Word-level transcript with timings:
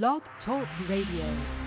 Blog 0.00 0.22
Talk 0.46 0.66
Radio. 0.88 1.61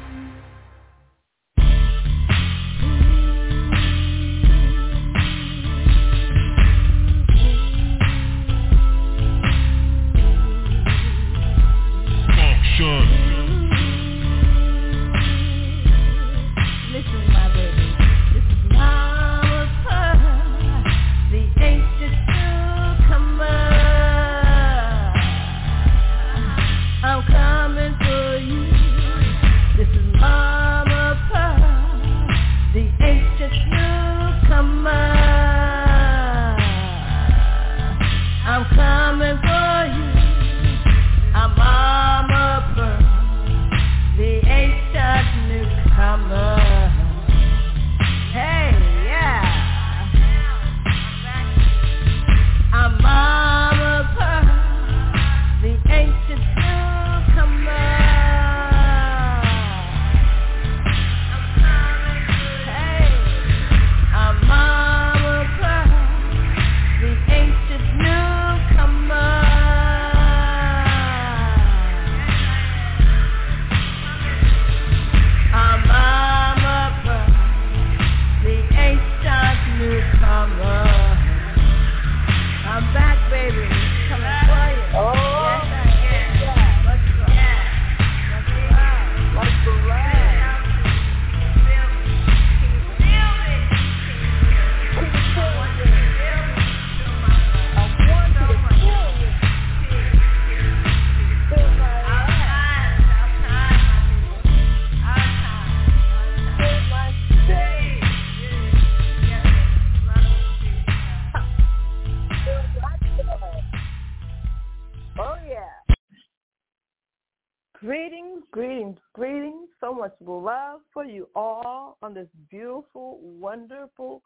Greetings, 118.56 118.98
greetings. 119.12 119.68
So 119.82 119.94
much 119.94 120.14
love 120.22 120.80
for 120.94 121.04
you 121.04 121.28
all 121.36 121.98
on 122.02 122.14
this 122.14 122.30
beautiful, 122.50 123.20
wonderful 123.22 124.22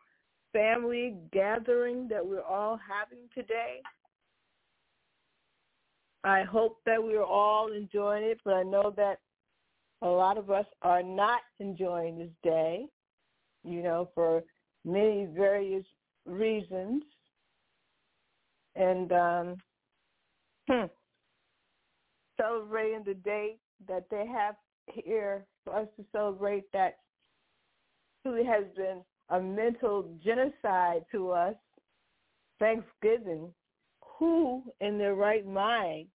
family 0.54 1.16
gathering 1.34 2.08
that 2.10 2.24
we're 2.24 2.44
all 2.44 2.78
having 2.78 3.28
today. 3.34 3.82
I 6.24 6.44
hope 6.44 6.78
that 6.86 7.02
we're 7.02 7.24
all 7.24 7.72
enjoying 7.74 8.24
it, 8.24 8.40
but 8.46 8.54
I 8.54 8.62
know 8.62 8.94
that 8.98 9.18
a 10.04 10.08
lot 10.08 10.38
of 10.38 10.52
us 10.52 10.68
are 10.84 11.02
not 11.02 11.42
enjoying 11.60 12.20
this 12.20 12.30
day, 12.44 12.86
you 13.64 13.82
know, 13.82 14.12
for 14.14 14.44
many 14.86 15.28
various 15.36 15.86
reasons. 16.28 17.02
And 18.76 19.12
um 19.12 19.58
hmm, 20.70 20.86
celebrating 22.38 23.04
the 23.04 23.16
day 23.16 23.56
that 23.88 24.06
they 24.10 24.26
have 24.28 24.56
here 24.88 25.46
for 25.64 25.76
us 25.76 25.88
to 25.98 26.06
celebrate 26.12 26.72
that 26.74 26.98
truly 28.24 28.44
has 28.44 28.66
been 28.76 29.02
a 29.30 29.40
mental 29.40 30.10
genocide 30.24 31.06
to 31.12 31.32
us, 31.32 31.56
Thanksgiving. 32.60 33.54
Who 34.18 34.64
in 34.82 34.98
their 34.98 35.16
right 35.16 35.48
mind 35.48 36.08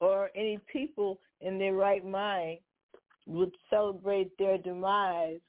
or 0.00 0.30
any 0.36 0.60
people 0.72 1.18
in 1.40 1.58
their 1.58 1.74
right 1.74 2.04
mind 2.06 2.58
would 3.26 3.50
celebrate 3.68 4.30
their 4.38 4.58
demise 4.58 5.40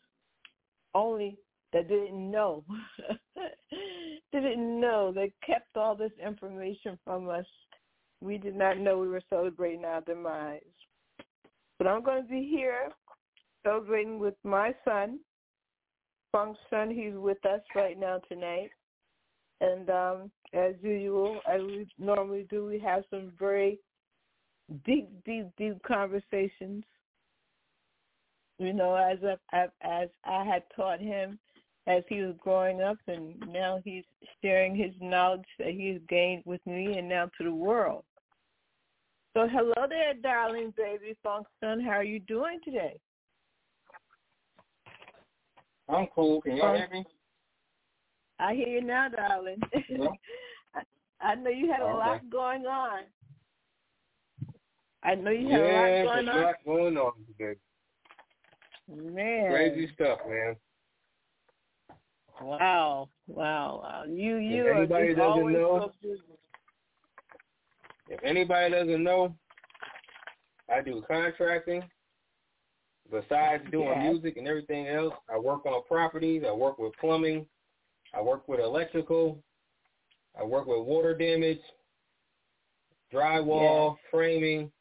only 0.96 1.38
that 1.74 1.88
didn't 1.88 2.32
know. 2.32 2.64
they 3.36 4.40
didn't 4.40 4.80
know. 4.80 5.12
They 5.14 5.32
kept 5.46 5.78
all 5.78 5.96
this 5.96 6.12
information 6.24 6.98
from 7.04 7.30
us. 7.30 7.46
We 8.22 8.38
did 8.38 8.56
not 8.56 8.80
know 8.80 8.98
we 8.98 9.08
were 9.08 9.22
celebrating 9.30 9.86
our 9.86 10.02
demise. 10.02 10.62
But 11.78 11.88
I'm 11.88 12.04
going 12.04 12.24
to 12.24 12.30
be 12.30 12.48
here 12.50 12.90
celebrating 13.64 14.20
with 14.20 14.36
my 14.44 14.74
son, 14.84 15.20
Funk's 16.32 16.60
son. 16.70 16.90
He's 16.92 17.14
with 17.16 17.44
us 17.46 17.62
right 17.76 17.98
now 17.98 18.20
tonight. 18.30 18.70
And 19.62 19.90
um, 19.90 20.32
as 20.54 20.74
usual, 20.82 21.40
as 21.52 21.62
we 21.62 21.88
normally 21.98 22.46
do, 22.50 22.66
we 22.66 22.80
have 22.80 23.04
some 23.10 23.32
very 23.38 23.80
deep, 24.86 25.10
deep, 25.26 25.48
deep 25.58 25.82
conversations. 25.84 26.84
You 28.58 28.74
know, 28.74 28.96
as 28.96 29.18
I, 29.54 29.68
as 29.82 30.10
I 30.26 30.44
had 30.44 30.64
taught 30.76 31.00
him 31.00 31.40
as 31.88 32.04
he 32.08 32.22
was 32.22 32.36
growing 32.40 32.82
up, 32.82 32.98
and 33.08 33.42
now 33.52 33.80
he's 33.84 34.04
sharing 34.42 34.76
his 34.76 34.92
knowledge 35.02 35.46
that 35.58 35.70
he's 35.70 36.00
gained 36.08 36.44
with 36.46 36.66
me 36.66 36.98
and 36.98 37.10
now 37.10 37.30
to 37.38 37.44
the 37.44 37.54
world. 37.54 38.04
So 39.34 39.48
hello 39.48 39.88
there, 39.88 40.14
darling 40.16 40.74
baby 40.76 41.16
funk 41.24 41.46
son. 41.60 41.80
How 41.80 41.92
are 41.92 42.04
you 42.04 42.20
doing 42.20 42.60
today? 42.64 43.00
I'm 45.88 46.08
cool. 46.16 46.42
Can 46.42 46.58
y'all 46.58 46.76
hear 46.76 46.90
me? 46.92 47.04
I 48.40 48.54
hear 48.56 48.68
you 48.68 48.82
now, 48.82 49.08
darling. 49.10 49.60
Yeah. 49.90 50.08
I, 50.76 50.82
I 51.32 51.36
know 51.36 51.50
you 51.50 51.72
had 51.72 51.82
a 51.82 51.86
Okay. 51.86 51.94
lot 51.98 52.30
going 52.30 52.66
on. 52.66 53.02
I 55.04 55.16
know 55.16 55.32
you 55.32 55.48
had 55.50 55.60
yeah, 55.62 56.04
a 56.04 56.04
lot 56.04 56.14
going 56.14 56.28
a 56.28 56.32
on. 56.32 56.42
lot 56.44 56.56
going 56.66 56.98
on 56.98 57.12
today. 57.38 57.60
Man. 58.90 59.52
Crazy 59.52 59.92
stuff, 59.94 60.20
man. 60.28 60.56
Wow. 62.42 63.10
Wow. 63.28 63.80
Wow. 63.84 64.04
You 64.08 64.38
you 64.38 64.66
If 64.66 64.68
are 64.68 64.74
anybody 64.80 65.08
just 65.08 65.18
doesn't 65.18 65.32
always 65.40 65.56
know- 65.56 65.92
so. 66.02 66.10
If 68.10 68.24
anybody 68.24 68.72
doesn't 68.72 69.04
know, 69.04 69.36
I 70.68 70.82
do 70.82 71.04
contracting. 71.08 71.84
Besides 73.12 73.64
doing 73.72 73.88
Yes. 74.02 74.12
music 74.12 74.38
and 74.38 74.48
everything 74.48 74.88
else, 74.88 75.14
I 75.30 75.38
work 75.38 75.66
on 75.66 75.84
properties. 75.84 76.44
I 76.44 76.52
work 76.52 76.78
with 76.80 76.94
plumbing. 76.98 77.48
I 78.14 78.22
work 78.22 78.48
with 78.48 78.60
electrical. 78.60 79.44
I 80.36 80.44
work 80.44 80.68
with 80.68 80.82
water 80.86 81.16
damage, 81.16 81.62
drywall, 83.12 83.98
framing. 84.12 84.72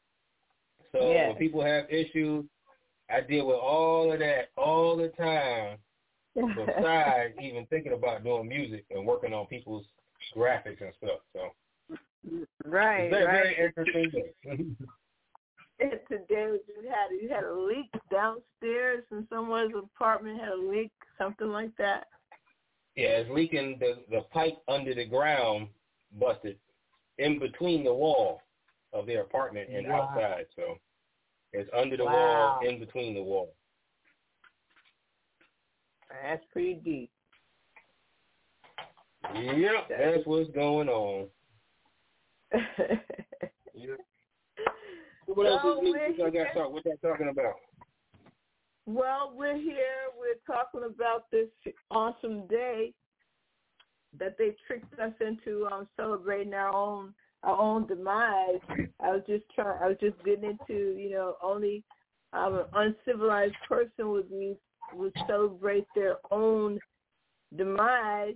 So 0.92 1.10
Yes. 1.10 1.28
when 1.28 1.36
people 1.36 1.62
have 1.62 1.90
issues, 1.90 2.46
I 3.10 3.20
deal 3.22 3.46
with 3.46 3.56
all 3.56 4.12
of 4.12 4.18
that 4.20 4.50
all 4.56 4.96
the 4.96 5.08
time. 5.10 5.78
Besides 6.54 7.34
even 7.40 7.66
thinking 7.66 7.92
about 7.92 8.24
doing 8.24 8.48
music 8.48 8.84
and 8.90 9.06
working 9.06 9.32
on 9.34 9.46
people's 9.46 9.86
graphics 10.34 10.80
and 10.80 10.94
stuff. 10.96 11.20
So 11.32 11.54
right, 12.64 13.10
very, 13.10 13.24
right. 13.24 13.56
very 13.56 13.56
interesting. 13.66 14.76
And 15.80 15.92
today 16.08 16.58
you 16.66 16.90
had 16.90 17.22
you 17.22 17.28
had 17.28 17.44
a 17.44 17.54
leak 17.54 17.88
downstairs 18.10 19.04
in 19.12 19.24
someone's 19.30 19.74
apartment 19.76 20.40
had 20.40 20.48
a 20.48 20.56
leak, 20.56 20.90
something 21.16 21.48
like 21.48 21.70
that. 21.78 22.08
Yeah, 22.96 23.18
it's 23.18 23.30
leaking. 23.30 23.76
The 23.78 24.02
the 24.10 24.22
pipe 24.32 24.58
under 24.66 24.92
the 24.92 25.04
ground 25.04 25.68
busted 26.18 26.58
in 27.18 27.38
between 27.38 27.84
the 27.84 27.94
wall 27.94 28.42
of 28.92 29.06
their 29.06 29.22
apartment 29.22 29.68
and 29.72 29.86
Wow. 29.86 30.10
outside. 30.10 30.46
So 30.56 30.78
it's 31.52 31.70
under 31.72 31.96
the 31.96 32.04
Wow. 32.06 32.12
wall, 32.12 32.68
in 32.68 32.80
between 32.80 33.14
the 33.14 33.22
wall. 33.22 33.54
That's 36.10 36.44
pretty 36.46 36.74
deep. 36.74 37.10
Yep, 39.34 39.88
that's 39.90 40.26
what's 40.26 40.50
going 40.50 40.88
on. 40.88 41.28
Yep. 42.52 43.98
What 45.26 45.46
else 45.46 45.60
is 45.62 45.82
new? 45.82 45.92
What 46.16 46.32
y'all 46.32 46.46
talk, 46.54 46.72
what 46.72 46.84
y'all 46.86 46.96
talking 47.02 47.28
about? 47.28 47.56
Well, 48.86 49.34
we're 49.36 49.58
here. 49.58 50.08
We're 50.18 50.40
talking 50.46 50.88
about 50.88 51.30
this 51.30 51.48
awesome 51.90 52.46
day 52.46 52.94
that 54.18 54.36
they 54.38 54.56
tricked 54.66 54.98
us 54.98 55.12
into 55.20 55.66
um, 55.66 55.86
celebrating 55.96 56.54
our 56.54 56.74
own 56.74 57.12
our 57.42 57.58
own 57.58 57.86
demise. 57.86 58.60
I 59.00 59.10
was 59.10 59.22
just 59.28 59.44
trying. 59.54 59.78
I 59.82 59.88
was 59.88 59.98
just 60.00 60.16
getting 60.24 60.44
into 60.44 60.98
you 60.98 61.10
know 61.10 61.36
only 61.42 61.84
um, 62.32 62.54
an 62.54 62.64
uncivilized 62.74 63.54
person 63.68 64.08
would 64.08 64.30
be 64.30 64.56
would 64.94 65.12
celebrate 65.26 65.86
their 65.94 66.16
own 66.30 66.78
demise 67.56 68.34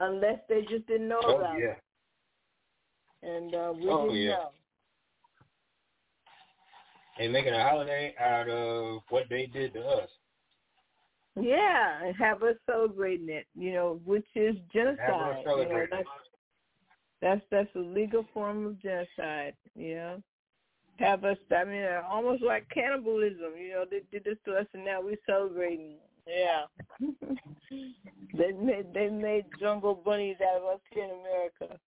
unless 0.00 0.38
they 0.48 0.62
just 0.62 0.86
didn't 0.86 1.08
know 1.08 1.20
oh, 1.24 1.36
about 1.36 1.58
yeah. 1.58 1.66
it. 1.66 1.78
And 3.22 3.54
uh, 3.54 3.72
we 3.76 3.88
oh, 3.88 4.12
yeah. 4.12 4.30
know. 4.30 4.50
And 7.18 7.32
making 7.32 7.52
a 7.52 7.62
holiday 7.62 8.14
out 8.18 8.48
of 8.48 9.02
what 9.10 9.24
they 9.28 9.46
did 9.46 9.74
to 9.74 9.80
us. 9.80 10.08
Yeah, 11.40 12.04
and 12.04 12.16
have 12.16 12.42
us 12.42 12.56
celebrating 12.66 13.28
it, 13.28 13.46
you 13.54 13.72
know, 13.72 14.00
which 14.04 14.26
is 14.34 14.56
genocide. 14.72 14.98
Have 15.06 15.20
us 15.20 15.44
You 15.46 15.68
know, 15.68 15.86
that's, 15.90 16.08
that's 17.22 17.40
that's 17.50 17.76
a 17.76 17.78
legal 17.78 18.24
form 18.34 18.66
of 18.66 18.82
genocide. 18.82 19.54
You 19.76 19.94
know, 19.94 20.22
have 20.98 21.24
us. 21.24 21.36
I 21.54 21.64
mean, 21.64 21.82
uh, 21.82 22.02
almost 22.08 22.42
like 22.42 22.68
cannibalism. 22.70 23.52
You 23.58 23.72
know, 23.72 23.84
they 23.88 24.00
did 24.10 24.24
this 24.24 24.38
to 24.46 24.54
us, 24.54 24.66
and 24.74 24.84
now 24.84 25.00
we're 25.02 25.16
celebrating. 25.26 25.96
Yeah, 26.26 26.64
they 28.36 28.52
made 28.52 28.92
they 28.92 29.08
made 29.08 29.46
jungle 29.58 29.94
bunnies 29.94 30.36
out 30.42 30.62
of 30.62 30.74
us 30.74 30.80
here 30.92 31.04
in 31.04 31.10
America. 31.10 31.80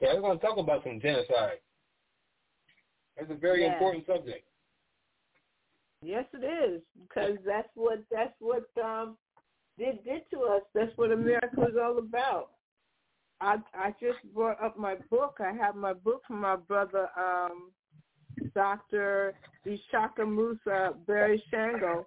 Yeah, 0.00 0.14
we're 0.14 0.20
going 0.20 0.38
to 0.38 0.44
talk 0.46 0.58
about 0.58 0.84
some 0.84 1.00
genocide. 1.00 1.58
That's 3.16 3.30
a 3.30 3.34
very 3.34 3.62
Yeah. 3.64 3.72
important 3.72 4.06
subject. 4.06 4.48
Yes, 6.02 6.26
it 6.34 6.44
is 6.44 6.82
because 7.00 7.38
that's 7.44 7.74
what 7.74 8.00
that's 8.10 8.38
what 8.38 8.68
um 8.82 9.16
they 9.78 9.98
did 10.04 10.28
to 10.30 10.40
us. 10.42 10.62
That's 10.74 10.96
what 10.96 11.10
America 11.10 11.62
is 11.66 11.76
all 11.82 11.98
about. 11.98 12.50
I 13.40 13.56
I 13.74 13.94
just 13.98 14.22
brought 14.34 14.62
up 14.62 14.76
my 14.76 14.96
book. 15.10 15.38
I 15.40 15.52
have 15.52 15.74
my 15.74 15.94
book 15.94 16.22
from 16.26 16.40
my 16.42 16.56
brother, 16.56 17.08
um, 17.16 17.72
Doctor 18.54 19.34
Ishaka 19.66 20.26
Musa 20.26 20.94
Barry 21.06 21.42
Shango, 21.50 22.06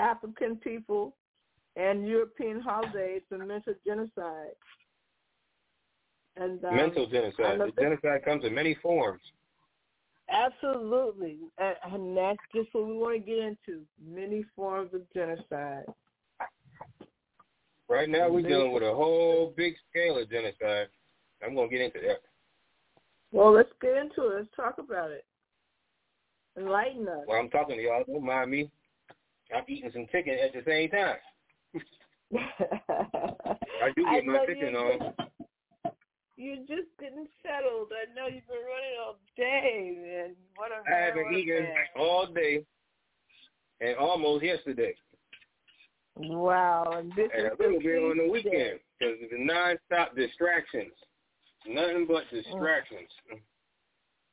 African 0.00 0.56
people 0.56 1.16
and 1.76 2.06
European 2.06 2.60
holidays 2.60 3.22
and 3.30 3.46
mental 3.46 3.74
genocide. 3.86 4.56
And 6.36 6.64
um, 6.64 6.76
Mental 6.76 7.06
genocide. 7.06 7.60
Genocide 7.78 8.24
comes 8.24 8.44
in 8.44 8.54
many 8.54 8.76
forms. 8.82 9.20
Absolutely, 10.30 11.38
and, 11.58 11.76
and 11.92 12.16
that's 12.16 12.38
just 12.54 12.68
what 12.72 12.86
we 12.86 12.94
want 12.94 13.14
to 13.14 13.30
get 13.30 13.38
into: 13.38 13.82
many 14.02 14.44
forms 14.56 14.94
of 14.94 15.02
genocide. 15.12 15.84
Right 17.88 18.08
now, 18.08 18.30
we're 18.30 18.40
dealing 18.40 18.72
with 18.72 18.82
a 18.82 18.94
whole 18.94 19.52
big 19.54 19.74
scale 19.90 20.16
of 20.16 20.30
genocide. 20.30 20.86
I'm 21.44 21.54
going 21.54 21.68
to 21.68 21.76
get 21.76 21.84
into 21.84 21.98
that. 22.06 22.22
Well, 23.32 23.52
let's 23.52 23.68
get 23.82 23.96
into 23.96 24.28
it. 24.28 24.36
Let's 24.36 24.48
talk 24.56 24.78
about 24.78 25.10
it. 25.10 25.26
Enlighten 26.56 27.06
us. 27.08 27.22
While 27.26 27.40
I'm 27.40 27.50
talking 27.50 27.76
to 27.76 27.82
y'all, 27.82 28.04
don't 28.06 28.24
mind 28.24 28.50
me. 28.50 28.70
I'm 29.54 29.64
eating 29.68 29.90
some 29.92 30.06
chicken 30.10 30.38
at 30.42 30.54
the 30.54 30.62
same 30.66 30.88
time. 30.88 31.16
I 32.34 33.90
do 33.94 34.04
get 34.10 34.24
my 34.24 34.46
chicken 34.46 34.74
on. 34.74 35.14
You're 36.42 36.56
just 36.66 36.90
getting 36.98 37.28
settled. 37.40 37.92
I 37.94 38.12
know 38.18 38.26
you've 38.26 38.42
been 38.48 38.66
running 38.66 38.98
all 38.98 39.16
day, 39.36 39.94
man. 39.96 40.34
What 40.56 40.72
a 40.72 40.82
I 40.90 41.06
haven't 41.06 41.22
man, 41.22 41.24
what 41.26 41.34
a 41.34 41.38
eaten 41.38 41.62
man. 41.62 41.86
all 41.96 42.26
day 42.26 42.66
and 43.80 43.96
almost 43.96 44.42
yesterday. 44.44 44.92
Wow, 46.16 46.94
and 46.96 47.12
this 47.12 47.30
And 47.32 47.46
is 47.46 47.52
a 47.58 47.62
little 47.62 47.78
bit 47.78 48.02
on 48.02 48.16
the 48.18 48.28
weekend 48.32 48.80
because 48.98 49.22
of 49.22 49.30
the 49.30 49.36
nonstop 49.36 50.16
distractions. 50.16 50.90
Nothing 51.64 52.06
but 52.08 52.24
distractions. 52.32 53.08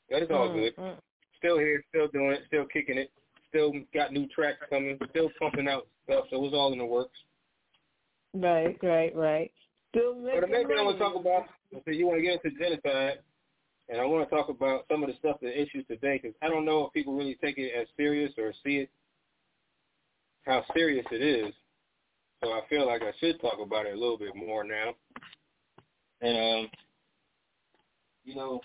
But 0.10 0.24
it's 0.24 0.32
all 0.32 0.50
Mm, 0.50 0.54
good. 0.56 0.76
mm. 0.78 0.98
Still 1.38 1.60
here, 1.60 1.84
still 1.90 2.08
doing 2.08 2.32
it, 2.32 2.42
still 2.48 2.66
kicking 2.66 2.98
it, 2.98 3.12
still 3.50 3.72
got 3.94 4.12
new 4.14 4.26
tracks 4.30 4.58
coming, 4.68 4.98
still 5.12 5.30
pumping 5.38 5.68
out 5.68 5.88
stuff, 6.06 6.26
so 6.32 6.44
it's 6.44 6.56
all 6.56 6.74
in 6.74 6.80
the 6.80 6.86
works. 6.86 7.18
Right, 8.34 8.78
right, 8.82 9.16
right. 9.16 9.52
Still 9.90 10.16
But 10.22 10.42
the 10.42 10.48
main 10.48 10.68
thing 10.68 10.78
I 10.80 10.84
want 10.84 10.98
to 10.98 11.04
talk 11.04 11.16
about, 11.16 11.46
so 11.74 11.92
you 11.92 12.06
want 12.06 12.20
to 12.20 12.24
get 12.24 12.40
into 12.44 12.58
genocide, 12.58 13.20
and 13.90 14.00
I 14.00 14.06
want 14.06 14.30
to 14.30 14.36
talk 14.36 14.50
about 14.50 14.86
some 14.90 15.02
of 15.02 15.10
the 15.10 15.16
stuff, 15.18 15.38
the 15.42 15.50
issues 15.50 15.86
today, 15.88 16.20
because 16.22 16.38
I 16.44 16.48
don't 16.48 16.66
know 16.66 16.86
if 16.86 16.94
people 16.94 17.16
really 17.16 17.38
take 17.42 17.58
it 17.58 17.74
as 17.76 17.88
serious 17.98 18.32
or 18.38 18.54
see 18.64 18.78
it, 18.78 18.90
how 20.46 20.64
serious 20.76 21.06
it 21.12 21.22
is. 21.22 21.54
So 22.44 22.52
I 22.52 22.62
feel 22.70 22.86
like 22.86 23.02
I 23.02 23.12
should 23.20 23.42
talk 23.42 23.58
about 23.62 23.88
it 23.88 23.96
a 23.96 24.00
little 24.00 24.18
bit 24.18 24.36
more 24.36 24.64
now. 24.64 24.94
And, 26.22 26.66
um, 26.66 26.72
you 28.24 28.36
know, 28.36 28.62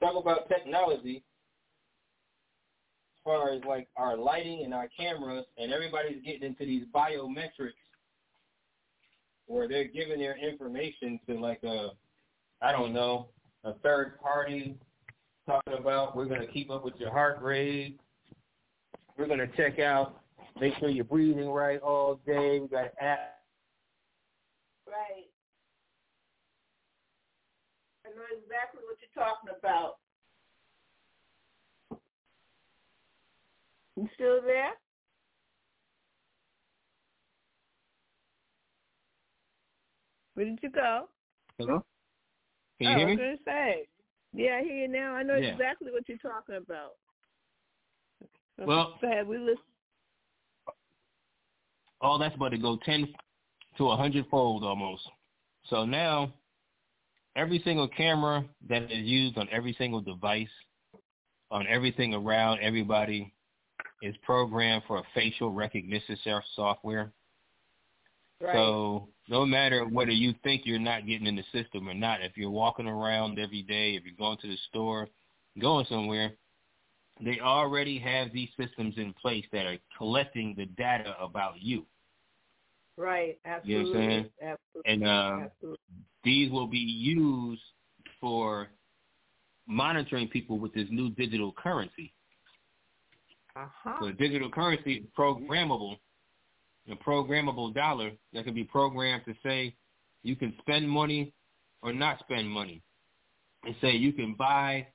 talk 0.00 0.16
about 0.16 0.48
technology 0.48 1.24
as 3.16 3.22
far 3.24 3.52
as 3.52 3.60
like 3.66 3.88
our 3.96 4.16
lighting 4.16 4.62
and 4.64 4.72
our 4.72 4.88
cameras, 4.96 5.46
and 5.58 5.72
everybody's 5.72 6.22
getting 6.24 6.44
into 6.44 6.64
these 6.64 6.84
biometrics 6.94 7.83
where 9.46 9.68
they're 9.68 9.88
giving 9.88 10.18
their 10.18 10.36
information 10.36 11.20
to 11.28 11.38
like 11.38 11.62
a, 11.64 11.90
I 12.62 12.72
don't 12.72 12.92
know, 12.92 13.28
a 13.64 13.74
third 13.74 14.18
party 14.20 14.76
talking 15.46 15.74
about 15.74 16.16
we're 16.16 16.24
going 16.26 16.40
to 16.40 16.46
keep 16.46 16.70
up 16.70 16.84
with 16.84 16.94
your 16.96 17.10
heart 17.10 17.40
rate. 17.42 17.98
We're 19.16 19.26
going 19.26 19.38
to 19.38 19.56
check 19.56 19.78
out, 19.78 20.20
make 20.60 20.74
sure 20.78 20.88
you're 20.88 21.04
breathing 21.04 21.48
right 21.48 21.80
all 21.80 22.20
day. 22.26 22.58
We 22.60 22.68
got 22.68 22.84
an 22.84 22.90
app. 23.00 23.38
Right. 24.86 25.28
I 28.06 28.10
know 28.10 28.22
exactly 28.32 28.80
what 28.84 28.96
you're 29.00 29.24
talking 29.24 29.50
about. 29.58 29.96
You 33.96 34.08
still 34.14 34.40
there? 34.42 34.72
Where 40.34 40.46
did 40.46 40.58
you 40.62 40.70
go? 40.70 41.08
Hello? 41.58 41.84
Can 42.78 42.88
you 42.88 42.94
oh, 42.94 42.98
hear 42.98 43.06
I 43.06 43.10
was 43.10 43.16
me? 43.18 43.22
going 43.24 43.36
to 43.36 43.44
say. 43.44 43.88
Yeah, 44.32 44.58
I 44.60 44.62
hear 44.64 44.76
you 44.76 44.88
now. 44.88 45.14
I 45.14 45.22
know 45.22 45.36
Yeah. 45.36 45.52
exactly 45.52 45.92
what 45.92 46.08
you're 46.08 46.18
talking 46.18 46.56
about. 46.56 46.92
So 48.56 48.64
Well- 48.66 48.98
go 49.00 49.06
ahead. 49.08 49.26
We 49.26 49.38
listen. 49.38 49.62
all 52.00 52.18
that's 52.18 52.34
about 52.34 52.50
to 52.50 52.58
go 52.58 52.76
10 52.84 53.14
to 53.78 53.88
a 53.88 53.96
100 53.96 54.26
fold 54.28 54.62
almost. 54.62 55.08
So 55.64 55.86
now, 55.86 56.34
every 57.34 57.60
single 57.60 57.88
camera 57.88 58.44
that 58.68 58.90
is 58.90 59.06
used 59.06 59.38
on 59.38 59.48
every 59.50 59.72
single 59.74 60.02
device, 60.02 60.50
on 61.50 61.66
everything 61.66 62.12
around 62.12 62.58
everybody, 62.60 63.32
is 64.02 64.14
programmed 64.18 64.82
for 64.86 64.98
a 64.98 65.02
facial 65.14 65.50
recognition 65.50 66.18
software. 66.54 67.10
Right. 68.40 68.52
So 68.52 69.08
no 69.28 69.46
matter 69.46 69.86
whether 69.86 70.10
you 70.10 70.34
think 70.42 70.62
you're 70.64 70.78
not 70.78 71.06
getting 71.06 71.26
in 71.26 71.36
the 71.36 71.44
system 71.52 71.88
or 71.88 71.94
not, 71.94 72.22
if 72.22 72.36
you're 72.36 72.50
walking 72.50 72.86
around 72.86 73.38
every 73.38 73.62
day, 73.62 73.94
if 73.94 74.04
you're 74.04 74.14
going 74.16 74.38
to 74.38 74.48
the 74.48 74.58
store, 74.68 75.08
going 75.58 75.86
somewhere, 75.88 76.32
they 77.22 77.40
already 77.40 77.98
have 77.98 78.32
these 78.32 78.48
systems 78.58 78.94
in 78.96 79.14
place 79.14 79.44
that 79.52 79.66
are 79.66 79.78
collecting 79.96 80.54
the 80.56 80.66
data 80.66 81.14
about 81.20 81.54
you. 81.60 81.86
right. 82.96 83.38
You 83.64 83.78
know 83.78 83.80
Absolutely. 83.80 83.90
what 83.90 84.02
I'm 84.02 84.10
saying? 84.10 84.30
Absolutely. 84.42 84.92
And 84.92 85.08
um, 85.08 85.42
Absolutely. 85.44 85.78
these 86.24 86.50
will 86.50 86.66
be 86.66 86.78
used 86.78 87.62
for 88.20 88.68
monitoring 89.66 90.28
people 90.28 90.58
with 90.58 90.74
this 90.74 90.88
new 90.90 91.10
digital 91.10 91.52
currency. 91.52 92.12
Uh-huh. 93.56 93.94
So 94.00 94.06
the 94.06 94.12
digital 94.12 94.50
currency 94.50 94.94
is 94.94 95.04
programmable, 95.16 95.98
a 96.90 96.96
programmable 96.96 97.74
dollar 97.74 98.12
that 98.32 98.44
can 98.44 98.54
be 98.54 98.64
programmed 98.64 99.24
to 99.24 99.34
say 99.42 99.74
you 100.22 100.36
can 100.36 100.54
spend 100.60 100.88
money 100.88 101.32
or 101.82 101.92
not 101.92 102.18
spend 102.20 102.48
money. 102.48 102.82
And 103.64 103.74
say 103.80 103.92
you 103.92 104.12
can 104.12 104.34
buy 104.34 104.86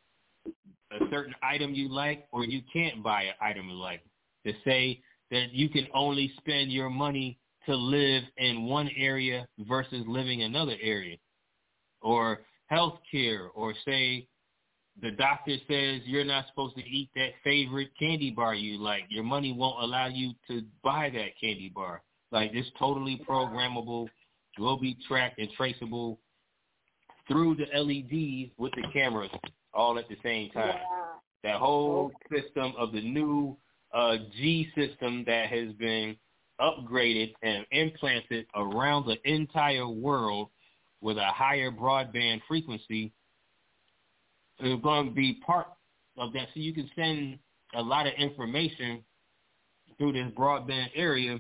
a 0.92 1.00
certain 1.12 1.34
item 1.42 1.74
you 1.74 1.90
like 1.90 2.28
or 2.32 2.46
you 2.46 2.62
can't 2.72 3.04
buy 3.04 3.24
an 3.24 3.34
item 3.42 3.70
you 3.70 3.76
like. 3.76 4.02
To 4.46 4.54
say 4.64 5.02
that 5.32 5.52
you 5.52 5.70
can 5.70 5.88
only 5.94 6.32
spend 6.38 6.72
your 6.72 6.90
money 6.90 7.40
to 7.66 7.76
live 7.76 8.24
in 8.38 8.66
one 8.66 8.90
area 8.96 9.48
versus 9.68 10.04
living 10.08 10.44
another 10.44 10.76
area. 10.82 11.18
Or 12.02 12.42
health 12.68 13.00
care 13.12 13.50
or 13.54 13.74
say 13.86 14.28
the 15.02 15.12
doctor 15.12 15.56
says 15.68 16.02
you're 16.06 16.26
not 16.26 16.48
supposed 16.48 16.76
to 16.76 16.82
eat 16.82 17.10
that 17.16 17.32
favorite 17.44 17.90
candy 17.98 18.32
bar 18.32 18.54
you 18.54 18.78
like. 18.78 19.04
Your 19.10 19.24
money 19.24 19.54
won't 19.54 19.82
allow 19.84 20.08
you 20.08 20.34
to 20.48 20.64
buy 20.84 21.10
that 21.14 21.40
candy 21.40 21.72
bar. 21.74 22.02
Like 22.32 22.52
it's 22.54 22.70
totally 22.78 23.22
programmable, 23.28 24.08
will 24.58 24.80
be 24.80 24.98
tracked 25.08 25.40
and 25.40 25.50
traceable 25.56 26.20
through 27.28 27.56
the 27.56 27.66
LEDs 27.78 28.52
with 28.58 28.74
the 28.74 28.84
cameras 28.92 29.30
all 29.74 29.98
at 29.98 30.08
the 30.10 30.18
same 30.24 30.50
time. 30.52 30.76
Wow. 30.76 31.06
That 31.44 31.56
whole 31.56 32.12
system 32.32 32.74
of 32.78 32.92
the 32.92 33.02
new 33.02 33.56
uh, 33.94 34.18
G 34.38 34.70
system 34.76 35.24
that 35.26 35.48
has 35.48 35.72
been 35.74 36.18
upgraded 36.60 37.34
and 37.42 37.66
implanted 37.72 38.46
around 38.56 39.06
the 39.06 39.18
entire 39.32 39.88
world 39.88 40.50
with 41.02 41.18
a 41.18 41.28
higher 41.28 41.72
broadband 41.72 42.42
frequency 42.48 43.14
is 44.62 44.80
going 44.82 45.08
to 45.08 45.12
be 45.14 45.40
part 45.46 45.68
of 46.18 46.34
that. 46.34 46.48
So 46.54 46.60
you 46.60 46.74
can 46.74 46.90
send 46.96 47.40
a 47.76 47.82
lot 47.82 48.08
of 48.08 48.14
information 48.18 49.04
through 49.98 50.14
this 50.14 50.32
broadband 50.38 50.88
area 50.96 51.40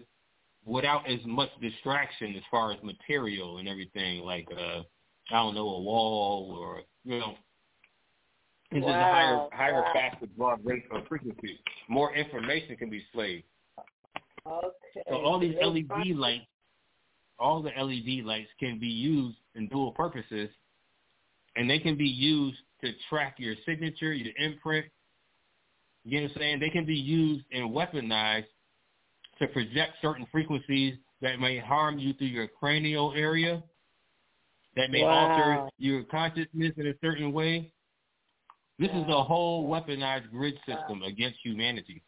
without 0.65 1.09
as 1.09 1.19
much 1.25 1.49
distraction 1.61 2.35
as 2.35 2.43
far 2.51 2.71
as 2.71 2.77
material 2.83 3.57
and 3.57 3.67
everything 3.67 4.19
like 4.19 4.47
uh 4.51 4.81
I 5.31 5.35
don't 5.35 5.55
know 5.55 5.69
a 5.69 5.81
wall 5.81 6.57
or 6.59 6.81
you 7.05 7.19
know 7.19 7.35
it's 8.71 8.85
wow. 8.85 8.91
just 8.91 8.95
a 8.95 9.01
higher 9.01 9.47
higher 9.51 9.81
wow. 9.81 9.93
faster 9.93 10.27
broad 10.37 10.59
rate 10.63 10.83
of 10.91 11.07
frequency. 11.07 11.59
More 11.87 12.13
information 12.15 12.75
can 12.75 12.89
be 12.89 13.03
slaved. 13.13 13.43
Okay. 14.45 15.01
So 15.09 15.15
all 15.15 15.39
these 15.39 15.55
LED 15.61 16.15
lights, 16.15 16.45
all 17.39 17.63
the 17.63 17.71
LED 17.71 18.25
lights 18.25 18.49
can 18.59 18.79
be 18.79 18.87
used 18.87 19.37
in 19.55 19.67
dual 19.69 19.91
purposes, 19.91 20.49
and 21.55 21.69
they 21.69 21.79
can 21.79 21.97
be 21.97 22.07
used 22.07 22.59
to 22.81 22.91
track 23.09 23.35
your 23.37 23.55
signature, 23.65 24.13
your 24.13 24.33
imprint. 24.37 24.85
You 26.05 26.21
know 26.21 26.27
what 26.27 26.31
I'm 26.33 26.37
saying? 26.39 26.59
They 26.59 26.69
can 26.69 26.85
be 26.85 26.95
used 26.95 27.45
and 27.51 27.71
weaponized 27.71 28.45
to 29.39 29.47
project 29.47 29.93
certain 30.01 30.25
frequencies 30.31 30.95
that 31.21 31.39
may 31.39 31.59
harm 31.59 31.99
you 31.99 32.13
through 32.13 32.27
your 32.27 32.47
cranial 32.47 33.13
area, 33.15 33.61
that 34.75 34.91
may 34.91 35.03
wow. 35.03 35.09
alter 35.09 35.69
your 35.77 36.03
consciousness 36.03 36.71
in 36.77 36.87
a 36.87 36.93
certain 37.01 37.33
way. 37.33 37.71
This 38.77 38.89
wow. 38.93 39.01
is 39.01 39.09
a 39.09 39.23
whole 39.23 39.69
weaponized 39.69 40.29
grid 40.31 40.55
system 40.65 41.01
wow. 41.01 41.07
against 41.07 41.39
humanity. 41.43 42.01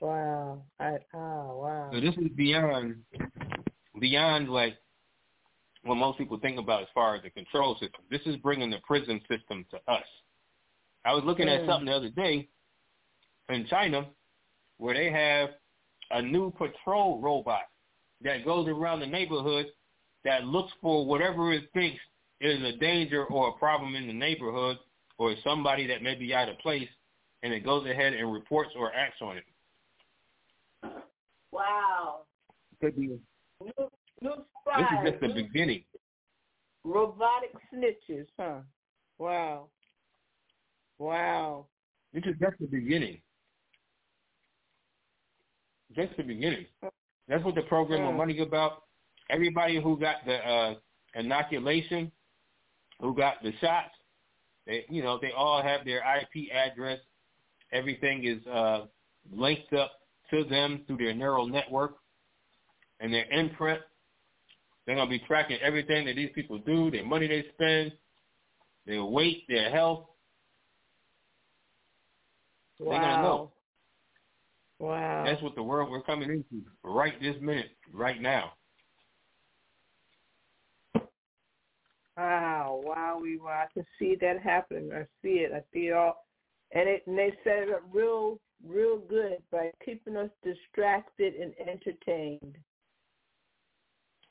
Wow. 0.00 0.62
I, 0.78 0.98
oh, 1.14 1.58
wow. 1.62 1.90
So 1.92 2.00
this 2.00 2.14
is 2.16 2.28
beyond 2.36 2.96
beyond 3.98 4.50
like 4.50 4.76
what 5.84 5.96
most 5.96 6.18
people 6.18 6.38
think 6.38 6.58
about 6.58 6.82
as 6.82 6.88
far 6.94 7.14
as 7.14 7.22
the 7.22 7.30
control 7.30 7.74
system. 7.74 8.00
This 8.10 8.22
is 8.26 8.36
bringing 8.36 8.70
the 8.70 8.78
prison 8.86 9.20
system 9.28 9.64
to 9.70 9.76
us. 9.92 10.04
I 11.04 11.12
was 11.12 11.22
looking 11.24 11.46
mm. 11.46 11.60
at 11.60 11.66
something 11.68 11.86
the 11.86 11.92
other 11.92 12.10
day 12.10 12.48
in 13.50 13.66
China 13.66 14.06
where 14.78 14.94
they 14.94 15.10
have 15.10 15.50
a 16.10 16.22
new 16.22 16.50
patrol 16.52 17.20
robot 17.20 17.62
that 18.22 18.44
goes 18.44 18.68
around 18.68 19.00
the 19.00 19.06
neighborhood 19.06 19.66
that 20.24 20.44
looks 20.44 20.72
for 20.80 21.06
whatever 21.06 21.52
it 21.52 21.64
thinks 21.74 22.00
is 22.40 22.62
a 22.62 22.76
danger 22.78 23.24
or 23.26 23.48
a 23.48 23.52
problem 23.52 23.94
in 23.94 24.06
the 24.06 24.12
neighborhood 24.12 24.78
or 25.18 25.34
somebody 25.44 25.86
that 25.86 26.02
may 26.02 26.14
be 26.14 26.34
out 26.34 26.48
of 26.48 26.58
place, 26.58 26.88
and 27.42 27.52
it 27.52 27.64
goes 27.64 27.86
ahead 27.88 28.14
and 28.14 28.32
reports 28.32 28.70
or 28.76 28.92
acts 28.94 29.18
on 29.20 29.36
it. 29.36 29.44
Wow. 31.52 32.22
Could 32.80 32.96
be. 32.96 33.18
New, 33.62 33.90
new 34.20 34.44
this 34.66 34.86
is 34.86 35.10
just 35.10 35.20
the 35.20 35.42
beginning. 35.42 35.84
Robotic 36.84 37.52
snitches, 37.72 38.26
huh? 38.38 38.60
Wow. 39.18 39.68
Wow. 40.98 41.66
This 42.12 42.24
is 42.26 42.34
just 42.40 42.54
the 42.60 42.66
beginning. 42.66 43.20
Just 45.94 46.16
the 46.16 46.22
beginning. 46.22 46.66
That's 47.28 47.44
what 47.44 47.54
the 47.54 47.62
program 47.62 48.06
of 48.06 48.14
money 48.14 48.38
about. 48.40 48.82
Everybody 49.30 49.80
who 49.80 49.98
got 49.98 50.16
the 50.26 50.36
uh, 50.36 50.74
inoculation, 51.14 52.12
who 53.00 53.14
got 53.14 53.42
the 53.42 53.52
shots, 53.60 53.94
they, 54.66 54.84
you 54.88 55.02
know, 55.02 55.18
they 55.20 55.32
all 55.32 55.62
have 55.62 55.84
their 55.84 55.98
IP 55.98 56.50
address. 56.52 56.98
Everything 57.72 58.24
is 58.24 58.46
uh, 58.46 58.86
linked 59.32 59.72
up 59.72 59.92
to 60.30 60.44
them 60.44 60.82
through 60.86 60.98
their 60.98 61.14
neural 61.14 61.46
network 61.46 61.96
and 63.00 63.12
their 63.12 63.30
imprint. 63.30 63.80
They're 64.86 64.96
going 64.96 65.08
to 65.08 65.18
be 65.18 65.24
tracking 65.26 65.58
everything 65.62 66.06
that 66.06 66.16
these 66.16 66.30
people 66.34 66.58
do, 66.58 66.90
their 66.90 67.04
money 67.04 67.26
they 67.26 67.44
spend, 67.54 67.92
their 68.86 69.04
weight, 69.04 69.44
their 69.48 69.70
health. 69.70 70.06
Wow. 72.78 72.90
They're 72.90 73.00
to 73.00 73.22
know. 73.22 73.52
Wow. 74.78 75.24
That's 75.24 75.42
what 75.42 75.54
the 75.54 75.62
world 75.62 75.90
we're 75.90 76.02
coming 76.02 76.30
into 76.30 76.64
right 76.82 77.18
this 77.20 77.36
minute, 77.40 77.70
right 77.92 78.20
now. 78.20 78.52
Wow, 82.16 82.80
wow, 82.84 83.18
we 83.20 83.38
wow. 83.38 83.64
I 83.64 83.72
can 83.72 83.84
see 83.98 84.16
that 84.20 84.40
happening. 84.40 84.92
I 84.92 85.02
see 85.22 85.40
it. 85.40 85.52
I 85.52 85.62
see 85.72 85.88
it 85.88 85.94
all. 85.94 86.24
And 86.72 86.88
it 86.88 87.02
and 87.06 87.18
they 87.18 87.32
set 87.42 87.64
it 87.64 87.70
up 87.70 87.82
real 87.92 88.38
real 88.64 88.98
good 88.98 89.38
by 89.50 89.70
keeping 89.84 90.16
us 90.16 90.30
distracted 90.44 91.34
and 91.34 91.52
entertained. 91.58 92.56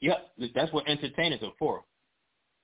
Yep, 0.04 0.52
that's 0.54 0.74
what 0.74 0.86
entertainers 0.90 1.40
are 1.44 1.54
for. 1.58 1.86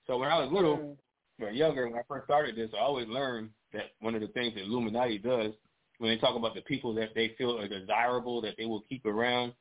So 0.07 0.17
when 0.17 0.27
I 0.27 0.37
was 0.39 0.51
little, 0.51 0.77
mm. 0.77 0.97
or 1.41 1.51
younger, 1.51 1.87
when 1.87 1.97
I 1.97 2.01
first 2.05 2.25
started 2.25 2.57
this, 2.57 2.69
I 2.75 2.81
always 2.81 3.07
learned 3.07 3.51
that 3.71 3.91
one 4.01 4.13
of 4.13 4.19
the 4.19 4.27
things 4.27 4.55
that 4.55 4.63
Illuminati 4.63 5.19
does 5.19 5.53
when 5.99 6.11
they 6.11 6.17
talk 6.17 6.35
about 6.35 6.53
the 6.53 6.61
people 6.61 6.93
that 6.95 7.15
they 7.15 7.33
feel 7.37 7.57
are 7.57 7.69
desirable 7.69 8.41
that 8.41 8.55
they 8.57 8.65
will 8.65 8.83
keep 8.89 9.05
around, 9.05 9.53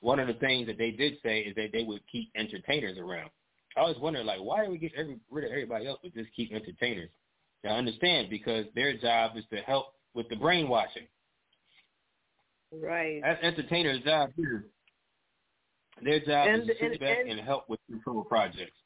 one 0.00 0.20
of 0.20 0.28
the 0.28 0.34
things 0.34 0.68
that 0.68 0.78
they 0.78 0.92
did 0.92 1.14
say 1.24 1.40
is 1.40 1.56
that 1.56 1.70
they 1.72 1.82
would 1.82 2.00
keep 2.10 2.30
entertainers 2.36 2.96
around. 2.96 3.30
I 3.76 3.80
always 3.80 3.98
wonder, 3.98 4.22
like, 4.22 4.40
why 4.40 4.64
do 4.64 4.70
we 4.70 4.78
get 4.78 4.92
every, 4.96 5.18
rid 5.28 5.46
of 5.46 5.50
everybody 5.50 5.88
else 5.88 5.98
but 6.04 6.14
just 6.14 6.32
keep 6.36 6.52
entertainers? 6.52 7.10
I 7.64 7.70
understand 7.70 8.30
because 8.30 8.66
their 8.76 8.96
job 8.96 9.32
is 9.36 9.44
to 9.52 9.56
help 9.62 9.86
with 10.14 10.28
the 10.28 10.36
brainwashing. 10.36 11.08
Right. 12.72 13.20
That's 13.20 13.42
entertainers' 13.42 14.02
job 14.04 14.30
here. 14.36 14.66
Their 16.02 16.20
job 16.20 16.48
and, 16.48 16.62
is 16.62 16.68
to 16.68 16.74
sit 16.74 16.90
and, 16.92 17.00
back 17.00 17.18
and, 17.20 17.30
and 17.30 17.40
help 17.40 17.68
with 17.68 17.80
control 17.90 18.24
projects. 18.24 18.76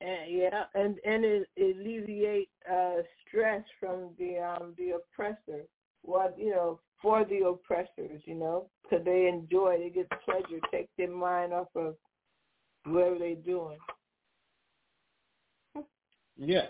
Yeah, 0.00 0.64
and 0.74 0.96
and 1.04 1.24
it, 1.24 1.48
alleviate 1.56 2.50
uh, 2.70 2.96
stress 3.26 3.62
from 3.78 4.10
the 4.18 4.38
um 4.38 4.74
the 4.76 4.96
oppressor. 4.96 5.64
What 6.02 6.36
you 6.36 6.50
know 6.50 6.80
for 7.00 7.24
the 7.24 7.46
oppressors, 7.46 8.20
you 8.24 8.34
know, 8.34 8.68
because 8.82 9.04
they 9.04 9.28
enjoy, 9.28 9.78
they 9.78 9.90
get 9.90 10.10
pleasure, 10.24 10.60
take 10.72 10.88
their 10.96 11.10
mind 11.10 11.52
off 11.52 11.68
of 11.76 11.94
whatever 12.84 13.18
they're 13.18 13.34
doing. 13.36 13.78
Yeah. 16.36 16.66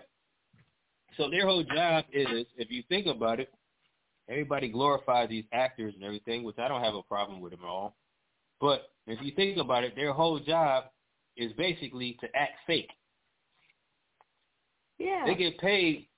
So 1.17 1.31
their 1.31 1.47
whole 1.47 1.65
job 1.65 2.05
is, 2.13 2.47
if 2.57 2.71
you 2.71 2.83
think 2.89 3.07
about 3.07 3.41
it, 3.41 3.53
everybody 4.29 4.69
glorifies 4.69 5.29
these 5.29 5.45
actors 5.53 5.95
and 5.95 6.05
everything, 6.05 6.45
which 6.45 6.59
I 6.59 6.69
don't 6.69 6.85
have 6.85 6.95
a 6.95 7.03
problem 7.03 7.41
with 7.41 7.53
them 7.53 7.61
at 7.63 7.69
all. 7.69 7.97
But 8.61 8.91
if 9.07 9.21
you 9.23 9.33
think 9.35 9.59
about 9.59 9.85
it, 9.85 9.95
their 9.95 10.13
whole 10.13 10.39
job 10.39 10.85
is 11.37 11.53
basically 11.53 12.17
to 12.21 12.27
act 12.35 12.55
fake. 12.67 12.91
Yeah. 14.99 15.25
They 15.27 15.35
get 15.35 15.59
paid 15.59 16.09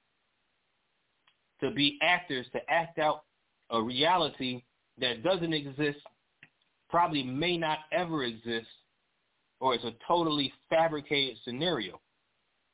to 1.61 1.71
be 1.71 1.99
actors 2.03 2.47
to 2.53 2.61
act 2.71 2.99
out 2.99 3.25
a 3.71 3.81
reality 3.81 4.63
that 4.99 5.23
doesn't 5.23 5.53
exist, 5.53 5.99
probably 6.89 7.23
may 7.23 7.57
not 7.57 7.81
ever 7.93 8.25
exist, 8.25 8.67
or 9.61 9.75
it's 9.75 9.85
a 9.85 9.93
totally 10.09 10.53
fabricated 10.71 11.37
scenario. 11.45 12.01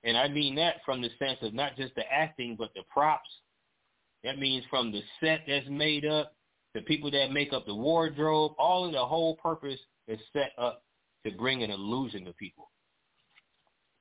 And 0.05 0.17
I 0.17 0.29
mean 0.29 0.55
that 0.55 0.77
from 0.85 1.03
the 1.03 1.11
sense 1.19 1.39
of 1.43 1.53
not 1.53 1.77
just 1.77 1.95
the 1.97 2.05
acting, 2.13 2.55
but 2.57 2.73
the 2.75 2.83
props. 2.89 3.29
That 4.23 4.39
means 4.39 4.65
from 4.71 4.93
the 4.93 5.03
set 5.21 5.43
that's 5.49 5.69
made 5.69 6.05
up, 6.05 6.36
the 6.77 6.83
people 6.83 7.11
that 7.11 7.33
make 7.33 7.55
up 7.55 7.65
the 7.65 7.75
wardrobe, 7.75 8.53
all 8.59 8.85
of 8.85 8.93
the 8.93 8.99
whole 8.99 9.37
purpose 9.37 9.81
is 10.09 10.19
set 10.35 10.53
up 10.59 10.83
to 11.25 11.33
bring 11.33 11.63
an 11.63 11.71
illusion 11.71 12.23
to 12.27 12.35
people. 12.35 12.71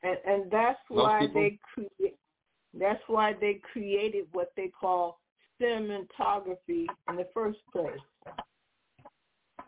And, 0.03 0.17
and 0.27 0.51
that's 0.51 0.77
why 0.89 1.21
people, 1.21 1.41
they 1.41 1.59
create. 1.73 2.17
That's 2.77 3.01
why 3.07 3.33
they 3.39 3.61
created 3.71 4.25
what 4.33 4.51
they 4.57 4.67
call 4.67 5.21
cinematography 5.61 6.85
in 7.09 7.15
the 7.15 7.25
first 7.33 7.59
place. 7.71 7.95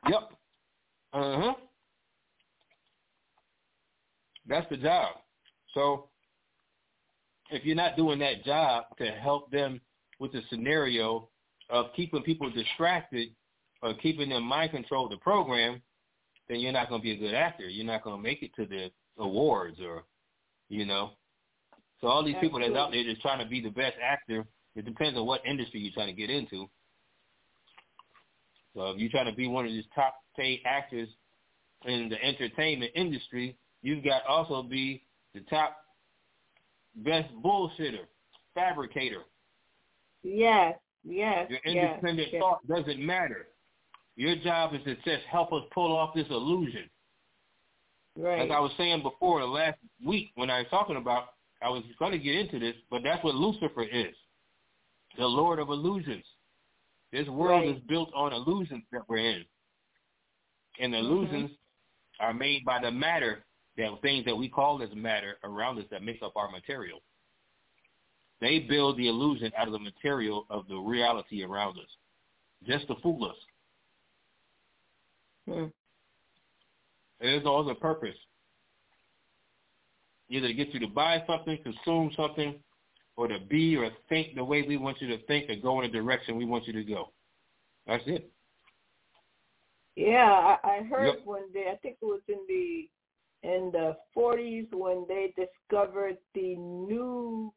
Yep. 0.09 0.29
Uh 1.13 1.41
huh. 1.41 1.53
That's 4.47 4.69
the 4.69 4.75
job. 4.75 5.15
So 5.73 6.09
if 7.51 7.63
you're 7.63 7.73
not 7.73 7.95
doing 7.95 8.19
that 8.19 8.43
job 8.43 8.83
to 8.97 9.11
help 9.11 9.49
them 9.49 9.79
with 10.19 10.33
the 10.33 10.41
scenario 10.49 11.29
of 11.69 11.87
keeping 11.95 12.21
people 12.23 12.49
distracted 12.49 13.29
or 13.81 13.93
keeping 13.95 14.29
them 14.29 14.43
mind 14.43 14.71
control 14.71 15.09
the 15.09 15.17
program, 15.17 15.81
then 16.49 16.59
you're 16.59 16.71
not 16.71 16.89
going 16.89 17.01
to 17.01 17.03
be 17.03 17.11
a 17.11 17.17
good 17.17 17.33
actor. 17.33 17.67
You're 17.67 17.85
not 17.85 18.03
going 18.03 18.17
to 18.17 18.23
make 18.23 18.41
it 18.41 18.51
to 18.55 18.65
the 18.65 18.89
awards 19.17 19.77
or, 19.79 20.03
you 20.69 20.85
know. 20.85 21.11
So 22.01 22.07
all 22.07 22.23
these 22.23 22.35
people 22.39 22.59
that's 22.59 22.75
out 22.75 22.91
there 22.91 23.03
just 23.03 23.21
trying 23.21 23.39
to 23.43 23.49
be 23.49 23.61
the 23.61 23.69
best 23.69 23.95
actor, 24.01 24.45
it 24.75 24.85
depends 24.85 25.17
on 25.17 25.25
what 25.25 25.45
industry 25.45 25.79
you're 25.79 25.93
trying 25.93 26.07
to 26.07 26.13
get 26.13 26.29
into. 26.29 26.69
So 28.75 28.91
if 28.91 28.99
you're 28.99 29.09
trying 29.09 29.25
to 29.25 29.35
be 29.35 29.47
one 29.47 29.65
of 29.65 29.71
these 29.71 29.85
top 29.95 30.15
paid 30.35 30.61
actors 30.65 31.09
in 31.85 32.09
the 32.09 32.23
entertainment 32.23 32.91
industry, 32.95 33.57
you've 33.81 34.03
got 34.03 34.19
to 34.19 34.27
also 34.27 34.61
be 34.63 35.03
the 35.33 35.41
top 35.49 35.77
best 36.95 37.33
bullshitter, 37.43 38.05
fabricator. 38.53 39.23
Yes, 40.23 40.75
yes. 41.03 41.49
Your 41.49 41.59
independent 41.65 42.29
yes, 42.31 42.41
thought 42.41 42.59
yes. 42.67 42.79
doesn't 42.79 43.05
matter. 43.05 43.47
Your 44.15 44.35
job 44.37 44.73
is 44.73 44.83
to 44.83 44.95
just 44.95 45.25
help 45.29 45.53
us 45.53 45.63
pull 45.73 45.95
off 45.95 46.13
this 46.15 46.27
illusion. 46.29 46.89
Right. 48.17 48.41
Like 48.41 48.51
I 48.51 48.59
was 48.59 48.71
saying 48.77 49.03
before 49.03 49.45
last 49.45 49.77
week 50.03 50.31
when 50.35 50.49
I 50.49 50.59
was 50.59 50.67
talking 50.71 50.95
about, 50.95 51.29
I 51.61 51.69
was 51.69 51.83
going 51.99 52.11
to 52.11 52.19
get 52.19 52.35
into 52.35 52.59
this, 52.59 52.75
but 52.89 53.01
that's 53.03 53.23
what 53.23 53.35
Lucifer 53.35 53.83
is, 53.83 54.15
the 55.17 55.25
Lord 55.25 55.59
of 55.59 55.69
illusions. 55.69 56.23
This 57.11 57.27
world 57.27 57.65
right. 57.65 57.75
is 57.75 57.81
built 57.87 58.09
on 58.15 58.33
illusions 58.33 58.83
that 58.91 59.01
we're 59.07 59.17
in, 59.17 59.45
and 60.79 60.93
the 60.93 60.97
mm-hmm. 60.97 61.07
illusions 61.07 61.51
are 62.19 62.33
made 62.33 62.65
by 62.65 62.79
the 62.81 62.91
matter 62.91 63.45
that 63.77 63.89
things 64.01 64.25
that 64.25 64.35
we 64.35 64.49
call 64.49 64.81
as 64.81 64.89
matter 64.95 65.35
around 65.43 65.77
us 65.77 65.85
that 65.91 66.03
makes 66.03 66.21
up 66.23 66.33
our 66.35 66.51
material. 66.51 66.99
They 68.39 68.59
build 68.59 68.97
the 68.97 69.07
illusion 69.07 69.51
out 69.57 69.67
of 69.67 69.73
the 69.73 69.79
material 69.79 70.45
of 70.49 70.67
the 70.67 70.77
reality 70.77 71.43
around 71.43 71.77
us, 71.79 71.89
just 72.67 72.87
to 72.87 72.95
fool 73.01 73.25
us. 73.25 73.35
Hmm. 75.47 75.65
It 77.19 77.41
is 77.41 77.45
all 77.45 77.63
the 77.63 77.75
purpose. 77.75 78.15
Either 80.29 80.47
to 80.47 80.53
get 80.53 80.73
you 80.73 80.79
to 80.81 80.87
buy 80.87 81.23
something, 81.25 81.57
consume 81.63 82.11
something, 82.15 82.55
or 83.15 83.27
to 83.27 83.39
be 83.49 83.75
or 83.75 83.89
think 84.09 84.35
the 84.35 84.43
way 84.43 84.61
we 84.61 84.77
want 84.77 85.01
you 85.01 85.07
to 85.07 85.17
think 85.25 85.49
or 85.49 85.55
go 85.55 85.81
in 85.81 85.91
the 85.91 85.97
direction 85.97 86.37
we 86.37 86.45
want 86.45 86.67
you 86.67 86.73
to 86.73 86.83
go. 86.83 87.11
That's 87.87 88.03
it. 88.05 88.29
Yeah, 89.95 90.57
I, 90.63 90.67
I 90.77 90.83
heard 90.83 91.07
yep. 91.07 91.25
one 91.25 91.51
day. 91.51 91.71
I 91.71 91.75
think 91.77 91.97
it 92.01 92.05
was 92.05 92.21
in 92.27 92.37
the 92.47 92.87
in 93.43 93.71
the 93.71 93.95
40s 94.15 94.67
when 94.73 95.05
they 95.07 95.33
discovered 95.35 96.17
the 96.35 96.55
new 96.55 97.51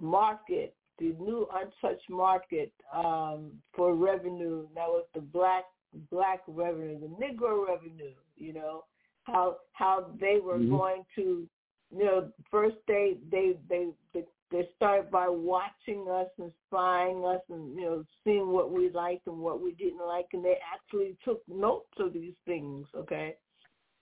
market, 0.00 0.74
the 0.98 1.14
new 1.18 1.48
untouched 1.52 2.08
market 2.08 2.72
um, 2.94 3.52
for 3.74 3.94
revenue. 3.94 4.66
That 4.74 4.88
was 4.88 5.04
the 5.14 5.20
black 5.20 5.64
black 6.10 6.40
revenue, 6.46 7.00
the 7.00 7.06
Negro 7.06 7.66
revenue. 7.66 8.14
You 8.36 8.52
know 8.52 8.84
how 9.24 9.56
how 9.72 10.06
they 10.20 10.38
were 10.42 10.58
mm-hmm. 10.58 10.76
going 10.76 11.02
to, 11.16 11.46
you 11.90 12.04
know, 12.04 12.30
first 12.50 12.76
they 12.86 13.16
they 13.30 13.56
they 13.68 13.88
they, 14.14 14.24
they 14.50 14.68
started 14.76 15.10
by 15.10 15.28
watching 15.28 16.06
us 16.10 16.28
and 16.38 16.52
spying 16.66 17.24
us 17.24 17.40
and 17.50 17.74
you 17.74 17.84
know 17.84 18.04
seeing 18.24 18.48
what 18.48 18.70
we 18.70 18.90
liked 18.90 19.26
and 19.26 19.38
what 19.38 19.60
we 19.60 19.72
didn't 19.72 20.06
like, 20.06 20.26
and 20.32 20.44
they 20.44 20.58
actually 20.72 21.16
took 21.24 21.42
notes 21.48 21.90
of 21.98 22.12
these 22.12 22.34
things. 22.46 22.86
Okay, 22.94 23.34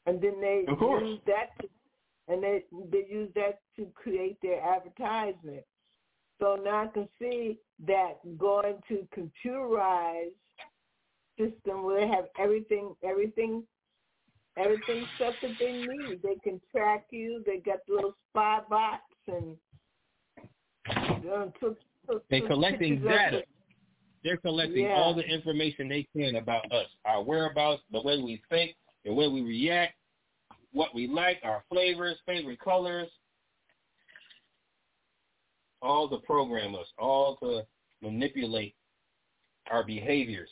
and 0.06 0.20
then 0.20 0.40
they 0.40 0.64
used 0.68 1.26
that, 1.26 1.50
to, 1.60 1.68
and 2.28 2.42
they 2.42 2.64
they 2.92 3.06
used 3.08 3.34
that 3.34 3.60
to 3.76 3.86
create 3.94 4.36
their 4.42 4.60
advertisement. 4.62 5.64
So 6.40 6.56
now 6.62 6.84
I 6.84 6.86
can 6.88 7.08
see 7.18 7.58
that 7.86 8.14
going 8.38 8.76
to 8.88 9.06
computerized 9.16 10.32
system 11.38 11.84
where 11.84 12.00
they 12.00 12.08
have 12.08 12.26
everything, 12.38 12.94
everything, 13.02 13.64
everything 14.56 15.06
stuff 15.16 15.34
that 15.42 15.52
they 15.58 15.72
need. 15.72 16.20
They 16.22 16.36
can 16.42 16.60
track 16.74 17.06
you. 17.10 17.42
They 17.46 17.58
got 17.58 17.78
the 17.86 17.94
little 17.94 18.16
spy 18.30 18.60
box 18.68 19.02
and 19.26 19.56
uh, 20.88 21.46
took, 21.60 21.78
took, 22.08 22.28
they're 22.28 22.46
collecting 22.46 23.02
data. 23.02 23.42
They're 24.22 24.36
collecting 24.38 24.84
yeah. 24.84 24.94
all 24.94 25.14
the 25.14 25.22
information 25.22 25.88
they 25.88 26.08
can 26.16 26.36
about 26.36 26.70
us, 26.72 26.86
our 27.04 27.22
whereabouts, 27.22 27.82
the 27.92 28.00
way 28.00 28.18
we 28.18 28.42
think, 28.48 28.74
the 29.04 29.12
way 29.12 29.28
we 29.28 29.42
react, 29.42 29.94
what 30.72 30.94
we 30.94 31.06
like, 31.06 31.40
our 31.44 31.62
flavors, 31.70 32.16
favorite 32.26 32.58
colors, 32.58 33.08
all 35.84 36.08
to 36.08 36.18
program 36.18 36.74
us, 36.74 36.86
all 36.98 37.36
to 37.36 37.62
manipulate 38.02 38.74
our 39.70 39.84
behaviors. 39.84 40.50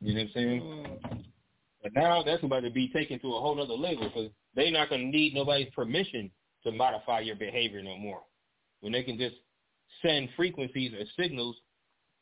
You 0.00 0.14
know 0.14 0.20
what 0.20 0.26
I'm 0.26 0.32
saying? 0.34 0.60
Mm. 0.60 1.24
But 1.82 1.92
now 1.94 2.22
that's 2.22 2.42
about 2.42 2.60
to 2.60 2.70
be 2.70 2.88
taken 2.88 3.18
to 3.20 3.28
a 3.28 3.40
whole 3.40 3.60
other 3.60 3.74
level 3.74 4.08
because 4.08 4.30
they're 4.54 4.70
not 4.70 4.88
going 4.88 5.02
to 5.02 5.16
need 5.16 5.34
nobody's 5.34 5.70
permission 5.74 6.30
to 6.64 6.72
modify 6.72 7.20
your 7.20 7.36
behavior 7.36 7.82
no 7.82 7.96
more. 7.96 8.20
When 8.80 8.92
they 8.92 9.02
can 9.02 9.18
just 9.18 9.36
send 10.02 10.28
frequencies 10.36 10.92
or 10.92 11.04
signals 11.22 11.56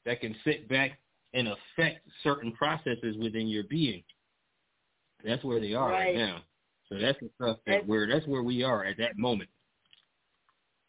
that 0.04 0.20
can 0.20 0.34
sit 0.44 0.68
back 0.68 0.98
and 1.32 1.48
affect 1.48 2.06
certain 2.22 2.52
processes 2.52 3.16
within 3.18 3.48
your 3.48 3.64
being. 3.64 4.02
That's 5.24 5.42
where 5.42 5.60
they 5.60 5.72
are 5.72 5.90
right, 5.90 6.06
right 6.06 6.16
now. 6.16 6.42
So 6.88 6.98
that's 6.98 7.18
the 7.20 7.30
stuff 7.36 7.58
that 7.66 7.80
and, 7.80 7.88
where 7.88 8.06
that's 8.06 8.26
where 8.26 8.42
we 8.42 8.62
are 8.62 8.84
at 8.84 8.98
that 8.98 9.16
moment. 9.16 9.48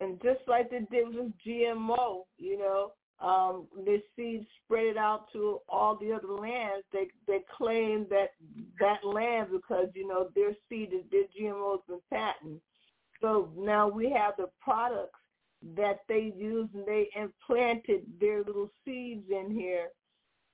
And 0.06 0.22
just 0.22 0.48
like 0.48 0.70
they 0.70 0.82
did 0.92 1.08
with 1.16 1.32
GMO, 1.46 2.24
you 2.38 2.60
know, 2.60 2.92
um, 3.20 3.68
the 3.86 4.02
seeds 4.16 4.46
spread 4.64 4.86
it 4.86 4.98
out 4.98 5.26
to 5.34 5.60
all 5.68 5.98
the 5.98 6.12
other 6.12 6.28
lands. 6.28 6.86
They 6.94 7.08
they 7.28 7.40
claim 7.58 8.06
that 8.10 8.32
that 8.80 9.04
land 9.04 9.48
because 9.52 9.88
you 9.96 10.08
know 10.08 10.30
their 10.36 10.52
seed 10.70 10.94
is 10.94 11.06
their 11.12 11.24
GMOs 11.24 11.80
been 11.88 12.02
patented. 12.12 12.62
So 13.22 13.52
now 13.58 13.88
we 13.88 14.12
have 14.12 14.34
the 14.38 14.50
products 14.62 15.20
that 15.76 16.02
they 16.08 16.34
use 16.38 16.70
and 16.76 16.86
they 16.86 17.10
implanted 17.16 18.04
their 18.20 18.44
little 18.44 18.70
seeds 18.84 19.24
in 19.30 19.50
here 19.50 19.88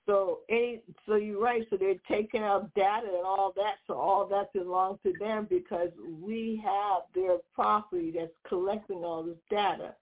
so 0.05 0.39
any 0.49 0.81
so 1.05 1.15
you're 1.15 1.41
right. 1.41 1.65
So 1.69 1.77
they're 1.77 1.95
taking 2.07 2.41
out 2.41 2.73
data 2.73 3.07
and 3.07 3.25
all 3.25 3.53
that. 3.55 3.75
So 3.87 3.93
all 3.93 4.25
that 4.27 4.51
belongs 4.53 4.99
to 5.03 5.13
them 5.19 5.47
because 5.49 5.89
we 6.21 6.61
have 6.63 7.03
their 7.13 7.37
property 7.53 8.11
that's 8.15 8.31
collecting 8.47 9.03
all 9.03 9.23
this 9.23 9.37
data, 9.49 9.93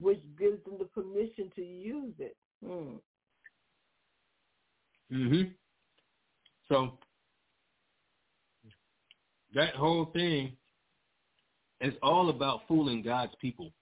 which 0.00 0.20
gives 0.38 0.62
them 0.64 0.74
the 0.78 0.84
permission 0.84 1.50
to 1.56 1.62
use 1.64 2.14
it. 2.18 2.36
Hmm. 2.64 2.96
Mhm. 5.12 5.54
So 6.68 6.98
that 9.54 9.74
whole 9.74 10.06
thing 10.06 10.56
is 11.80 11.94
all 12.02 12.30
about 12.30 12.66
fooling 12.66 13.02
God's 13.02 13.34
people, 13.40 13.72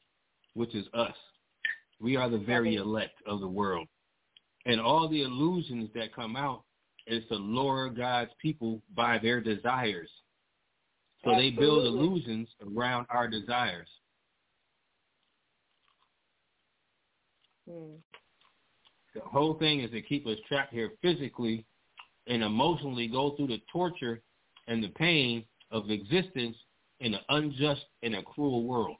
which 0.54 0.74
is 0.74 0.86
us. 0.94 1.16
We 2.00 2.16
are 2.16 2.28
the 2.28 2.38
very 2.38 2.76
elect 2.76 3.22
of 3.26 3.40
the 3.40 3.48
world. 3.48 3.86
And 4.66 4.80
all 4.80 5.08
the 5.08 5.22
illusions 5.22 5.90
that 5.94 6.14
come 6.14 6.36
out 6.36 6.62
is 7.06 7.22
to 7.28 7.34
lure 7.34 7.88
God's 7.90 8.30
people 8.40 8.80
by 8.94 9.18
their 9.18 9.40
desires. 9.40 10.08
So 11.24 11.30
Absolutely. 11.30 11.50
they 11.50 11.56
build 11.56 11.86
illusions 11.86 12.48
around 12.64 13.06
our 13.10 13.28
desires. 13.28 13.88
Hmm. 17.68 17.96
The 19.14 19.20
whole 19.20 19.54
thing 19.54 19.80
is 19.80 19.90
to 19.90 20.00
keep 20.00 20.26
us 20.26 20.38
trapped 20.48 20.72
here 20.72 20.92
physically 21.02 21.64
and 22.26 22.42
emotionally 22.42 23.08
go 23.08 23.36
through 23.36 23.48
the 23.48 23.60
torture 23.70 24.22
and 24.68 24.82
the 24.82 24.88
pain 24.88 25.44
of 25.70 25.90
existence 25.90 26.56
in 27.00 27.14
an 27.14 27.20
unjust 27.28 27.82
and 28.02 28.14
a 28.14 28.22
cruel 28.22 28.64
world. 28.64 28.96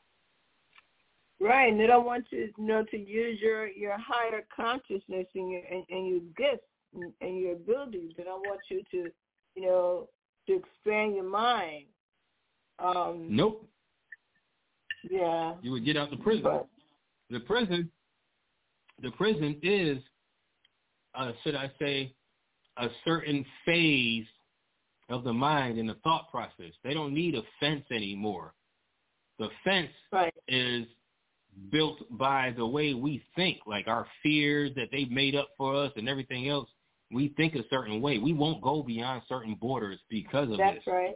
Right, 1.43 1.73
and 1.73 1.81
they 1.81 1.89
don't 1.89 2.07
want 2.07 2.27
you, 2.31 2.51
you 2.57 2.65
know, 2.65 2.85
to 2.85 2.97
use 2.97 3.41
your 3.41 3.67
your 3.67 3.97
higher 3.99 4.45
consciousness 4.55 5.27
and 5.35 5.51
your 5.51 5.63
and, 5.69 5.85
and 5.91 6.07
your 6.07 6.21
gifts 6.37 6.69
and, 6.95 7.13
and 7.21 7.41
your 7.41 7.55
abilities. 7.55 8.13
They 8.17 8.23
don't 8.23 8.43
want 8.43 8.61
you 8.69 8.83
to, 8.93 9.11
you 9.57 9.63
know, 9.63 10.09
to 10.47 10.55
expand 10.55 11.17
your 11.17 11.29
mind. 11.29 11.87
Um, 12.79 13.27
nope. 13.29 13.69
Yeah. 15.11 15.55
You 15.63 15.73
would 15.73 15.85
get 15.85 15.97
out 15.97 16.11
the 16.11 16.17
prison. 16.17 16.45
But, 16.45 16.69
the 17.31 17.41
prison, 17.41 17.91
the 19.03 19.11
prison 19.11 19.59
is, 19.63 19.99
uh, 21.17 21.33
should 21.43 21.57
I 21.57 21.73
say, 21.81 22.15
a 22.77 22.89
certain 23.05 23.45
phase 23.65 24.27
of 25.09 25.25
the 25.25 25.33
mind 25.33 25.79
and 25.79 25.89
the 25.89 25.97
thought 26.05 26.31
process. 26.31 26.73
They 26.85 26.95
don't 26.95 27.13
need 27.13 27.35
a 27.35 27.43
fence 27.59 27.85
anymore. 27.91 28.55
The 29.39 29.49
fence 29.65 29.91
right. 30.13 30.33
is 30.47 30.87
built 31.71 31.99
by 32.19 32.53
the 32.57 32.67
way 32.67 32.95
we 32.95 33.25
think, 33.37 33.59
like 33.67 33.89
our 33.89 34.07
fears 34.23 34.71
that 34.77 34.89
they've 34.91 35.11
made 35.11 35.35
up 35.35 35.51
for 35.57 35.75
us 35.75 35.93
and 35.97 36.09
everything 36.09 36.49
else. 36.49 36.69
We 37.11 37.29
think 37.37 37.55
a 37.55 37.65
certain 37.69 38.01
way. 38.01 38.17
We 38.19 38.33
won't 38.33 38.63
go 38.63 38.83
beyond 38.83 39.23
certain 39.29 39.55
borders 39.61 39.99
because 40.09 40.51
of 40.51 40.57
That's 40.57 40.77
this. 40.77 40.85
That's 40.87 40.95
right. 40.95 41.15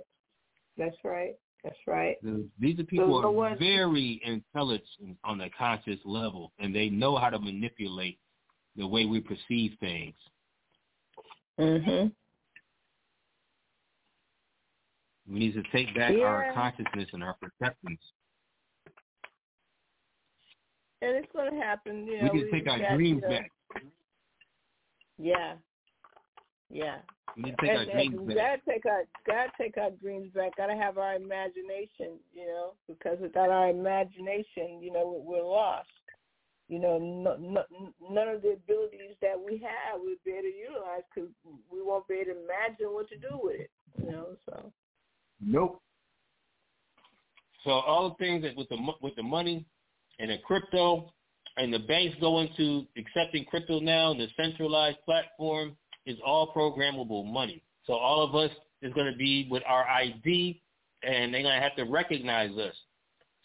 That's 0.76 0.96
right. 1.04 1.34
That's 1.64 1.76
right. 1.86 2.16
These 2.60 2.78
are 2.78 2.84
people 2.84 3.22
who 3.22 3.40
are 3.40 3.56
very 3.56 4.20
intelligent 4.24 5.16
on 5.24 5.40
a 5.40 5.50
conscious 5.50 5.98
level, 6.04 6.52
and 6.58 6.74
they 6.74 6.90
know 6.90 7.16
how 7.16 7.30
to 7.30 7.38
manipulate 7.38 8.18
the 8.76 8.86
way 8.86 9.06
we 9.06 9.20
perceive 9.20 9.76
things. 9.80 10.14
Mhm. 11.58 12.12
We 15.28 15.38
need 15.38 15.54
to 15.54 15.62
take 15.72 15.94
back 15.94 16.14
yeah. 16.14 16.24
our 16.24 16.52
consciousness 16.52 17.08
and 17.12 17.24
our 17.24 17.34
perceptions. 17.34 17.98
And 21.02 21.16
it's 21.16 21.28
going 21.32 21.52
to 21.52 21.58
happen. 21.58 22.06
You 22.06 22.22
know, 22.22 22.30
we 22.32 22.40
can 22.42 22.50
take 22.50 22.68
our 22.68 22.96
dreams 22.96 23.22
know, 23.22 23.28
back. 23.28 23.50
Yeah. 25.18 25.54
Yeah. 26.70 26.96
We 27.36 27.42
need 27.42 27.56
to 27.58 27.66
take 27.66 27.70
and, 27.70 27.78
our 27.78 27.84
dreams 27.94 28.28
back. 28.28 28.36
Gotta 28.36 28.60
take 28.66 28.86
our 28.86 29.02
gotta 29.26 29.50
take 29.60 29.76
our 29.76 29.90
dreams 29.90 30.30
back. 30.34 30.56
Gotta 30.56 30.74
have 30.74 30.96
our 30.98 31.14
imagination, 31.14 32.18
you 32.34 32.46
know, 32.46 32.72
because 32.88 33.18
without 33.20 33.50
our 33.50 33.68
imagination, 33.68 34.80
you 34.80 34.90
know, 34.92 35.22
we're 35.24 35.42
lost. 35.42 35.88
You 36.68 36.80
know, 36.80 36.98
no, 36.98 37.36
no, 37.36 37.64
none 38.10 38.28
of 38.28 38.42
the 38.42 38.54
abilities 38.54 39.14
that 39.22 39.38
we 39.38 39.58
have 39.58 40.00
we'll 40.00 40.16
be 40.24 40.32
able 40.32 40.42
to 40.42 40.48
utilize 40.48 41.02
because 41.14 41.30
we 41.70 41.80
won't 41.80 42.08
be 42.08 42.14
able 42.14 42.24
to 42.24 42.30
imagine 42.32 42.86
what 42.88 43.08
to 43.10 43.16
do 43.16 43.38
with 43.40 43.60
it. 43.60 43.70
You 44.02 44.10
know, 44.10 44.26
so. 44.48 44.72
Nope. 45.40 45.80
So 47.62 47.70
all 47.70 48.08
the 48.08 48.14
things 48.16 48.42
that 48.42 48.56
with 48.56 48.68
the 48.68 48.78
with 49.00 49.14
the 49.14 49.22
money 49.22 49.66
and 50.18 50.30
the 50.30 50.38
crypto 50.44 51.12
and 51.56 51.72
the 51.72 51.78
banks 51.78 52.16
going 52.20 52.48
to 52.56 52.86
accepting 52.96 53.44
crypto 53.44 53.80
now 53.80 54.10
and 54.10 54.20
the 54.20 54.28
centralized 54.36 54.98
platform 55.04 55.76
is 56.04 56.16
all 56.24 56.52
programmable 56.52 57.30
money. 57.30 57.62
So 57.86 57.94
all 57.94 58.22
of 58.22 58.34
us 58.34 58.54
is 58.82 58.92
going 58.94 59.10
to 59.10 59.16
be 59.16 59.48
with 59.50 59.62
our 59.66 59.84
ID 59.88 60.60
and 61.02 61.32
they're 61.32 61.42
going 61.42 61.56
to 61.56 61.62
have 61.62 61.76
to 61.76 61.84
recognize 61.84 62.56
us. 62.58 62.74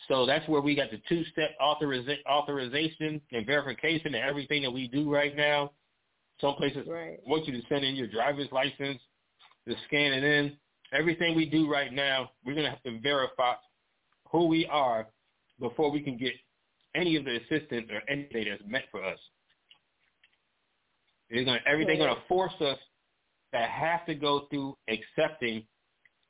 So 0.08 0.26
that's 0.26 0.48
where 0.48 0.62
we 0.62 0.76
got 0.76 0.90
the 0.92 1.02
two-step 1.08 1.52
authoriza- 1.62 2.26
authorization 2.28 3.22
and 3.32 3.46
verification 3.46 4.16
and 4.16 4.24
everything 4.24 4.64
that 4.64 4.72
we 4.72 4.88
do 4.88 5.12
right 5.12 5.36
now. 5.36 5.72
Some 6.40 6.56
places 6.56 6.88
right. 6.88 7.20
want 7.26 7.46
you 7.46 7.54
to 7.54 7.68
send 7.70 7.86
in 7.86 7.96
your 7.96 8.08
driver's 8.08 8.52
license, 8.52 9.00
to 9.68 9.76
scan 9.88 10.12
it 10.12 10.24
in. 10.24 10.58
Everything 10.92 11.36
we 11.36 11.46
do 11.46 11.72
right 11.72 11.94
now, 11.94 12.32
we're 12.44 12.56
going 12.56 12.66
to 12.66 12.72
have 12.72 12.82
to 12.84 13.00
verify 13.00 13.54
who 14.32 14.48
we 14.48 14.66
are 14.66 15.08
before 15.60 15.92
we 15.92 16.02
can 16.02 16.18
get 16.18 16.34
any 16.96 17.16
of 17.16 17.26
the 17.26 17.38
assistance 17.38 17.88
or 17.92 18.02
anything 18.10 18.46
that's 18.50 18.64
meant 18.68 18.86
for 18.92 19.04
us. 19.04 19.20
It's 21.30 21.46
going 21.46 21.60
to, 21.60 21.70
everything 21.70 21.98
going 21.98 22.14
to 22.14 22.22
force 22.28 22.54
us 22.60 22.78
to 23.54 23.60
have 23.60 24.06
to 24.06 24.16
go 24.16 24.48
through 24.50 24.78
accepting 24.90 25.64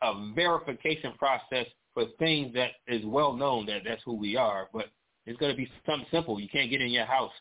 a 0.04 0.32
verification 0.36 1.14
process 1.18 1.66
for 1.94 2.06
things 2.20 2.54
that 2.54 2.72
is 2.88 3.04
well 3.06 3.34
known 3.34 3.66
that 3.68 3.82
that's 3.86 4.02
who 4.06 4.14
we 4.14 4.36
are, 4.38 4.70
but 4.74 4.88
it's 5.26 5.40
going 5.40 5.52
to 5.52 5.58
be 5.58 5.70
something 5.86 6.08
simple. 6.12 6.40
You 6.40 6.50
can't 6.50 6.70
get 6.70 6.82
in 6.82 6.90
your 6.90 7.06
house. 7.06 7.32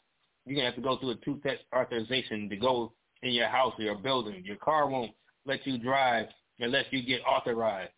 You're 0.44 0.56
going 0.56 0.64
to 0.64 0.70
have 0.70 0.76
to 0.76 0.82
go 0.82 0.98
through 0.98 1.10
a 1.10 1.24
two-step 1.24 1.60
authorization 1.74 2.48
to 2.48 2.56
go 2.56 2.92
in 3.22 3.32
your 3.32 3.48
house 3.48 3.74
or 3.78 3.84
your 3.84 3.96
building. 3.96 4.42
Your 4.44 4.56
car 4.56 4.88
won't 4.88 5.12
let 5.46 5.66
you 5.66 5.78
drive 5.78 6.26
unless 6.58 6.86
you 6.90 7.02
get 7.02 7.20
authorized. 7.22 7.92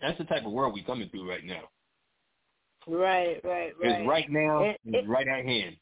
That's 0.00 0.18
the 0.18 0.24
type 0.24 0.44
of 0.44 0.52
world 0.52 0.74
we're 0.74 0.84
coming 0.84 1.08
through 1.10 1.28
right 1.28 1.44
now. 1.44 1.62
Right, 2.86 3.40
right, 3.44 3.72
right. 3.80 4.00
It's 4.00 4.08
right 4.08 4.30
now. 4.30 4.62
And 4.64 4.76
it's 4.84 5.04
it- 5.04 5.08
right 5.08 5.28
at 5.28 5.44
hand. 5.44 5.76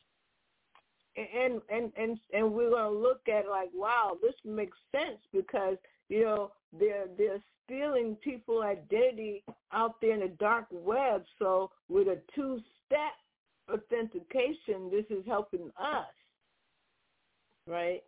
and 1.17 1.61
and 1.69 1.93
and 1.97 2.19
and 2.33 2.53
we're 2.53 2.71
gonna 2.71 2.91
look 2.91 3.29
at 3.29 3.45
it 3.45 3.51
like, 3.51 3.71
wow, 3.75 4.17
this 4.23 4.35
makes 4.45 4.77
sense 4.93 5.19
because 5.33 5.77
you 6.09 6.23
know 6.25 6.53
they're 6.79 7.07
they're 7.19 7.43
stealing 7.65 8.17
people 8.17 8.63
identity 8.63 9.43
out 9.73 10.01
there 10.01 10.15
in 10.15 10.21
the 10.21 10.29
dark 10.29 10.67
web. 10.71 11.25
So 11.39 11.71
with 11.89 12.09
a 12.09 12.21
two 12.35 12.61
step 12.87 13.13
authentication, 13.73 14.91
this 14.91 15.05
is 15.11 15.25
helping 15.27 15.71
us, 15.81 16.07
right? 17.67 18.03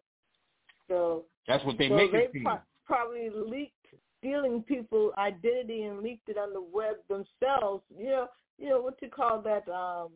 So 0.88 1.24
That's 1.48 1.64
what 1.64 1.78
they 1.78 1.88
so 1.88 1.96
make 1.96 2.12
they 2.12 2.18
it 2.18 2.32
seem. 2.32 2.44
pro- 2.44 2.58
probably 2.86 3.30
leaked 3.30 3.81
stealing 4.22 4.62
people 4.62 5.12
identity 5.18 5.82
and 5.82 6.00
leaked 6.00 6.28
it 6.28 6.38
on 6.38 6.52
the 6.52 6.62
web 6.62 6.96
themselves. 7.08 7.82
You 7.96 8.06
know, 8.06 8.26
you 8.58 8.68
know 8.68 8.80
what 8.80 8.94
you 9.02 9.08
call 9.08 9.42
that 9.42 9.68
um 9.68 10.10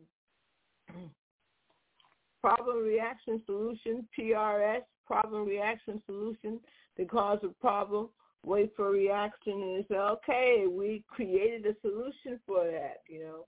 problem 2.41 2.77
reaction 2.83 3.41
solution, 3.45 4.07
PRS, 4.17 4.81
problem 5.05 5.45
reaction 5.45 6.01
solution. 6.05 6.59
They 6.95 7.05
cause 7.05 7.39
a 7.43 7.49
problem, 7.49 8.09
wait 8.45 8.71
for 8.75 8.89
reaction, 8.89 9.53
and 9.53 9.85
say, 9.89 9.95
okay, 9.95 10.65
we 10.69 11.03
created 11.07 11.65
a 11.65 11.75
solution 11.81 12.39
for 12.45 12.65
that. 12.65 13.01
You 13.07 13.19
know, 13.19 13.45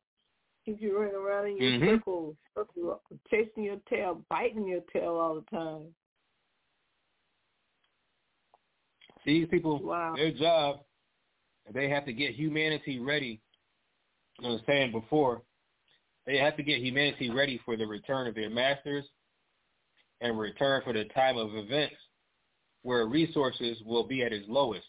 keep 0.65 0.82
you 0.82 1.00
running 1.00 1.15
around 1.15 1.48
in 1.48 1.58
your 1.58 1.80
Mhm. 1.80 2.36
circles, 2.56 3.00
chasing 3.30 3.63
your 3.63 3.80
tail, 3.89 4.26
biting 4.30 4.67
your 4.67 4.82
tail 4.91 5.15
all 5.15 5.36
the 5.36 5.50
time. 5.50 5.95
These 9.25 9.47
people, 9.49 9.82
Wow. 9.84 10.15
their 10.15 10.32
job, 10.32 10.86
they 11.71 11.89
have 11.89 12.05
to 12.05 12.13
get 12.13 12.34
humanity 12.34 12.99
ready. 12.99 13.41
I 14.43 14.47
was 14.47 14.62
saying 14.65 14.91
before, 14.91 15.43
they 16.25 16.38
have 16.38 16.55
to 16.58 16.63
get 16.63 16.79
humanity 16.79 17.29
ready 17.29 17.58
for 17.60 17.75
the 17.75 17.86
return 17.86 18.27
of 18.27 18.36
their 18.36 18.49
masters 18.49 19.05
and 20.21 20.39
return 20.39 20.82
for 20.84 20.93
the 20.93 21.05
time 21.05 21.38
of 21.38 21.55
events 21.55 21.95
where 22.84 23.05
resources 23.08 23.82
will 23.86 24.03
be 24.08 24.23
at 24.23 24.32
its 24.32 24.47
lowest. 24.47 24.88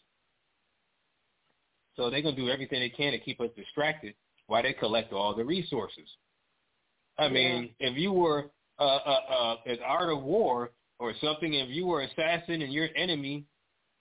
So 1.96 2.08
they're 2.08 2.22
going 2.22 2.36
to 2.36 2.40
do 2.40 2.50
everything 2.50 2.80
they 2.80 2.88
can 2.88 3.12
to 3.12 3.18
keep 3.18 3.40
us 3.40 3.50
distracted 3.56 4.14
while 4.46 4.62
they 4.62 4.72
collect 4.72 5.12
all 5.12 5.34
the 5.34 5.44
resources. 5.44 6.08
I 7.18 7.28
mean, 7.28 7.74
if 7.78 7.96
you 7.98 8.12
were 8.12 8.50
uh, 8.78 8.82
uh, 8.82 9.20
uh, 9.28 9.56
an 9.66 9.78
art 9.84 10.10
of 10.10 10.22
war 10.22 10.70
or 10.98 11.12
something, 11.20 11.52
if 11.54 11.68
you 11.68 11.86
were 11.86 12.02
assassin 12.02 12.62
and 12.62 12.72
your 12.72 12.88
enemy, 12.96 13.44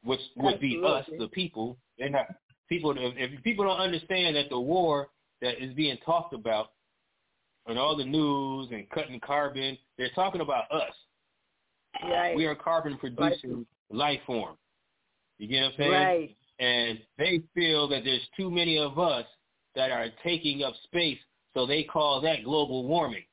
which 0.03 0.19
would 0.37 0.59
be 0.59 0.81
us, 0.85 1.05
the 1.17 1.27
people, 1.27 1.77
they're 1.97 2.09
not 2.09 2.27
people. 2.69 2.93
If, 2.97 3.43
people 3.43 3.65
don't 3.65 3.79
understand 3.79 4.35
that 4.35 4.49
the 4.49 4.59
war 4.59 5.09
that 5.41 5.63
is 5.63 5.73
being 5.73 5.97
talked 6.05 6.33
about 6.33 6.71
on 7.67 7.77
all 7.77 7.95
the 7.95 8.05
news 8.05 8.69
and 8.71 8.89
cutting 8.89 9.19
carbon, 9.19 9.77
they're 9.97 10.11
talking 10.15 10.41
about 10.41 10.71
us. 10.71 10.93
Right. 12.03 12.35
We 12.35 12.45
are 12.45 12.55
carbon 12.55 12.97
producing 12.97 13.65
life 13.91 14.19
form. 14.25 14.55
You 15.37 15.47
get 15.47 15.61
what 15.61 15.65
I'm 15.65 15.73
saying? 15.77 15.91
right. 15.91 16.35
and 16.59 16.99
they 17.17 17.41
feel 17.55 17.87
that 17.89 18.03
there's 18.03 18.27
too 18.37 18.51
many 18.51 18.77
of 18.77 18.99
us 18.99 19.25
that 19.75 19.91
are 19.91 20.07
taking 20.23 20.63
up 20.63 20.73
space, 20.83 21.17
so 21.53 21.65
they 21.65 21.83
call 21.83 22.21
that 22.21 22.43
global 22.43 22.85
warming. 22.85 23.23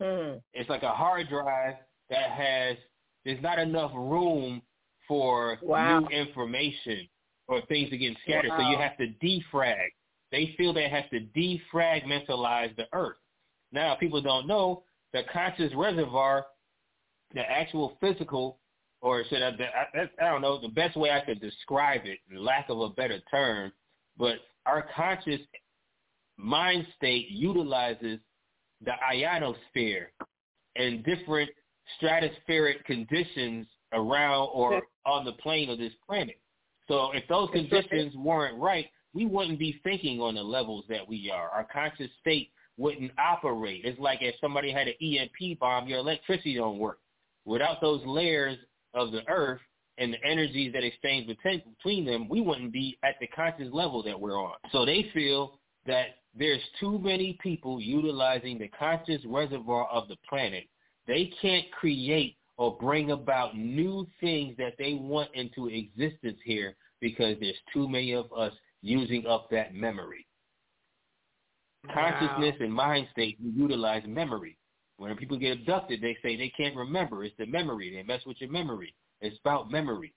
Hmm. 0.00 0.38
It's 0.54 0.70
like 0.70 0.82
a 0.82 0.92
hard 0.92 1.28
drive 1.28 1.74
that 2.08 2.30
has 2.30 2.76
there's 3.24 3.42
not 3.42 3.58
enough 3.58 3.92
room 3.94 4.62
for 5.10 5.58
Wow. 5.60 5.98
new 5.98 6.08
information 6.10 7.08
or 7.48 7.60
things 7.62 7.90
to 7.90 7.98
get 7.98 8.16
scattered, 8.22 8.52
so 8.56 8.60
you 8.70 8.76
have 8.78 8.96
to 8.96 9.08
defrag. 9.20 9.88
They 10.30 10.54
feel 10.56 10.72
they 10.72 10.88
have 10.88 11.10
to 11.10 11.18
defragmentalize 11.36 12.76
the 12.76 12.86
earth. 12.92 13.16
Now, 13.72 13.96
people 13.96 14.22
don't 14.22 14.46
know 14.46 14.84
the 15.12 15.24
conscious 15.32 15.74
reservoir, 15.74 16.46
the 17.34 17.40
actual 17.40 17.96
physical, 18.00 18.60
or 19.00 19.24
should 19.24 19.42
I, 19.42 19.48
I, 19.48 20.08
I 20.22 20.28
don't 20.30 20.42
know, 20.42 20.60
the 20.60 20.68
best 20.68 20.96
way 20.96 21.10
I 21.10 21.24
could 21.24 21.40
describe 21.40 22.02
it, 22.04 22.20
lack 22.32 22.68
of 22.68 22.78
a 22.80 22.90
better 22.90 23.18
term, 23.32 23.72
but 24.16 24.36
our 24.64 24.86
conscious 24.94 25.40
mind 26.36 26.86
state 26.96 27.30
utilizes 27.30 28.20
the 28.84 28.92
ionosphere 29.04 30.12
and 30.76 31.04
different 31.04 31.50
stratospheric 32.00 32.84
conditions 32.84 33.66
around 33.92 34.48
or 34.52 34.82
on 35.06 35.24
the 35.24 35.32
plane 35.32 35.70
of 35.70 35.78
this 35.78 35.92
planet. 36.06 36.38
So 36.88 37.12
if 37.12 37.26
those 37.28 37.48
conditions 37.52 38.14
weren't 38.16 38.58
right, 38.58 38.86
we 39.12 39.26
wouldn't 39.26 39.58
be 39.58 39.80
thinking 39.82 40.20
on 40.20 40.34
the 40.34 40.42
levels 40.42 40.84
that 40.88 41.06
we 41.06 41.30
are. 41.32 41.48
Our 41.50 41.66
conscious 41.72 42.10
state 42.20 42.50
wouldn't 42.76 43.12
operate. 43.18 43.84
It's 43.84 43.98
like 43.98 44.22
if 44.22 44.34
somebody 44.40 44.72
had 44.72 44.88
an 44.88 44.94
EMP 45.00 45.58
bomb, 45.58 45.88
your 45.88 45.98
electricity 45.98 46.56
don't 46.56 46.78
work. 46.78 46.98
Without 47.44 47.80
those 47.80 48.00
layers 48.04 48.58
of 48.94 49.12
the 49.12 49.28
earth 49.28 49.60
and 49.98 50.14
the 50.14 50.24
energies 50.24 50.72
that 50.72 50.84
exchange 50.84 51.26
between 51.26 51.62
between 51.76 52.04
them, 52.04 52.28
we 52.28 52.40
wouldn't 52.40 52.72
be 52.72 52.98
at 53.02 53.16
the 53.20 53.26
conscious 53.28 53.68
level 53.72 54.02
that 54.02 54.18
we're 54.18 54.40
on. 54.40 54.54
So 54.72 54.84
they 54.84 55.10
feel 55.12 55.58
that 55.86 56.16
there's 56.36 56.62
too 56.78 56.98
many 56.98 57.38
people 57.42 57.80
utilizing 57.80 58.58
the 58.58 58.68
conscious 58.68 59.20
reservoir 59.26 59.88
of 59.88 60.08
the 60.08 60.16
planet. 60.28 60.64
They 61.06 61.32
can't 61.42 61.70
create 61.72 62.36
or 62.60 62.76
bring 62.78 63.10
about 63.10 63.56
new 63.56 64.06
things 64.20 64.54
that 64.58 64.74
they 64.78 64.92
want 64.92 65.30
into 65.32 65.68
existence 65.68 66.38
here 66.44 66.76
because 67.00 67.34
there's 67.40 67.56
too 67.72 67.88
many 67.88 68.12
of 68.12 68.30
us 68.34 68.52
using 68.82 69.26
up 69.26 69.48
that 69.50 69.74
memory. 69.74 70.26
Consciousness 71.94 72.56
and 72.60 72.70
mind 72.70 73.08
state 73.12 73.38
utilize 73.40 74.02
memory. 74.06 74.58
When 74.98 75.16
people 75.16 75.38
get 75.38 75.58
abducted, 75.58 76.02
they 76.02 76.18
say 76.22 76.36
they 76.36 76.52
can't 76.54 76.76
remember. 76.76 77.24
It's 77.24 77.34
the 77.38 77.46
memory. 77.46 77.94
They 77.94 78.02
mess 78.02 78.20
with 78.26 78.36
your 78.40 78.50
memory. 78.50 78.94
It's 79.22 79.38
about 79.42 79.70
memory. 79.70 80.12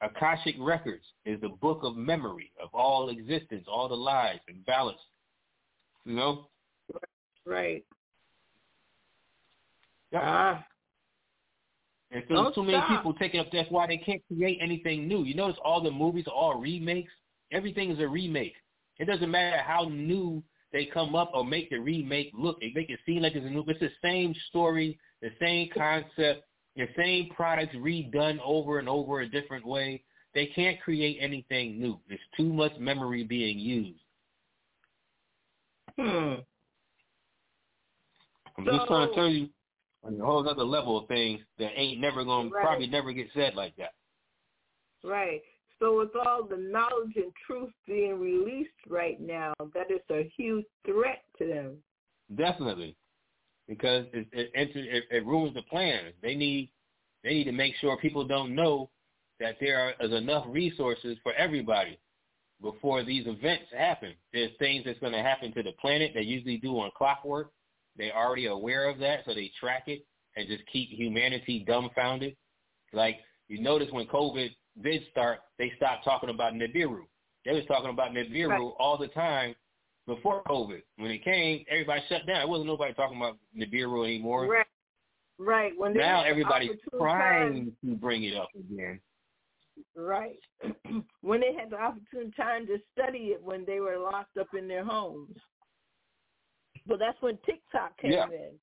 Akashic 0.00 0.54
Records 0.58 1.04
is 1.26 1.38
the 1.42 1.50
book 1.50 1.80
of 1.82 1.98
memory 1.98 2.50
of 2.62 2.70
all 2.72 3.10
existence, 3.10 3.66
all 3.70 3.90
the 3.90 3.94
lies 3.94 4.38
and 4.48 4.64
balance. 4.64 5.00
You 6.06 6.14
know? 6.14 6.48
Right. 7.44 7.84
Yeah. 10.12 10.20
Ah. 10.22 10.64
And 12.10 12.22
so 12.28 12.34
Don't 12.34 12.54
too 12.54 12.62
many 12.62 12.78
stop. 12.78 12.88
people 12.88 13.12
taking 13.14 13.40
up. 13.40 13.48
That's 13.52 13.70
why 13.70 13.86
they 13.86 13.98
can't 13.98 14.22
create 14.28 14.58
anything 14.62 15.06
new. 15.06 15.24
You 15.24 15.34
notice 15.34 15.58
all 15.62 15.82
the 15.82 15.90
movies 15.90 16.26
are 16.26 16.32
all 16.34 16.58
remakes. 16.58 17.12
Everything 17.52 17.90
is 17.90 17.98
a 18.00 18.08
remake. 18.08 18.54
It 18.98 19.04
doesn't 19.06 19.30
matter 19.30 19.58
how 19.58 19.84
new 19.90 20.42
they 20.72 20.86
come 20.86 21.14
up 21.14 21.30
or 21.34 21.44
make 21.44 21.70
the 21.70 21.78
remake 21.78 22.30
look. 22.34 22.60
They 22.60 22.72
make 22.74 22.88
it 22.90 22.98
seem 23.06 23.22
like 23.22 23.34
it's 23.34 23.46
a 23.46 23.50
new. 23.50 23.64
It's 23.68 23.80
the 23.80 23.90
same 24.02 24.34
story, 24.48 24.98
the 25.22 25.30
same 25.40 25.68
concept, 25.76 26.44
The 26.76 26.88
same 26.96 27.28
products 27.30 27.74
redone 27.74 28.38
over 28.44 28.78
and 28.78 28.88
over 28.88 29.20
a 29.20 29.28
different 29.28 29.66
way. 29.66 30.02
They 30.34 30.46
can't 30.46 30.80
create 30.80 31.18
anything 31.20 31.78
new. 31.80 31.98
There's 32.08 32.20
too 32.36 32.52
much 32.52 32.72
memory 32.78 33.24
being 33.24 33.58
used. 33.58 34.00
Hmm. 35.98 36.34
I'm 38.56 38.64
So- 38.64 38.72
just 38.76 38.86
trying 38.86 39.08
to 39.08 39.14
tell 39.14 39.28
you 39.28 39.48
on 40.08 40.20
a 40.20 40.24
whole 40.24 40.48
other 40.48 40.64
level 40.64 40.98
of 40.98 41.08
things 41.08 41.40
that 41.58 41.70
ain't 41.76 42.00
never 42.00 42.24
going 42.24 42.50
Right. 42.50 42.64
probably 42.64 42.86
never 42.86 43.12
get 43.12 43.30
said 43.32 43.54
like 43.54 43.76
that. 43.76 43.94
Right. 45.04 45.42
So 45.78 45.98
with 45.98 46.14
all 46.16 46.42
the 46.42 46.56
knowledge 46.56 47.16
and 47.16 47.32
truth 47.46 47.72
being 47.86 48.18
released 48.18 48.70
right 48.88 49.20
now, 49.20 49.54
that 49.74 49.90
is 49.90 50.00
a 50.10 50.28
huge 50.36 50.66
threat 50.84 51.22
to 51.38 51.46
them. 51.46 51.82
Definitely, 52.34 52.96
because 53.68 54.06
it 54.12 54.26
it, 54.32 54.50
enter, 54.54 54.80
it 54.80 55.04
it 55.10 55.24
ruins 55.24 55.54
the 55.54 55.62
plan. 55.62 56.12
They 56.20 56.34
need 56.34 56.70
they 57.22 57.30
need 57.30 57.44
to 57.44 57.52
make 57.52 57.76
sure 57.76 57.96
people 57.96 58.26
don't 58.26 58.54
know 58.54 58.90
that 59.38 59.56
there 59.60 59.94
is 60.00 60.12
enough 60.12 60.44
resources 60.48 61.16
for 61.22 61.32
everybody 61.34 61.98
before 62.60 63.04
these 63.04 63.26
events 63.26 63.66
happen. 63.76 64.14
There's 64.32 64.50
things 64.58 64.84
that's 64.84 64.98
going 64.98 65.12
to 65.12 65.22
happen 65.22 65.52
to 65.54 65.62
the 65.62 65.72
planet. 65.80 66.10
They 66.12 66.22
usually 66.22 66.56
do 66.58 66.78
on 66.80 66.90
clockwork. 66.96 67.52
They're 67.98 68.16
already 68.16 68.46
aware 68.46 68.88
of 68.88 68.98
that, 69.00 69.20
so 69.26 69.34
they 69.34 69.50
track 69.60 69.84
it 69.88 70.04
and 70.36 70.46
just 70.48 70.62
keep 70.72 70.88
humanity 70.90 71.64
dumbfounded. 71.66 72.36
Like 72.92 73.16
you 73.48 73.60
notice 73.60 73.88
when 73.90 74.06
COVID 74.06 74.48
did 74.82 75.02
start, 75.10 75.40
they 75.58 75.72
stopped 75.76 76.04
talking 76.04 76.30
about 76.30 76.54
Nibiru. 76.54 77.00
They 77.44 77.52
was 77.52 77.64
talking 77.66 77.90
about 77.90 78.12
Nibiru 78.12 78.48
Right. 78.50 78.60
all 78.78 78.96
the 78.98 79.08
time 79.08 79.54
before 80.06 80.42
COVID. 80.44 80.82
When 80.96 81.10
it 81.10 81.24
came, 81.24 81.64
everybody 81.68 82.02
shut 82.08 82.26
down. 82.26 82.40
It 82.40 82.48
wasn't 82.48 82.68
nobody 82.68 82.94
talking 82.94 83.16
about 83.18 83.36
Nibiru 83.56 84.04
anymore. 84.06 84.46
Right. 84.46 84.66
Right. 85.40 85.72
When 85.78 85.92
Now 85.94 86.22
everybody's 86.24 86.78
trying 86.96 87.54
time- 87.66 87.76
to 87.84 87.96
bring 87.96 88.24
it 88.24 88.34
up 88.36 88.48
again. 88.54 89.00
Right. 89.94 90.38
when 91.20 91.40
they 91.40 91.52
had 91.54 91.70
the 91.70 91.76
opportune 91.80 92.32
time 92.32 92.66
to 92.66 92.78
study 92.92 93.28
it 93.32 93.42
when 93.42 93.64
they 93.64 93.78
were 93.80 93.98
locked 93.98 94.36
up 94.36 94.48
in 94.56 94.66
their 94.68 94.84
homes. 94.84 95.36
But 96.88 96.98
that's 96.98 97.20
when 97.20 97.38
TikTok 97.44 97.96
came 97.98 98.12
Yeah. 98.12 98.28
in. 98.30 98.58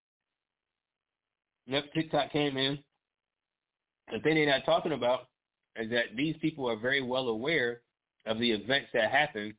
Yep, 1.67 1.93
TikTok 1.93 2.31
came 2.31 2.57
in. 2.57 2.83
The 4.11 4.19
thing 4.19 4.35
they're 4.35 4.45
not 4.47 4.65
talking 4.65 4.91
about 4.91 5.29
is 5.75 5.89
that 5.91 6.15
these 6.15 6.35
people 6.37 6.69
are 6.69 6.75
very 6.75 7.01
well 7.01 7.29
aware 7.29 7.81
of 8.25 8.39
the 8.39 8.51
events 8.51 8.91
that 8.93 9.11
happen 9.11 9.55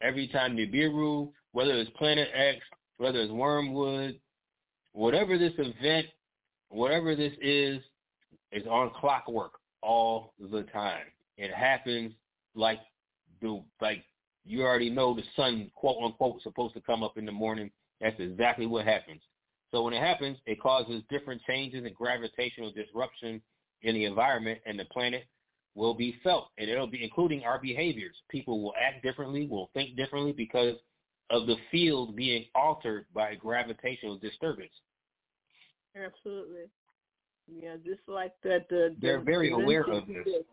every 0.00 0.28
time 0.28 0.56
Nibiru, 0.56 1.32
whether 1.52 1.74
it's 1.74 1.90
Planet 1.90 2.30
X, 2.34 2.64
whether 2.98 3.20
it's 3.20 3.32
Wormwood, 3.32 4.20
whatever 4.92 5.38
this 5.38 5.52
event, 5.58 6.06
whatever 6.68 7.14
this 7.14 7.32
is, 7.40 7.82
is 8.52 8.66
on 8.66 8.90
clockwork 8.90 9.58
all 9.82 10.34
the 10.38 10.62
time. 10.64 11.06
It 11.36 11.52
happens 11.52 12.14
like 12.54 12.80
the 13.40 13.62
like 13.80 14.04
you 14.44 14.62
already 14.62 14.90
know 14.90 15.14
the 15.14 15.22
sun 15.36 15.70
quote 15.74 16.02
unquote 16.02 16.36
is 16.38 16.42
supposed 16.42 16.74
to 16.74 16.80
come 16.80 17.02
up 17.02 17.16
in 17.16 17.24
the 17.24 17.32
morning. 17.32 17.70
That's 18.00 18.18
exactly 18.18 18.66
what 18.66 18.84
happens. 18.86 19.20
So 19.70 19.84
when 19.84 19.94
it 19.94 20.02
happens, 20.02 20.38
it 20.46 20.60
causes 20.60 21.02
different 21.10 21.40
changes 21.46 21.84
and 21.84 21.94
gravitational 21.94 22.72
disruption 22.72 23.40
in 23.82 23.94
the 23.94 24.04
environment 24.04 24.58
and 24.66 24.78
the 24.78 24.84
planet 24.86 25.24
will 25.74 25.94
be 25.94 26.16
felt. 26.24 26.48
And 26.58 26.68
it'll 26.68 26.86
be 26.86 27.04
including 27.04 27.44
our 27.44 27.60
behaviors. 27.60 28.16
People 28.30 28.62
will 28.62 28.74
act 28.80 29.02
differently, 29.02 29.46
will 29.46 29.70
think 29.74 29.96
differently 29.96 30.32
because 30.32 30.76
of 31.30 31.46
the 31.46 31.56
field 31.70 32.16
being 32.16 32.46
altered 32.54 33.06
by 33.14 33.36
gravitational 33.36 34.18
disturbance. 34.18 34.72
Absolutely. 35.94 36.64
Yeah, 37.52 37.76
just 37.84 38.00
like 38.08 38.32
that. 38.42 38.68
The, 38.68 38.94
the 39.00 39.00
They're 39.00 39.20
very 39.20 39.50
aware 39.52 39.84
of 39.84 40.06
this. 40.06 40.24
shift. 40.24 40.48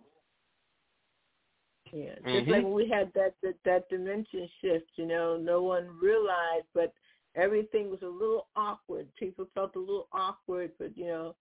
Yeah, 1.94 2.16
just 2.16 2.48
Mhm. 2.48 2.50
like 2.50 2.64
when 2.64 2.74
we 2.74 2.90
had 2.90 3.14
that, 3.14 3.36
that 3.44 3.56
that 3.64 3.90
dimension 3.90 4.50
shift, 4.62 4.92
you 4.98 5.06
know, 5.06 5.38
no 5.38 5.64
one 5.64 5.88
realized, 6.02 6.68
but 6.74 6.94
everything 7.38 7.90
was 7.90 8.02
a 8.02 8.08
little 8.08 8.48
awkward. 8.56 9.08
People 9.18 9.48
felt 9.54 9.76
a 9.76 9.80
little 9.80 10.08
awkward, 10.12 10.72
but 10.80 10.98
you 10.98 11.06
know, 11.06 11.36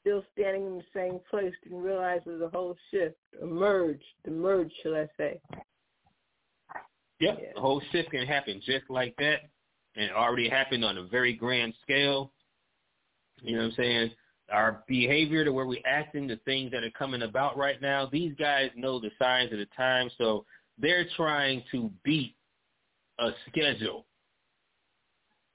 still 0.00 0.24
standing 0.32 0.66
in 0.66 0.78
the 0.78 0.84
same 0.94 1.20
place, 1.30 1.52
didn't 1.62 1.82
realize 1.82 2.20
was 2.26 2.40
a 2.40 2.48
whole 2.48 2.76
shift, 2.90 3.16
a 3.40 3.46
merge, 3.46 4.02
the 4.24 4.30
merge, 4.30 4.72
shall 4.82 4.96
I 4.96 5.08
say? 5.16 5.40
Yep, 7.20 7.38
Yeah. 7.40 7.52
the 7.54 7.60
whole 7.60 7.80
shift 7.92 8.10
can 8.10 8.26
happen 8.26 8.60
just 8.60 8.90
like 8.90 9.14
that, 9.16 9.42
and 9.94 10.06
it 10.06 10.12
already 10.12 10.48
happened 10.48 10.84
on 10.84 10.98
a 10.98 11.04
very 11.04 11.32
grand 11.32 11.74
scale. 11.82 12.32
You 13.40 13.56
know 13.56 13.62
what 13.62 13.68
I'm 13.68 13.72
saying? 13.76 14.10
Our 14.50 14.84
behavior, 14.86 15.44
to 15.44 15.52
where 15.52 15.66
we're 15.66 15.80
acting, 15.86 16.26
the 16.26 16.36
things 16.44 16.70
that 16.72 16.84
are 16.84 16.90
coming 16.90 17.22
about 17.22 17.56
right 17.56 17.80
now. 17.80 18.06
These 18.06 18.34
guys 18.34 18.70
know 18.74 19.00
the 19.00 19.10
signs 19.18 19.52
of 19.52 19.58
the 19.58 19.66
time, 19.76 20.10
so 20.18 20.44
they're 20.76 21.06
trying 21.16 21.62
to 21.70 21.90
beat 22.02 22.36
a 23.18 23.30
schedule. 23.48 24.06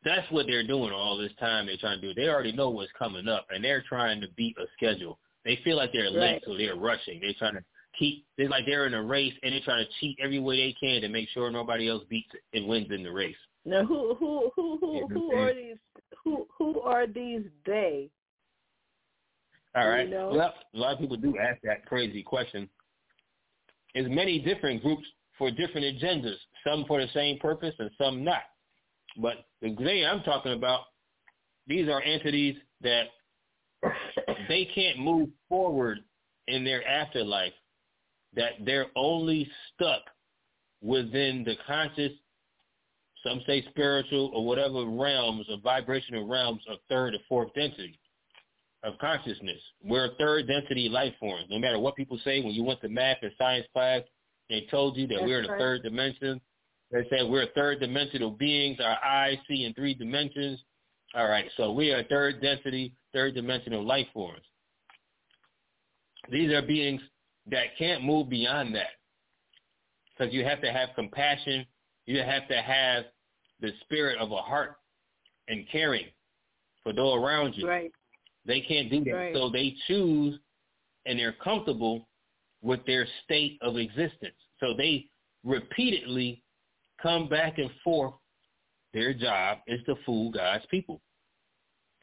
That's 0.04 0.30
what 0.32 0.46
they're 0.48 0.66
doing 0.66 0.92
all 0.94 1.18
this 1.18 1.32
time. 1.40 1.66
They're 1.66 1.78
trying 1.78 2.00
to 2.00 2.08
do. 2.08 2.14
They 2.14 2.30
already 2.30 2.54
know 2.54 2.70
what's 2.70 2.92
coming 2.98 3.28
up, 3.28 3.48
and 3.50 3.64
they're 3.64 3.84
trying 3.88 4.22
to 4.22 4.28
beat 4.38 4.56
a 4.58 4.66
schedule. 4.78 5.20
They 5.44 5.58
feel 5.64 5.76
like 5.78 5.92
they're 5.92 6.10
late, 6.10 6.34
Right. 6.34 6.44
so 6.46 6.58
they're 6.58 6.76
rushing. 6.76 7.20
They're 7.20 7.34
trying 7.34 7.56
to 7.56 7.64
keep. 7.98 8.26
They're 8.38 8.50
like 8.50 8.66
they're 8.66 8.86
in 8.86 8.94
a 8.94 9.04
race, 9.04 9.34
and 9.44 9.54
they're 9.54 9.62
trying 9.62 9.86
to 9.86 9.92
cheat 10.00 10.18
every 10.22 10.40
way 10.40 10.58
they 10.58 10.74
can 10.74 11.02
to 11.02 11.10
make 11.10 11.28
sure 11.30 11.52
nobody 11.52 11.90
else 11.90 12.04
beats 12.10 12.32
and 12.54 12.68
wins 12.68 12.88
in 12.92 13.04
the 13.04 13.12
race. 13.12 13.36
Now, 13.66 13.84
who 13.86 14.16
who 14.20 14.52
who 14.56 14.78
who 14.78 15.08
who 15.08 15.34
are 15.36 15.54
these? 15.54 15.78
Who 16.24 16.48
who 16.58 16.82
are 16.82 17.06
these 17.08 17.44
they? 17.66 18.10
All 19.76 19.98
You 19.98 20.10
know? 20.10 20.30
Well, 20.32 20.54
a 20.74 20.78
lot 20.78 20.94
of 20.94 21.00
people 21.00 21.18
do 21.18 21.38
ask 21.38 21.62
that 21.64 21.86
crazy 21.86 22.24
question. 22.24 22.70
There's 23.94 24.10
many 24.10 24.40
different 24.40 24.82
groups 24.82 25.06
for 25.38 25.52
different 25.52 25.86
agendas, 25.98 26.36
some 26.66 26.86
for 26.86 27.00
the 27.02 27.08
same 27.14 27.38
purpose 27.40 27.74
and 27.80 27.90
some 27.98 28.24
not. 28.24 28.44
But 29.20 29.46
the 29.62 29.76
they 29.80 30.06
I'm 30.06 30.24
talking 30.24 30.54
about, 30.54 30.82
these 31.68 31.88
are 31.88 32.02
entities 32.02 32.56
that 32.82 33.08
they 34.48 34.68
can't 34.74 35.00
move 35.00 35.30
forward 35.48 36.00
in 36.48 36.64
their 36.64 36.86
afterlife, 36.88 37.54
that 38.36 38.54
they're 38.66 38.88
only 38.96 39.50
stuck 39.74 40.02
within 40.82 41.44
the 41.44 41.56
conscious, 41.68 42.12
some 43.24 43.42
say 43.46 43.66
spiritual 43.70 44.32
or 44.34 44.46
whatever 44.46 44.86
realms 44.86 45.46
or 45.50 45.58
vibrational 45.62 46.28
realms 46.28 46.62
of 46.70 46.78
third 46.90 47.14
or 47.14 47.20
fourth 47.28 47.54
density 47.54 48.00
of 48.84 48.98
consciousness. 49.00 49.60
We're 49.84 50.06
a 50.06 50.16
third 50.16 50.48
density 50.48 50.88
life 50.88 51.14
form. 51.20 51.42
No 51.50 51.60
matter 51.60 51.80
what 51.80 51.96
people 51.96 52.20
say, 52.24 52.42
when 52.42 52.54
you 52.54 52.64
went 52.64 52.82
to 52.82 52.90
math 52.90 53.18
and 53.22 53.32
science 53.38 53.68
class, 53.74 54.02
they 54.50 54.66
told 54.72 54.96
you 54.96 55.06
that 55.08 55.16
That's 55.16 55.26
we're 55.26 55.40
in 55.40 55.46
a 55.46 55.52
right. 55.52 55.60
third 55.60 55.84
dimension. 55.84 56.40
They 56.91 57.06
said 57.10 57.30
we're 57.30 57.47
third 57.54 57.80
dimensional 57.80 58.32
beings. 58.32 58.80
Our 58.84 58.97
eyes 59.04 59.38
see 59.47 59.65
in 59.65 59.73
three 59.73 59.93
dimensions. 59.93 60.60
All 61.15 61.28
right, 61.28 61.45
so 61.58 61.71
we 61.71 61.91
are 61.91 62.04
third 62.04 62.41
density, 62.41 62.93
third 63.13 63.34
dimensional 63.36 63.86
life 63.86 64.08
forms. 64.13 64.43
These 66.32 66.52
are 66.52 66.62
beings 66.62 67.02
that 67.49 67.78
can't 67.78 68.04
move 68.04 68.30
beyond 68.30 68.75
that 68.75 68.91
because 70.17 70.34
you 70.34 70.43
have 70.45 70.62
to 70.62 70.71
have 70.71 70.89
compassion. 70.95 71.65
You 72.06 72.19
have 72.19 72.47
to 72.47 72.62
have 72.62 73.06
the 73.62 73.71
spirit 73.82 74.19
of 74.19 74.32
a 74.32 74.38
heart 74.38 74.75
and 75.47 75.65
caring 75.71 76.06
for 76.84 76.93
those 76.93 77.15
around 77.17 77.54
you. 77.56 77.67
right. 77.67 77.91
They 78.45 78.62
can't 78.62 78.89
do 78.89 79.04
that. 79.04 79.12
Right. 79.12 79.36
So 79.36 79.49
they 79.49 79.75
choose 79.88 80.39
and 81.06 81.19
they're 81.19 81.36
comfortable 81.43 82.08
with 82.62 82.86
their 82.86 83.08
state 83.23 83.58
of 83.62 83.78
existence. 83.78 84.36
So 84.60 84.73
they 84.78 85.08
repeatedly 85.43 86.43
come 87.02 87.28
back 87.28 87.58
and 87.58 87.70
forth. 87.84 88.14
Their 88.94 89.14
job 89.14 89.60
is 89.68 89.80
to 89.86 89.96
fool 90.06 90.32
God's 90.32 90.66
people. 90.68 91.02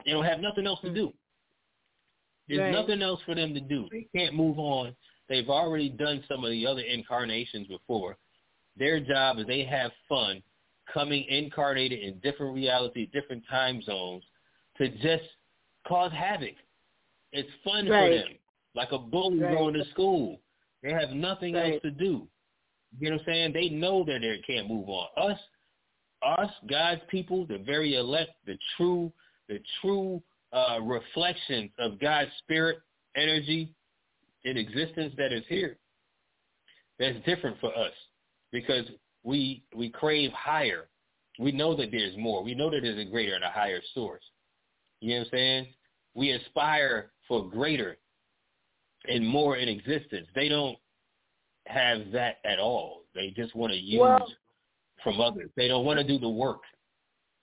They 0.05 0.11
don't 0.11 0.25
have 0.25 0.39
nothing 0.39 0.65
else 0.65 0.79
to 0.81 0.93
do. 0.93 1.13
There's 2.47 2.61
Right. 2.61 2.71
nothing 2.71 3.01
else 3.01 3.21
for 3.23 3.35
them 3.35 3.53
to 3.53 3.59
do. 3.59 3.89
They 3.91 4.07
can't 4.15 4.33
move 4.33 4.57
on. 4.57 4.95
They've 5.27 5.49
already 5.49 5.89
done 5.89 6.23
some 6.23 6.45
of 6.45 6.51
the 6.51 6.65
other 6.65 6.81
incarnations 6.81 7.67
before. 7.67 8.17
Their 8.77 8.99
job 9.01 9.39
is 9.39 9.47
they 9.47 9.63
have 9.65 9.91
fun 10.07 10.41
coming 10.85 11.25
incarnated 11.25 11.99
in 11.99 12.19
different 12.19 12.55
realities, 12.55 13.09
different 13.11 13.45
time 13.47 13.81
zones 13.81 14.23
to 14.77 14.87
just 14.87 15.25
cause 15.85 16.11
havoc. 16.13 16.55
It's 17.33 17.51
fun 17.65 17.89
Right. 17.89 18.13
for 18.13 18.15
them. 18.29 18.39
Like 18.73 18.91
a 18.93 18.97
bully 18.97 19.39
Right. 19.39 19.51
going 19.51 19.73
to 19.73 19.83
school. 19.85 20.41
They 20.81 20.93
have 20.93 21.11
nothing 21.11 21.55
else 21.55 21.81
to 21.81 21.91
do. 21.91 22.29
You 22.99 23.09
know 23.09 23.15
what 23.15 23.21
I'm 23.21 23.33
saying? 23.33 23.53
They 23.53 23.69
know 23.69 24.03
that 24.05 24.19
they 24.21 24.41
can't 24.45 24.67
move 24.67 24.87
on. 24.89 25.07
Us, 25.17 25.39
us, 26.25 26.49
God's 26.69 27.01
people, 27.09 27.45
the 27.45 27.59
very 27.59 27.95
elect, 27.95 28.31
the 28.45 28.57
true, 28.75 29.11
the 29.49 29.59
true 29.81 30.21
uh, 30.53 30.79
reflections 30.81 31.71
of 31.79 31.99
God's 31.99 32.31
spirit, 32.43 32.79
energy, 33.15 33.73
in 34.43 34.57
existence 34.57 35.13
that 35.17 35.33
is 35.33 35.43
here. 35.49 35.77
That's 36.99 37.17
different 37.25 37.59
for 37.59 37.77
us 37.77 37.91
because 38.51 38.85
we 39.23 39.63
we 39.75 39.89
crave 39.89 40.31
higher. 40.31 40.87
We 41.37 41.51
know 41.51 41.75
that 41.75 41.91
there's 41.91 42.17
more. 42.17 42.43
We 42.43 42.55
know 42.55 42.71
that 42.71 42.79
there's 42.81 43.05
a 43.05 43.09
greater 43.09 43.35
and 43.35 43.43
a 43.43 43.49
higher 43.49 43.81
source. 43.93 44.23
You 45.01 45.09
know 45.09 45.19
what 45.19 45.27
I'm 45.27 45.31
saying? 45.31 45.67
We 46.15 46.31
aspire 46.31 47.11
for 47.27 47.47
greater 47.47 47.97
and 49.07 49.27
more 49.27 49.57
in 49.57 49.69
existence. 49.69 50.27
They 50.33 50.49
don't 50.49 50.77
have 51.67 52.11
that 52.11 52.37
at 52.45 52.59
all. 52.59 53.03
They 53.15 53.29
just 53.35 53.55
want 53.55 53.73
to 53.73 53.79
use 53.79 53.99
Well- 54.01 54.31
from 55.03 55.19
others. 55.21 55.49
They 55.55 55.67
don't 55.67 55.85
want 55.85 55.99
to 55.99 56.03
do 56.05 56.17
the 56.17 56.29
work. 56.29 56.61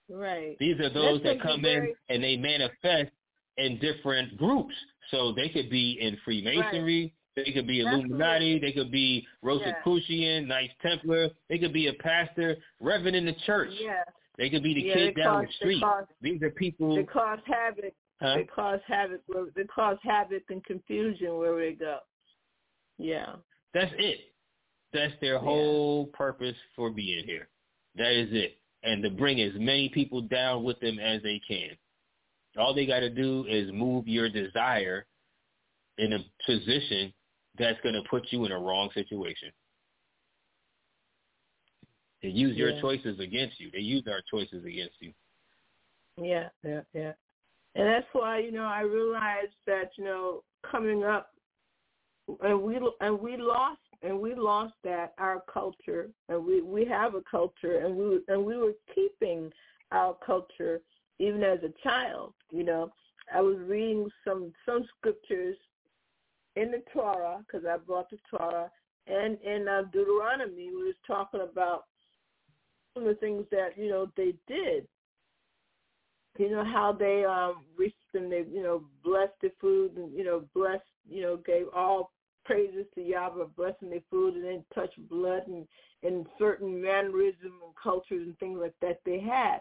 Right. 0.08 0.56
These 0.58 0.78
are 0.80 0.90
those 0.90 1.22
That's 1.22 1.38
that 1.38 1.42
come 1.42 1.64
in 1.64 1.94
and 2.08 2.22
they 2.22 2.36
manifest 2.36 3.10
in 3.56 3.78
different 3.78 4.36
groups. 4.36 4.74
So 5.10 5.32
they 5.32 5.48
could 5.48 5.70
be 5.70 5.98
in 6.00 6.16
Freemasonry, 6.24 7.14
they 7.36 7.52
could 7.52 7.66
be 7.66 7.80
Illuminati, 7.80 8.54
Absolutely. 8.56 8.58
they 8.60 8.72
could 8.72 8.90
be 8.90 9.26
Rosicrucian, 9.42 10.46
Knights 10.48 10.74
Templar, 10.82 11.30
they 11.48 11.58
could 11.58 11.72
be 11.72 11.86
a 11.88 11.94
pastor, 11.94 12.56
reverend 12.80 13.16
in 13.16 13.24
the 13.26 13.34
church. 13.46 13.70
Yeah. 13.72 14.02
They 14.36 14.50
could 14.50 14.62
be 14.62 14.74
the 14.74 14.80
Yeah, 14.82 14.94
kid 14.94 15.16
down 15.16 15.44
cause- 15.44 15.48
the 15.48 15.52
street. 15.54 15.80
Cause, 15.82 16.06
These 16.20 16.42
are 16.42 16.50
people 16.50 16.96
they 16.96 17.04
cause 17.04 17.38
havoc. 17.46 17.94
huh? 18.20 18.34
They 18.36 18.44
cause 18.44 18.80
havoc. 18.86 19.20
They 19.54 19.64
cause 19.64 19.98
havoc 20.02 20.42
and 20.50 20.62
confusion 20.64 21.36
wherever 21.38 21.60
they 21.60 21.72
go. 21.74 22.00
Yeah. 22.98 23.36
That's 23.74 23.92
it. 23.98 24.20
That's 24.92 25.12
their 25.20 25.38
whole 25.38 26.06
purpose 26.06 26.56
for 26.76 26.90
being 26.90 27.24
here. 27.24 27.48
That 27.96 28.12
is 28.12 28.28
it. 28.32 28.58
And 28.84 29.02
to 29.02 29.10
bring 29.10 29.40
as 29.40 29.52
many 29.56 29.88
people 29.88 30.20
down 30.20 30.62
with 30.62 30.78
them 30.80 30.98
as 30.98 31.22
they 31.22 31.40
can. 31.46 31.70
All 32.56 32.72
they 32.72 32.86
got 32.86 33.00
to 33.00 33.10
do 33.10 33.44
is 33.48 33.72
move 33.72 34.06
your 34.06 34.28
desire 34.28 35.06
in 35.98 36.12
a 36.12 36.18
position 36.46 37.12
that's 37.58 37.80
going 37.82 37.94
to 37.94 38.02
put 38.08 38.26
you 38.30 38.44
in 38.44 38.52
a 38.52 38.58
wrong 38.58 38.90
situation. 38.94 39.50
They 42.22 42.28
use 42.28 42.56
your 42.56 42.70
Yeah. 42.70 42.80
choices 42.80 43.18
against 43.18 43.60
you. 43.60 43.70
They 43.70 43.80
use 43.80 44.06
our 44.06 44.22
choices 44.30 44.64
against 44.64 44.94
you. 45.00 45.12
Yeah, 46.16 46.48
yeah, 46.62 46.82
yeah. 46.92 47.12
And 47.74 47.88
that's 47.88 48.06
why 48.12 48.38
you 48.38 48.52
know 48.52 48.64
I 48.64 48.82
realized 48.82 49.56
that 49.66 49.90
you 49.98 50.04
know 50.04 50.44
coming 50.62 51.02
up, 51.02 51.33
and 52.42 52.62
we 52.62 52.78
and 53.00 53.20
we 53.20 53.36
lost 53.36 53.80
and 54.02 54.18
we 54.18 54.34
lost 54.34 54.74
that 54.84 55.14
our 55.18 55.42
culture, 55.52 56.10
and 56.28 56.44
we 56.44 56.62
we 56.62 56.84
have 56.84 57.14
a 57.14 57.22
culture, 57.22 57.78
and 57.78 57.96
we 57.96 58.20
and 58.28 58.44
we 58.44 58.56
were 58.56 58.74
keeping 58.94 59.50
our 59.92 60.16
culture 60.24 60.80
even 61.18 61.42
as 61.42 61.58
a 61.62 61.72
child. 61.82 62.34
You 62.50 62.64
know, 62.64 62.92
I 63.34 63.40
was 63.40 63.58
reading 63.58 64.08
some 64.26 64.52
some 64.66 64.84
scriptures 64.98 65.56
in 66.56 66.70
the 66.70 66.82
Torah 66.92 67.44
because 67.46 67.66
I 67.66 67.76
brought 67.78 68.10
the 68.10 68.18
Torah, 68.30 68.70
and 69.06 69.38
in 69.42 69.68
uh, 69.68 69.82
Deuteronomy 69.92 70.70
we 70.70 70.84
was 70.84 70.96
talking 71.06 71.40
about 71.40 71.84
some 72.94 73.04
of 73.04 73.08
the 73.08 73.20
things 73.20 73.44
that 73.50 73.76
you 73.76 73.88
know 73.88 74.10
they 74.16 74.34
did 74.46 74.86
you 76.38 76.50
know 76.50 76.64
how 76.64 76.92
they 76.92 77.24
um 77.24 77.64
reached 77.76 77.96
and 78.14 78.30
they 78.30 78.44
you 78.50 78.62
know 78.62 78.82
blessed 79.04 79.32
the 79.42 79.50
food 79.60 79.96
and 79.96 80.12
you 80.12 80.24
know 80.24 80.44
blessed 80.54 80.82
you 81.08 81.22
know 81.22 81.36
gave 81.36 81.66
all 81.74 82.10
praises 82.44 82.86
to 82.94 83.02
Yahweh 83.02 83.44
blessing 83.56 83.90
their 83.90 84.00
food 84.10 84.34
and 84.34 84.44
then 84.44 84.64
touch 84.74 84.92
blood 85.08 85.42
and 85.46 85.66
and 86.02 86.26
certain 86.38 86.80
mannerism 86.80 87.52
and 87.64 87.74
cultures 87.82 88.26
and 88.26 88.38
things 88.38 88.58
like 88.60 88.74
that 88.80 89.00
they 89.04 89.18
had 89.18 89.58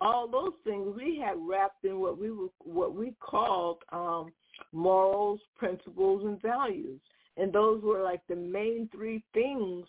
all 0.00 0.28
those 0.28 0.52
things 0.64 0.94
we 0.96 1.20
had 1.24 1.36
wrapped 1.38 1.84
in 1.84 2.00
what 2.00 2.18
we 2.18 2.30
were 2.30 2.48
what 2.58 2.94
we 2.94 3.14
called 3.20 3.78
um 3.92 4.32
morals 4.72 5.40
principles 5.56 6.24
and 6.24 6.40
values 6.42 7.00
and 7.36 7.52
those 7.52 7.82
were 7.82 8.02
like 8.02 8.20
the 8.28 8.36
main 8.36 8.88
three 8.92 9.22
things 9.32 9.86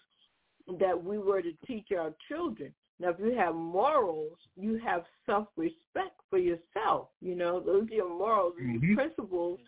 that 0.80 1.04
we 1.04 1.18
were 1.18 1.42
to 1.42 1.54
teach 1.66 1.88
our 1.98 2.14
children 2.28 2.72
now, 3.00 3.10
if 3.12 3.20
you 3.20 3.34
have 3.38 3.56
morals, 3.56 4.38
you 4.58 4.80
have 4.84 5.04
self-respect 5.26 6.20
for 6.30 6.38
yourself. 6.38 7.08
You 7.22 7.36
know, 7.36 7.60
those 7.62 7.90
are 7.90 7.94
your 7.94 8.10
morals 8.10 8.56
and 8.58 8.82
Mhm. 8.82 8.94
principles. 8.96 9.60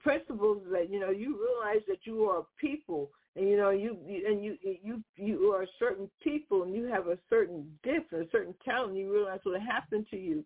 Principles 0.00 0.62
that 0.72 0.90
you 0.90 1.00
know 1.00 1.10
you 1.10 1.38
realize 1.40 1.82
that 1.88 1.98
you 2.04 2.24
are 2.24 2.40
a 2.40 2.44
people, 2.60 3.10
and 3.36 3.48
you 3.48 3.56
know 3.56 3.70
you 3.70 3.96
and 4.26 4.44
you 4.44 4.58
you 4.62 5.02
you 5.16 5.52
are 5.52 5.62
a 5.62 5.68
certain 5.78 6.10
people, 6.22 6.64
and 6.64 6.74
you 6.74 6.84
have 6.86 7.06
a 7.06 7.18
certain 7.30 7.70
gift, 7.84 8.12
and 8.12 8.26
a 8.26 8.30
certain 8.30 8.54
talent. 8.64 8.96
You 8.96 9.12
realize 9.12 9.40
what 9.44 9.60
happened 9.62 10.06
to 10.10 10.16
you, 10.16 10.44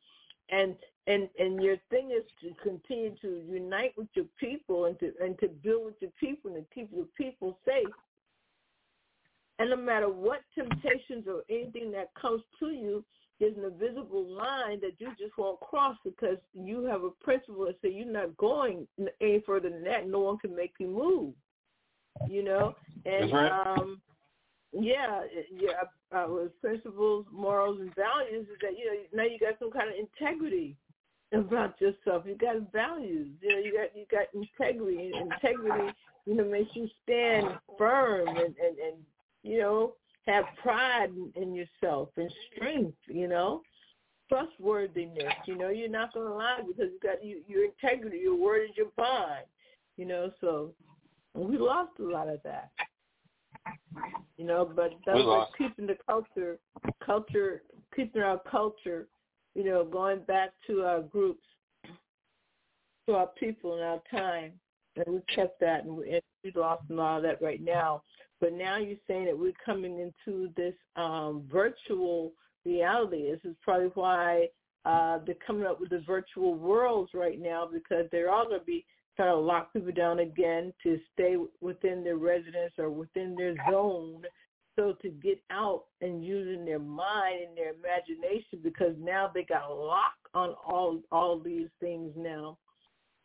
and 0.50 0.76
and 1.06 1.28
and 1.38 1.62
your 1.62 1.76
thing 1.90 2.10
is 2.10 2.24
to 2.42 2.54
continue 2.62 3.14
to 3.22 3.42
unite 3.48 3.94
with 3.96 4.08
your 4.14 4.26
people 4.38 4.84
and 4.84 4.98
to 5.00 5.12
and 5.20 5.38
to 5.40 5.48
build 5.48 5.86
with 5.86 5.94
your 6.00 6.12
people 6.20 6.54
and 6.54 6.64
to 6.68 6.74
keep 6.74 6.90
your 6.92 7.06
people 7.16 7.58
safe 7.66 7.88
and 9.58 9.70
no 9.70 9.76
matter 9.76 10.08
what 10.08 10.40
temptations 10.54 11.26
or 11.28 11.42
anything 11.48 11.92
that 11.92 12.12
comes 12.20 12.42
to 12.58 12.70
you, 12.70 13.04
there's 13.40 13.56
an 13.56 13.64
invisible 13.64 14.24
line 14.24 14.80
that 14.80 14.92
you 14.98 15.08
just 15.18 15.36
won't 15.36 15.60
cross 15.60 15.96
because 16.04 16.38
you 16.54 16.84
have 16.84 17.02
a 17.02 17.10
principle 17.10 17.66
that 17.66 17.76
say 17.82 17.90
you're 17.90 18.06
not 18.06 18.36
going 18.36 18.86
any 19.20 19.42
further 19.44 19.70
than 19.70 19.84
that. 19.84 20.08
No 20.08 20.20
one 20.20 20.38
can 20.38 20.54
make 20.54 20.74
you 20.78 20.88
move. 20.88 21.34
You 22.28 22.44
know, 22.44 22.76
and 23.06 23.32
right. 23.32 23.76
um, 23.78 24.00
yeah, 24.72 25.22
yeah. 25.50 25.82
Uh, 26.14 26.26
with 26.28 26.60
principles, 26.60 27.24
morals, 27.32 27.80
and 27.80 27.94
values 27.94 28.46
is 28.48 28.58
that 28.60 28.78
you 28.78 28.84
know 28.84 29.00
now 29.14 29.22
you 29.22 29.38
got 29.38 29.58
some 29.58 29.70
kind 29.70 29.88
of 29.88 29.94
integrity 29.96 30.76
about 31.32 31.80
yourself. 31.80 32.24
You 32.26 32.36
got 32.36 32.70
values. 32.70 33.28
You 33.40 33.48
know, 33.48 33.58
you 33.58 33.72
got 33.72 33.96
you 33.96 34.04
got 34.10 34.26
integrity. 34.34 35.10
And 35.14 35.32
integrity, 35.32 35.92
you 36.26 36.34
know, 36.34 36.44
makes 36.44 36.70
you 36.74 36.88
stand 37.02 37.46
firm 37.78 38.28
and 38.28 38.38
and 38.38 38.78
and 38.78 38.96
you 39.42 39.58
know, 39.58 39.94
have 40.26 40.44
pride 40.62 41.10
in, 41.34 41.54
yourself 41.54 42.10
and 42.16 42.32
strength, 42.54 42.96
you 43.08 43.28
know, 43.28 43.62
trustworthiness. 44.28 45.32
You 45.46 45.56
know, 45.56 45.70
you're 45.70 45.88
not 45.88 46.14
going 46.14 46.28
to 46.28 46.34
lie 46.34 46.60
because 46.66 46.92
you 46.92 46.98
got 47.02 47.24
you, 47.24 47.42
your 47.46 47.64
integrity. 47.64 48.18
Your 48.18 48.36
word 48.36 48.62
is 48.70 48.76
your 48.76 48.88
bond. 48.96 49.44
You 49.96 50.06
know, 50.06 50.30
so 50.40 50.72
we 51.34 51.58
lost 51.58 51.92
a 51.98 52.02
lot 52.02 52.28
of 52.28 52.40
that. 52.44 52.70
You 54.38 54.46
know, 54.46 54.70
but 54.74 54.92
We 55.06 55.12
are 55.12 55.18
lost. 55.18 55.52
keeping 55.58 55.86
the 55.86 55.96
culture, 56.06 56.58
culture, 57.04 57.62
keeping 57.94 58.22
our 58.22 58.40
culture. 58.50 59.06
You 59.54 59.64
know, 59.64 59.84
going 59.84 60.20
back 60.20 60.50
to 60.66 60.82
our 60.82 61.02
groups, 61.02 61.44
to 63.06 63.14
our 63.14 63.26
people 63.38 63.74
and 63.74 63.82
our 63.82 64.00
time, 64.10 64.52
and 64.96 65.14
we 65.14 65.20
kept 65.34 65.60
that, 65.60 65.84
and 65.84 65.96
we, 65.96 66.10
and 66.10 66.22
we 66.42 66.52
lost 66.54 66.84
a 66.90 66.94
lot 66.94 67.18
of 67.18 67.22
that 67.24 67.42
right 67.42 67.62
now. 67.62 68.02
But 68.42 68.54
now 68.54 68.76
you're 68.76 68.96
saying 69.06 69.26
that 69.26 69.38
we're 69.38 69.52
coming 69.64 70.00
into 70.00 70.48
this 70.56 70.74
um, 70.96 71.44
virtual 71.50 72.32
reality. 72.66 73.30
This 73.30 73.38
is 73.44 73.56
probably 73.62 73.92
why 73.94 74.48
uh, 74.84 75.20
they're 75.24 75.36
coming 75.46 75.64
up 75.64 75.80
with 75.80 75.90
the 75.90 76.02
virtual 76.04 76.54
worlds 76.54 77.12
right 77.14 77.40
now 77.40 77.68
because 77.72 78.06
they're 78.10 78.32
all 78.32 78.48
going 78.48 78.58
to 78.58 78.66
be 78.66 78.84
trying 79.14 79.30
to 79.30 79.36
lock 79.36 79.72
people 79.72 79.92
down 79.92 80.18
again 80.18 80.72
to 80.82 80.98
stay 81.12 81.36
within 81.60 82.02
their 82.02 82.16
residence 82.16 82.72
or 82.78 82.90
within 82.90 83.36
their 83.36 83.54
zone. 83.70 84.22
So 84.76 84.96
to 85.02 85.08
get 85.10 85.40
out 85.52 85.84
and 86.00 86.24
using 86.24 86.64
their 86.64 86.80
mind 86.80 87.42
and 87.46 87.56
their 87.56 87.74
imagination 87.74 88.58
because 88.60 88.96
now 88.98 89.30
they 89.32 89.44
got 89.44 89.70
locked 89.70 90.26
on 90.34 90.56
all 90.66 91.00
all 91.12 91.38
these 91.38 91.68
things 91.78 92.10
now. 92.16 92.58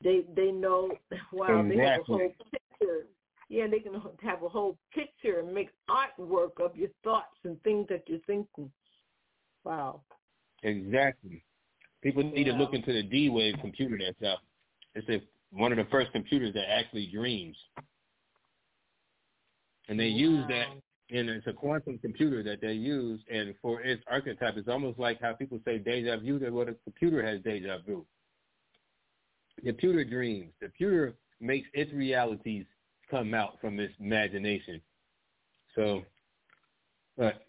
They 0.03 0.25
they 0.35 0.51
know 0.51 0.91
wow 1.33 1.65
they 1.67 1.77
have 1.77 2.01
a 2.01 2.03
whole 2.03 2.19
picture 2.51 3.07
yeah, 3.49 3.67
they 3.67 3.79
can 3.79 3.93
have 4.21 4.43
a 4.43 4.49
whole 4.49 4.77
picture 4.93 5.39
and 5.39 5.53
make 5.53 5.69
artwork 5.89 6.59
of 6.59 6.75
your 6.75 6.89
thoughts 7.03 7.37
and 7.43 7.61
things 7.63 7.87
that 7.89 8.03
you're 8.07 8.19
thinking. 8.27 8.69
Wow. 9.63 10.01
Exactly. 10.63 11.43
People 12.01 12.23
need 12.23 12.45
to 12.45 12.53
look 12.53 12.73
into 12.73 12.93
the 12.93 13.03
D-Wave 13.03 13.55
computer 13.61 13.97
that's 13.97 14.31
out. 14.31 14.39
It's 14.95 15.07
a, 15.09 15.21
one 15.51 15.71
of 15.71 15.77
the 15.77 15.89
first 15.91 16.11
computers 16.11 16.53
that 16.53 16.69
actually 16.69 17.07
dreams. 17.07 17.55
And 19.89 19.99
they 19.99 20.07
use 20.07 20.43
that, 20.49 20.67
and 21.09 21.29
it's 21.29 21.47
a 21.47 21.53
quantum 21.53 21.97
computer 21.99 22.43
that 22.43 22.59
they 22.61 22.73
use, 22.73 23.21
and 23.31 23.55
for 23.61 23.81
its 23.81 24.03
archetype, 24.11 24.57
it's 24.57 24.67
almost 24.67 24.99
like 24.99 25.21
how 25.21 25.33
people 25.33 25.59
say 25.63 25.77
deja 25.77 26.17
vu, 26.17 26.39
that 26.39 26.51
what 26.51 26.67
a 26.67 26.75
computer 26.83 27.25
has 27.25 27.41
deja 27.41 27.77
vu. 27.85 28.05
The 29.55 29.61
computer 29.71 30.03
dreams. 30.03 30.51
The 30.59 30.67
computer 30.67 31.15
makes 31.39 31.69
its 31.73 31.93
realities 31.93 32.65
come 33.09 33.33
out 33.33 33.59
from 33.61 33.79
its 33.79 33.93
imagination. 33.99 34.81
So, 35.75 36.03
but 37.17 37.41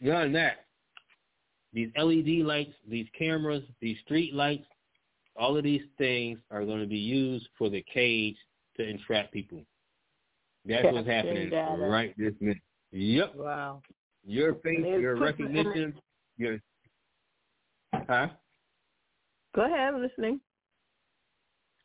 beyond 0.00 0.34
that, 0.34 0.66
these 1.72 1.90
LED 1.96 2.46
lights, 2.46 2.74
these 2.88 3.06
cameras, 3.18 3.62
these 3.80 3.98
street 4.04 4.34
lights, 4.34 4.64
all 5.36 5.56
of 5.56 5.64
these 5.64 5.82
things 5.98 6.38
are 6.50 6.64
going 6.64 6.80
to 6.80 6.86
be 6.86 6.98
used 6.98 7.48
for 7.58 7.68
the 7.68 7.84
cage 7.92 8.36
to 8.76 8.88
entrap 8.88 9.30
people. 9.32 9.62
That's 10.64 10.84
what's 10.84 11.06
happening 11.06 11.50
right 11.50 12.14
this 12.16 12.32
minute. 12.40 12.58
Yep. 12.92 13.34
Wow. 13.36 13.82
Your 14.24 14.54
face, 14.56 14.80
your 14.80 15.16
recognition, 15.16 15.94
your 16.36 16.58
huh? 17.92 18.28
Go 19.54 19.64
ahead, 19.64 19.94
I'm 19.94 20.02
listening. 20.02 20.40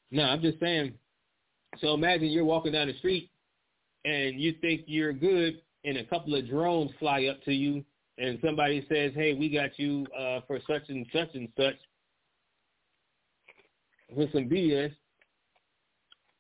No, 0.10 0.24
I'm 0.24 0.42
just 0.42 0.60
saying. 0.60 0.94
So 1.80 1.94
imagine 1.94 2.28
you're 2.28 2.46
walking 2.46 2.74
down 2.74 2.88
the 2.88 2.98
street 2.98 3.32
and 4.06 4.40
you 4.40 4.54
think 4.62 4.84
you're 4.88 5.14
good, 5.14 5.62
and 5.84 5.98
a 5.98 6.06
couple 6.06 6.36
of 6.36 6.48
drones 6.48 6.92
fly 7.00 7.26
up 7.26 7.42
to 7.44 7.54
you, 7.54 7.84
and 8.18 8.40
somebody 8.44 8.86
says, 8.90 9.14
"Hey, 9.16 9.34
we 9.34 9.50
got 9.50 9.78
you 9.78 10.06
uh, 10.18 10.42
for 10.48 10.60
such 10.68 10.90
and 10.90 11.06
such 11.14 11.30
and 11.34 11.50
such 11.58 11.76
with 14.10 14.32
some 14.34 14.50
BS," 14.50 14.92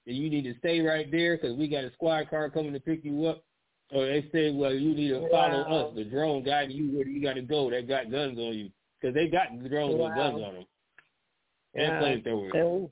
and 0.07 0.15
you 0.15 0.29
need 0.29 0.43
to 0.43 0.57
stay 0.59 0.81
right 0.81 1.09
there 1.11 1.37
because 1.37 1.55
we 1.57 1.67
got 1.67 1.83
a 1.83 1.93
squad 1.93 2.29
car 2.29 2.49
coming 2.49 2.73
to 2.73 2.79
pick 2.79 3.03
you 3.05 3.25
up. 3.25 3.43
Or 3.93 4.05
they 4.05 4.25
say, 4.31 4.51
well, 4.51 4.73
you 4.73 4.95
need 4.95 5.09
to 5.09 5.27
follow 5.29 5.67
Wow. 5.67 5.89
us, 5.89 5.95
the 5.95 6.05
drone 6.05 6.43
guiding 6.43 6.77
you 6.77 6.95
where 6.95 7.05
you 7.05 7.21
got 7.21 7.33
to 7.33 7.41
go. 7.41 7.69
They 7.69 7.81
got 7.81 8.09
guns 8.09 8.39
on 8.39 8.53
you 8.53 8.69
because 8.99 9.13
they 9.13 9.27
got 9.27 9.49
drones 9.69 9.99
with 9.99 10.15
guns 10.15 10.41
on 10.41 10.53
them 10.53 10.65
and 11.75 11.93
Wow. 11.93 12.01
flamethrowers. 12.01 12.91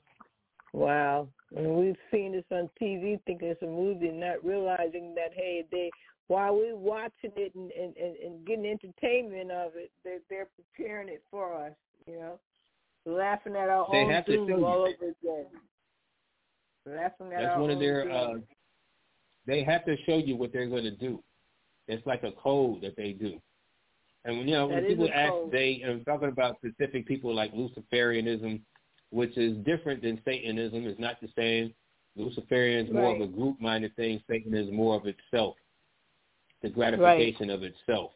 Wow. 0.72 1.28
And 1.56 1.74
we've 1.74 1.96
seen 2.12 2.32
this 2.32 2.44
on 2.52 2.70
TV 2.80 3.20
thinking 3.26 3.48
it's 3.48 3.62
a 3.62 3.66
movie 3.66 4.08
and 4.08 4.20
not 4.20 4.44
realizing 4.44 5.14
that, 5.16 5.32
hey, 5.34 5.64
they 5.70 5.90
while 6.28 6.54
we're 6.54 6.76
watching 6.76 7.32
it 7.36 7.52
and, 7.56 7.72
and, 7.72 7.96
and, 7.96 8.16
and 8.16 8.46
getting 8.46 8.64
entertainment 8.64 9.50
of 9.50 9.72
it, 9.74 9.90
they're, 10.04 10.20
they're 10.30 10.46
preparing 10.54 11.08
it 11.08 11.24
for 11.28 11.52
us, 11.54 11.72
you 12.06 12.14
know, 12.14 12.38
laughing 13.04 13.56
at 13.56 13.68
our 13.68 13.88
They 13.90 13.98
own 13.98 14.10
have 14.12 14.26
to 14.26 14.46
doom 14.46 14.62
all 14.62 14.82
over 14.82 14.90
again. 14.90 15.46
Laughing 16.86 17.32
at 17.32 17.42
That's 17.42 17.54
our 17.56 17.60
one 17.60 17.70
of 17.70 17.80
their. 17.80 18.08
Uh, 18.08 18.34
they 19.48 19.64
have 19.64 19.84
to 19.86 19.96
show 20.06 20.18
you 20.18 20.36
what 20.36 20.52
they're 20.52 20.68
going 20.68 20.84
to 20.84 20.92
do. 20.92 21.20
It's 21.88 22.06
like 22.06 22.22
a 22.22 22.30
code 22.30 22.82
that 22.82 22.94
they 22.96 23.10
do. 23.10 23.40
And 24.24 24.48
you 24.48 24.54
know 24.54 24.68
when 24.68 24.84
people 24.84 25.08
ask, 25.12 25.32
code. 25.32 25.50
they 25.50 25.82
I'm 25.84 26.04
talking 26.04 26.28
about 26.28 26.58
specific 26.58 27.08
people 27.08 27.34
like 27.34 27.52
Luciferianism, 27.54 28.60
which 29.10 29.36
is 29.36 29.56
different 29.58 30.02
than 30.02 30.20
Satanism. 30.24 30.86
It's 30.86 31.00
not 31.00 31.20
the 31.20 31.28
same. 31.36 31.74
Luciferian 32.16 32.86
is 32.86 32.92
more 32.92 33.14
of 33.14 33.20
a 33.20 33.26
group-minded 33.26 33.94
thing. 33.96 34.20
Satan 34.28 34.54
is 34.54 34.70
more 34.72 34.96
of 34.96 35.06
itself, 35.06 35.56
the 36.62 36.68
gratification 36.68 37.50
of 37.50 37.62
itself. 37.62 38.12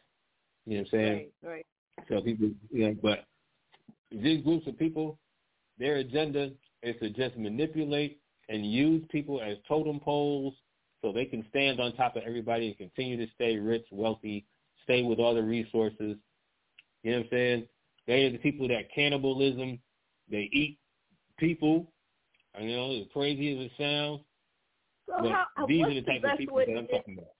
You 0.65 0.77
know 0.77 0.83
what 0.91 0.99
I'm 0.99 0.99
saying? 0.99 1.27
right, 1.43 1.49
right. 1.51 1.65
So 2.09 2.21
people, 2.21 2.49
you 2.71 2.87
know, 2.87 2.95
but 3.01 3.25
these 4.11 4.43
groups 4.43 4.67
of 4.67 4.77
people, 4.77 5.17
their 5.79 5.97
agenda 5.97 6.51
is 6.83 6.95
to 7.01 7.09
just 7.09 7.37
manipulate 7.37 8.19
and 8.49 8.69
use 8.69 9.03
people 9.09 9.41
as 9.41 9.57
totem 9.67 9.99
poles 9.99 10.53
so 11.01 11.11
they 11.11 11.25
can 11.25 11.45
stand 11.49 11.79
on 11.79 11.93
top 11.95 12.15
of 12.15 12.23
everybody 12.25 12.67
and 12.67 12.77
continue 12.77 13.17
to 13.17 13.31
stay 13.33 13.57
rich, 13.57 13.85
wealthy, 13.91 14.45
stay 14.83 15.03
with 15.03 15.19
all 15.19 15.33
the 15.33 15.41
resources. 15.41 16.17
You 17.03 17.11
know 17.11 17.17
what 17.17 17.23
I'm 17.25 17.29
saying? 17.31 17.67
They 18.07 18.23
are 18.25 18.31
the 18.31 18.37
people 18.37 18.67
that 18.67 18.93
cannibalism, 18.93 19.79
they 20.29 20.49
eat 20.51 20.77
people. 21.37 21.85
You 22.59 22.75
know, 22.75 23.01
as 23.01 23.07
crazy 23.11 23.51
as 23.51 23.65
it 23.65 23.71
sounds, 23.77 24.21
So 25.07 25.15
but 25.21 25.31
how, 25.31 25.65
these 25.67 25.83
are 25.83 25.93
the 25.93 26.01
type 26.01 26.21
best 26.21 26.33
of 26.33 26.39
people 26.39 26.57
that 26.57 26.69
I'm 26.69 26.87
talking 26.87 27.17
about. 27.17 27.35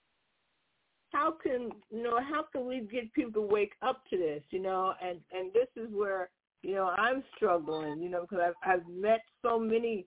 how 1.14 1.32
can 1.42 1.70
you 1.90 2.04
know 2.04 2.20
how 2.20 2.44
can 2.52 2.68
we 2.68 2.82
get 2.82 3.14
people 3.14 3.32
to 3.32 3.42
wake 3.42 3.72
up 3.82 4.04
to 4.10 4.18
this 4.18 4.44
you 4.50 4.62
know 4.62 4.94
and 5.02 5.20
and 5.32 5.54
this 5.54 5.68
is 5.82 5.90
where 5.94 6.30
you 6.64 6.76
know 6.76 6.88
i'm 6.98 7.24
struggling 7.38 8.02
you 8.02 8.10
know 8.10 8.22
because 8.22 8.40
i've 8.46 8.70
i've 8.70 8.88
met 8.90 9.22
so 9.42 9.58
many 9.58 10.06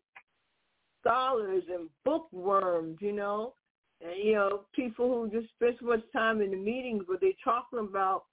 scholars 1.01 1.63
and 1.73 1.89
bookworms 2.05 2.99
you 3.01 3.13
know 3.13 3.55
and 4.03 4.23
you 4.23 4.35
know 4.35 4.65
people 4.75 5.09
who 5.09 5.31
just 5.31 5.51
spend 5.55 5.77
so 5.81 5.87
much 5.87 6.03
time 6.13 6.43
in 6.43 6.51
the 6.51 6.57
meetings 6.57 7.05
but 7.09 7.21
they're 7.23 7.31
talking 7.43 7.79
about 7.79 8.25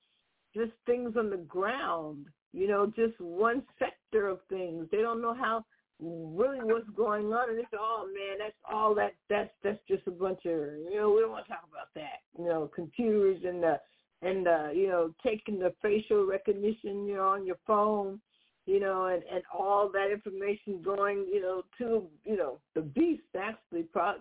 just 0.53 0.71
things 0.85 1.13
on 1.17 1.29
the 1.29 1.37
ground 1.37 2.25
you 2.55 2.67
know 2.67 2.87
just 2.95 3.19
one 3.19 3.63
sector 3.77 4.27
of 4.27 4.39
things. 4.49 4.87
They 4.91 5.01
don't 5.01 5.21
know 5.21 5.33
how 5.33 5.65
really 5.99 6.59
what's 6.61 6.89
going 6.95 7.27
on. 7.27 7.49
And 7.49 7.59
it's 7.59 7.67
oh 7.77 8.07
man 8.07 8.37
that's 8.39 8.55
all 8.71 8.95
that 8.95 9.13
that's 9.29 9.51
that's 9.63 9.79
just 9.87 10.07
a 10.07 10.11
bunch 10.11 10.39
of 10.45 10.51
you 10.51 10.95
know 10.95 11.11
we 11.11 11.21
don't 11.21 11.31
want 11.31 11.45
to 11.45 11.51
talk 11.51 11.67
about 11.69 11.93
that. 11.95 12.21
You 12.37 12.45
know 12.45 12.69
computers 12.73 13.41
and 13.45 13.61
the 13.61 13.79
and 14.21 14.47
uh 14.47 14.69
you 14.73 14.87
know 14.87 15.13
taking 15.23 15.59
the 15.59 15.73
facial 15.81 16.25
recognition 16.25 17.05
you 17.05 17.15
know 17.15 17.27
on 17.27 17.45
your 17.45 17.57
phone 17.67 18.19
you 18.65 18.79
know 18.79 19.07
and 19.07 19.23
and 19.31 19.43
all 19.53 19.89
that 19.91 20.11
information 20.11 20.81
going 20.83 21.25
you 21.31 21.41
know 21.41 21.63
to 21.77 22.03
you 22.23 22.37
know 22.37 22.57
the 22.73 22.81
beast 22.81 23.23
actually 23.37 23.83
pro 23.83 24.11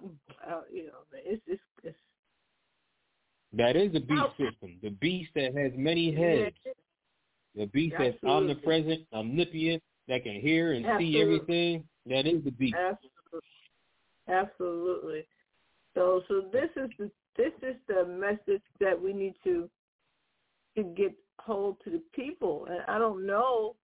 uh, 0.50 0.60
you 0.70 0.86
know 0.86 0.98
it's 1.12 1.42
it's, 1.46 1.62
it's 1.82 1.96
That 3.52 3.76
is 3.76 3.94
a 3.94 4.00
beast 4.00 4.30
system, 4.36 4.76
the 4.82 4.90
beast 4.90 5.30
that 5.34 5.56
has 5.56 5.72
many 5.76 6.12
heads. 6.14 6.56
The 7.56 7.66
beast 7.66 7.94
that's 7.98 8.16
omnipresent, 8.24 9.02
omnipotent, 9.12 9.82
that 10.08 10.22
can 10.24 10.40
hear 10.40 10.72
and 10.72 10.84
see 10.98 11.20
everything. 11.20 11.84
That 12.06 12.26
is 12.26 12.44
the 12.44 12.50
beast. 12.50 12.74
Absolutely. 12.74 13.40
Absolutely. 14.28 15.26
So 15.94 16.22
so 16.28 16.42
this 16.52 16.70
is 16.76 16.90
the 16.98 17.10
this 17.36 17.52
is 17.62 17.76
the 17.88 18.04
message 18.04 18.62
that 18.80 19.00
we 19.00 19.12
need 19.12 19.34
to 19.44 19.68
to 20.76 20.82
get 20.82 21.14
hold 21.38 21.76
to 21.84 21.90
the 21.90 22.02
people. 22.12 22.66
And 22.68 22.80
I 22.88 22.98
don't 22.98 23.26
know 23.26 23.76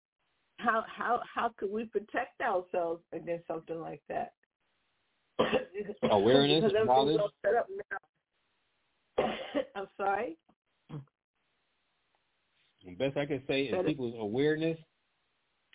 how 0.59 0.85
how 0.87 1.21
how 1.33 1.53
could 1.57 1.71
we 1.71 1.85
protect 1.85 2.41
ourselves 2.41 3.03
against 3.13 3.47
something 3.47 3.81
like 3.81 4.03
that? 4.09 4.33
Awareness, 6.11 6.73
knowledge. 6.85 7.21
set 7.43 7.55
up 7.55 7.67
now. 9.19 9.25
I'm 9.77 9.87
sorry. 9.97 10.37
The 12.85 12.93
best 12.93 13.17
I 13.17 13.27
can 13.27 13.43
say 13.47 13.65
is 13.65 13.73
Better. 13.73 13.89
people's 13.89 14.15
awareness 14.19 14.79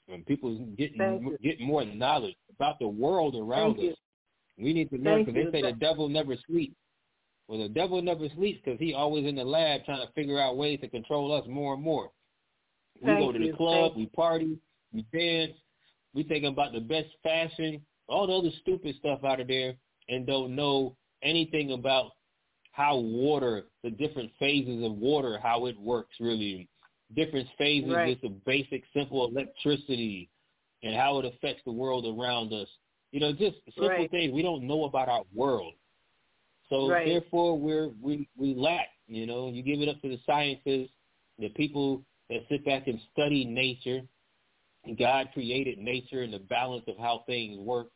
and 0.08 0.26
people's 0.26 0.60
getting 0.78 1.38
getting 1.42 1.68
more 1.68 1.86
knowledge 1.86 2.36
about 2.54 2.80
the 2.80 2.88
world 2.88 3.36
around 3.36 3.76
Thank 3.76 3.84
you. 3.84 3.92
us. 3.92 3.98
We 4.58 4.74
need 4.74 4.90
to 4.92 4.98
learn 4.98 5.26
because 5.26 5.52
they 5.52 5.52
say 5.52 5.62
the 5.62 5.78
devil 5.78 6.08
never 6.10 6.36
sleeps. 6.48 6.76
Well, 7.48 7.60
the 7.60 7.70
devil 7.70 8.02
never 8.02 8.28
sleeps 8.36 8.62
because 8.64 8.80
he 8.80 8.94
always 8.94 9.26
in 9.26 9.36
the 9.36 9.44
lab 9.44 9.86
trying 9.86 10.06
to 10.06 10.12
figure 10.14 10.40
out 10.40 10.58
ways 10.58 10.80
to 10.82 10.88
control 10.88 11.32
us 11.32 11.46
more 11.48 11.76
and 11.76 11.84
more. 11.84 12.10
We 13.02 13.08
Thank 13.08 13.20
go 13.20 13.32
to 13.32 13.40
you. 13.40 13.52
the 13.52 13.58
club, 13.58 13.92
Thank 13.92 13.98
we 13.98 14.06
party, 14.08 14.58
we 14.94 15.06
dance, 15.14 15.54
we 16.14 16.24
thinking 16.24 16.52
about 16.52 16.74
the 16.74 16.80
best 16.80 17.10
fashion, 17.22 17.82
all 18.08 18.26
the 18.26 18.34
other 18.34 18.56
stupid 18.62 18.96
stuff 18.98 19.24
out 19.24 19.40
of 19.40 19.48
there, 19.48 19.76
and 20.10 20.26
don't 20.26 20.56
know 20.56 20.96
anything 21.22 21.74
about 21.74 22.12
how 22.72 22.98
water, 22.98 23.66
the 23.84 23.92
different 23.92 24.32
phases 24.40 24.84
of 24.84 24.94
water, 24.94 25.38
how 25.42 25.66
it 25.66 25.80
works 25.80 26.16
really. 26.20 26.68
Different 27.16 27.48
phases, 27.58 27.92
Right. 27.92 28.14
just 28.22 28.26
of 28.26 28.44
basic, 28.46 28.84
simple 28.94 29.28
electricity 29.28 30.30
and 30.84 30.96
how 30.96 31.20
it 31.20 31.26
affects 31.26 31.64
the 31.66 31.72
world 31.72 32.06
around 32.06 32.54
us. 32.54 32.68
You 33.12 33.20
know, 33.20 33.32
just 33.32 33.58
simple 33.66 33.90
Right. 33.90 34.12
things 34.12 34.34
we 34.34 34.42
don't 34.42 34.68
know 34.68 34.84
about 34.86 35.10
our 35.10 35.24
world. 35.34 35.74
So 36.70 36.90
Right. 36.90 37.06
therefore, 37.06 37.58
we're 37.58 37.90
we 38.02 38.28
we 38.36 38.54
lack. 38.56 38.90
You 39.08 39.26
know, 39.26 39.50
you 39.50 39.62
give 39.62 39.82
it 39.82 39.90
up 39.90 40.02
to 40.02 40.10
the 40.10 40.20
sciences, 40.26 40.90
the 41.38 41.50
people 41.50 42.04
that 42.30 42.48
sit 42.50 42.66
back 42.66 42.88
and 42.88 43.00
study 43.12 43.46
nature. 43.46 44.02
God 45.00 45.30
created 45.34 45.80
nature 45.80 46.22
and 46.22 46.34
the 46.34 46.40
balance 46.40 46.84
of 46.88 46.98
how 46.98 47.24
things 47.26 47.58
work, 47.58 47.88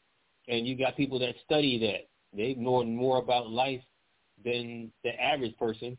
and 0.48 0.68
you 0.68 0.76
got 0.76 0.98
people 0.98 1.20
that 1.20 1.36
study 1.46 1.78
that. 1.80 2.10
They 2.36 2.56
know 2.56 2.84
more 2.84 3.18
about 3.18 3.50
life 3.50 3.82
than 4.44 4.92
the 5.04 5.20
average 5.22 5.56
person. 5.58 5.98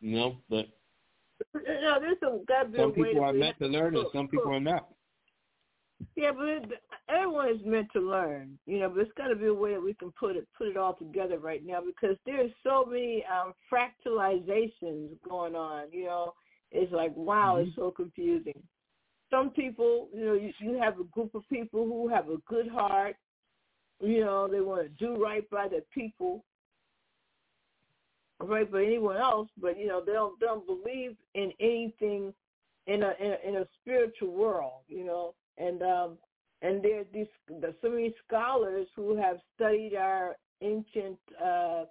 You 0.00 0.16
know, 0.16 0.36
but 0.48 0.66
No, 1.54 1.98
there's 2.00 2.16
be 2.20 2.78
a 2.78 2.80
some 2.80 2.92
people 2.92 3.24
are 3.24 3.32
meant 3.32 3.58
to 3.58 3.66
learn, 3.66 3.96
and 3.96 4.06
some 4.12 4.28
people 4.28 4.52
are 4.52 4.60
not. 4.60 4.88
Yeah, 6.14 6.32
but 6.32 6.46
it, 6.46 6.64
everyone 7.08 7.48
is 7.48 7.60
meant 7.64 7.88
to 7.94 8.00
learn, 8.00 8.58
you 8.66 8.80
know. 8.80 8.90
But 8.90 9.00
it's 9.00 9.12
got 9.16 9.28
to 9.28 9.36
be 9.36 9.46
a 9.46 9.54
way 9.54 9.72
that 9.72 9.82
we 9.82 9.94
can 9.94 10.12
put 10.12 10.36
it 10.36 10.46
put 10.56 10.68
it 10.68 10.76
all 10.76 10.94
together 10.94 11.38
right 11.38 11.64
now 11.64 11.80
because 11.80 12.16
there's 12.26 12.50
so 12.62 12.84
many 12.84 13.24
um, 13.24 13.54
fractalizations 13.72 15.10
going 15.26 15.54
on. 15.54 15.84
You 15.90 16.04
know, 16.04 16.34
it's 16.70 16.92
like 16.92 17.12
wow, 17.16 17.56
it's 17.56 17.74
so 17.76 17.90
confusing. 17.90 18.60
Some 19.30 19.50
people, 19.50 20.08
you 20.14 20.24
know, 20.24 20.34
you, 20.34 20.52
you 20.60 20.78
have 20.78 21.00
a 21.00 21.04
group 21.04 21.34
of 21.34 21.42
people 21.48 21.84
who 21.84 22.08
have 22.08 22.28
a 22.28 22.36
good 22.46 22.68
heart. 22.68 23.16
You 24.00 24.20
know, 24.20 24.46
they 24.46 24.60
want 24.60 24.82
to 24.82 24.88
do 25.04 25.20
right 25.20 25.48
by 25.48 25.68
the 25.68 25.82
people, 25.92 26.44
right 28.40 28.70
by 28.70 28.84
anyone 28.84 29.16
else, 29.16 29.48
but 29.60 29.78
you 29.78 29.86
know 29.86 30.02
they 30.04 30.12
don't 30.12 30.38
they 30.40 30.46
don't 30.46 30.66
believe 30.66 31.16
in 31.34 31.52
anything 31.60 32.32
in 32.86 33.02
a 33.02 33.12
in 33.20 33.32
a, 33.32 33.48
in 33.48 33.56
a 33.56 33.66
spiritual 33.80 34.32
world. 34.32 34.82
You 34.88 35.04
know, 35.04 35.34
and 35.58 35.82
um 35.82 36.18
and 36.62 36.82
there's 36.82 37.06
these 37.12 37.26
there's 37.60 37.74
so 37.82 37.90
many 37.90 38.14
scholars 38.26 38.86
who 38.94 39.16
have 39.16 39.38
studied 39.54 39.94
our 39.94 40.36
ancient 40.62 41.18
uh 41.42 41.84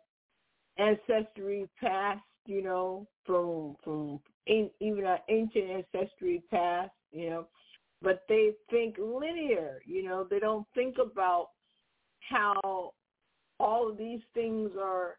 ancestry 0.78 1.68
past 1.80 2.22
you 2.46 2.62
know 2.62 3.08
from 3.26 3.76
from 3.84 4.20
in, 4.48 4.70
even 4.80 5.06
our 5.06 5.20
ancient 5.30 5.66
ancestry 5.70 6.44
past 6.52 6.92
you 7.12 7.30
know 7.30 7.48
but 8.02 8.24
they 8.28 8.52
think 8.70 8.96
linear 9.00 9.82
you 9.86 10.04
know 10.04 10.26
they 10.30 10.40
don't 10.40 10.68
think 10.76 10.98
about 10.98 11.50
how 12.20 12.92
all 13.60 13.90
of 13.90 13.98
these 13.98 14.22
things 14.34 14.72
are 14.82 15.18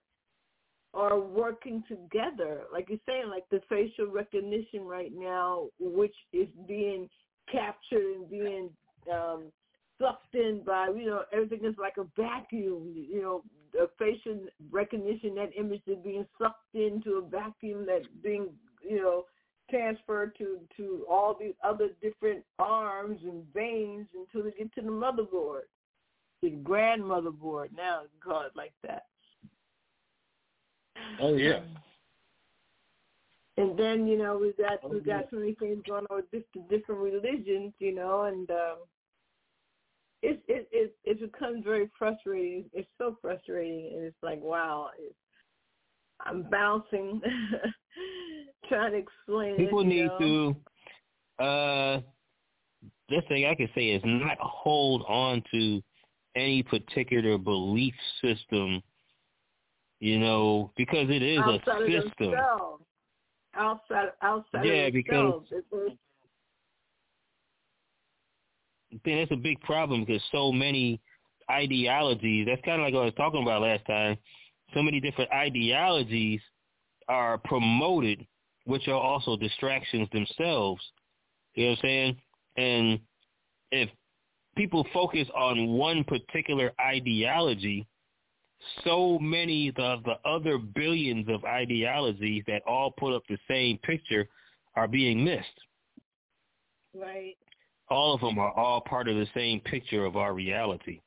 are 0.95 1.20
working 1.20 1.82
together 1.89 2.62
like 2.72 2.89
you're 2.89 2.99
saying 3.07 3.28
like 3.28 3.45
the 3.51 3.61
facial 3.68 4.07
recognition 4.07 4.82
right 4.82 5.12
now 5.14 5.66
which 5.78 6.14
is 6.32 6.49
being 6.66 7.09
captured 7.51 8.16
and 8.16 8.30
being 8.30 8.70
um, 9.12 9.53
sucked 10.01 10.34
in 10.34 10.62
by 10.64 10.89
you 10.97 11.07
know 11.07 11.22
everything 11.32 11.64
is 11.64 11.74
like 11.78 11.97
a 11.99 12.07
vacuum. 12.20 12.93
You 12.95 13.22
know, 13.22 13.43
the 13.72 13.89
facial 13.99 14.41
recognition 14.70 15.34
that 15.37 15.51
image 15.59 15.82
is 15.87 15.99
being 16.05 16.26
sucked 16.41 16.74
into 16.74 17.22
a 17.24 17.28
vacuum 17.28 17.87
that's 17.87 18.07
being 18.22 18.49
you 18.87 19.01
know 19.01 19.24
transferred 19.70 20.37
to 20.39 20.59
to 20.76 21.05
all 21.11 21.37
these 21.39 21.55
other 21.64 21.89
different 22.03 22.45
arms 22.59 23.20
and 23.24 23.43
veins 23.53 24.07
until 24.14 24.45
they 24.45 24.57
get 24.57 24.72
to 24.74 24.82
the 24.82 24.89
motherboard. 24.89 25.62
the 26.43 26.51
grandmother 26.51 27.30
board. 27.30 27.70
Now 27.76 28.03
it's 28.05 28.12
called 28.22 28.53
like 28.55 28.74
that. 28.82 29.07
Oh 31.20 31.34
yeah. 31.34 31.61
And 33.59 33.78
then 33.78 34.07
you 34.07 34.18
know 34.18 34.38
we 34.38 34.53
got 34.62 34.90
we 34.90 35.01
got 35.01 35.26
so 35.30 35.38
many 35.38 35.55
things 35.55 35.82
going 35.86 36.05
on 36.11 36.16
with 36.16 36.30
different 36.30 36.68
different 36.68 37.01
religions, 37.01 37.72
you 37.78 37.94
know, 37.94 38.24
and 38.24 38.51
um, 38.51 38.76
it 40.22 40.42
it 40.49 40.68
it 40.72 40.97
it 41.05 41.20
becomes 41.20 41.64
very 41.64 41.90
frustrating. 41.99 42.66
It's 42.72 42.88
so 42.99 43.16
frustrating, 43.22 43.92
and 43.94 44.05
it's 44.05 44.16
like 44.22 44.40
wow, 44.42 44.90
it's, 44.99 45.14
I'm 46.24 46.44
bouncing, 46.51 47.20
trying 48.68 48.92
to 48.92 48.99
explain. 48.99 49.57
People 49.57 49.80
it, 49.80 49.86
need 49.86 50.07
know? 50.07 50.55
to. 51.38 51.44
uh 51.44 52.01
this 53.09 53.22
thing 53.28 53.47
I 53.47 53.55
can 53.55 53.68
say 53.74 53.90
is 53.90 54.03
not 54.05 54.36
hold 54.40 55.05
on 55.09 55.42
to 55.53 55.80
any 56.34 56.62
particular 56.62 57.38
belief 57.38 57.94
system, 58.20 58.82
you 60.01 60.18
know, 60.18 60.70
because 60.76 61.09
it 61.09 61.22
is 61.22 61.38
outside 61.38 61.82
a 61.82 62.03
system. 62.03 62.34
Of 62.34 62.80
outside 63.55 64.09
outside 64.22 64.64
yeah, 64.64 64.86
of 64.86 64.92
because 64.92 65.42
themselves. 65.51 65.99
then 69.05 69.18
that's 69.18 69.32
a 69.32 69.36
big 69.36 69.61
problem 69.61 70.05
because 70.05 70.22
so 70.32 70.53
many 70.53 71.01
ideologies. 71.51 72.47
That's 72.47 72.62
kind 72.64 72.80
of 72.80 72.86
like 72.86 72.94
what 72.94 73.03
I 73.03 73.07
was 73.07 73.14
talking 73.14 73.42
about 73.42 73.62
last 73.62 73.86
time. 73.86 74.16
So 74.74 74.82
many 74.82 75.01
different 75.01 75.30
ideologies 75.32 76.40
are 77.09 77.38
promoted, 77.38 78.26
which 78.64 78.88
are 78.88 78.94
also 78.94 79.36
distractions 79.36 80.09
themselves. 80.12 80.82
You 81.55 81.64
know 81.64 81.70
what 81.70 81.78
I'm 81.78 81.82
saying? 81.82 82.16
And 82.57 83.01
if 83.70 83.88
people 84.57 84.86
focus 84.92 85.28
on 85.34 85.68
one 85.68 86.05
particular 86.05 86.72
ideology, 86.80 87.86
so 88.84 89.18
many 89.18 89.68
of 89.68 90.02
the 90.04 90.14
other 90.24 90.59
billions 90.59 91.28
of 91.28 91.44
ideologies 91.44 92.42
that 92.46 92.62
all 92.66 92.90
put 92.90 93.14
up 93.14 93.22
the 93.28 93.38
same 93.48 93.78
picture 93.78 94.28
are 94.74 94.88
being 94.88 95.24
missed. 95.24 95.46
Right. 96.94 97.36
All 97.88 98.14
of 98.14 98.20
them 98.20 98.38
are 98.38 98.52
all 98.52 98.80
part 98.80 99.09
of 99.09 99.16
the 99.16 99.28
same 99.34 99.61
picture 99.61 100.04
of 100.04 100.16
our 100.16 100.34
reality. 100.34 101.00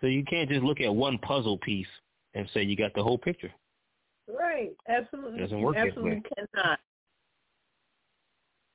So 0.00 0.06
you 0.06 0.24
can't 0.24 0.48
just 0.48 0.62
look 0.62 0.80
at 0.80 0.94
one 0.94 1.18
puzzle 1.18 1.58
piece 1.58 1.86
and 2.34 2.48
say 2.52 2.62
you 2.62 2.76
got 2.76 2.94
the 2.94 3.02
whole 3.02 3.18
picture. 3.18 3.50
Right. 4.28 4.72
Absolutely. 4.88 5.38
It 5.38 5.42
doesn't 5.42 5.60
work 5.60 5.76
Absolutely 5.76 6.22
cannot. 6.36 6.78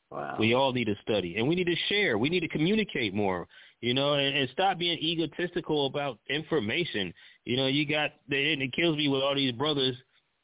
Wow. 0.09 0.36
We 0.39 0.53
all 0.53 0.74
need 0.74 0.86
to 0.86 0.95
study, 1.01 1.38
and 1.38 1.47
we 1.47 1.55
need 1.55 1.65
to 1.67 1.76
share. 1.89 2.19
We 2.19 2.30
need 2.30 2.41
to 2.41 2.47
communicate 2.47 3.15
more, 3.15 3.47
you 3.84 3.93
know, 3.93 4.13
and, 4.13 4.38
and 4.38 4.49
stop 4.53 4.77
being 4.77 4.97
egotistical 4.97 5.88
about 5.88 6.17
information. 6.29 7.13
You 7.43 7.57
know, 7.57 7.67
you 7.67 7.86
got, 7.86 8.11
and 8.31 8.61
it 8.61 8.71
kills 8.71 8.95
me 8.95 9.09
with 9.09 9.21
all 9.21 9.36
these 9.36 9.51
brothers 9.51 9.97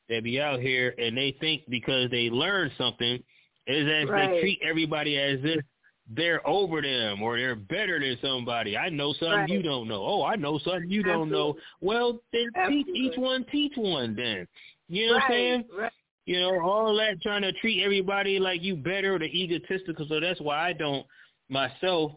that 0.10 0.26
be 0.26 0.42
out 0.42 0.60
here, 0.60 0.94
and 0.98 1.16
they 1.16 1.38
think 1.40 1.62
because 1.70 2.12
they 2.12 2.30
learn 2.30 2.70
something, 2.78 3.24
is 3.66 3.88
as 3.88 4.10
Right. 4.10 4.30
they 4.30 4.42
treat 4.42 4.60
everybody 4.62 5.18
as 5.18 5.40
if 5.44 5.64
they're 6.10 6.46
over 6.46 6.82
them 6.82 7.22
or 7.22 7.38
they're 7.38 7.56
better 7.56 7.98
than 7.98 8.18
somebody. 8.22 8.76
I 8.76 8.90
know 8.90 9.14
something 9.14 9.40
Right. 9.40 9.50
you 9.50 9.62
don't 9.64 9.88
know. 9.88 10.04
Oh, 10.06 10.24
I 10.26 10.36
know 10.36 10.58
something 10.58 10.90
you 10.90 11.04
don't 11.04 11.30
know. 11.30 11.56
Well, 11.80 12.22
then 12.34 12.44
teach 12.44 12.56
Absolutely. 12.58 13.00
each 13.00 13.18
one 13.18 13.46
teach 13.46 13.78
one 13.78 14.16
then. 14.16 14.50
You 14.90 15.08
know 15.08 15.14
what 15.14 15.24
I'm 15.24 15.32
saying? 15.32 15.64
Right. 15.78 15.92
You 16.26 16.42
know, 16.42 16.60
all 16.60 16.94
that 16.98 17.22
trying 17.22 17.44
to 17.44 17.54
treat 17.54 17.84
everybody 17.84 18.38
like 18.38 18.62
you 18.62 18.76
better, 18.76 19.16
or 19.16 19.20
the 19.20 19.28
egotistical. 19.28 20.06
So 20.10 20.20
that's 20.20 20.42
why 20.42 20.68
I 20.68 20.74
don't 20.74 21.06
myself. 21.48 22.12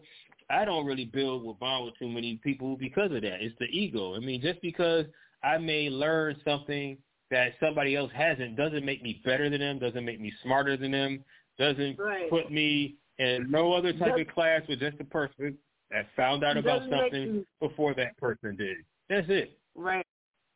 I 0.49 0.65
don't 0.65 0.85
really 0.85 1.05
build 1.05 1.45
with 1.45 1.59
bond 1.59 1.85
with 1.85 1.97
too 1.97 2.09
many 2.09 2.39
people 2.43 2.77
because 2.77 3.11
of 3.11 3.21
that. 3.21 3.41
It's 3.41 3.55
the 3.59 3.65
ego. 3.65 4.15
I 4.15 4.19
mean, 4.19 4.41
just 4.41 4.61
because 4.61 5.05
I 5.43 5.57
may 5.57 5.89
learn 5.89 6.35
something 6.45 6.97
that 7.31 7.53
somebody 7.59 7.95
else 7.95 8.11
hasn't 8.13 8.55
doesn't 8.55 8.85
make 8.85 9.01
me 9.01 9.21
better 9.25 9.49
than 9.49 9.59
them. 9.59 9.79
Doesn't 9.79 10.05
make 10.05 10.19
me 10.19 10.31
smarter 10.43 10.77
than 10.77 10.91
them. 10.91 11.23
Doesn't 11.57 11.97
Right. 11.99 12.29
put 12.29 12.51
me 12.51 12.95
in 13.17 13.49
no 13.49 13.73
other 13.73 13.91
type 13.93 14.15
Does- 14.15 14.21
of 14.21 14.27
class 14.27 14.67
with 14.67 14.79
just 14.79 14.99
a 14.99 15.05
person 15.05 15.57
that 15.91 16.09
found 16.15 16.43
out 16.43 16.57
about 16.57 16.87
something 16.89 17.35
you- 17.35 17.47
before 17.59 17.93
that 17.95 18.17
person 18.17 18.55
did. 18.55 18.77
That's 19.09 19.29
it. 19.29 19.57
Right. 19.75 20.05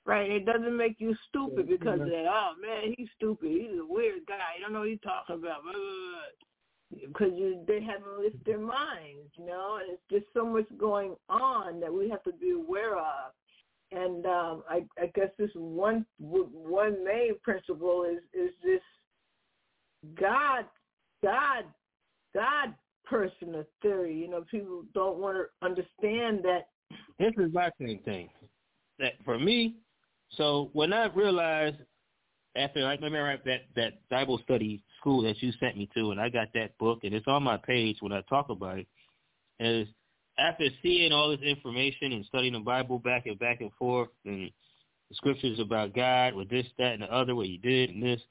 Right. 0.05 0.31
It 0.31 0.45
doesn't 0.45 0.75
make 0.75 0.99
you 0.99 1.15
stupid 1.27 1.67
because 1.67 1.99
of 1.99 2.07
mm-hmm. 2.07 2.23
that. 2.23 2.27
Oh 2.27 2.53
man, 2.61 2.93
he's 2.97 3.09
stupid. 3.15 3.49
He's 3.49 3.77
a 3.79 3.85
weird 3.85 4.25
guy. 4.25 4.55
You 4.55 4.63
don't 4.63 4.73
know 4.73 4.79
what 4.79 4.89
he's 4.89 5.01
talking 5.01 5.35
about. 5.35 5.63
Blah, 5.63 5.73
blah, 5.73 5.81
blah. 5.81 6.21
Because 6.91 7.33
you, 7.35 7.63
they 7.67 7.81
haven't 7.81 8.19
lifted 8.19 8.45
their 8.45 8.59
minds, 8.59 9.29
you 9.37 9.45
know, 9.45 9.79
and 9.81 9.91
it's 9.91 10.01
just 10.09 10.25
so 10.33 10.45
much 10.45 10.65
going 10.77 11.15
on 11.27 11.81
that 11.81 11.93
we 11.93 12.09
have 12.09 12.23
to 12.23 12.31
be 12.31 12.51
aware 12.51 12.97
of. 12.97 13.33
And 13.91 14.25
um, 14.25 14.63
I, 14.69 14.85
I 15.01 15.07
guess 15.15 15.29
this 15.37 15.49
one 15.53 16.05
one 16.19 17.03
main 17.05 17.39
principle 17.43 18.03
is 18.03 18.21
is 18.33 18.51
this 18.63 18.81
God, 20.15 20.65
God, 21.23 21.65
God 22.33 22.73
person 23.05 23.55
of 23.55 23.65
theory. 23.81 24.15
You 24.15 24.29
know, 24.29 24.43
people 24.49 24.83
don't 24.93 25.17
want 25.17 25.37
to 25.37 25.65
understand 25.65 26.43
that. 26.43 26.67
This 27.19 27.33
is 27.37 27.53
my 27.53 27.69
thing 27.77 27.99
thing. 28.05 28.29
That 28.99 29.13
for 29.23 29.39
me, 29.39 29.75
so 30.31 30.69
when 30.73 30.93
I 30.93 31.05
realized 31.07 31.77
after 32.55 32.85
I 32.85 32.95
remember 32.95 33.37
that 33.45 33.61
that 33.75 33.93
Bible 34.09 34.39
study 34.43 34.81
school 34.99 35.21
that 35.23 35.41
you 35.41 35.51
sent 35.59 35.77
me 35.77 35.89
to, 35.95 36.11
and 36.11 36.19
I 36.19 36.29
got 36.29 36.47
that 36.53 36.77
book, 36.77 36.99
and 37.03 37.13
it's 37.13 37.27
on 37.27 37.43
my 37.43 37.57
page 37.57 37.97
when 37.99 38.11
I 38.11 38.21
talk 38.21 38.49
about 38.49 38.79
it, 38.79 38.87
is 39.59 39.87
after 40.39 40.67
seeing 40.81 41.11
all 41.11 41.29
this 41.29 41.41
information 41.41 42.13
and 42.13 42.25
studying 42.25 42.53
the 42.53 42.59
Bible 42.59 42.99
back 42.99 43.25
and 43.25 43.37
back 43.39 43.61
and 43.61 43.71
forth, 43.73 44.09
and 44.25 44.51
the 45.09 45.15
scriptures 45.15 45.59
about 45.59 45.95
God 45.95 46.33
with 46.33 46.49
this, 46.49 46.65
that, 46.77 46.93
and 46.93 47.03
the 47.03 47.13
other, 47.13 47.35
what 47.35 47.47
He 47.47 47.57
did, 47.57 47.89
and 47.89 48.03
this, 48.03 48.21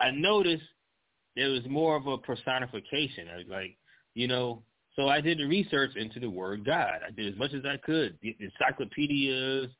I 0.00 0.10
noticed 0.10 0.64
there 1.36 1.50
was 1.50 1.62
more 1.68 1.96
of 1.96 2.06
a 2.06 2.18
personification. 2.18 3.28
I 3.32 3.36
was 3.38 3.46
like, 3.48 3.76
you 4.14 4.28
know, 4.28 4.62
so 4.96 5.08
I 5.08 5.20
did 5.20 5.38
the 5.38 5.46
research 5.46 5.96
into 5.96 6.20
the 6.20 6.28
word 6.28 6.66
God. 6.66 7.00
I 7.06 7.10
did 7.10 7.32
as 7.32 7.38
much 7.38 7.54
as 7.54 7.62
I 7.64 7.78
could, 7.78 8.18
encyclopedias, 8.22 9.70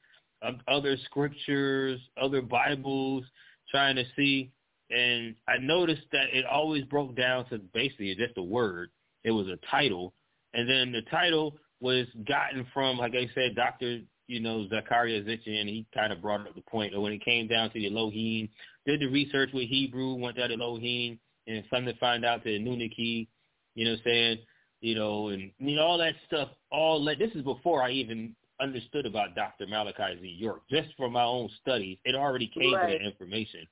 other 0.68 0.96
scriptures, 1.04 2.00
other 2.20 2.40
Bibles, 2.40 3.24
trying 3.72 3.96
to 3.96 4.04
see. 4.14 4.52
And 4.90 5.34
I 5.48 5.58
noticed 5.60 6.02
that 6.12 6.26
it 6.32 6.44
always 6.44 6.84
broke 6.84 7.16
down 7.16 7.48
to 7.48 7.58
basically 7.58 8.14
just 8.14 8.36
a 8.36 8.42
word. 8.42 8.90
It 9.24 9.32
was 9.32 9.48
a 9.48 9.58
title. 9.68 10.12
And 10.54 10.68
then 10.68 10.92
the 10.92 11.02
title 11.10 11.56
was 11.80 12.06
gotten 12.28 12.66
from, 12.72 12.98
like 12.98 13.14
I 13.14 13.28
said, 13.34 13.56
Dr. 13.56 14.00
You 14.28 14.40
know, 14.40 14.68
Zecharia 14.70 15.24
Sitchin, 15.26 15.66
he 15.66 15.86
kind 15.92 16.12
of 16.12 16.22
brought 16.22 16.46
up 16.46 16.54
the 16.54 16.62
point. 16.62 16.92
that 16.92 17.00
when 17.00 17.12
it 17.12 17.24
came 17.24 17.48
down 17.48 17.70
to 17.70 17.78
the 17.78 17.88
Elohim, 17.88 18.48
did 18.86 19.00
the 19.00 19.06
research 19.06 19.50
with 19.52 19.68
Hebrew, 19.68 20.14
went 20.14 20.36
down 20.36 20.50
to 20.50 20.54
Elohim, 20.54 21.18
and 21.46 21.64
come 21.70 21.84
to 21.86 21.96
find 21.96 22.24
out 22.24 22.44
the 22.44 22.56
Anunnaki, 22.56 23.28
you 23.74 23.84
know 23.84 23.92
what 23.92 23.98
I'm 23.98 24.04
saying? 24.04 24.38
You 24.80 24.94
know, 24.94 25.28
and 25.28 25.50
you 25.58 25.76
know, 25.76 25.82
all 25.82 25.98
that 25.98 26.14
stuff, 26.26 26.50
all 26.70 27.04
that, 27.04 27.18
this 27.18 27.30
is 27.34 27.42
before 27.42 27.82
I 27.82 27.90
even 27.90 28.34
understood 28.62 29.06
about 29.06 29.34
Dr. 29.34 29.66
Malachi 29.66 30.18
Z. 30.20 30.26
York. 30.38 30.62
Just 30.70 30.88
from 30.96 31.12
my 31.12 31.24
own 31.24 31.48
studies, 31.60 31.98
it 32.04 32.14
already 32.14 32.46
came 32.46 32.72
Right. 32.74 32.92
to 32.92 32.98
that 32.98 33.04
information. 33.04 33.66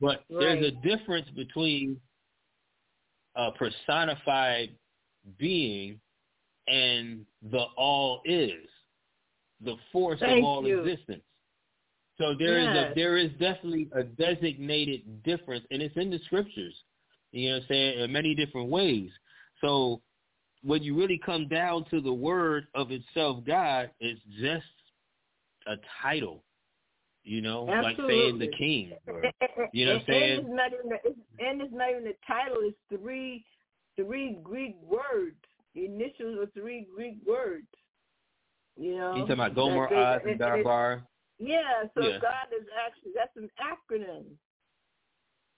But 0.00 0.24
there's 0.28 0.64
a 0.64 0.70
difference 0.82 1.28
between 1.30 2.00
a 3.34 3.50
personified 3.52 4.76
being 5.38 6.00
and 6.68 7.26
the 7.42 7.64
all 7.76 8.20
is, 8.24 8.68
the 9.60 9.76
force 9.92 10.20
Thank 10.20 10.38
of 10.38 10.44
all 10.44 10.66
you. 10.68 10.80
existence. 10.80 11.24
So 12.18 12.34
there 12.34 12.58
is 12.58 12.66
Yes. 12.66 12.92
a 12.92 12.94
there 12.94 13.16
is 13.16 13.30
definitely 13.32 13.88
a 13.92 14.02
designated 14.02 15.22
difference, 15.22 15.66
and 15.70 15.82
it's 15.82 15.96
in 15.96 16.10
the 16.10 16.18
scriptures. 16.20 16.82
You 17.32 17.48
know 17.48 17.54
what 17.56 17.62
I'm 17.62 17.68
saying? 17.68 17.98
In 18.00 18.12
many 18.12 18.34
different 18.34 18.68
ways. 18.68 19.10
So 19.60 20.02
when 20.66 20.82
you 20.82 20.96
really 20.96 21.20
come 21.24 21.46
down 21.46 21.84
to 21.90 22.00
the 22.00 22.12
word 22.12 22.66
of 22.74 22.90
itself, 22.90 23.44
God, 23.46 23.90
it's 24.00 24.20
just 24.40 24.64
a 25.68 25.76
title. 26.02 26.42
You 27.22 27.40
know, 27.40 27.64
like 27.64 27.96
saying 27.96 28.38
the 28.38 28.50
king. 28.56 28.92
Or, 29.08 29.22
You 29.72 29.86
know 29.86 29.94
what 29.94 30.00
I'm 30.00 30.06
saying? 30.06 30.38
And 30.38 30.46
it's 30.46 30.56
not 30.56 30.72
even 30.72 30.88
the, 30.90 30.96
it's, 31.04 31.18
and 31.40 31.60
it's 31.60 31.74
not 31.74 31.90
even 31.90 32.04
the 32.04 32.14
title. 32.26 32.58
It's 32.60 33.02
three 33.02 33.44
three 33.96 34.38
Greek 34.42 34.76
words. 34.82 35.36
The 35.74 35.86
initials 35.86 36.38
are 36.38 36.50
three 36.60 36.86
Greek 36.94 37.18
words. 37.26 37.66
You 38.76 38.96
know. 38.98 39.14
you 39.14 39.20
talking 39.22 39.32
about 39.34 39.54
Gomer, 39.54 39.92
Oz, 39.92 40.20
and 40.24 40.38
Dabar? 40.38 41.02
Yeah. 41.38 41.84
So 41.94 42.02
Yeah. 42.02 42.18
God 42.20 42.48
is 42.58 42.66
actually 42.86 43.12
that's 43.14 43.36
an 43.36 43.50
acronym. 43.60 44.24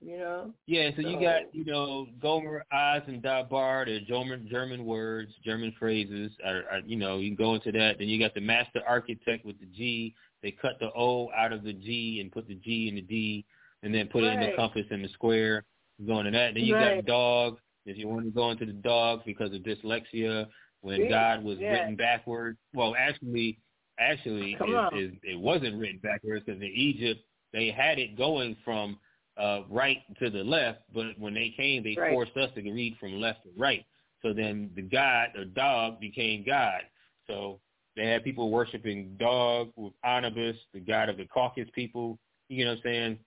You 0.00 0.18
know. 0.18 0.54
Yeah, 0.66 0.90
so 0.94 1.02
you 1.02 1.20
got, 1.20 1.52
you 1.52 1.64
know, 1.64 2.06
Gomer, 2.22 2.64
Oz, 2.72 3.02
and 3.08 3.20
Dabar, 3.20 3.84
the 3.86 4.00
German 4.06 4.46
German 4.50 4.84
words, 4.84 5.32
German 5.44 5.74
phrases. 5.78 6.30
Are, 6.44 6.62
are, 6.70 6.80
you 6.86 6.96
know, 6.96 7.18
you 7.18 7.34
can 7.34 7.44
go 7.44 7.54
into 7.54 7.72
that. 7.72 7.96
Then 7.98 8.08
you 8.08 8.18
got 8.18 8.34
the 8.34 8.40
master 8.40 8.80
architect 8.86 9.44
with 9.44 9.58
the 9.58 9.66
G. 9.66 10.14
They 10.42 10.52
cut 10.52 10.78
the 10.78 10.90
O 10.96 11.30
out 11.36 11.52
of 11.52 11.64
the 11.64 11.72
G 11.72 12.18
and 12.20 12.30
put 12.30 12.46
the 12.46 12.54
G 12.54 12.88
in 12.88 12.94
the 12.94 13.00
D, 13.00 13.44
and 13.82 13.92
then 13.92 14.06
put 14.08 14.22
it 14.22 14.32
in 14.34 14.40
the 14.40 14.52
compass 14.56 14.86
and 14.90 15.02
the 15.04 15.08
square. 15.08 15.64
Go 16.06 16.20
into 16.20 16.30
that. 16.30 16.54
Then 16.54 16.64
you 16.64 16.76
Right. 16.76 17.04
got 17.04 17.06
dog. 17.06 17.58
If 17.84 17.96
you 17.96 18.06
want 18.06 18.24
to 18.24 18.30
go 18.30 18.50
into 18.50 18.66
the 18.66 18.72
dog 18.72 19.22
because 19.26 19.52
of 19.52 19.62
dyslexia, 19.62 20.46
when 20.82 21.02
Yeah, 21.02 21.08
God 21.08 21.44
was 21.44 21.58
yeah. 21.58 21.72
written 21.72 21.96
backwards. 21.96 22.58
Well, 22.72 22.94
actually, 22.96 23.58
actually 23.98 24.56
on. 24.56 24.96
is 24.96 25.12
it 25.24 25.38
wasn't 25.38 25.76
written 25.76 25.98
backwards 25.98 26.44
because 26.44 26.60
in 26.62 26.68
Egypt 26.68 27.20
they 27.52 27.70
had 27.70 27.98
it 27.98 28.16
going 28.16 28.56
from 28.64 28.98
uh, 29.38 29.62
right 29.68 29.98
to 30.18 30.30
the 30.30 30.42
left, 30.42 30.80
but 30.92 31.18
when 31.18 31.34
they 31.34 31.50
came, 31.56 31.82
they 31.82 31.94
Right. 31.96 32.12
forced 32.12 32.36
us 32.36 32.50
to 32.54 32.62
read 32.62 32.96
from 32.98 33.20
left 33.20 33.44
to 33.44 33.50
right. 33.56 33.84
So 34.22 34.32
then 34.32 34.70
the 34.74 34.82
god 34.82 35.36
or 35.36 35.44
dog 35.44 36.00
became 36.00 36.44
God. 36.44 36.82
So 37.26 37.60
they 37.96 38.06
had 38.06 38.24
people 38.24 38.50
worshiping 38.50 39.16
dog 39.18 39.72
with 39.76 39.92
Anubis, 40.04 40.56
the 40.72 40.80
god 40.80 41.08
of 41.08 41.16
the 41.16 41.26
Caucasus 41.26 41.70
people. 41.74 42.18
You 42.48 42.64
know 42.64 42.72
what 42.72 42.78
I'm 42.78 42.82
saying? 42.84 43.18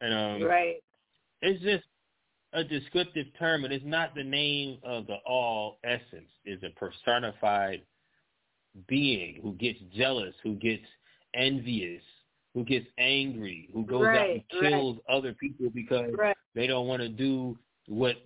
And 0.00 0.14
um, 0.14 0.48
right. 0.48 0.82
it's 1.42 1.62
just 1.62 1.84
a 2.52 2.64
descriptive 2.64 3.26
term, 3.38 3.64
and 3.64 3.72
it's 3.72 3.84
not 3.84 4.14
the 4.14 4.24
name 4.24 4.78
of 4.82 5.06
the 5.06 5.16
all 5.26 5.78
essence. 5.84 6.30
It's 6.44 6.62
a 6.62 6.70
personified 6.70 7.82
being 8.88 9.38
who 9.42 9.52
gets 9.54 9.78
jealous, 9.94 10.34
who 10.42 10.54
gets 10.54 10.84
envious, 11.34 12.02
who 12.54 12.64
gets 12.64 12.86
angry, 12.98 13.68
who 13.72 13.84
goes 13.84 14.06
out 14.06 14.16
and 14.16 14.16
Right, 14.16 14.44
right. 14.52 14.70
kills 14.70 14.98
other 15.08 15.32
people 15.34 15.70
because 15.70 16.12
Right. 16.14 16.36
they 16.54 16.66
don't 16.66 16.86
want 16.86 17.00
to 17.00 17.08
do 17.08 17.58
what 17.86 18.16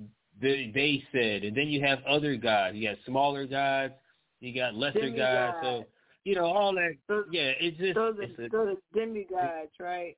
they, 0.40 0.70
they 0.74 1.02
said. 1.12 1.44
And 1.44 1.56
then 1.56 1.68
you 1.68 1.80
have 1.82 2.02
other 2.04 2.36
gods. 2.36 2.76
You 2.76 2.88
got 2.88 2.98
smaller 3.04 3.46
gods. 3.46 3.94
You 4.40 4.52
got 4.54 4.74
lesser 4.74 5.10
gods. 5.10 5.56
So 5.62 5.86
you 6.24 6.34
know 6.34 6.46
all 6.46 6.74
that. 6.74 6.94
Those, 7.08 7.26
Yeah, 7.30 7.52
it's 7.60 7.78
just 7.78 7.94
those, 7.94 8.16
it's 8.20 8.38
are, 8.38 8.44
a, 8.44 8.48
those 8.48 8.76
are 8.76 8.98
demigods, 8.98 9.72
right? 9.80 10.16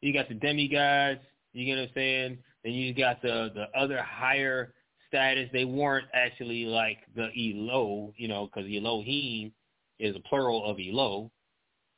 you 0.00 0.12
got 0.12 0.28
the 0.28 0.34
demigods, 0.34 1.20
you 1.52 1.64
get 1.64 1.76
what 1.76 1.88
I'm 1.88 1.94
saying? 1.94 2.38
Then 2.64 2.72
you 2.72 2.92
got 2.92 3.22
the 3.22 3.50
the 3.54 3.66
other 3.78 4.02
higher 4.02 4.74
status. 5.08 5.48
They 5.52 5.64
weren't 5.64 6.06
actually 6.12 6.64
like 6.64 6.98
the 7.14 7.28
Elo, 7.36 8.12
you 8.16 8.28
know, 8.28 8.46
because 8.46 8.68
Elohim 8.70 9.52
is 9.98 10.16
a 10.16 10.20
plural 10.20 10.64
of 10.68 10.78
Elo. 10.80 11.30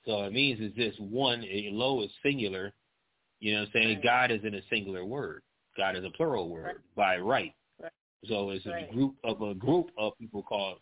So 0.06 0.24
it 0.24 0.32
means 0.32 0.60
is 0.60 0.74
this 0.76 0.94
one. 0.98 1.44
Eh, 1.44 1.70
Elo 1.70 2.02
is 2.02 2.10
singular. 2.22 2.72
You 3.40 3.54
know 3.54 3.60
what 3.60 3.66
I'm 3.66 3.72
saying? 3.72 3.94
Right. 3.96 4.04
God 4.04 4.30
is 4.30 4.40
in 4.44 4.54
a 4.54 4.60
singular 4.70 5.04
word. 5.04 5.42
God 5.76 5.96
is 5.96 6.04
a 6.04 6.10
plural 6.10 6.48
word 6.48 6.64
Right. 6.64 6.76
by 6.94 7.16
right. 7.18 7.52
Right. 7.82 7.92
So 8.26 8.50
it's 8.50 8.64
a 8.66 8.88
group 8.92 9.14
of 9.24 9.42
a 9.42 9.54
group 9.54 9.90
of 9.98 10.16
people 10.18 10.42
called, 10.42 10.78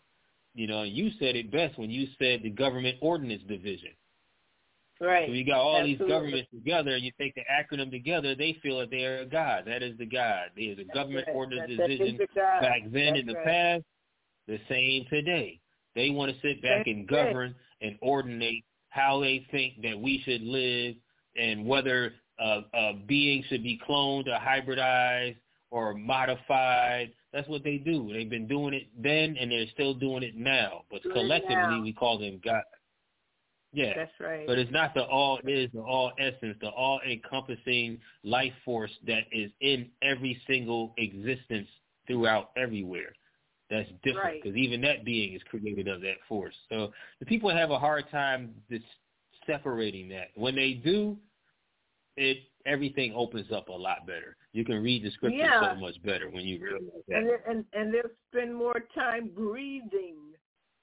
you 0.53 0.67
know, 0.67 0.83
you 0.83 1.09
said 1.19 1.35
it 1.35 1.51
best 1.51 1.77
when 1.77 1.89
you 1.89 2.07
said 2.19 2.43
the 2.43 2.49
government 2.49 2.97
ordinance 3.01 3.43
division. 3.47 3.91
Right. 5.01 5.27
So 5.27 5.33
you 5.33 5.43
got 5.43 5.57
all 5.59 5.83
these 5.83 5.97
governments 5.97 6.49
together, 6.53 6.91
and 6.91 7.03
you 7.03 7.11
take 7.19 7.33
the 7.35 7.41
acronym 7.51 7.91
together. 7.91 8.35
They 8.35 8.53
feel 8.61 8.79
that 8.79 8.91
they 8.91 9.03
are 9.05 9.21
a 9.21 9.25
god. 9.25 9.65
That 9.65 9.83
is 9.83 9.97
the 9.97 10.05
god. 10.05 10.51
There's 10.55 10.77
a 10.77 10.83
That's 10.83 10.93
government 10.93 11.27
ordinance 11.33 11.71
That- 11.71 11.77
that 11.77 11.91
is 11.91 11.97
division 11.99 12.27
back 12.35 12.81
then 12.85 13.13
That's 13.13 13.19
in 13.19 13.25
the 13.27 13.35
past. 13.43 13.83
The 14.47 14.59
same 14.69 15.05
today. 15.05 15.59
They 15.95 16.09
want 16.09 16.33
to 16.33 16.39
sit 16.41 16.61
back 16.61 16.85
That's 16.85 16.89
and 16.89 17.07
govern 17.07 17.55
and 17.81 17.97
ordinate 18.01 18.63
how 18.93 19.19
they 19.19 19.45
think 19.49 19.81
that 19.81 19.99
we 19.99 20.21
should 20.23 20.43
live 20.43 20.95
and 21.35 21.65
whether 21.65 22.13
uh, 22.39 22.61
a 22.75 22.93
being 23.07 23.43
should 23.49 23.63
be 23.63 23.79
cloned 23.89 24.27
or 24.27 24.37
hybridized 24.39 25.37
or 25.71 25.95
modified. 25.95 27.11
That's 27.33 27.47
what 27.49 27.63
they 27.63 27.77
do. 27.77 28.11
They've 28.13 28.29
been 28.29 28.47
doing 28.47 28.75
it 28.75 28.87
then, 28.95 29.35
and 29.39 29.51
they're 29.51 29.65
still 29.73 29.95
doing 29.95 30.21
it 30.21 30.35
now. 30.35 30.83
But 30.91 31.01
collectively, 31.01 31.55
now. 31.55 31.81
we 31.81 31.91
call 31.91 32.19
them 32.19 32.39
God. 32.45 32.61
Yeah. 33.71 33.93
That's 33.95 34.11
right. 34.19 34.45
But 34.45 34.59
it's 34.59 34.71
not 34.71 34.93
the 34.93 35.01
all 35.05 35.39
it 35.43 35.49
is 35.49 35.71
the 35.73 35.81
all 35.81 36.11
essence, 36.19 36.55
the 36.61 36.69
all 36.69 36.99
encompassing 37.09 37.97
life 38.23 38.53
force 38.63 38.91
that 39.07 39.23
is 39.31 39.49
in 39.59 39.89
every 40.03 40.39
single 40.45 40.93
existence 40.99 41.67
throughout 42.05 42.51
everywhere. 42.55 43.13
That's 43.69 43.89
different 44.03 44.25
Right. 44.25 44.43
because 44.43 44.57
even 44.57 44.81
that 44.81 45.03
being 45.05 45.33
is 45.33 45.41
created 45.43 45.87
of 45.87 46.01
that 46.01 46.17
force. 46.27 46.55
So 46.69 46.91
the 47.19 47.25
people 47.25 47.49
have 47.49 47.71
a 47.71 47.79
hard 47.79 48.09
time 48.09 48.53
dis- 48.69 48.81
separating 49.45 50.09
that. 50.09 50.29
When 50.35 50.55
they 50.55 50.73
do, 50.73 51.17
it 52.17 52.37
everything 52.65 53.13
opens 53.13 53.51
up 53.51 53.67
a 53.69 53.73
lot 53.73 54.05
better. 54.07 54.37
You 54.53 54.63
can 54.63 54.81
read 54.83 55.03
the 55.03 55.11
scripture 55.11 55.37
Yeah. 55.37 55.73
so 55.73 55.79
much 55.79 56.01
better 56.03 56.29
when 56.29 56.45
you 56.45 56.59
realize 56.63 56.81
and 57.09 57.27
that. 57.29 57.43
they- 57.45 57.51
and 57.51 57.65
and 57.73 57.93
they'll 57.93 58.11
spend 58.29 58.55
more 58.55 58.79
time 58.93 59.29
breathing, 59.29 60.35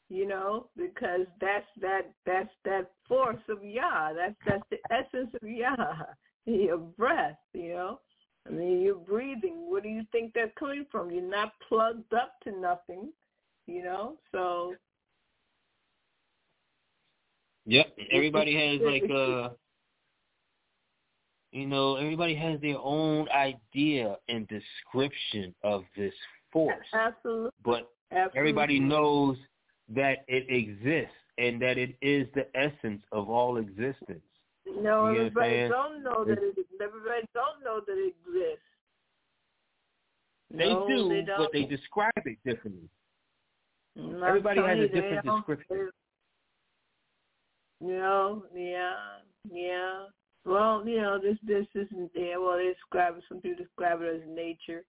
you 0.08 0.26
know, 0.26 0.68
because 0.76 1.26
that's 1.40 1.68
that 1.76 2.12
that's 2.26 2.52
that 2.64 2.90
force 3.06 3.40
of 3.48 3.62
Yah. 3.64 4.12
That's 4.12 4.36
that's 4.44 4.68
the 4.70 4.80
essence 4.90 5.32
of 5.40 5.48
Yah. 5.48 6.02
Your 6.46 6.78
breath, 6.78 7.38
you 7.54 7.74
know. 7.74 8.00
I 8.46 8.50
mean, 8.52 8.80
you're 8.80 8.94
breathing. 8.94 9.70
What 9.70 9.82
do 9.82 9.88
you 9.88 10.04
think 10.12 10.32
that's 10.34 10.52
coming 10.58 10.86
from? 10.90 11.10
You're 11.10 11.22
not 11.22 11.52
plugged 11.68 12.12
up 12.14 12.34
to 12.44 12.52
nothing, 12.52 13.12
you 13.66 13.82
know. 13.82 14.16
So 14.32 14.74
Yep. 17.66 17.96
Everybody 18.10 18.54
has 18.54 18.80
like 18.80 19.02
it's- 19.04 19.16
uh 19.16 19.50
you 21.52 21.66
know, 21.66 21.96
everybody 21.96 22.34
has 22.36 22.60
their 22.60 22.78
own 22.78 23.28
idea 23.30 24.16
and 24.28 24.46
description 24.48 25.52
of 25.64 25.84
this 25.96 26.14
force. 26.52 26.86
absolutely, 26.92 27.50
But 27.64 27.90
absolutely. 28.12 28.38
everybody 28.38 28.78
knows 28.80 29.36
that 29.88 30.24
it 30.28 30.48
exists 30.48 31.16
and 31.38 31.60
that 31.60 31.76
it 31.76 31.96
is 32.00 32.28
the 32.34 32.46
essence 32.56 33.02
of 33.10 33.28
all 33.28 33.56
existence. 33.56 34.22
No, 34.76 34.80
You 34.80 34.82
know 34.82 35.02
what 35.02 35.16
everybody 35.16 35.68
don't 35.68 36.02
know 36.02 36.24
that 36.24 36.38
it. 36.38 36.66
Everybody 36.82 37.26
don't 37.34 37.62
know 37.64 37.80
that 37.86 37.92
it 37.92 38.14
exists. 38.26 38.64
They 40.50 40.68
No, 40.68 40.86
do, 40.88 41.08
they 41.08 41.24
but 41.36 41.50
they 41.52 41.64
describe 41.64 42.12
it 42.24 42.38
differently. 42.44 42.88
I'm 43.96 44.22
Everybody 44.22 44.60
has 44.60 44.78
a 44.78 44.88
different 44.88 45.24
description. 45.24 45.90
You 47.80 47.96
know, 47.96 48.44
yeah, 48.54 48.94
yeah. 49.50 50.04
Well, 50.44 50.86
you 50.86 51.00
know, 51.00 51.18
this 51.18 51.38
this 51.46 51.66
isn't 51.74 52.10
yeah. 52.14 52.36
Well, 52.36 52.58
they 52.58 52.72
describe 52.72 53.16
it. 53.16 53.24
Some 53.28 53.40
people 53.40 53.64
describe 53.64 54.02
it 54.02 54.22
as 54.22 54.28
nature, 54.28 54.84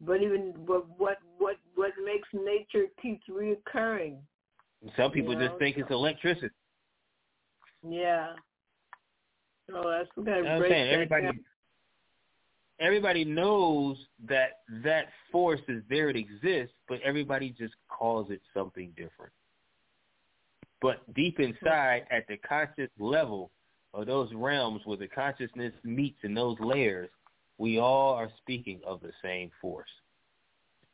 but 0.00 0.22
even 0.22 0.54
but 0.66 0.86
what 0.98 1.18
what 1.38 1.56
what 1.74 1.92
makes 2.04 2.28
nature 2.32 2.86
keeps 3.00 3.24
reoccurring? 3.28 4.16
Some 4.96 5.10
people 5.10 5.34
You 5.34 5.48
just 5.48 5.58
think 5.58 5.76
it's 5.76 5.90
electricity. 5.90 6.54
Yeah. 7.88 8.34
So 9.70 9.76
uh, 9.76 9.98
that's 9.98 10.08
we 10.16 10.24
gotta 10.24 10.38
You 10.38 10.44
know 10.44 10.48
what 10.48 10.52
I'm 10.54 10.60
break 10.60 10.72
saying? 10.72 10.90
Everybody 10.90 11.22
down. 11.24 11.40
everybody 12.80 13.24
knows 13.24 13.96
that 14.28 14.60
that 14.84 15.06
force 15.30 15.60
is 15.68 15.82
there, 15.88 16.08
it 16.08 16.16
exists, 16.16 16.74
but 16.88 17.00
everybody 17.02 17.54
just 17.58 17.74
calls 17.88 18.30
it 18.30 18.40
something 18.54 18.90
different. 18.96 19.32
But 20.80 21.12
deep 21.14 21.40
inside, 21.40 22.04
at 22.10 22.26
the 22.28 22.36
conscious 22.36 22.90
level 22.98 23.50
of 23.94 24.06
those 24.06 24.32
realms 24.32 24.82
where 24.84 24.96
the 24.96 25.08
consciousness 25.08 25.72
meets 25.82 26.18
in 26.22 26.34
those 26.34 26.56
layers, 26.60 27.10
we 27.58 27.78
all 27.78 28.14
are 28.14 28.30
speaking 28.38 28.80
of 28.86 29.00
the 29.00 29.12
same 29.22 29.50
force. 29.60 29.88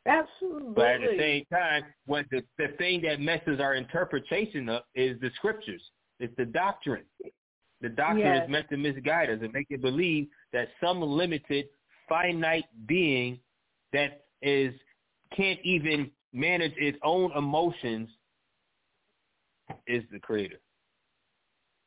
Absolutely. 0.07 0.73
But 0.75 0.85
at 0.87 1.01
the 1.01 1.17
same 1.19 1.45
time, 1.51 1.83
what 2.05 2.25
the, 2.31 2.43
the 2.57 2.69
thing 2.77 3.01
that 3.03 3.19
messes 3.19 3.59
our 3.59 3.75
interpretation 3.75 4.69
up 4.69 4.87
is 4.95 5.19
the 5.21 5.31
scriptures. 5.35 5.81
It's 6.19 6.35
the 6.37 6.45
doctrine. 6.45 7.03
The 7.85 7.89
doctrine 7.89 8.25
Yes. 8.25 8.45
is 8.45 8.49
meant 8.49 8.67
to 8.69 8.77
misguide 8.77 9.29
us 9.29 9.37
and 9.43 9.53
make 9.53 9.69
you 9.69 9.77
believe 9.77 10.27
that 10.53 10.69
some 10.81 11.03
limited, 11.03 11.69
finite 12.09 12.65
being 12.87 13.39
that 13.93 14.25
is 14.41 14.73
can't 15.31 15.59
even 15.63 16.09
manage 16.33 16.73
its 16.77 16.97
own 17.03 17.31
emotions 17.33 18.09
is 19.85 20.03
the 20.11 20.17
creator. 20.17 20.59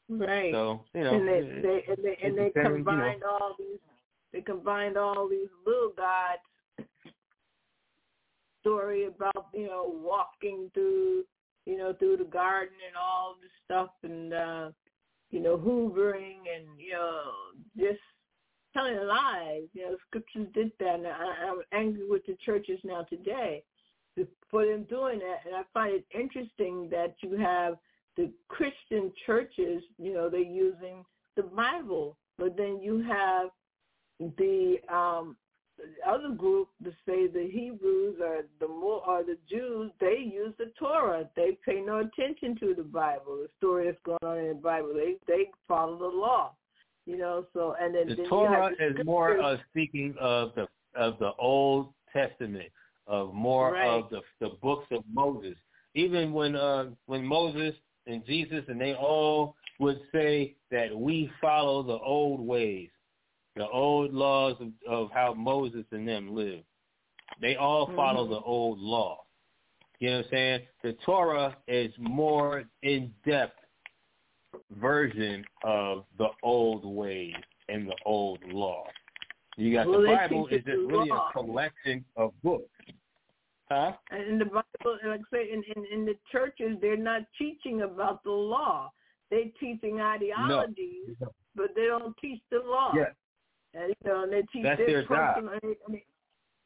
right. 0.09 0.53
So 0.53 0.84
you 0.94 1.03
know, 1.03 1.14
and 1.14 1.26
they, 1.26 1.40
they 1.40 1.84
and 1.88 2.05
they 2.05 2.18
and 2.22 2.38
they 2.38 2.44
depends, 2.44 2.57
you 2.57 2.62
know. 2.62 2.74
combined 2.76 3.22
all 3.24 3.57
these 3.59 3.80
they 4.32 4.40
combined 4.40 4.96
all 4.96 5.28
these 5.28 5.49
little 5.66 5.90
gods 5.96 6.88
story 8.61 9.07
about 9.07 9.49
you 9.53 9.66
know 9.66 9.92
walking 10.01 10.70
through 10.74 11.24
you 11.66 11.76
know 11.76 11.92
through 11.94 12.18
the 12.18 12.24
garden 12.24 12.76
and 12.86 12.96
all 12.96 13.34
this 13.42 13.51
stuff 13.64 13.90
and 14.05 14.32
uh 14.32 14.70
you 15.31 15.41
know 15.41 15.57
hoovering 15.57 16.39
and 16.55 16.79
you 16.79 16.93
know 16.93 17.22
just 17.76 18.01
telling 18.74 18.97
lies. 19.07 19.64
You 19.72 19.83
know 19.83 19.97
scriptures 20.07 20.49
did 20.55 20.72
that 20.81 20.95
and 20.95 21.07
I, 21.07 21.51
i'm 21.51 21.62
angry 21.72 22.09
with 22.09 22.24
the 22.26 22.37
churches 22.45 22.79
now 22.85 23.03
today 23.03 23.62
for 24.51 24.66
them 24.66 24.85
doing 24.85 25.18
that. 25.20 25.47
And 25.47 25.55
i 25.55 25.62
find 25.72 25.95
it 25.95 26.05
interesting 26.14 26.89
that 26.91 27.14
you 27.22 27.37
have 27.37 27.74
the 28.16 28.33
Christian 28.49 29.12
churches, 29.26 29.83
you 29.97 30.12
know, 30.12 30.29
they're 30.29 30.41
using 30.41 31.05
the 31.37 31.45
Bible, 31.45 32.16
but 32.37 32.57
then 32.57 32.81
you 32.83 33.01
have 33.09 33.51
the 34.37 34.76
um 34.93 35.37
the 35.79 36.11
other 36.11 36.35
group 36.35 36.68
to 36.83 36.91
say 37.07 37.26
the 37.29 37.49
Hebrews 37.51 38.16
or 38.20 38.43
the 38.61 38.68
more 38.68 39.07
or 39.07 39.22
the 39.22 39.39
Jews, 39.49 39.91
they 40.01 40.18
use 40.18 40.53
the 40.59 40.72
Torah. 40.79 41.29
They 41.37 41.57
pay 41.64 41.81
no 41.81 42.01
attention 42.01 42.57
to 42.61 42.74
the 42.74 42.83
Bible, 42.83 43.37
the 43.37 43.49
story 43.59 43.87
that's 43.87 43.99
going 44.05 44.18
on 44.22 44.39
in 44.39 44.49
the 44.49 44.62
Bible. 44.62 44.93
They 44.95 45.16
they 45.26 45.51
follow 45.66 45.99
the 45.99 46.16
law. 46.16 46.53
You 47.07 47.16
know, 47.16 47.47
so 47.55 47.74
and 47.81 47.95
then, 47.95 48.09
the 48.09 48.16
then 48.16 48.29
Torah 48.29 48.70
the 48.79 49.01
is 49.01 49.07
more 49.07 49.39
of 49.41 49.61
speaking 49.70 50.14
of 50.20 50.53
the 50.55 50.66
of 50.95 51.18
the 51.18 51.33
Old 51.39 51.93
Testament, 52.12 52.70
of 53.07 53.33
more 53.33 53.72
Right. 53.72 53.87
of 53.87 54.11
the 54.11 54.20
the 54.41 54.51
books 54.61 54.87
of 54.91 55.05
Moses. 55.12 55.57
Even 55.95 56.33
when 56.33 56.57
uh 56.57 56.91
when 57.07 57.24
Moses 57.24 57.74
and 58.07 58.24
Jesus, 58.26 58.64
and 58.68 58.81
they 58.81 58.95
all 58.95 59.55
would 59.79 60.01
say 60.12 60.57
that 60.70 60.95
we 60.95 61.31
follow 61.41 61.83
the 61.83 61.99
old 61.99 62.41
ways, 62.41 62.91
the 63.59 63.68
old 63.68 64.12
laws 64.12 64.56
of, 64.61 64.68
of 64.88 65.11
how 65.12 65.34
Moses 65.34 65.84
and 65.90 66.06
them 66.06 66.34
lived. 66.34 66.64
They 67.40 67.56
all 67.56 67.86
follow 67.94 68.26
Mhm. 68.26 68.30
the 68.30 68.40
old 68.40 68.78
law. 68.78 69.24
You 70.00 70.11
know 70.11 70.16
what 70.18 70.24
I'm 70.26 70.30
saying? 70.30 70.66
The 70.82 70.92
Torah 71.04 71.56
is 71.66 71.92
more 71.98 72.64
in-depth 72.82 73.59
version 74.70 75.44
of 75.64 76.04
the 76.18 76.28
old 76.42 76.84
ways 76.84 77.34
and 77.68 77.88
the 77.88 77.96
old 78.04 78.42
law. 78.44 78.86
You 79.56 79.72
got 79.72 79.88
Well, 79.88 80.02
the 80.02 80.06
Bible 80.06 80.46
is 80.48 80.64
just 80.64 80.78
really 80.78 81.09
law. 81.11 81.28
a 81.28 81.32
collection 81.32 82.04
of 82.16 82.32
books. 82.42 82.70
Huh? 83.68 83.92
And 84.11 84.22
in 84.22 84.38
the 84.38 84.46
Bible, 84.46 84.98
like 85.04 85.20
I 85.20 85.36
say, 85.36 85.50
in, 85.52 85.62
in, 85.64 85.84
in 85.86 86.04
the 86.06 86.16
churches, 86.30 86.78
they're 86.80 86.96
not 86.96 87.22
teaching 87.36 87.82
about 87.82 88.22
the 88.22 88.30
law. 88.30 88.90
They're 89.30 89.50
teaching 89.61 90.00
ideologies, 90.00 91.16
but 91.54 91.74
they 91.74 91.86
don't 91.86 92.16
teach 92.18 92.40
the 92.50 92.61
law. 92.61 92.92
Yeah. 92.94 93.11
And, 93.74 93.88
you 94.02 94.10
know, 94.10 94.22
and 94.22 94.32
they 94.32 94.42
teach 94.52 94.62
That's 94.64 94.78
their 94.78 94.86
their 94.86 95.02
job. 95.02 95.34
personal. 95.34 95.58
and 95.62 95.94
they- 95.94 96.04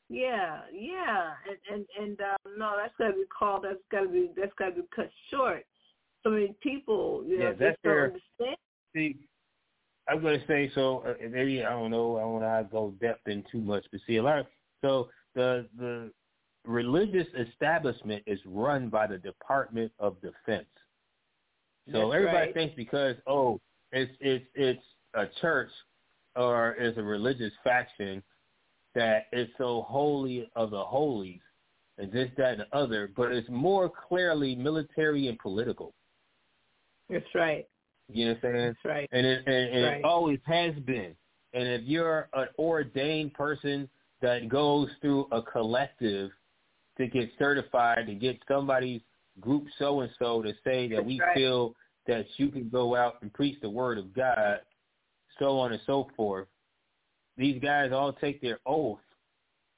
yeah, 0.09 0.61
yeah, 0.72 1.32
and 1.48 1.59
and 1.72 1.86
and 1.98 2.20
um, 2.20 2.59
no, 2.59 2.74
that's 2.76 2.92
got 2.98 3.09
to 3.09 3.12
be 3.14 3.24
called. 3.36 3.64
That's 3.64 3.78
got 3.90 4.03
to 4.03 4.09
be 4.09 4.30
that's 4.36 4.53
got 4.59 4.66
to 4.76 4.82
be 4.82 4.88
cut 4.94 5.11
short. 5.30 5.64
So 6.22 6.30
many 6.30 6.55
people, 6.62 7.24
you 7.26 7.38
know, 7.38 7.44
Yeah, 7.44 7.50
just 7.53 7.61
that's 7.61 7.76
don't 7.82 7.92
their- 7.94 8.05
understand. 8.05 8.57
See, 8.94 9.16
I'm 10.09 10.20
going 10.20 10.38
to 10.38 10.46
say 10.46 10.70
so. 10.74 10.98
Uh, 11.07 11.14
maybe 11.30 11.64
I 11.64 11.70
don't 11.70 11.90
know. 11.90 12.16
I 12.18 12.20
don't 12.20 12.32
want 12.42 12.66
to 12.66 12.70
go 12.70 12.94
depth 13.00 13.26
in 13.26 13.42
too 13.50 13.61
much, 13.62 13.86
but 13.90 14.00
see 14.07 14.16
a 14.16 14.22
lot. 14.22 14.40
Of, 14.40 14.46
so 14.82 15.09
the 15.34 15.66
the 15.78 16.12
religious 16.66 17.28
establishment 17.38 18.22
is 18.26 18.38
run 18.44 18.88
by 18.90 19.07
the 19.07 19.16
Department 19.18 19.92
of 19.98 20.20
Defense. 20.20 20.66
So 21.90 22.11
That's 22.11 22.14
everybody 22.16 22.36
right. 22.46 22.55
thinks 22.55 22.74
because 22.76 23.16
oh, 23.26 23.61
it's 23.92 24.12
it's 24.20 24.44
it's 24.55 24.82
a 25.14 25.24
church 25.40 25.70
or 26.37 26.74
is 26.74 26.97
a 26.97 27.03
religious 27.03 27.53
faction 27.62 28.22
that 28.95 29.26
is 29.33 29.49
so 29.59 29.87
holy 29.89 30.51
of 30.57 30.70
the 30.70 30.83
holies 30.83 31.41
and 31.99 32.11
this, 32.12 32.30
that, 32.37 32.53
and 32.53 32.61
the 32.61 32.76
other, 32.76 33.11
but 33.16 33.33
it's 33.33 33.49
more 33.49 33.91
clearly 34.09 34.55
military 34.55 35.28
and 35.28 35.39
political. 35.39 35.95
That's 37.09 37.24
right. 37.35 37.66
You 38.09 38.26
know 38.26 38.33
what 38.33 38.49
I'm 38.49 38.55
saying? 38.55 38.66
That's 38.66 38.85
right. 38.85 39.09
and 39.12 39.26
it 39.26 39.43
and, 39.47 39.74
and 39.74 39.85
Right. 39.85 39.99
it 39.99 40.05
always 40.05 40.41
has 40.45 40.74
been. 40.87 41.14
And 41.55 41.68
if 41.68 41.83
you're 41.85 42.28
an 42.35 42.49
ordained 42.59 43.35
person 43.35 43.89
that 44.22 44.49
goes 44.49 44.89
through 45.01 45.28
a 45.33 45.43
collective 45.43 46.30
to 46.99 47.07
get 47.07 47.30
certified 47.39 48.07
to 48.07 48.14
get 48.14 48.39
somebody's 48.49 49.01
group 49.41 49.66
so 49.78 50.01
and 50.01 50.11
so 50.18 50.43
to 50.43 50.53
say 50.64 50.89
that 50.89 51.05
we 51.05 51.20
right. 51.20 51.35
feel 51.35 51.74
that 52.07 52.26
you 52.37 52.49
can 52.49 52.68
go 52.68 52.97
out 52.97 53.16
and 53.22 53.33
preach 53.33 53.59
the 53.61 53.70
word 53.70 53.99
of 53.99 54.12
God, 54.14 54.61
so 55.39 55.59
on 55.59 55.72
and 55.72 55.80
so 55.87 56.09
forth. 56.16 56.49
These 57.37 57.61
guys 57.62 57.93
all 57.93 58.12
take 58.12 58.41
their 58.41 58.61
oath. 58.66 58.99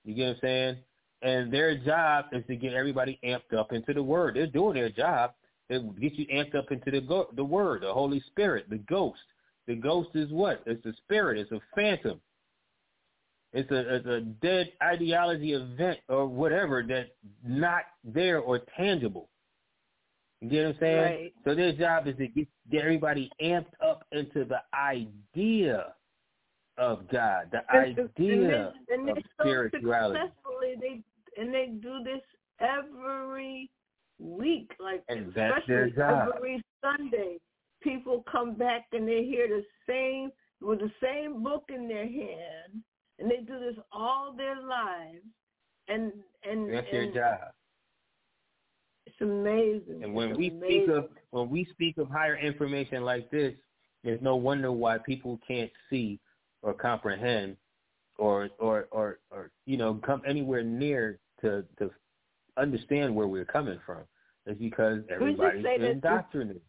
You 0.05 0.15
get 0.15 0.27
what 0.27 0.31
I'm 0.35 0.39
saying? 0.43 0.77
And 1.23 1.53
their 1.53 1.77
job 1.79 2.27
is 2.33 2.45
to 2.49 2.57
get 2.57 2.75
everybody 2.75 3.19
amped 3.25 3.57
up 3.57 3.73
into 3.73 3.95
the 3.95 4.03
word. 4.03 4.37
They're 4.37 4.47
doing 4.47 4.75
their 4.75 4.91
job. 4.91 5.33
They 5.69 5.79
get 6.01 6.15
you 6.15 6.27
amped 6.27 6.55
up 6.55 6.71
into 6.71 6.91
the 6.91 7.01
go- 7.01 7.31
the 7.35 7.45
word, 7.45 7.83
the 7.83 7.93
Holy 7.93 8.21
Spirit, 8.27 8.69
the 8.69 8.79
ghost. 8.79 9.21
The 9.67 9.75
ghost 9.75 10.11
is 10.15 10.31
what? 10.31 10.63
It's 10.67 10.85
a 10.85 10.93
spirit. 11.05 11.39
It's 11.39 11.53
a 11.53 11.61
phantom. 11.75 12.21
It's 13.55 13.71
a, 13.71 13.95
it's 13.97 14.07
a 14.07 14.21
dead 14.21 14.73
ideology 14.83 15.53
event 15.53 16.01
or 16.09 16.27
whatever 16.27 16.85
that's 16.87 17.09
not 17.47 17.85
there 18.03 18.41
or 18.41 18.61
tangible. 18.77 19.29
You 20.45 20.51
get 20.51 20.67
what 20.67 20.75
I'm 20.75 20.81
saying? 20.81 21.01
Right. 21.03 21.33
So 21.45 21.55
their 21.55 21.73
job 21.73 22.07
is 22.07 22.17
to 22.17 22.29
get, 22.29 22.47
get 22.71 22.83
everybody 22.83 23.31
amped 23.43 23.73
up 23.83 24.05
into 24.13 24.45
the 24.45 24.61
idea 24.75 25.95
of 26.77 27.09
God, 27.09 27.51
the 27.51 27.63
And- 27.75 27.99
idea 27.99 28.73
and 28.89 28.89
they, 28.89 28.95
and 28.95 29.09
of 29.11 29.17
they 29.17 29.23
so 29.23 29.43
spirituality. 29.45 30.21
successfully 30.21 30.75
they 30.81 31.03
and 31.41 31.53
they 31.53 31.67
do 31.81 32.03
this 32.05 32.21
every 32.61 33.71
week, 34.19 34.71
like 34.79 35.03
And 35.09 35.33
that's 35.35 35.67
their 35.67 35.85
especially 35.87 35.97
job. 35.97 36.33
every 36.37 36.63
Sunday. 36.83 37.39
People 37.83 38.23
come 38.31 38.55
back 38.55 38.87
and 38.93 39.07
they 39.07 39.25
hear 39.25 39.47
the 39.49 39.65
same 39.87 40.31
with 40.61 40.81
the 40.81 40.91
same 41.03 41.43
book 41.43 41.65
in 41.69 41.87
their 41.89 42.07
hand, 42.07 42.83
and 43.19 43.31
they 43.31 43.39
do 43.39 43.59
this 43.59 43.77
all 43.93 44.33
their 44.37 44.61
lives, 44.63 45.25
and 45.89 46.13
and 46.43 46.73
That's 46.73 46.91
their 46.91 47.03
and 47.03 47.15
job. 47.15 47.39
It's 49.07 49.17
amazing. 49.21 50.03
And 50.03 50.15
when 50.15 50.31
It's 50.31 50.39
we 50.39 50.51
speak 50.65 50.89
of 50.89 51.11
when 51.31 51.51
we 51.51 51.67
speak 51.73 51.99
of 51.99 52.09
higher 52.09 52.37
information 52.37 53.05
like 53.05 53.31
this, 53.31 53.55
there's 54.03 54.21
no 54.23 54.37
wonder 54.37 54.73
why 54.73 54.99
people 54.99 55.39
can't 55.47 55.71
see 55.91 56.19
or 56.63 56.75
comprehend 56.75 57.57
or 58.19 58.49
or 58.59 58.89
or, 58.91 59.19
or 59.31 59.51
you 59.67 59.77
know 59.77 59.95
come 60.05 60.23
anywhere 60.27 60.63
near 60.63 61.19
to 61.41 61.65
to 61.79 61.91
understand 62.57 63.15
where 63.15 63.29
we're 63.29 63.45
coming 63.45 63.79
from. 63.85 64.03
It's 64.47 64.59
because 64.59 65.01
everybody's 65.11 65.65
that- 65.65 65.81
indoctrinated. 65.81 66.63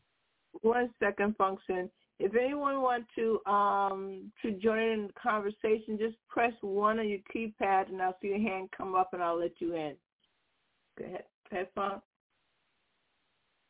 one 0.62 0.94
second 1.00 1.36
function. 1.38 1.90
If 2.18 2.34
anyone 2.36 2.82
wants 2.82 3.10
to 3.16 3.42
um 3.46 4.32
to 4.42 4.52
join 4.54 4.80
in 4.80 5.08
the 5.08 5.14
conversation, 5.14 5.98
just 5.98 6.16
press 6.30 6.54
one 6.62 7.00
on 7.00 7.10
your 7.10 7.20
keypad 7.34 7.90
and 7.90 8.02
I'll 8.02 8.18
see 8.22 8.30
your 8.30 8.40
hand 8.40 8.70
come 8.76 8.96
up 8.96 9.10
and 9.14 9.22
I'll 9.22 9.40
let 9.40 9.60
you 9.60 9.76
in. 9.76 9.96
Go 10.98 11.06
ahead. 11.06 11.24
On. 11.78 12.02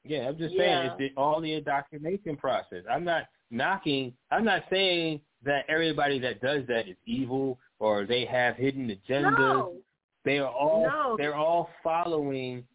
Yeah, 0.06 0.28
I'm 0.30 0.38
just 0.38 0.54
Yeah. 0.56 0.60
saying 0.62 0.86
it's 0.92 0.98
the, 1.16 1.22
all 1.22 1.42
the 1.42 1.54
indoctrination 1.54 2.38
process. 2.38 2.84
I'm 2.90 3.04
not 3.04 3.24
knocking. 3.50 4.14
I'm 4.32 4.46
not 4.46 4.64
saying 4.70 5.22
that 5.44 5.66
everybody 5.68 6.20
that 6.20 6.42
does 6.42 6.66
that 6.68 6.88
is 6.88 6.96
evil 7.06 7.60
or 7.80 8.06
they 8.06 8.26
have 8.26 8.56
hidden 8.56 8.88
agendas. 8.90 9.38
No, 9.38 9.82
They 10.24 10.40
are 10.40 10.50
all 10.52 10.84
No. 10.88 11.18
they're 11.18 11.36
all 11.36 11.70
following 11.84 12.68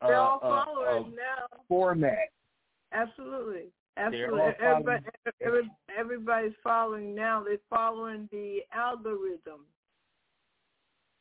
uh, 0.00 0.08
they're 0.08 0.16
all 0.16 0.40
a- 0.42 0.46
a 0.46 0.64
followers 0.64 1.14
now. 1.14 1.58
format. 1.68 2.28
Absolutely. 2.92 3.72
Absolutely. 3.96 4.40
all 4.40 4.52
Everybody, 4.60 5.04
everybody's 5.96 6.52
following 6.62 7.14
now. 7.14 7.42
They're 7.42 7.58
following 7.70 8.28
the 8.30 8.60
algorithm. 8.72 9.66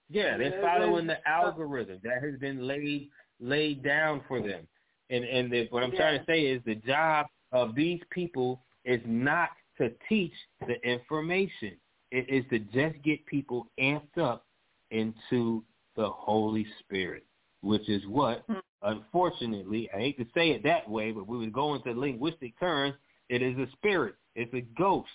Yeah, 0.09 0.37
they're 0.37 0.61
following 0.61 1.07
the 1.07 1.25
algorithm 1.27 1.99
that 2.03 2.21
has 2.21 2.37
been 2.39 2.67
laid 2.67 3.09
laid 3.39 3.83
down 3.83 4.21
for 4.27 4.41
them. 4.41 4.67
And 5.09 5.23
and 5.23 5.51
the, 5.51 5.67
what 5.69 5.83
I'm 5.83 5.91
Yeah. 5.91 5.99
trying 5.99 6.19
to 6.19 6.25
say 6.25 6.41
is 6.47 6.63
the 6.63 6.75
job 6.75 7.27
of 7.51 7.75
these 7.75 8.01
people 8.09 8.61
is 8.83 9.01
not 9.05 9.49
to 9.77 9.89
teach 10.09 10.33
the 10.61 10.75
information. 10.87 11.77
It 12.11 12.29
is 12.29 12.45
to 12.49 12.59
just 12.59 13.01
get 13.03 13.25
people 13.25 13.67
amped 13.79 14.17
up 14.17 14.45
into 14.91 15.63
the 15.95 16.09
Holy 16.09 16.65
Spirit, 16.79 17.25
which 17.61 17.87
is 17.89 18.05
what, 18.07 18.45
Hmm. 18.47 18.59
unfortunately, 18.81 19.89
I 19.91 19.97
hate 19.97 20.17
to 20.17 20.25
say 20.33 20.51
it 20.51 20.63
that 20.63 20.89
way, 20.89 21.11
but 21.11 21.27
we 21.27 21.37
would 21.37 21.53
go 21.53 21.73
into 21.75 21.91
linguistic 21.93 22.57
terms. 22.59 22.95
It 23.29 23.41
is 23.41 23.57
a 23.57 23.67
spirit. 23.73 24.15
It's 24.35 24.53
a 24.53 24.61
ghost. 24.61 25.09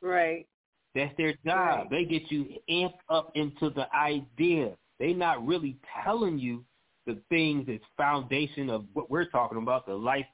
Right. 0.00 0.46
That's 0.94 1.16
their 1.16 1.34
job. 1.44 1.78
Right. 1.78 1.90
They 1.90 2.04
get 2.04 2.30
you 2.30 2.60
amped 2.68 3.00
up 3.08 3.32
into 3.34 3.70
the 3.70 3.92
idea. 3.94 4.76
They're 4.98 5.14
not 5.14 5.46
really 5.46 5.76
telling 6.04 6.38
you 6.38 6.64
the 7.08 7.18
things 7.30 7.64
that's 7.66 7.82
foundation 7.96 8.68
of 8.68 8.84
what 8.92 9.10
we're 9.10 9.24
talking 9.24 9.58
about, 9.58 9.86
the 9.86 9.94
life 9.94 10.26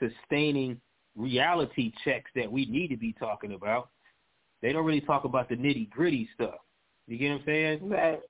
sustaining 0.00 0.80
reality 1.14 1.92
checks 2.04 2.30
that 2.34 2.50
we 2.50 2.64
need 2.64 2.88
to 2.88 2.96
be 2.96 3.12
talking 3.12 3.52
about. 3.52 3.90
They 4.62 4.72
don't 4.72 4.86
really 4.86 5.02
talk 5.02 5.24
about 5.24 5.50
the 5.50 5.56
nitty 5.56 5.90
gritty 5.90 6.28
stuff. 6.34 6.54
You 7.06 7.18
get 7.18 7.30
what 7.30 7.40
I'm 7.40 7.46
saying? 7.46 7.88
Right. 7.88 8.20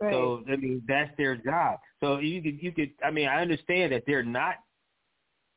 Right. 0.00 0.12
So 0.12 0.42
I 0.48 0.56
mean 0.56 0.82
that's 0.88 1.12
their 1.16 1.36
job. 1.36 1.78
So 2.00 2.18
you 2.18 2.42
could 2.42 2.60
you 2.60 2.72
could 2.72 2.90
I 3.04 3.12
mean 3.12 3.28
I 3.28 3.40
understand 3.40 3.92
that 3.92 4.02
they're 4.06 4.24
not 4.24 4.56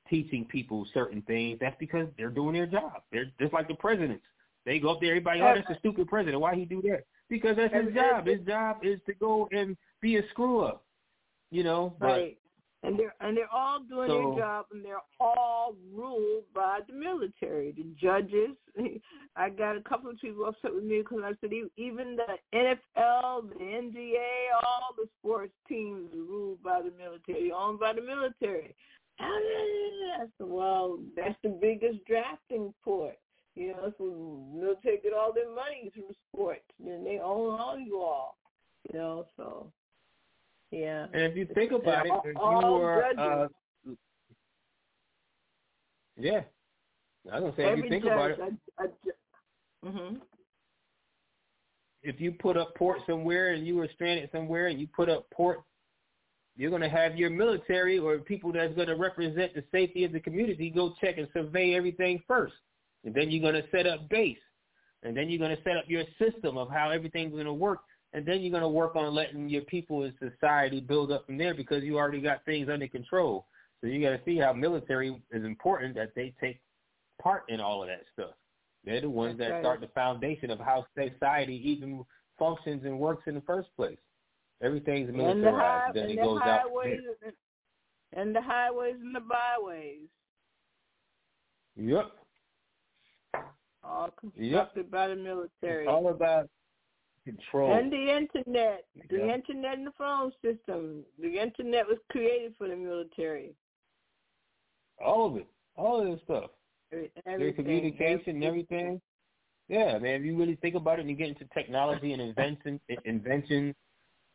teaching 0.08 0.46
people 0.46 0.86
certain 0.94 1.24
things. 1.24 1.58
That's 1.60 1.76
because 1.80 2.08
they're 2.18 2.30
doing 2.30 2.54
their 2.54 2.68
job. 2.68 3.02
They're 3.12 3.32
just 3.40 3.54
like 3.54 3.68
the 3.68 3.74
presidents. 3.74 4.24
They 4.66 4.78
go 4.78 4.92
up 4.92 5.02
there, 5.02 5.12
everybody, 5.12 5.42
oh, 5.42 5.54
that's 5.56 5.70
a 5.70 5.80
stupid 5.80 6.08
president. 6.08 6.40
Why 6.40 6.56
he 6.56 6.66
do 6.66 6.82
that? 6.84 7.06
Because 7.30 7.56
that's 7.56 7.74
his 7.74 7.94
job. 7.94 8.28
His 8.28 8.42
job 8.42 8.78
is 8.84 9.00
to 9.08 9.14
go 9.16 9.48
and 9.52 9.76
be 10.02 10.18
a 10.18 10.28
screw 10.30 10.62
up. 10.62 10.85
You 11.52 11.64
know, 11.64 11.96
but 12.00 12.08
Right. 12.08 12.38
And 12.84 13.00
they're 13.00 13.16
and 13.20 13.36
they're 13.36 13.52
all 13.52 13.80
doing 13.80 14.10
So- 14.10 14.30
their 14.36 14.40
job, 14.46 14.66
and 14.72 14.86
they're 14.86 15.02
all 15.20 15.76
ruled 15.92 16.44
by 16.54 16.82
the 16.88 16.94
military, 16.94 17.72
the 17.72 17.84
judges. 18.00 18.56
I 19.36 19.50
got 19.50 19.76
a 19.76 19.82
couple 19.82 20.12
of 20.12 20.18
people 20.20 20.46
upset 20.46 20.74
with 20.76 20.84
me 20.84 21.00
because 21.00 21.24
I 21.24 21.34
said 21.42 21.52
even 21.78 22.16
the 22.16 22.38
NFL, 22.54 23.50
the 23.50 23.56
NBA, 23.56 24.52
all 24.64 24.94
the 24.96 25.08
sports 25.20 25.54
teams 25.68 26.14
are 26.14 26.18
ruled 26.18 26.62
by 26.62 26.82
the 26.84 26.92
military, 26.92 27.52
owned 27.52 27.80
by 27.80 27.94
the 27.94 28.02
military. 28.02 28.76
I 29.20 30.28
said, 30.38 30.48
well, 30.48 31.00
that's 31.16 31.36
the 31.42 31.50
biggest 31.50 32.06
drafting 32.06 32.72
port. 32.84 33.18
You 33.56 33.70
know, 33.70 33.94
so 33.98 34.04
the 34.10 34.60
military 34.60 34.98
get 35.02 35.14
all 35.14 35.34
their 35.34 35.50
money 35.50 35.90
through 35.94 36.14
sports, 36.32 36.66
and 36.86 37.06
they 37.06 37.20
own 37.20 37.60
all 37.60 37.80
you 37.80 38.00
all. 38.00 38.38
You 38.92 39.00
know, 39.00 39.26
so 39.38 39.72
yeah. 40.76 41.06
and 41.14 41.22
if 41.24 41.36
you 41.38 41.48
think 41.54 41.72
about 41.72 42.06
it, 42.06 42.12
all- 42.36 42.62
you 42.62 42.68
were 42.84 43.04
uh. 43.18 43.48
Yeah. 46.18 46.42
I 47.32 47.40
was 47.40 47.52
gonna 47.52 47.56
say 47.58 47.64
Every 47.64 47.80
if 47.80 47.84
you 47.86 47.90
think 47.90 48.04
judge, 48.04 48.14
about 48.14 48.32
it, 48.32 48.40
a, 48.80 48.84
ju- 49.04 49.12
mhm. 49.86 50.22
if 52.04 52.22
you 52.22 52.32
put 52.34 52.56
up 52.58 52.76
port 52.76 53.00
somewhere 53.08 53.54
and 53.54 53.66
you 53.66 53.76
were 53.76 53.90
stranded 53.94 54.30
somewhere 54.32 54.68
and 54.68 54.80
you 54.80 54.88
put 54.96 55.10
up 55.10 55.28
port, 55.32 55.60
you're 56.56 56.70
going 56.70 56.82
to 56.84 56.90
have 56.90 57.18
your 57.18 57.30
military 57.30 57.98
or 58.00 58.18
people 58.20 58.52
that's 58.54 58.74
going 58.76 58.88
to 58.88 58.96
represent 58.96 59.54
the 59.56 59.64
safety 59.72 60.04
of 60.06 60.14
the 60.14 60.20
community 60.20 60.70
go 60.70 60.94
check 61.02 61.18
and 61.18 61.28
survey 61.34 61.74
everything 61.76 62.22
first. 62.28 62.54
And 63.04 63.14
then 63.14 63.30
you're 63.30 63.42
going 63.52 63.62
to 63.62 63.70
set 63.72 63.86
up 63.88 64.08
base. 64.08 64.38
And 65.04 65.18
then 65.18 65.30
you're 65.30 65.40
going 65.40 65.56
to 65.56 65.62
set 65.64 65.76
up 65.78 65.84
your 65.88 66.04
system 66.18 66.58
of 66.58 66.70
how 66.70 66.92
everything's 66.92 67.34
going 67.34 67.46
to 67.46 67.54
work. 67.54 67.82
And 68.16 68.26
then 68.26 68.40
you're 68.40 68.50
going 68.52 68.62
to 68.64 68.70
work 68.70 68.96
on 68.96 69.14
letting 69.14 69.50
your 69.50 69.64
people 69.64 70.04
in 70.06 70.14
society 70.20 70.80
build 70.80 71.12
up 71.12 71.26
from 71.26 71.38
there 71.38 71.54
because 71.54 71.84
you 71.84 71.98
already 71.98 72.22
got 72.22 72.46
things 72.46 72.70
under 72.72 72.88
control. 72.88 73.46
So 73.82 73.88
you 73.88 74.02
got 74.02 74.12
to 74.12 74.22
see 74.24 74.38
how 74.38 74.54
military 74.54 75.22
is 75.34 75.44
important 75.44 75.96
that 75.96 76.16
they 76.16 76.34
take 76.40 76.62
part 77.22 77.44
in 77.50 77.60
all 77.60 77.84
of 77.84 77.90
that 77.90 78.04
stuff. 78.14 78.32
They're 78.86 79.02
the 79.02 79.10
ones 79.10 79.38
That's 79.38 79.50
that 79.50 79.54
right. 79.56 79.62
start 79.64 79.82
the 79.82 79.88
foundation 79.88 80.50
of 80.50 80.60
how 80.60 80.86
society 80.98 81.62
even 81.70 82.06
functions 82.40 82.84
and 82.86 82.98
works 82.98 83.24
in 83.28 83.36
the 83.36 83.42
first 83.42 83.68
place. 83.76 83.98
Everything's 84.64 85.10
And 85.10 85.20
the, 85.20 85.24
militarized. 85.24 85.58
high, 85.58 85.92
then 85.94 86.04
and 86.04 86.12
it 86.14 86.16
the 86.16 86.22
goes 86.24 86.40
out. 86.42 86.62
from 86.62 86.70
highways, 86.72 87.00
and, 87.26 87.34
and 88.14 88.34
the 88.36 88.42
highways 88.42 88.96
and 89.02 89.14
the 89.14 89.20
byways. 89.20 90.08
Yep. 91.76 92.12
all 93.84 94.10
constructed 94.18 94.90
by 94.90 95.10
the 95.10 95.16
military. 95.18 95.84
It's 95.84 95.90
all 95.90 96.08
about 96.08 96.48
control. 97.26 97.74
And 97.74 97.92
the 97.92 98.10
internet, 98.16 98.86
the 99.10 99.18
Yeah. 99.18 99.34
internet 99.36 99.78
and 99.78 99.88
the 99.88 99.92
phone 99.98 100.32
system. 100.42 101.06
The 101.20 101.38
internet 101.40 101.88
was 101.88 101.98
created 102.12 102.56
for 102.58 102.68
the 102.68 102.76
military. 102.76 103.56
all 104.98 105.26
of 105.26 105.36
it. 105.38 105.48
All 105.76 106.00
of 106.00 106.08
this 106.08 106.22
stuff. 106.24 106.52
Every- 106.94 107.12
Their 107.26 107.34
everything. 107.34 107.66
communication 107.66 108.36
and 108.36 108.44
everything. 108.46 109.02
Yeah, 109.68 109.98
man. 110.00 110.22
If 110.22 110.24
you 110.26 110.38
really 110.38 110.56
think 110.56 110.76
about 110.76 111.00
it 111.00 111.02
and 111.02 111.10
you 111.10 111.18
get 111.18 111.28
into 111.28 111.44
technology 111.54 112.14
and 112.14 112.22
invention, 112.22 112.80
invention, 113.04 113.76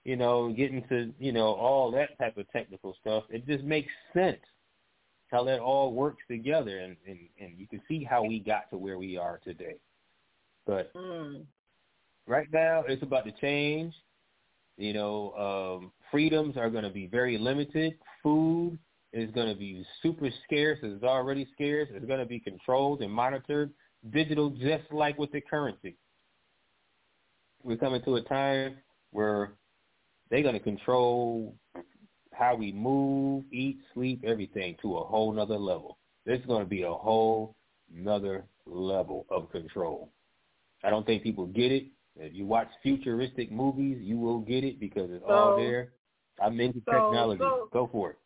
you 0.05 0.17
know, 0.17 0.53
get 0.53 0.71
into 0.71 1.15
you 1.19 1.33
know 1.33 1.55
all 1.55 1.91
that 1.93 2.19
type 2.19 2.37
of 2.37 2.47
technical 2.51 2.93
stuff, 3.01 3.25
it 3.31 3.47
just 3.47 3.65
makes 3.65 3.91
sense 4.13 4.41
how 5.31 5.45
that 5.45 5.61
all 5.61 5.93
works 5.95 6.23
together, 6.29 6.81
and 6.81 6.97
and 7.07 7.29
and 7.39 7.59
you 7.59 7.67
can 7.67 7.81
see 7.89 8.05
how 8.05 8.23
we 8.23 8.39
got 8.39 8.69
to 8.71 8.77
where 8.77 8.99
we 8.99 9.17
are 9.17 9.39
today. 9.39 9.77
But 10.67 10.93
Mm. 10.93 11.47
Right 12.31 12.49
now, 12.53 12.85
it's 12.87 13.03
about 13.03 13.25
to 13.25 13.33
change. 13.33 13.93
You 14.79 14.95
know, 14.95 15.81
um, 15.83 15.93
freedoms 16.11 16.57
are 16.57 16.71
going 16.71 16.85
to 16.85 16.91
be 16.91 17.07
very 17.09 17.37
limited. 17.37 17.95
Food 18.23 18.79
is 19.13 19.31
going 19.33 19.49
to 19.49 19.59
be 19.59 19.85
super 20.03 20.31
scarce. 20.45 20.79
It's 20.83 21.03
already 21.03 21.47
scarce. 21.53 21.89
It's 21.93 22.07
going 22.07 22.21
to 22.21 22.27
be 22.27 22.39
controlled 22.39 23.03
and 23.03 23.13
monitored. 23.13 23.71
Digital, 24.11 24.49
just 24.51 24.91
like 24.93 25.19
with 25.19 25.33
the 25.33 25.43
currency. 25.43 25.97
We're 27.63 27.77
coming 27.77 28.03
to 28.05 28.17
a 28.17 28.23
time 28.23 28.77
where 29.11 29.53
they're 30.31 30.43
going 30.43 30.55
to 30.55 30.61
control 30.61 31.55
how 32.33 32.55
we 32.55 32.73
move, 32.73 33.45
eat, 33.53 33.81
sleep, 33.93 34.25
everything 34.25 34.77
to 34.81 34.97
a 34.97 35.05
whole 35.05 35.33
nother 35.33 35.59
level. 35.59 35.99
This 36.25 36.39
is 36.39 36.47
going 36.47 36.63
to 36.63 36.69
be 36.69 36.83
a 36.83 36.93
whole 36.93 37.57
nother 37.93 38.45
level 38.65 39.27
of 39.29 39.51
control. 39.51 40.09
I 40.83 40.89
don't 40.89 41.05
think 41.05 41.23
people 41.23 41.47
get 41.47 41.73
it. 41.73 41.87
If 42.17 42.35
you 42.35 42.45
watch 42.47 42.69
futuristic 42.83 43.51
movies, 43.53 43.99
you 44.01 44.19
will 44.19 44.41
get 44.41 44.65
it 44.65 44.81
because 44.81 45.11
it's 45.11 45.25
all 45.29 45.57
there. 45.57 45.93
I'm 46.43 46.61
into 46.61 46.81
so- 46.85 46.93
technology. 46.93 47.41
so- 47.41 47.69
Go 47.73 47.89
for 47.91 48.11
it. 48.11 48.19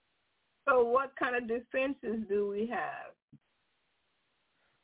So 0.67 0.83
what 0.83 1.15
kind 1.17 1.37
of 1.37 1.47
defenses 1.47 2.25
do 2.29 2.49
we 2.49 2.67
have? 2.69 3.13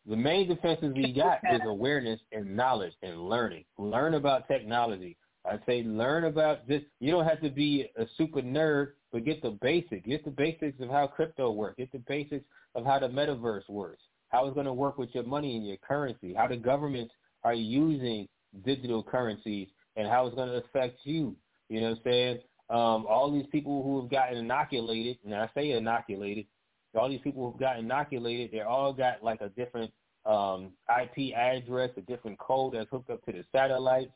The 0.07 0.17
main 0.17 0.49
defenses 0.49 0.93
we 0.95 1.13
got 1.13 1.39
is 1.53 1.61
awareness 1.65 2.21
and 2.33 2.55
knowledge 2.55 2.93
and 3.03 3.29
learning. 3.29 3.65
Learn 3.79 4.15
about 4.15 4.47
technology. 4.49 5.17
I 5.47 5.59
say 5.67 5.83
learn 5.83 6.25
about 6.25 6.69
this. 6.69 6.83
You 7.01 7.13
don't 7.13 7.25
have 7.25 7.41
to 7.41 7.49
be 7.51 7.91
a 7.97 8.05
super 8.19 8.43
nerd, 8.43 8.89
but 9.11 9.25
get 9.25 9.41
the 9.41 9.53
basics. 9.63 10.07
Get 10.07 10.25
the 10.25 10.31
basics 10.31 10.79
of 10.81 10.91
how 10.91 11.07
crypto 11.07 11.51
works. 11.51 11.77
Get 11.79 11.93
the 11.93 11.99
basics 12.01 12.45
of 12.75 12.85
how 12.85 12.99
the 12.99 13.09
metaverse 13.09 13.69
works. 13.69 14.03
How 14.29 14.47
it's 14.47 14.55
going 14.55 14.67
to 14.67 14.73
work 14.73 14.99
with 14.99 15.09
your 15.15 15.25
money 15.25 15.57
and 15.57 15.67
your 15.67 15.79
currency. 15.79 16.35
How 16.35 16.47
the 16.47 16.57
governments 16.57 17.15
are 17.43 17.55
using 17.55 18.29
digital 18.65 19.03
currencies 19.03 19.69
and 19.97 20.09
how 20.09 20.27
it's 20.27 20.35
going 20.35 20.49
to 20.49 20.57
affect 20.57 21.01
you. 21.05 21.37
You 21.69 21.81
know 21.81 21.91
what 21.91 21.99
I'm 21.99 22.03
saying? 22.05 22.39
Um, 22.69 23.07
all 23.09 23.33
these 23.33 23.47
people 23.51 23.83
who 23.83 24.01
have 24.01 24.11
gotten 24.11 24.39
inoculated, 24.39 25.19
and 25.25 25.35
I 25.35 25.49
say 25.55 25.73
inoculated, 25.73 26.47
all 26.95 27.09
these 27.09 27.21
people 27.21 27.51
who've 27.51 27.61
got 27.61 27.79
inoculated, 27.79 28.51
they 28.53 28.61
all 28.61 28.93
got 28.93 29.23
like 29.23 29.41
a 29.41 29.49
different 29.51 29.93
um, 30.25 30.73
IP 30.89 31.35
address, 31.35 31.91
a 31.97 32.01
different 32.03 32.39
code 32.39 32.75
that's 32.75 32.91
hooked 32.91 33.11
up 33.11 33.25
to 33.27 33.33
the 33.33 33.45
satellites. 33.53 34.13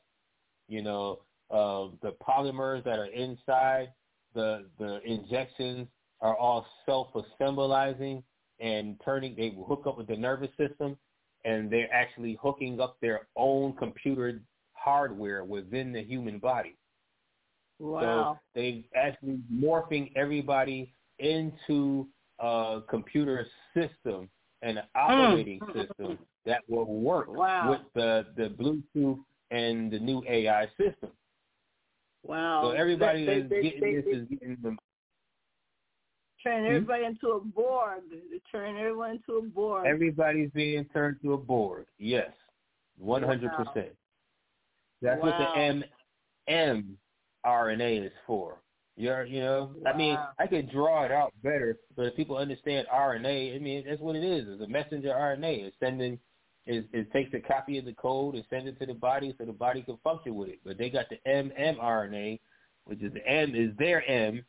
You 0.68 0.82
know, 0.82 1.20
uh, 1.50 1.88
the 2.02 2.14
polymers 2.26 2.84
that 2.84 2.98
are 2.98 3.06
inside 3.06 3.92
the 4.34 4.66
the 4.78 5.00
injections 5.04 5.86
are 6.20 6.36
all 6.36 6.66
self-assembling 6.86 8.22
and 8.60 9.00
turning. 9.04 9.34
They 9.36 9.50
will 9.50 9.66
hook 9.66 9.84
up 9.86 9.98
with 9.98 10.06
the 10.06 10.16
nervous 10.16 10.50
system, 10.56 10.96
and 11.44 11.70
they're 11.70 11.92
actually 11.92 12.38
hooking 12.40 12.80
up 12.80 12.96
their 13.00 13.26
own 13.36 13.74
computer 13.74 14.40
hardware 14.72 15.44
within 15.44 15.92
the 15.92 16.02
human 16.02 16.38
body. 16.38 16.76
Wow. 17.78 18.38
So 18.54 18.60
they're 18.60 18.82
actually 18.96 19.38
morphing 19.52 20.12
everybody 20.16 20.92
into 21.18 22.06
a 22.38 22.80
computer 22.88 23.46
system 23.74 24.28
and 24.62 24.78
an 24.78 24.84
operating 24.94 25.60
mm. 25.60 25.74
system 25.74 26.18
that 26.46 26.62
will 26.68 26.86
work 27.00 27.28
Wow. 27.28 27.70
with 27.70 27.80
the, 27.94 28.26
the 28.36 28.48
Bluetooth 28.50 29.18
and 29.50 29.90
the 29.90 29.98
new 29.98 30.22
AI 30.28 30.66
system. 30.78 31.10
wow. 32.22 32.62
So 32.64 32.70
everybody 32.70 33.24
They- 33.24 33.38
that's 33.40 33.50
they- 33.50 33.62
getting 33.62 33.80
they- 33.80 33.94
this 34.00 34.06
is 34.06 34.28
getting 34.28 34.56
the 34.62 34.76
turn 36.44 36.64
Hmm? 36.64 36.70
everybody 36.70 37.04
into 37.04 37.28
a 37.30 37.40
Borg. 37.40 38.02
Turn 38.52 38.76
everyone 38.76 39.10
into 39.12 39.38
a 39.38 39.42
Borg. 39.42 39.86
everybody's 39.86 40.50
being 40.50 40.84
turned 40.92 41.16
to 41.22 41.32
a 41.32 41.38
Borg. 41.38 41.86
Yes, 41.98 42.30
one 42.98 43.22
hundred 43.22 43.50
percent. 43.52 43.92
That's 45.02 45.20
what 45.20 45.36
the 45.38 45.58
M 45.60 45.84
M 46.46 46.96
RNA 47.44 48.06
is 48.06 48.12
for. 48.26 48.58
You're, 48.96 49.24
you 49.24 49.40
know, 49.40 49.74
I 49.84 49.96
mean, 49.96 50.16
I 50.38 50.46
could 50.46 50.70
draw 50.70 51.02
it 51.04 51.10
out 51.10 51.32
better, 51.42 51.78
but 51.96 52.06
if 52.06 52.14
people 52.16 52.36
understand 52.36 52.86
RNA, 52.94 53.56
I 53.56 53.58
mean, 53.58 53.84
that's 53.88 54.00
what 54.00 54.14
it 54.14 54.22
is. 54.22 54.44
It's 54.48 54.62
a 54.62 54.68
messenger 54.68 55.08
RNA. 55.08 55.64
It's 55.64 55.76
sending, 55.80 56.16
it, 56.64 56.86
it 56.92 57.12
takes 57.12 57.34
a 57.34 57.40
copy 57.40 57.76
of 57.78 57.86
the 57.86 57.92
code 57.94 58.36
and 58.36 58.44
sends 58.48 58.68
it 58.68 58.78
to 58.78 58.86
the 58.86 58.94
body 58.94 59.34
so 59.36 59.46
the 59.46 59.52
body 59.52 59.82
can 59.82 59.98
function 60.04 60.36
with 60.36 60.48
it. 60.50 60.60
But 60.64 60.78
they 60.78 60.90
got 60.90 61.06
the 61.10 61.18
mRNA, 61.28 62.38
which 62.84 63.02
is 63.02 63.12
the 63.12 63.26
M 63.26 63.56
is 63.56 63.76
their 63.78 64.08
M 64.08 64.44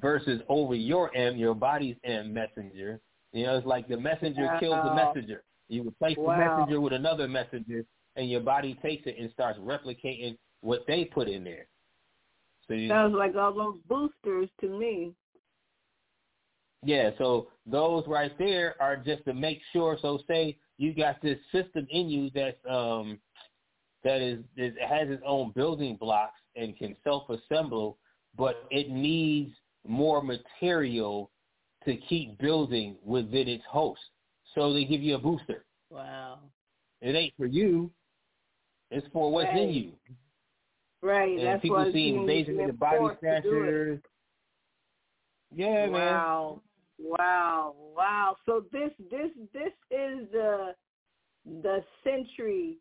versus 0.00 0.40
over 0.48 0.74
your 0.74 1.14
M, 1.16 1.36
your 1.36 1.54
body's 1.54 1.96
M 2.04 2.32
messenger. 2.32 3.00
You 3.32 3.46
know, 3.46 3.56
it's 3.56 3.66
like 3.66 3.88
the 3.88 3.96
messenger 3.96 4.48
kills 4.60 4.82
the 4.84 4.90
messenger. 4.90 5.44
You 5.68 5.88
replace 5.88 6.16
Wow. 6.18 6.36
the 6.36 6.38
messenger 6.38 6.80
with 6.80 6.92
another 6.92 7.28
messenger, 7.28 7.84
and 8.16 8.30
your 8.30 8.40
body 8.40 8.78
takes 8.82 9.06
it 9.06 9.16
and 9.18 9.30
starts 9.32 9.58
replicating 9.58 10.36
what 10.60 10.86
they 10.86 11.04
put 11.04 11.28
in 11.28 11.44
there. 11.44 11.66
So 12.68 12.74
you, 12.74 12.88
Sounds 12.88 13.14
like 13.14 13.34
all 13.34 13.52
those 13.52 13.78
boosters 13.88 14.48
to 14.60 14.68
me. 14.68 15.14
yeah, 16.84 17.10
so 17.18 17.48
those 17.66 18.04
right 18.06 18.36
there 18.38 18.74
are 18.80 18.96
just 18.96 19.24
to 19.24 19.34
make 19.34 19.60
sure. 19.72 19.98
So 20.02 20.18
say 20.28 20.58
you 20.78 20.94
got 20.94 21.20
this 21.22 21.38
system 21.52 21.86
in 21.90 22.08
you 22.08 22.30
that's 22.34 22.56
um 22.68 23.18
that 24.04 24.20
is, 24.20 24.40
is 24.56 24.74
has 24.80 25.08
its 25.08 25.22
own 25.24 25.52
building 25.54 25.96
blocks 25.96 26.40
and 26.56 26.76
can 26.76 26.96
self-assemble, 27.04 27.98
but 28.36 28.64
it 28.70 28.90
needs 28.90 29.52
more 29.86 30.22
material 30.22 31.30
to 31.84 31.96
keep 31.96 32.38
building 32.38 32.96
within 33.04 33.48
its 33.48 33.64
host. 33.68 34.00
So 34.54 34.72
they 34.72 34.84
give 34.84 35.02
you 35.02 35.16
a 35.16 35.18
booster. 35.18 35.64
Wow. 35.90 36.38
It 37.00 37.14
ain't 37.14 37.34
for 37.36 37.46
you. 37.46 37.90
It's 38.90 39.06
for 39.12 39.32
what's 39.32 39.48
in 39.52 39.70
you. 39.70 39.92
Right. 41.02 41.36
And 41.36 41.46
That's 41.46 41.62
people 41.62 41.84
see 41.86 41.92
teens 41.92 42.20
invasion 42.20 42.52
of 42.54 42.58
been 42.58 42.66
the 42.68 42.72
body 42.74 42.98
forced 42.98 43.20
to 43.20 43.26
do 43.26 43.34
it. 43.34 43.40
snatchers. 43.42 44.00
Yeah, 45.54 45.86
man. 45.86 45.92
wow. 45.92 46.60
Wow. 46.98 47.74
Wow. 47.96 48.36
So 48.46 48.64
this 48.72 48.90
this 49.10 49.30
this 49.52 49.72
is 49.90 50.28
the 50.32 50.74
the 51.62 51.82
century 52.04 52.76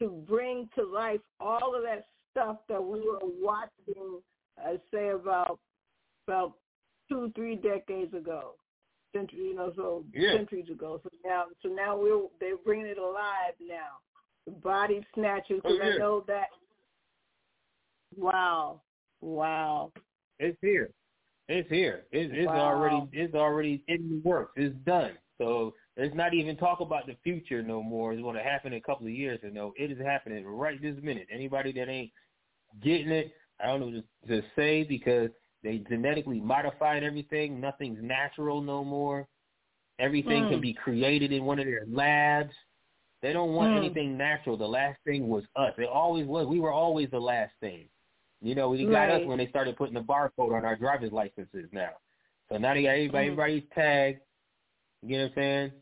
to 0.00 0.08
bring 0.26 0.68
to 0.76 0.84
life 0.84 1.20
all 1.38 1.74
of 1.76 1.82
that 1.82 2.06
stuff 2.30 2.56
that 2.68 2.82
we 2.82 3.00
were 3.00 3.18
watching 3.22 4.20
uh, 4.64 4.76
say 4.92 5.10
about 5.10 5.58
about 6.30 6.52
two, 7.08 7.32
three 7.34 7.56
decades 7.56 8.14
ago. 8.14 8.54
Century 9.14 9.40
you 9.40 9.54
know, 9.56 9.72
so 9.74 10.04
Yeah. 10.14 10.36
centuries 10.36 10.70
ago. 10.70 11.00
So 11.02 11.10
now 11.24 11.46
so 11.62 11.68
now 11.68 11.98
we're 11.98 12.28
they're 12.38 12.56
bringing 12.64 12.86
it 12.86 12.98
alive 12.98 13.54
now. 13.60 13.98
The 14.46 14.52
body 14.52 15.04
snatchers, 15.14 15.60
Oh, 15.64 15.72
because 15.72 15.94
I 15.94 15.98
know 15.98 16.24
that 16.28 16.46
Wow. 18.16 18.82
Wow. 19.20 19.92
It's 20.38 20.58
here. 20.62 20.90
It's 21.48 21.68
here. 21.68 22.04
It's, 22.12 22.32
it's 22.32 22.46
Wow. 22.46 22.60
already 22.60 23.08
it's 23.12 23.34
already 23.34 23.82
in 23.88 24.08
the 24.08 24.28
works. 24.28 24.52
It's 24.56 24.76
done. 24.86 25.12
So 25.38 25.74
let's 25.96 26.14
not 26.14 26.34
even 26.34 26.56
talk 26.56 26.80
about 26.80 27.06
the 27.06 27.16
future 27.24 27.62
no 27.62 27.82
more. 27.82 28.12
It's 28.12 28.22
going 28.22 28.36
to 28.36 28.42
happen 28.42 28.72
in 28.72 28.78
a 28.78 28.82
couple 28.82 29.06
of 29.06 29.12
years. 29.12 29.40
And 29.42 29.54
no, 29.54 29.72
it 29.76 29.90
is 29.90 29.98
happening 29.98 30.46
right 30.46 30.80
this 30.80 30.96
minute. 31.02 31.26
Anybody 31.32 31.72
that 31.72 31.88
ain't 31.88 32.12
getting 32.82 33.10
it, 33.10 33.32
I 33.58 33.66
don't 33.66 33.80
know 33.80 34.02
to, 34.26 34.28
to 34.28 34.46
say 34.54 34.84
because 34.84 35.30
they 35.62 35.78
genetically 35.88 36.40
modified 36.40 37.02
everything. 37.02 37.60
Nothing's 37.60 37.98
natural 38.02 38.60
no 38.60 38.84
more. 38.84 39.26
Everything 39.98 40.44
mm. 40.44 40.50
can 40.50 40.60
be 40.60 40.72
created 40.72 41.32
in 41.32 41.44
one 41.44 41.58
of 41.58 41.66
their 41.66 41.84
labs. 41.90 42.52
They 43.22 43.32
don't 43.32 43.52
want 43.52 43.74
mm. 43.74 43.78
anything 43.78 44.16
natural. 44.16 44.56
The 44.56 44.66
last 44.66 44.98
thing 45.04 45.28
was 45.28 45.44
us. 45.56 45.74
It 45.76 45.88
always 45.88 46.26
was. 46.26 46.46
We 46.46 46.60
were 46.60 46.72
always 46.72 47.10
the 47.10 47.20
last 47.20 47.52
thing. 47.60 47.86
You 48.40 48.54
know, 48.54 48.74
they 48.74 48.84
got 48.84 48.92
right. 48.92 49.22
us 49.22 49.26
when 49.26 49.36
they 49.36 49.48
started 49.48 49.76
putting 49.76 49.94
the 49.94 50.00
barcode 50.00 50.56
on 50.56 50.64
our 50.64 50.76
driver's 50.76 51.12
licenses 51.12 51.68
now. 51.72 51.90
So 52.48 52.56
now 52.56 52.72
they 52.72 52.82
got 52.82 52.90
everybody, 52.90 53.26
mm. 53.26 53.32
everybody's 53.32 53.62
tagged. 53.74 54.20
You 55.02 55.18
know 55.18 55.24
what 55.24 55.28
I'm 55.28 55.34
saying? 55.36 55.72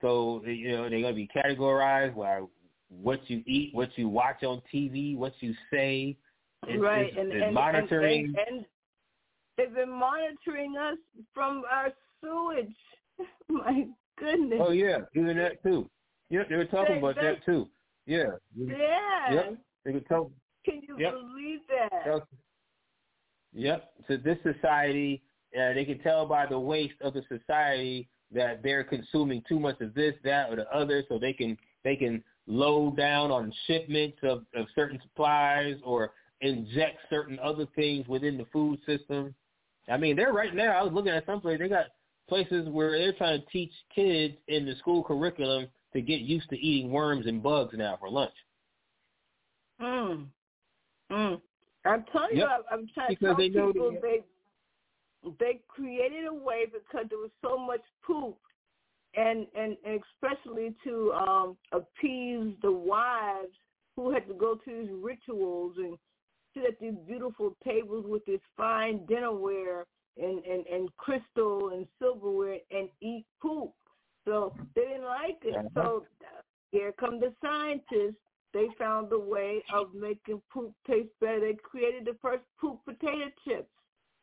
So 0.00 0.42
you 0.46 0.72
know 0.72 0.88
they're 0.88 1.02
gonna 1.02 1.14
be 1.14 1.28
categorized 1.34 2.16
by 2.16 2.40
what 2.88 3.20
you 3.28 3.42
eat, 3.46 3.74
what 3.74 3.90
you 3.96 4.08
watch 4.08 4.42
on 4.42 4.62
TV, 4.72 5.16
what 5.16 5.32
you 5.40 5.54
say. 5.70 6.16
It's, 6.66 6.80
right, 6.80 7.06
it's, 7.06 7.16
and, 7.18 7.32
it's 7.32 7.44
and, 7.44 7.54
monitoring. 7.54 8.24
And, 8.26 8.36
and, 8.36 8.56
and 8.56 8.66
they've 9.66 9.74
been 9.74 9.90
monitoring 9.92 10.76
us 10.76 10.98
from 11.34 11.62
our 11.70 11.90
sewage. 12.20 12.74
My 13.48 13.86
goodness. 14.18 14.60
Oh 14.62 14.72
yeah, 14.72 14.98
doing 15.14 15.36
that 15.36 15.62
too. 15.62 15.88
Yep, 16.30 16.48
they 16.48 16.56
were 16.56 16.64
talking 16.66 16.94
They- 16.94 16.98
about 16.98 17.16
they- 17.16 17.22
that 17.22 17.44
too. 17.44 17.68
Yeah. 18.06 18.24
Yeah. 18.56 19.32
Yep. 19.32 19.58
They 19.84 19.92
were 19.92 20.00
talking. 20.00 20.32
Can 20.64 20.80
you 20.86 20.96
Yep. 20.98 21.12
believe 21.12 21.60
that? 21.68 22.02
Yep. 22.06 22.28
Yep. 23.52 23.92
So 24.08 24.16
this 24.16 24.38
society, 24.42 25.22
uh, 25.58 25.72
they 25.74 25.84
can 25.84 25.98
tell 26.00 26.26
by 26.26 26.46
the 26.46 26.58
waste 26.58 27.00
of 27.02 27.14
the 27.14 27.22
society 27.28 28.08
that 28.32 28.62
they're 28.62 28.84
consuming 28.84 29.42
too 29.48 29.58
much 29.58 29.80
of 29.80 29.92
this, 29.94 30.14
that, 30.24 30.50
or 30.50 30.56
the 30.56 30.70
other, 30.74 31.02
so 31.08 31.18
they 31.18 31.32
can 31.32 31.56
they 31.84 31.96
can 31.96 32.22
load 32.46 32.96
down 32.96 33.30
on 33.30 33.52
shipments 33.66 34.18
of, 34.22 34.44
of 34.54 34.66
certain 34.74 34.98
supplies 35.02 35.76
or 35.84 36.12
inject 36.40 36.98
certain 37.10 37.38
other 37.40 37.66
things 37.76 38.06
within 38.08 38.36
the 38.36 38.46
food 38.52 38.78
system. 38.86 39.34
I 39.90 39.96
mean, 39.96 40.16
they're 40.16 40.32
right 40.32 40.54
now. 40.54 40.72
I 40.78 40.82
was 40.82 40.92
looking 40.92 41.12
at 41.12 41.26
some 41.26 41.40
place. 41.40 41.58
They 41.58 41.68
got 41.68 41.86
places 42.28 42.68
where 42.68 42.96
they're 42.96 43.12
trying 43.12 43.40
to 43.40 43.46
teach 43.50 43.72
kids 43.94 44.34
in 44.48 44.64
the 44.64 44.74
school 44.76 45.02
curriculum 45.02 45.66
to 45.92 46.00
get 46.00 46.20
used 46.20 46.48
to 46.50 46.56
eating 46.56 46.92
worms 46.92 47.26
and 47.26 47.42
bugs 47.42 47.74
now 47.76 47.96
for 47.98 48.08
lunch. 48.08 48.32
Mm. 49.80 50.26
Mm. 51.10 51.40
I'm 51.84 52.04
telling 52.12 52.36
you, 52.36 52.42
Yep. 52.42 52.48
I'm, 52.70 52.80
I'm 52.80 52.88
trying 52.94 53.16
to 53.16 53.16
tell 53.16 53.36
they 53.36 53.48
know 53.48 53.72
people 53.72 53.92
that- 53.92 54.02
they 54.02 54.22
they 55.38 55.60
created 55.68 56.26
a 56.26 56.32
way 56.32 56.64
because 56.66 57.06
there 57.10 57.18
was 57.18 57.30
so 57.42 57.58
much 57.58 57.82
poop, 58.06 58.38
and 59.14 59.46
and, 59.54 59.76
and 59.84 60.00
especially 60.14 60.74
to 60.84 61.12
um 61.12 61.56
appease 61.72 62.54
the 62.62 62.70
wives 62.70 63.52
who 63.96 64.12
had 64.12 64.26
to 64.28 64.34
go 64.34 64.54
to 64.54 64.70
these 64.70 64.90
rituals 64.92 65.74
and 65.76 65.98
sit 66.54 66.64
at 66.64 66.80
these 66.80 66.94
beautiful 67.06 67.56
tables 67.64 68.04
with 68.08 68.24
this 68.26 68.40
fine 68.56 69.00
dinnerware 69.00 69.84
and 70.16 70.44
and 70.44 70.66
and 70.66 70.88
crystal 70.96 71.70
and 71.70 71.86
silverware 71.98 72.58
and 72.70 72.88
eat 73.00 73.26
poop. 73.40 73.72
So 74.26 74.54
they 74.74 74.82
didn't 74.82 75.04
like 75.04 75.38
it. 75.42 75.56
Uh-huh. 75.56 75.68
So 75.74 76.06
uh, 76.22 76.42
here 76.72 76.92
come 76.92 77.20
the 77.20 77.32
scientists 77.42 78.16
they 78.52 78.66
found 78.78 79.12
a 79.12 79.18
way 79.18 79.62
of 79.72 79.94
making 79.94 80.42
poop 80.52 80.72
taste 80.86 81.10
better. 81.20 81.40
They 81.40 81.54
created 81.62 82.04
the 82.04 82.16
first 82.20 82.42
poop 82.60 82.80
potato 82.84 83.30
chips 83.44 83.70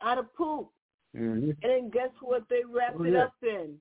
out 0.01 0.17
of 0.17 0.33
poop. 0.35 0.69
Mm-hmm. 1.15 1.51
And 1.51 1.57
then 1.61 1.89
guess 1.89 2.09
what 2.21 2.43
they 2.49 2.61
wrapped 2.69 2.97
Oh, 2.99 3.05
it 3.05 3.13
yeah. 3.13 3.23
up 3.23 3.35
in? 3.41 3.75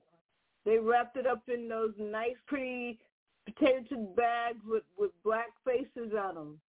They 0.65 0.77
wrapped 0.77 1.17
it 1.17 1.27
up 1.27 1.43
in 1.47 1.67
those 1.67 1.93
nice, 1.99 2.35
pretty 2.45 2.99
potato 3.45 3.83
chip 3.89 4.15
bags 4.15 4.59
with, 4.65 4.83
with 4.97 5.11
black 5.23 5.47
faces 5.65 6.13
on 6.17 6.35
them. 6.35 6.59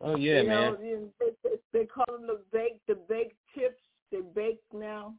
Oh 0.00 0.16
yeah, 0.16 0.42
you 0.42 0.48
man. 0.48 0.72
Know, 0.72 1.08
they, 1.20 1.26
they, 1.44 1.56
they 1.72 1.86
call 1.86 2.06
them 2.08 2.26
the 2.26 2.40
baked, 2.52 2.86
the 2.86 2.96
baked 3.08 3.36
chips. 3.54 3.82
They 4.12 4.20
bake 4.34 4.60
now. 4.72 5.14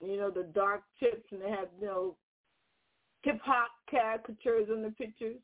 You 0.00 0.16
know, 0.16 0.30
the 0.30 0.44
dark 0.54 0.82
chips, 1.00 1.24
and 1.32 1.40
they 1.40 1.50
have, 1.50 1.68
you 1.80 1.86
know, 1.86 2.16
hip 3.22 3.40
hop 3.44 3.70
caricatures 3.90 4.68
on 4.70 4.82
the 4.82 4.90
pictures, 4.90 5.40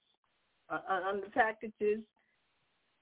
uh, 0.71 0.79
on 0.89 1.03
on 1.03 1.21
the 1.21 1.31
packages. 1.31 2.01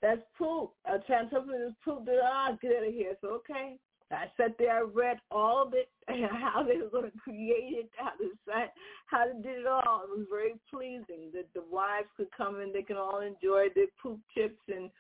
That's 0.01 0.21
poop. 0.37 0.73
I 0.87 0.93
was 0.93 1.03
trying 1.07 1.29
to 1.29 1.31
tell 1.31 1.45
poop. 1.85 2.05
That 2.07 2.21
ah, 2.23 2.57
get 2.61 2.77
out 2.77 2.89
of 2.89 2.95
here. 2.95 3.15
So 3.21 3.41
okay, 3.43 3.77
I 4.11 4.27
sat 4.37 4.57
there. 4.59 4.79
I 4.79 4.81
read 4.81 5.19
all 5.31 5.63
of 5.63 5.75
it, 5.75 5.91
and 6.09 6.25
how 6.27 6.63
they 6.63 6.79
were 6.79 6.91
going 6.91 7.11
to 7.11 7.19
create 7.19 7.75
it, 7.75 7.91
how 7.97 8.11
to 8.11 8.31
decide, 8.31 8.71
how 9.07 9.25
to 9.25 9.35
did 9.35 9.61
it 9.61 9.67
all. 9.67 10.03
It 10.05 10.19
was 10.19 10.27
very 10.31 10.55
pleasing 10.71 11.31
that 11.35 11.53
the 11.55 11.63
wives 11.71 12.09
could 12.17 12.29
come 12.37 12.61
in. 12.61 12.73
They 12.73 12.83
can 12.83 12.97
all 12.97 13.21
enjoy 13.21 13.67
their 13.75 13.87
poop 14.03 14.21
chips 14.35 14.63
and 14.69 14.91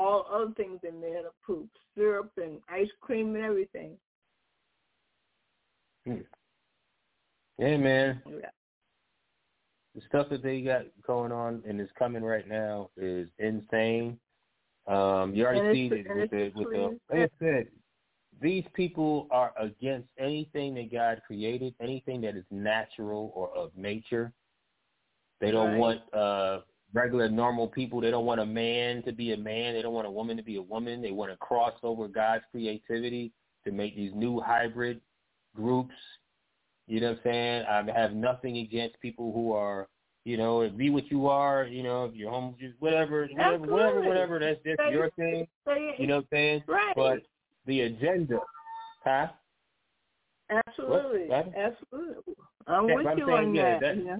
all 0.00 0.26
other 0.32 0.52
things 0.56 0.80
in 0.88 1.00
there, 1.00 1.26
of 1.26 1.32
poop, 1.46 1.68
syrup 1.94 2.32
and 2.36 2.58
ice 2.68 2.88
cream 3.00 3.34
and 3.34 3.44
everything. 3.44 3.92
Hmm. 6.06 6.22
Yeah, 7.58 7.76
man. 7.76 8.22
Yeah. 8.26 8.48
The 9.94 10.00
stuff 10.08 10.28
that 10.30 10.42
they 10.42 10.62
got 10.62 10.82
going 11.06 11.32
on 11.32 11.62
and 11.68 11.80
is 11.80 11.88
coming 11.98 12.22
right 12.22 12.48
now 12.48 12.90
is 12.96 13.28
insane. 13.38 14.18
Um, 14.86 15.34
you 15.34 15.44
already 15.44 15.90
see 15.90 15.94
it 15.94 16.06
with 16.16 16.30
the 16.30 16.52
with 16.54 16.68
the 16.70 16.98
like 17.10 17.30
I 17.30 17.44
said, 17.44 17.66
these 18.40 18.64
people 18.72 19.28
are 19.30 19.52
against 19.60 20.08
anything 20.18 20.74
that 20.74 20.90
God 20.90 21.20
created, 21.26 21.74
anything 21.80 22.22
that 22.22 22.36
is 22.36 22.44
natural 22.50 23.30
or 23.34 23.50
of 23.50 23.76
nature. 23.76 24.32
They 25.40 25.50
don't 25.50 25.72
Right. 25.72 25.78
want 25.78 26.14
uh 26.14 26.60
regular 26.92 27.28
normal 27.28 27.68
people. 27.68 28.00
They 28.00 28.10
don't 28.10 28.26
want 28.26 28.40
a 28.40 28.46
man 28.46 29.02
to 29.04 29.12
be 29.12 29.32
a 29.32 29.36
man. 29.36 29.74
They 29.74 29.82
don't 29.82 29.92
want 29.94 30.06
a 30.06 30.10
woman 30.10 30.36
to 30.36 30.42
be 30.42 30.56
a 30.56 30.62
woman. 30.62 31.00
They 31.02 31.10
want 31.12 31.30
to 31.30 31.36
cross 31.36 31.74
over 31.82 32.08
God's 32.08 32.44
creativity 32.50 33.32
to 33.64 33.70
make 33.72 33.94
these 33.96 34.12
new 34.14 34.40
hybrid 34.40 35.00
groups. 35.54 35.94
You 36.86 37.00
know 37.00 37.10
what 37.10 37.18
I'm 37.18 37.22
saying? 37.24 37.64
I 37.68 37.84
have 37.98 38.12
nothing 38.14 38.58
against 38.58 38.98
people 39.00 39.32
who 39.32 39.52
are, 39.52 39.88
you 40.24 40.36
know, 40.36 40.68
be 40.68 40.90
what 40.90 41.10
you 41.10 41.28
are. 41.28 41.64
You 41.64 41.82
know, 41.84 42.04
if 42.06 42.14
you're 42.14 42.30
home, 42.30 42.56
just 42.58 42.74
whatever, 42.80 43.28
whatever, 43.32 43.58
whatever, 43.58 43.76
Absolutely. 43.76 44.08
whatever. 44.08 44.38
That's 44.40 44.60
that's 44.64 44.76
They- 44.78 44.90
your 44.92 45.10
thing. 45.10 45.46
You 45.98 46.06
know 46.08 46.16
what 46.16 46.22
I'm 46.22 46.28
saying? 46.32 46.64
right. 46.66 46.96
But 46.96 47.18
the 47.66 47.82
agenda, 47.82 48.40
huh? 49.04 49.28
Absolutely. 50.50 51.28
What? 51.28 51.52
Absolutely. 51.56 52.34
I'm 52.66 52.88
Yeah, 52.88 52.94
with 52.96 53.06
I'm 53.06 53.18
you 53.18 53.30
on 53.30 53.54
that. 53.54 53.80
that- 53.80 53.96
yeah. 54.04 54.16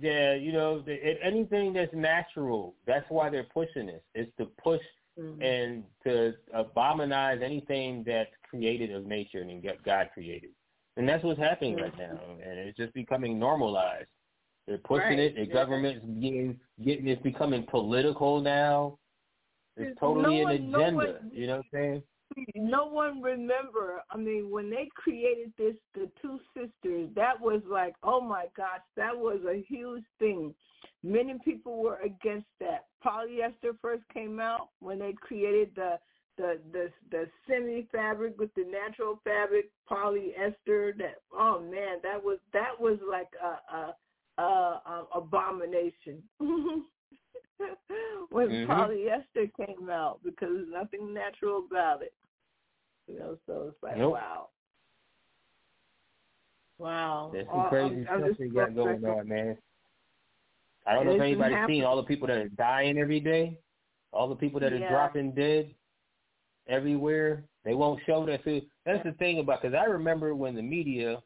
Yeah, 0.00 0.34
you 0.34 0.52
know, 0.52 0.80
the, 0.80 0.92
it, 0.92 1.18
anything 1.22 1.72
that's 1.72 1.92
natural. 1.92 2.74
That's 2.86 3.04
why 3.10 3.30
they're 3.30 3.44
pushing 3.52 3.86
this. 3.86 4.02
Is 4.14 4.28
to 4.38 4.46
push 4.62 4.80
Mhm. 5.18 5.42
and 5.42 5.84
to 6.04 6.34
abominize 6.54 7.42
anything 7.42 8.04
that's 8.04 8.30
created 8.48 8.92
of 8.92 9.04
nature 9.06 9.40
and 9.40 9.60
God- 9.62 9.82
God 9.82 10.10
created. 10.14 10.50
And 10.96 11.08
that's 11.08 11.24
what's 11.24 11.40
happening 11.40 11.76
right 11.76 11.96
now, 11.98 12.18
and 12.42 12.58
it's 12.60 12.76
just 12.76 12.92
becoming 12.94 13.38
normalized. 13.38 14.08
They're 14.66 14.78
pushing 14.78 15.08
Right, 15.18 15.18
it. 15.20 15.34
The 15.34 15.46
yeah. 15.46 15.52
government's 15.52 16.04
getting 16.20 16.60
getting 16.84 17.08
it's 17.08 17.22
becoming 17.22 17.64
political 17.66 18.40
now. 18.40 18.98
It's 19.76 19.98
totally 19.98 20.42
no 20.42 20.48
an 20.50 20.62
one- 20.62 20.70
no 20.70 20.78
agenda. 20.80 20.96
one- 21.22 21.30
you 21.32 21.46
know 21.48 21.56
what 21.56 21.64
I'm 21.66 21.70
saying? 21.72 22.02
No 22.54 22.86
one 22.86 23.22
remember. 23.22 24.02
I 24.10 24.16
mean, 24.16 24.50
when 24.50 24.70
they 24.70 24.88
created 24.94 25.52
this, 25.58 25.74
the 25.94 26.10
two 26.20 26.38
sisters, 26.54 27.10
that 27.14 27.40
was 27.40 27.62
like, 27.68 27.94
oh 28.02 28.20
my 28.20 28.46
gosh, 28.56 28.80
that 28.96 29.16
was 29.16 29.40
a 29.48 29.64
huge 29.68 30.04
thing. 30.18 30.54
Many 31.02 31.38
people 31.44 31.82
were 31.82 31.98
against 32.04 32.48
that. 32.60 32.86
Polyester 33.04 33.76
first 33.80 34.02
came 34.12 34.40
out 34.40 34.68
when 34.80 34.98
they 34.98 35.12
created 35.20 35.70
the 35.74 35.98
the 36.36 36.60
the 36.72 36.90
the 37.10 37.28
semi 37.48 37.86
fabric 37.90 38.38
with 38.38 38.54
the 38.54 38.64
natural 38.64 39.20
fabric 39.24 39.70
polyester. 39.90 40.96
That 40.96 41.16
oh 41.32 41.60
man, 41.60 41.98
that 42.02 42.22
was 42.22 42.38
that 42.52 42.78
was 42.78 42.98
like 43.08 43.28
a 43.42 43.76
a, 43.76 43.94
a, 44.42 44.44
a 44.44 45.06
abomination. 45.14 46.22
when 48.30 48.48
Mhm. 48.48 48.66
polyester 48.66 49.50
came 49.56 49.90
out 49.90 50.20
because 50.22 50.48
there's 50.52 50.68
nothing 50.70 51.12
natural 51.12 51.64
about 51.66 52.02
it. 52.02 52.14
You 53.08 53.18
know, 53.18 53.38
so 53.46 53.68
it's 53.68 53.82
like 53.82 53.96
Nope. 53.96 54.12
wow. 54.14 54.48
Wow. 56.78 57.30
There's 57.32 57.46
Oh, 57.50 57.52
some 57.62 57.68
crazy 57.68 57.94
I'm- 57.96 58.06
I'm 58.08 58.18
stuff 58.20 58.28
just 58.28 58.38
they 58.40 58.48
got 58.48 58.74
going 58.74 59.04
on, 59.04 59.28
man. 59.28 59.58
I 60.86 60.94
don't 60.94 61.06
know 61.06 61.12
if 61.12 61.20
anybody's 61.20 61.56
happening. 61.56 61.78
seen 61.80 61.84
all 61.84 61.96
the 61.96 62.02
people 62.04 62.28
that 62.28 62.38
are 62.38 62.48
dying 62.50 62.98
every 62.98 63.20
day, 63.20 63.58
all 64.12 64.28
the 64.28 64.36
people 64.36 64.60
that 64.60 64.72
are 64.72 64.78
Yeah. 64.78 64.88
dropping 64.88 65.32
dead 65.32 65.74
everywhere. 66.66 67.44
They 67.64 67.74
won't 67.74 68.00
show 68.04 68.24
that. 68.26 68.42
So 68.44 68.60
that's 68.84 69.02
the 69.04 69.12
thing 69.14 69.38
about 69.38 69.60
because 69.60 69.74
I 69.74 69.84
remember 69.84 70.34
when 70.34 70.54
the 70.54 70.62
media, 70.62 71.22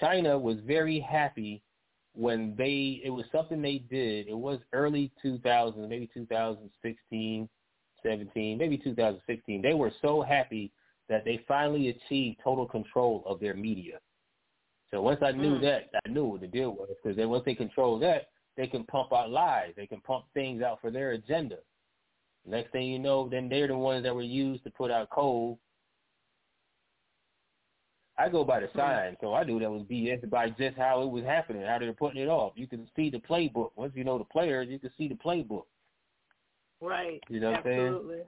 China 0.00 0.38
was 0.38 0.58
very 0.60 0.98
happy 0.98 1.62
when 2.12 2.54
they 2.56 3.00
it 3.04 3.10
was 3.10 3.30
something 3.30 3.62
they 3.62 3.78
did. 3.78 4.26
It 4.26 4.36
was 4.36 4.60
early 4.72 5.10
2000, 5.22 5.88
maybe 5.88 6.08
2016, 6.08 7.48
17, 8.02 8.58
maybe 8.58 8.76
2016. 8.78 9.62
They 9.62 9.74
were 9.74 9.90
so 10.02 10.22
happy 10.22 10.72
that 11.08 11.24
they 11.24 11.38
finally 11.48 11.88
achieved 11.88 12.40
total 12.42 12.66
control 12.66 13.22
of 13.26 13.40
their 13.40 13.54
media. 13.54 13.98
So 14.90 15.02
once 15.02 15.20
I 15.22 15.32
knew 15.32 15.56
Mm. 15.56 15.60
that, 15.62 15.90
I 16.04 16.08
knew 16.08 16.24
what 16.24 16.40
the 16.40 16.46
deal 16.46 16.72
was 16.72 16.88
because 16.88 17.16
then 17.16 17.28
once 17.28 17.44
they 17.44 17.54
control 17.54 17.98
that, 18.00 18.30
they 18.56 18.66
can 18.66 18.84
pump 18.84 19.12
out 19.12 19.30
lies. 19.30 19.74
They 19.76 19.86
can 19.86 20.00
pump 20.00 20.26
things 20.32 20.62
out 20.62 20.80
for 20.80 20.90
their 20.90 21.12
agenda. 21.12 21.58
Next 22.44 22.70
thing 22.70 22.88
you 22.88 22.98
know, 22.98 23.28
then 23.28 23.48
they're 23.48 23.66
the 23.66 23.76
ones 23.76 24.04
that 24.04 24.14
were 24.14 24.22
used 24.22 24.64
to 24.64 24.70
put 24.70 24.90
out 24.90 25.10
coal. 25.10 25.58
I 28.18 28.28
go 28.30 28.44
by 28.44 28.60
the 28.60 28.70
sign, 28.74 29.16
so 29.20 29.34
I 29.34 29.44
knew 29.44 29.58
that 29.58 29.70
was 29.70 29.82
BS 29.82 30.30
by 30.30 30.48
just 30.48 30.76
how 30.76 31.02
it 31.02 31.10
was 31.10 31.24
happening, 31.24 31.62
how 31.62 31.78
they 31.78 31.86
were 31.86 31.92
putting 31.92 32.22
it 32.22 32.28
off. 32.28 32.52
You 32.56 32.66
can 32.66 32.88
see 32.96 33.10
the 33.10 33.18
playbook. 33.18 33.72
Once 33.76 33.92
you 33.94 34.04
know 34.04 34.16
the 34.16 34.24
players, 34.24 34.68
you 34.70 34.78
can 34.78 34.90
see 34.96 35.08
the 35.08 35.16
playbook. 35.16 35.64
Right. 36.80 37.22
You 37.28 37.40
know 37.40 37.50
what 37.50 37.58
I'm 37.58 37.64
saying? 37.64 37.86
Absolutely. 37.86 38.22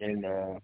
And 0.00 0.24
uh 0.24 0.60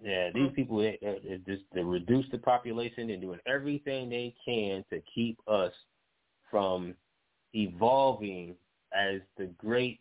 yeah, 0.00 0.30
these 0.30 0.50
Mm. 0.50 0.54
people 0.54 0.78
they, 0.78 0.98
they, 1.02 1.38
just 1.46 1.64
they 1.72 1.82
reduce 1.82 2.28
the 2.30 2.38
population 2.38 3.10
and 3.10 3.20
doing 3.20 3.40
everything 3.46 4.08
they 4.08 4.34
can 4.44 4.84
to 4.90 5.00
keep 5.12 5.38
us 5.48 5.72
from 6.50 6.94
evolving 7.54 8.56
as 8.92 9.20
the 9.36 9.46
great 9.58 10.00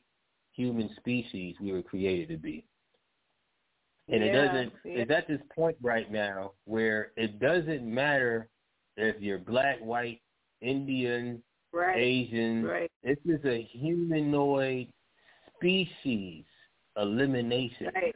human 0.53 0.89
species 0.97 1.55
we 1.59 1.71
were 1.71 1.81
created 1.81 2.29
to 2.29 2.37
be. 2.37 2.63
And 4.09 4.23
it 4.23 4.31
doesn't 4.31 4.73
yeah. 4.85 5.01
it's 5.01 5.11
at 5.11 5.27
this 5.27 5.41
point 5.53 5.77
right 5.81 6.09
now 6.11 6.53
where 6.65 7.11
it 7.17 7.39
doesn't 7.39 7.83
matter 7.83 8.49
if 8.95 9.21
you're 9.21 9.39
black, 9.39 9.79
white, 9.79 10.21
Indian, 10.61 11.43
Right. 11.73 11.97
Asian. 11.97 12.63
Right. 12.63 12.91
This 13.03 13.17
is 13.25 13.43
a 13.45 13.61
humanoid 13.63 14.87
species 15.55 16.45
elimination. 16.95 17.91
Right. 17.93 18.15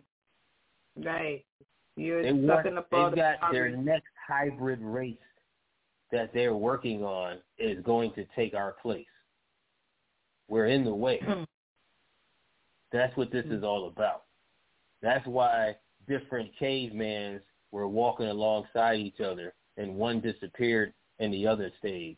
Right. 0.97 1.45
You're 1.95 2.23
they 2.23 2.31
want, 2.31 2.63
they've 2.63 2.73
the 2.73 3.15
got 3.15 3.51
their 3.51 3.75
next 3.75 4.07
hybrid 4.27 4.79
race 4.81 5.17
that 6.11 6.33
they're 6.33 6.55
working 6.55 7.03
on 7.03 7.37
is 7.57 7.83
going 7.83 8.13
to 8.13 8.25
take 8.35 8.53
our 8.53 8.73
place. 8.81 9.05
We're 10.47 10.67
in 10.67 10.83
the 10.83 10.93
way. 10.93 11.19
Hmm. 11.23 11.43
That's 12.91 13.15
what 13.15 13.31
this 13.31 13.45
is 13.45 13.63
all 13.63 13.87
about. 13.87 14.23
That's 15.01 15.25
why 15.25 15.75
different 16.07 16.51
cavemans 16.59 17.39
were 17.71 17.87
walking 17.87 18.27
alongside 18.27 18.99
each 18.99 19.21
other 19.21 19.53
and 19.77 19.95
one 19.95 20.19
disappeared 20.19 20.93
and 21.19 21.33
the 21.33 21.47
other 21.47 21.71
stayed. 21.79 22.17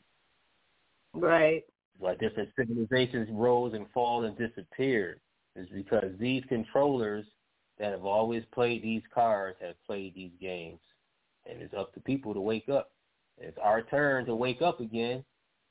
right. 1.14 1.64
Why 2.00 2.16
different 2.16 2.50
civilizations 2.58 3.30
rose 3.32 3.74
and 3.76 3.86
fall 3.94 4.24
and 4.24 4.36
disappeared 4.36 5.20
is 5.56 5.68
because 5.70 6.12
these 6.20 6.44
controllers 6.50 7.26
that 7.80 7.92
have 7.92 8.06
always 8.06 8.44
played 8.54 8.84
these 8.84 9.02
cards 9.14 9.58
have 9.62 9.76
played 9.86 10.14
these 10.16 10.32
games. 10.40 10.80
And 11.50 11.62
it's 11.62 11.74
up 11.74 11.94
to 11.94 12.00
people 12.00 12.34
to 12.34 12.40
wake 12.40 12.70
up. 12.70 12.92
It's 13.38 13.58
our 13.62 13.82
turn 13.82 14.26
to 14.26 14.36
wake 14.36 14.62
up 14.62 14.80
again, 14.80 15.24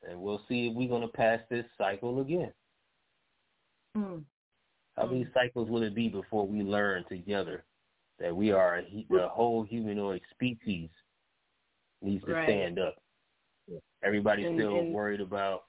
and 0.06 0.20
we'll 0.20 0.42
see 0.48 0.66
if 0.68 0.74
we're 0.74 0.88
going 0.88 1.02
to 1.02 1.08
pass 1.08 1.40
this 1.48 1.64
cycle 1.78 2.20
again. 2.20 2.52
Mm. 3.96 4.24
How 4.96 5.06
many 5.06 5.26
cycles 5.32 5.70
will 5.70 5.82
it 5.82 5.94
be 5.94 6.08
before 6.08 6.46
we 6.46 6.62
learn 6.62 7.04
together 7.08 7.64
that 8.18 8.34
we 8.34 8.50
are 8.52 8.78
a, 8.78 9.06
the 9.08 9.28
whole 9.28 9.62
humanoid 9.62 10.20
species 10.30 10.90
needs 12.02 12.24
to 12.24 12.32
Right. 12.34 12.46
stand 12.46 12.78
up? 12.78 12.96
Everybody's 14.02 14.46
And- 14.48 14.58
still 14.58 14.78
and- 14.80 14.92
worried 14.92 15.20
about 15.20 15.64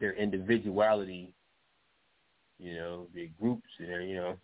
their 0.00 0.12
individuality, 0.14 1.32
you 2.58 2.74
know, 2.74 3.06
their 3.14 3.28
groups, 3.40 3.68
and 3.78 3.88
their, 3.88 4.02
you 4.02 4.16
know. 4.16 4.36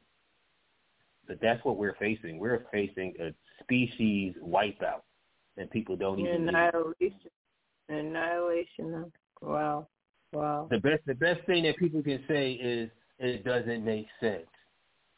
But 1.28 1.38
that's 1.42 1.62
what 1.64 1.76
we're 1.76 1.94
facing. 1.98 2.38
We're 2.38 2.64
facing 2.72 3.14
a 3.20 3.32
species 3.62 4.34
wipeout, 4.42 5.02
and 5.58 5.70
people 5.70 5.94
don't 5.94 6.18
even. 6.18 6.46
know. 6.46 6.48
Annihilation. 6.48 7.30
Annihilation. 7.88 9.12
Wow. 9.42 9.86
Wow. 10.32 10.68
the 10.70 10.78
best 10.78 11.00
the 11.06 11.14
best 11.14 11.40
thing 11.46 11.62
that 11.64 11.76
people 11.78 12.02
can 12.02 12.22
say 12.28 12.52
is 12.52 12.90
it 13.18 13.44
doesn't 13.44 13.84
make 13.84 14.06
sense. 14.20 14.46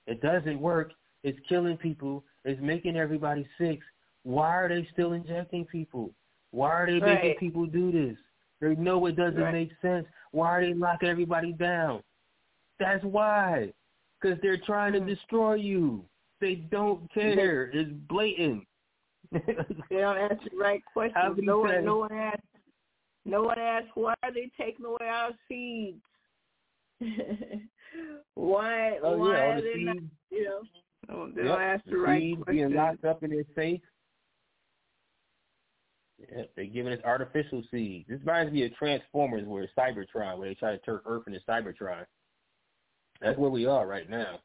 It 0.07 0.21
doesn't 0.21 0.61
work. 0.61 0.93
It's 1.25 1.39
killing 1.49 1.77
people. 1.77 2.25
It's 2.45 2.61
making 2.63 2.97
everybody 2.97 3.47
sick. 3.59 3.81
Why 4.23 4.55
are 4.55 4.69
they 4.69 4.87
still 4.93 5.13
injecting 5.13 5.65
people? 5.65 6.11
Why 6.53 6.71
are 6.83 6.87
they 6.87 7.01
making 7.01 7.35
people 7.41 7.67
do 7.67 7.91
this? 7.91 8.17
They 8.61 8.75
know 8.77 9.05
it 9.07 9.17
doesn't 9.17 9.41
Right. 9.41 9.53
make 9.53 9.71
sense. 9.83 10.07
Why 10.33 10.49
are 10.59 10.61
they 10.61 10.75
locking 10.75 11.09
everybody 11.09 11.53
down? 11.53 12.03
That's 12.79 13.03
why. 13.05 13.73
Because 14.21 14.39
they're 14.43 14.59
trying 14.59 14.93
to 14.95 15.01
Mhm. 15.01 15.07
destroy 15.07 15.55
you. 15.55 16.05
They 16.41 16.57
don't 16.57 17.11
care. 17.13 17.71
It's 17.73 17.91
blatant. 18.09 18.67
They 19.33 19.97
don't 19.99 20.19
ask 20.19 20.43
the 20.51 20.57
right 20.57 20.83
questions. 20.93 21.39
No 21.43 21.61
one, 21.61 21.71
times- 21.71 21.85
no 21.85 21.99
one 21.99 22.13
asked. 22.13 22.43
No 23.25 23.43
one 23.43 23.59
asked 23.59 23.89
why 23.95 24.15
are 24.23 24.33
they 24.33 24.51
taking 24.59 24.85
away 24.87 25.07
our 25.09 25.31
seeds. 25.49 26.03
why? 28.35 28.99
oh 29.03 29.17
why 29.19 29.33
yeah, 29.35 29.43
are 29.53 29.61
the 29.61 29.71
they 29.75 29.83
not? 29.85 29.97
You 30.31 30.45
know, 30.45 30.63
no, 31.09 31.31
they 31.31 31.43
Yep, 31.43 31.45
don't 31.51 31.61
ask 31.63 31.85
the 31.85 31.91
the 31.93 31.97
right 31.99 32.21
seeds 32.21 32.43
questions. 32.43 32.69
being 32.71 32.75
locked 32.77 33.05
up 33.05 33.23
in 33.23 33.31
their 33.31 33.45
safe. 33.55 33.81
Yeah, 36.19 36.43
they're 36.55 36.65
giving 36.67 36.93
us 36.93 37.01
artificial 37.05 37.63
seeds. 37.71 38.09
This 38.09 38.21
reminds 38.21 38.53
me 38.53 38.65
of 38.67 38.75
Transformers, 38.75 39.47
where 39.47 39.67
Cybertron, 39.77 40.39
where 40.39 40.49
they 40.49 40.55
try 40.55 40.73
to 40.73 40.79
turn 40.79 41.01
Earth 41.07 41.23
into 41.27 41.41
Cybertron. 41.49 42.05
That's 43.21 43.39
where 43.39 43.51
we 43.51 43.67
are 43.67 43.87
right 43.87 44.09
now. 44.09 44.41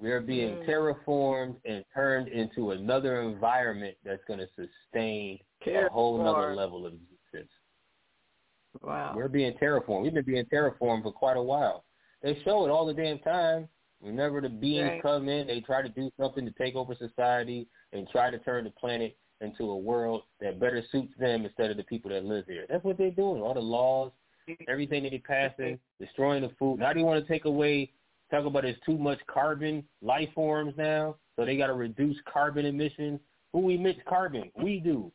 We 0.00 0.12
are 0.12 0.20
being 0.20 0.56
Mm. 0.58 0.66
terraformed 0.66 1.56
and 1.64 1.84
turned 1.92 2.28
into 2.28 2.70
another 2.70 3.20
environment 3.22 3.96
that's 4.04 4.24
going 4.24 4.38
to 4.38 4.48
sustain 4.54 5.40
a 5.66 5.88
whole 5.88 6.18
Terraformed. 6.20 6.56
level 6.56 6.86
of 6.86 6.94
existence. 6.94 7.50
Wow. 8.82 9.12
We're 9.16 9.28
being 9.28 9.54
terraformed. 9.54 10.02
We've 10.02 10.14
been 10.14 10.24
being 10.24 10.44
terraformed 10.46 11.02
for 11.02 11.12
quite 11.12 11.36
a 11.36 11.42
while. 11.42 11.84
They 12.22 12.34
show 12.42 12.64
it 12.64 12.70
all 12.70 12.86
the 12.86 12.94
damn 12.94 13.18
time. 13.20 13.68
Whenever 14.00 14.40
the 14.40 14.48
beings 14.48 14.88
Right. 14.88 15.02
come 15.02 15.28
in, 15.28 15.48
they 15.48 15.60
try 15.60 15.82
to 15.82 15.88
do 15.88 16.10
something 16.16 16.44
to 16.46 16.52
take 16.52 16.76
over 16.76 16.94
society 16.94 17.68
and 17.92 18.08
try 18.08 18.30
to 18.30 18.38
turn 18.38 18.64
the 18.64 18.70
planet 18.70 19.16
into 19.40 19.70
a 19.70 19.76
world 19.76 20.22
that 20.38 20.60
better 20.60 20.82
suits 20.82 21.14
them 21.16 21.44
instead 21.44 21.70
of 21.72 21.76
the 21.76 21.84
people 21.84 22.10
that 22.10 22.24
live 22.24 22.46
here. 22.46 22.66
That's 22.68 22.84
what 22.84 22.96
they're 22.98 23.10
doing. 23.10 23.42
All 23.42 23.54
the 23.54 23.60
laws, 23.60 24.12
everything 24.68 25.02
that 25.04 25.10
they're 25.10 25.48
passing, 25.50 25.78
destroying 26.00 26.42
the 26.42 26.50
food. 26.58 26.78
Now 26.78 26.92
they 26.92 27.02
want 27.02 27.24
to 27.24 27.32
take 27.32 27.44
away, 27.44 27.90
talk 28.30 28.44
about 28.44 28.62
there's 28.62 28.76
too 28.84 28.98
much 28.98 29.18
carbon 29.26 29.84
life 30.02 30.28
forms 30.34 30.74
now, 30.76 31.16
so 31.36 31.44
they 31.44 31.56
got 31.56 31.68
to 31.68 31.74
reduce 31.74 32.16
carbon 32.32 32.66
emissions. 32.66 33.20
Who 33.52 33.70
emits 33.70 34.00
carbon? 34.08 34.50
We 34.60 34.80
do. 34.80 35.10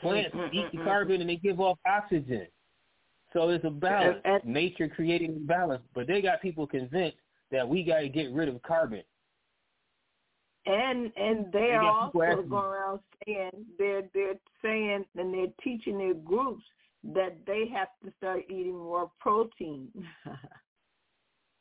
Plants 0.00 0.34
mm-hmm, 0.34 0.54
eat 0.54 0.66
the 0.72 0.78
mm-hmm. 0.78 0.86
carbon 0.86 1.20
and 1.20 1.30
they 1.30 1.36
give 1.36 1.60
off 1.60 1.78
oxygen. 1.86 2.46
So 3.32 3.48
it's 3.50 3.64
a 3.64 3.70
balance. 3.70 4.18
Nature 4.44 4.88
creating 4.88 5.36
a 5.36 5.46
balance, 5.46 5.82
but 5.94 6.06
they 6.06 6.20
got 6.20 6.42
people 6.42 6.66
convinced 6.66 7.18
that 7.52 7.68
we 7.68 7.84
got 7.84 8.00
to 8.00 8.08
get 8.08 8.32
rid 8.32 8.48
of 8.48 8.60
carbon. 8.62 9.02
And 10.66 11.12
and 11.16 11.46
they 11.52 11.60
They 11.60 11.70
are 11.72 11.82
got 11.82 12.12
people 12.12 12.22
also 12.22 12.42
going 12.42 12.64
around 12.64 13.00
saying 13.24 13.50
they're 13.78 14.02
they're 14.12 14.34
saying 14.62 15.04
and 15.16 15.32
they're 15.32 15.46
teaching 15.62 15.98
their 15.98 16.14
groups 16.14 16.62
that 17.02 17.36
they 17.46 17.64
have 17.72 17.88
to 18.04 18.12
start 18.18 18.42
eating 18.48 18.76
more 18.76 19.10
protein. 19.20 19.88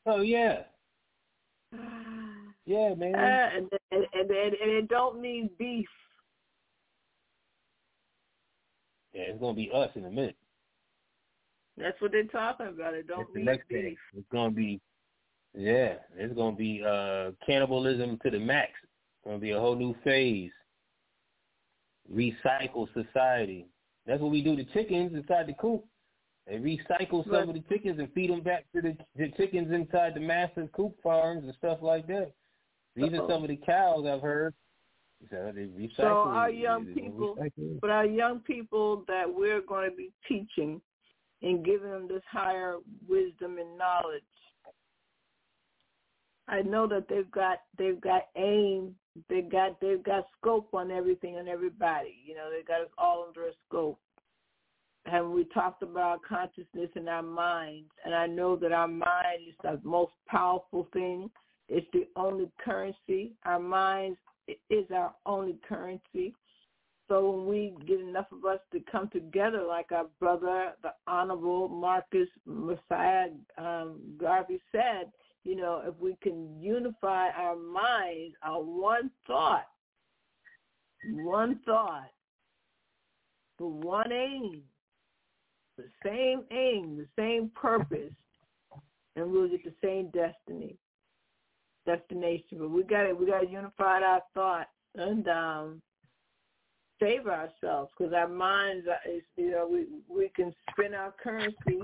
Oh 0.05 0.21
yeah, 0.21 0.63
yeah, 2.65 2.95
man. 2.95 3.13
Uh, 3.13 3.49
and, 3.57 3.69
and, 3.91 4.05
and, 4.13 4.31
and, 4.31 4.71
it 4.71 4.87
don't 4.87 5.21
mean 5.21 5.49
beef. 5.59 5.85
yeah, 9.13 9.23
it's 9.23 9.39
gonna 9.39 9.53
be 9.53 9.69
us 9.73 9.89
in 9.95 10.05
a 10.05 10.09
minute. 10.09 10.37
That's 11.77 11.99
what 12.01 12.11
they're 12.11 12.23
talking 12.23 12.67
about. 12.67 12.93
It 12.93 13.07
don't 13.07 13.19
That's 13.19 13.35
mean 13.35 13.45
next 13.45 13.67
beef. 13.67 13.83
thing. 13.83 13.95
It's 14.17 14.27
gonna 14.31 14.51
be, 14.51 14.79
yeah, 15.53 15.95
it's 16.15 16.33
gonna 16.33 16.55
be 16.55 16.81
uh 16.83 17.31
cannibalism 17.45 18.17
to 18.23 18.31
the 18.31 18.39
max. 18.39 18.71
It's 18.81 19.25
gonna 19.25 19.37
be 19.37 19.51
a 19.51 19.59
whole 19.59 19.75
new 19.75 19.95
phase. 20.03 20.51
Recycle 22.11 22.87
society. 22.93 23.67
That's 24.09 24.21
what 24.23 24.31
we 24.31 24.41
do 24.41 24.55
to 24.55 24.63
chickens 24.73 25.13
inside 25.13 25.45
the 25.45 25.53
coop. 25.53 25.85
They 26.47 26.55
recycle 26.55 27.23
some 27.25 27.33
Right. 27.33 27.47
of 27.47 27.53
the 27.53 27.61
chickens 27.69 27.99
and 27.99 28.11
feed 28.13 28.31
them 28.31 28.41
back 28.41 28.65
to 28.73 28.81
the, 28.81 28.97
the 29.15 29.29
chickens 29.37 29.71
inside 29.71 30.15
the 30.15 30.19
massive 30.19 30.71
coop 30.71 30.99
farms 31.03 31.43
and 31.43 31.53
stuff 31.59 31.77
like 31.83 32.07
that. 32.07 32.31
These 32.95 33.13
Uh-oh. 33.13 33.27
some 33.29 33.43
of 33.43 33.49
the 33.49 33.57
cows 33.57 34.07
I've 34.07 34.21
heard. 34.21 34.55
So. 35.29 35.53
So 35.95 36.05
our 36.07 36.49
young 36.49 36.87
people- 36.87 37.37
But 37.81 37.91
our 37.91 38.05
young 38.07 38.39
people 38.39 39.03
that 39.07 39.31
we're 39.31 39.61
going 39.61 39.87
to 39.91 39.95
be 39.95 40.11
teaching 40.27 40.81
and 41.43 41.63
giving 41.63 41.91
them 41.91 42.07
this 42.07 42.23
higher 42.27 42.77
wisdom 43.07 43.59
and 43.59 43.77
knowledge. 43.77 44.23
I 46.47 46.63
know 46.63 46.87
that 46.87 47.07
they've 47.07 47.29
got 47.29 47.59
they've 47.77 48.01
got 48.01 48.23
aim, 48.35 48.95
they 49.27 49.41
got 49.41 49.79
they've 49.81 50.03
got 50.03 50.27
scope 50.39 50.69
on 50.73 50.91
everything 50.91 51.37
and 51.37 51.47
everybody. 51.49 52.15
You 52.25 52.35
know, 52.35 52.49
they 52.49 52.63
got 52.63 52.81
us 52.81 52.91
all 52.97 53.25
under 53.27 53.47
a 53.47 53.51
scope. 53.67 53.99
And 55.05 55.31
we 55.31 55.45
talked 55.45 55.81
about 55.81 56.19
consciousness 56.27 56.89
and 56.95 57.09
our 57.09 57.23
minds, 57.23 57.89
and 58.05 58.13
I 58.13 58.27
know 58.27 58.55
that 58.57 58.71
our 58.71 58.87
mind 58.87 59.47
is 59.47 59.55
the 59.63 59.79
most 59.83 60.11
powerful 60.27 60.87
thing 60.93 61.31
It's 61.69 61.87
the 61.93 62.07
only 62.15 62.51
currency. 62.63 63.33
Our 63.45 63.59
minds 63.59 64.17
is 64.69 64.85
our 64.93 65.13
only 65.25 65.57
currency. 65.67 66.33
So 67.07 67.31
when 67.31 67.47
we 67.47 67.75
get 67.87 67.99
enough 67.99 68.27
of 68.31 68.45
us 68.45 68.59
to 68.71 68.79
come 68.91 69.09
together, 69.09 69.63
like 69.67 69.91
our 69.91 70.05
brother, 70.19 70.73
the 70.83 70.93
Honorable 71.07 71.67
Marcus 71.67 72.27
Mosiah 72.45 73.29
um, 73.57 73.99
Garvey 74.19 74.59
said, 74.71 75.11
you 75.49 75.55
know, 75.55 75.81
if 75.83 75.95
we 75.99 76.15
can 76.21 76.47
unify 76.61 77.29
our 77.29 77.55
minds 77.55 78.35
our 78.43 78.61
one 78.61 79.09
thought, 79.25 79.65
one 81.11 81.59
thought, 81.65 82.11
the 83.57 83.65
one 83.65 84.11
aim, 84.11 84.61
the 85.75 85.85
same 86.05 86.43
aim, 86.51 86.97
the 86.97 87.07
same 87.19 87.49
purpose, 87.55 88.13
and 89.15 89.31
we'll 89.31 89.49
get 89.49 89.63
the 89.63 89.73
same 89.83 90.11
destiny, 90.11 90.75
destination. 91.83 92.59
But 92.59 92.69
we 92.69 92.83
got 92.83 93.07
to 93.07 93.13
we 93.13 93.25
got 93.25 93.39
to 93.39 93.49
unify 93.49 94.01
our 94.01 94.21
thought 94.35 94.67
and 94.93 95.27
um, 95.29 95.81
save 97.01 97.25
ourselves 97.25 97.91
because 97.97 98.13
our 98.13 98.27
minds 98.27 98.85
are, 98.87 99.11
is 99.11 99.23
you 99.35 99.49
know 99.49 99.67
we 99.67 99.87
we 100.07 100.29
can 100.35 100.53
spend 100.69 100.93
our 100.93 101.11
currency 101.23 101.79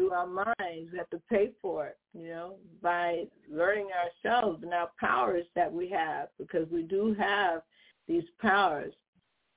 through 0.00 0.12
our 0.12 0.26
minds. 0.26 0.90
We 0.90 0.98
have 0.98 1.10
to 1.10 1.20
pay 1.28 1.50
for 1.60 1.88
it, 1.88 1.98
you 2.14 2.28
know, 2.28 2.54
by 2.82 3.24
learning 3.52 3.88
ourselves 4.24 4.62
and 4.62 4.72
our 4.72 4.90
powers 4.98 5.44
that 5.54 5.70
we 5.70 5.90
have 5.90 6.28
because 6.38 6.66
we 6.70 6.82
do 6.84 7.14
have 7.18 7.60
these 8.08 8.24
powers 8.40 8.94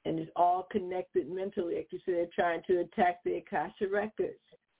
and 0.03 0.19
it's 0.19 0.31
all 0.35 0.67
connected 0.69 1.31
mentally. 1.31 1.75
Like 1.75 1.87
you 1.91 1.99
said, 2.05 2.15
they're 2.15 2.27
trying 2.35 2.61
to 2.67 2.81
attack 2.81 3.23
the 3.23 3.37
Akasha 3.37 3.87
records. 3.89 4.39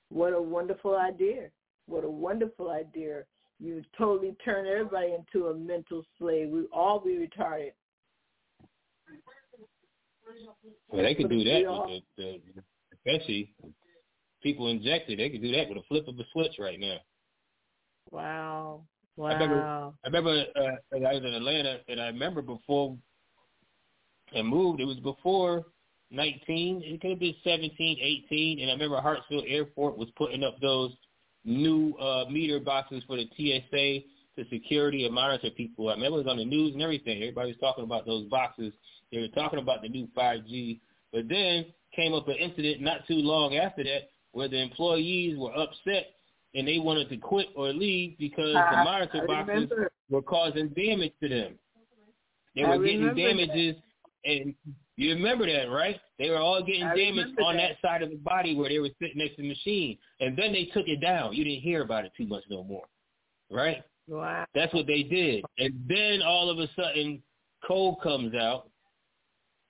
What 0.09 0.33
a 0.33 0.41
wonderful 0.41 0.97
idea. 0.97 1.47
What 1.87 2.03
a 2.03 2.09
wonderful 2.09 2.69
idea. 2.69 3.23
You 3.61 3.83
totally 3.97 4.35
turn 4.43 4.67
everybody 4.67 5.13
into 5.13 5.47
a 5.47 5.55
mental 5.55 6.03
slave. 6.19 6.49
We 6.49 6.65
all 6.73 6.99
be 6.99 7.11
retarded. 7.11 7.71
Well, 10.89 11.03
they 11.03 11.15
could 11.15 11.29
do 11.29 11.43
that 11.45 11.85
with 11.87 12.03
the, 12.17 12.41
the 12.53 12.63
especially 12.97 13.53
people 14.43 14.67
injected. 14.67 15.19
They 15.19 15.29
could 15.29 15.41
do 15.41 15.51
that 15.53 15.69
with 15.69 15.77
a 15.77 15.83
flip 15.87 16.07
of 16.07 16.19
a 16.19 16.23
switch 16.31 16.53
right 16.59 16.79
now. 16.79 16.97
Wow. 18.11 18.81
Wow. 19.15 19.27
I 19.27 19.33
remember, 19.33 19.61
I 19.61 20.07
remember 20.07 20.43
uh, 20.55 20.95
I 20.95 21.13
was 21.13 21.23
in 21.23 21.33
Atlanta, 21.33 21.79
and 21.87 22.01
I 22.01 22.07
remember 22.07 22.41
before 22.41 22.97
and 24.33 24.47
moved. 24.47 24.79
It 24.79 24.85
was 24.85 24.97
before 24.97 25.65
19. 26.11 26.81
It 26.83 27.01
could 27.01 27.11
have 27.11 27.19
been 27.19 27.35
17, 27.43 27.97
18. 28.29 28.59
And 28.59 28.69
I 28.69 28.73
remember 28.73 29.01
Hartsfield 29.01 29.45
Airport 29.47 29.97
was 29.97 30.09
putting 30.17 30.43
up 30.43 30.59
those 30.61 30.91
new 31.45 31.93
uh, 31.95 32.25
meter 32.29 32.59
boxes 32.59 33.03
for 33.07 33.17
the 33.17 33.27
TSA 33.35 34.05
to 34.35 34.49
security 34.49 35.05
and 35.05 35.13
monitor 35.13 35.49
people. 35.51 35.89
I 35.89 35.93
remember 35.93 36.19
it 36.19 36.25
was 36.25 36.31
on 36.31 36.37
the 36.37 36.45
news 36.45 36.73
and 36.73 36.81
everything. 36.81 37.17
Everybody 37.17 37.49
was 37.49 37.59
talking 37.59 37.83
about 37.83 38.05
those 38.05 38.27
boxes. 38.29 38.73
They 39.11 39.19
were 39.19 39.27
talking 39.29 39.59
about 39.59 39.81
the 39.81 39.89
new 39.89 40.07
5G. 40.17 40.79
But 41.11 41.27
then 41.29 41.65
came 41.95 42.13
up 42.13 42.27
an 42.27 42.35
incident 42.35 42.81
not 42.81 43.07
too 43.07 43.15
long 43.15 43.55
after 43.55 43.83
that 43.83 44.09
where 44.33 44.47
the 44.47 44.61
employees 44.61 45.37
were 45.37 45.53
upset 45.55 46.07
and 46.53 46.67
they 46.67 46.77
wanted 46.77 47.09
to 47.09 47.17
quit 47.17 47.47
or 47.55 47.71
leave 47.73 48.17
because 48.19 48.55
uh, 48.55 48.71
the 48.71 48.83
monitor 48.83 49.25
boxes 49.25 49.71
were 50.09 50.21
causing 50.21 50.69
damage 50.69 51.13
to 51.21 51.29
them. 51.29 51.53
They 52.55 52.63
were 52.63 52.77
getting 52.77 53.15
damages 53.15 53.75
that 53.75 53.83
and 54.25 54.53
you 54.95 55.13
remember 55.13 55.45
that, 55.51 55.71
right? 55.71 55.99
They 56.19 56.29
were 56.29 56.37
all 56.37 56.63
getting 56.63 56.83
I 56.83 56.95
damaged 56.95 57.39
on 57.43 57.57
that. 57.57 57.71
that 57.81 57.87
side 57.87 58.03
of 58.03 58.11
the 58.11 58.17
body 58.17 58.55
where 58.55 58.69
they 58.69 58.79
were 58.79 58.89
sitting 59.01 59.17
next 59.17 59.35
to 59.37 59.41
the 59.41 59.47
machine. 59.47 59.97
And 60.19 60.37
then 60.37 60.53
they 60.53 60.65
took 60.65 60.87
it 60.87 61.01
down. 61.01 61.33
You 61.33 61.43
didn't 61.43 61.61
hear 61.61 61.81
about 61.81 62.05
it 62.05 62.11
too 62.15 62.27
much 62.27 62.43
no 62.49 62.63
more. 62.63 62.85
Right? 63.49 63.83
Wow. 64.07 64.45
That's 64.53 64.73
what 64.73 64.85
they 64.85 65.03
did. 65.03 65.43
And 65.57 65.73
then 65.87 66.21
all 66.21 66.49
of 66.49 66.59
a 66.59 66.67
sudden 66.75 67.23
cold 67.67 68.01
comes 68.01 68.35
out 68.35 68.69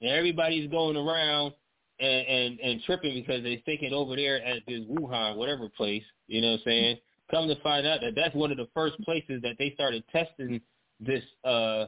and 0.02 0.12
everybody's 0.12 0.70
going 0.70 0.98
around 0.98 1.54
and, 2.00 2.28
and, 2.28 2.60
and 2.60 2.82
tripping 2.86 3.14
because 3.14 3.44
they're 3.44 3.58
thinking 3.66 3.94
over 3.94 4.16
there 4.16 4.44
at 4.44 4.64
this 4.68 4.82
Wuhan, 4.82 5.36
whatever 5.36 5.70
place, 5.70 6.04
you 6.28 6.42
know 6.42 6.52
what 6.52 6.60
I'm 6.60 6.66
saying? 6.66 6.98
Come 7.32 7.48
to 7.48 7.60
find 7.62 7.88
out 7.88 8.02
that 8.02 8.14
that's 8.16 8.36
one 8.36 8.52
of 8.52 8.58
the 8.58 8.68
first 8.74 9.00
places 9.02 9.42
that 9.44 9.56
they 9.58 9.72
started 9.74 10.04
testing 10.12 10.62
this 11.00 11.24
uh 11.44 11.86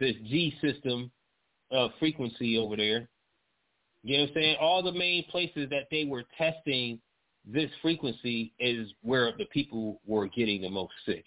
this 0.00 0.14
G 0.24 0.54
system 0.60 1.10
uh, 1.74 1.88
frequency 1.98 2.58
over 2.58 2.76
there. 2.76 3.08
You 4.02 4.18
know 4.18 4.22
what 4.24 4.30
I'm 4.30 4.34
saying? 4.34 4.56
All 4.60 4.82
the 4.82 4.92
main 4.92 5.24
places 5.30 5.68
that 5.70 5.86
they 5.90 6.04
were 6.04 6.24
testing 6.36 7.00
this 7.46 7.70
frequency 7.82 8.52
is 8.58 8.92
where 9.02 9.32
the 9.36 9.46
people 9.46 10.00
were 10.06 10.28
getting 10.28 10.62
the 10.62 10.70
most 10.70 10.92
sick. 11.06 11.24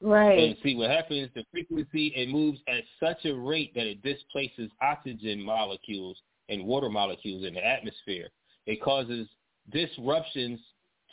Right. 0.00 0.38
And 0.38 0.56
see 0.62 0.76
what 0.76 0.90
happens, 0.90 1.30
the 1.34 1.44
frequency, 1.50 2.12
it 2.14 2.28
moves 2.28 2.58
at 2.68 2.82
such 3.00 3.24
a 3.24 3.32
rate 3.32 3.72
that 3.74 3.86
it 3.86 4.02
displaces 4.02 4.70
oxygen 4.82 5.42
molecules 5.42 6.18
and 6.48 6.64
water 6.64 6.88
molecules 6.88 7.44
in 7.44 7.54
the 7.54 7.66
atmosphere. 7.66 8.28
It 8.66 8.82
causes 8.82 9.28
disruptions 9.72 10.60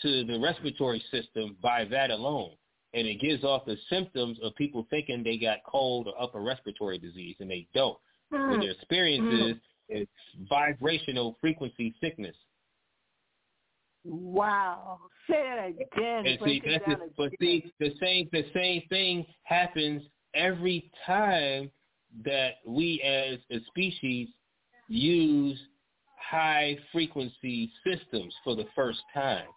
to 0.02 0.26
the 0.26 0.40
respiratory 0.40 1.04
system 1.12 1.56
by 1.62 1.86
that 1.86 2.12
alone. 2.12 2.52
And 2.94 3.08
it 3.08 3.20
gives 3.20 3.44
off 3.44 3.66
the 3.66 3.78
symptoms 3.90 4.38
of 4.44 4.56
people 4.56 4.86
thinking 4.90 5.24
they 5.24 5.38
got 5.38 5.64
cold 5.68 6.08
or 6.08 6.22
upper 6.22 6.42
respiratory 6.42 7.00
disease, 7.00 7.36
and 7.40 7.50
they 7.50 7.68
don't. 7.74 7.98
Mm. 8.32 8.52
What 8.52 8.60
their 8.60 8.72
experience 8.72 9.24
mm. 9.24 9.52
is, 9.52 9.58
it's 9.90 10.12
vibrational 10.48 11.38
frequency 11.42 11.96
sickness. 12.00 12.36
Wow. 14.06 15.00
Say 15.30 15.42
that 15.44 15.70
again. 15.70 16.26
And 16.28 16.40
see, 16.44 16.62
that's 16.66 16.86
just, 16.86 17.16
but 17.18 17.32
see, 17.40 17.72
the 17.80 17.94
same 18.02 18.28
the 18.32 18.46
same 18.54 18.84
thing 18.90 19.26
happens 19.44 20.04
every 20.34 20.92
time 21.06 21.72
that 22.26 22.56
we 22.66 23.02
as 23.02 23.40
a 23.50 23.64
species 23.68 24.28
use 24.88 25.60
high 26.18 26.78
frequency 26.92 27.72
systems 27.86 28.34
for 28.44 28.56
the 28.56 28.66
first 28.76 29.00
time 29.14 29.48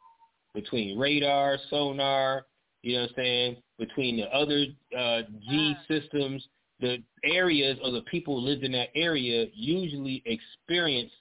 between 0.55 0.99
radar, 0.99 1.59
sonar, 1.71 2.47
you 2.83 2.95
know 2.95 3.03
what 3.03 3.11
I'm 3.11 3.15
saying, 3.17 3.57
between 3.79 4.17
the 4.17 4.27
other 4.35 4.67
uh, 4.97 5.23
G 5.49 5.75
systems 5.89 6.47
the 6.81 7.03
areas 7.25 7.79
or 7.83 7.91
the 7.91 8.03
people 8.03 8.39
who 8.41 8.47
lived 8.47 8.63
in 8.65 8.73
that 8.73 8.89
area 8.95 9.47
usually 9.55 10.23
experience 10.27 11.13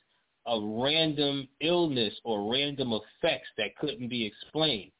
a 0.47 0.59
random 0.61 1.47
illness 1.61 2.13
or 2.23 2.51
random 2.51 2.93
effects 2.93 3.47
that 3.57 3.75
couldn't 3.77 4.09
be 4.09 4.25
explained. 4.25 4.91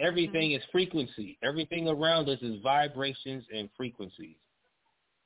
Everything 0.00 0.52
is 0.52 0.62
frequency. 0.72 1.38
Everything 1.42 1.88
around 1.88 2.28
us 2.28 2.38
is 2.40 2.60
vibrations 2.62 3.44
and 3.54 3.68
frequencies. 3.76 4.36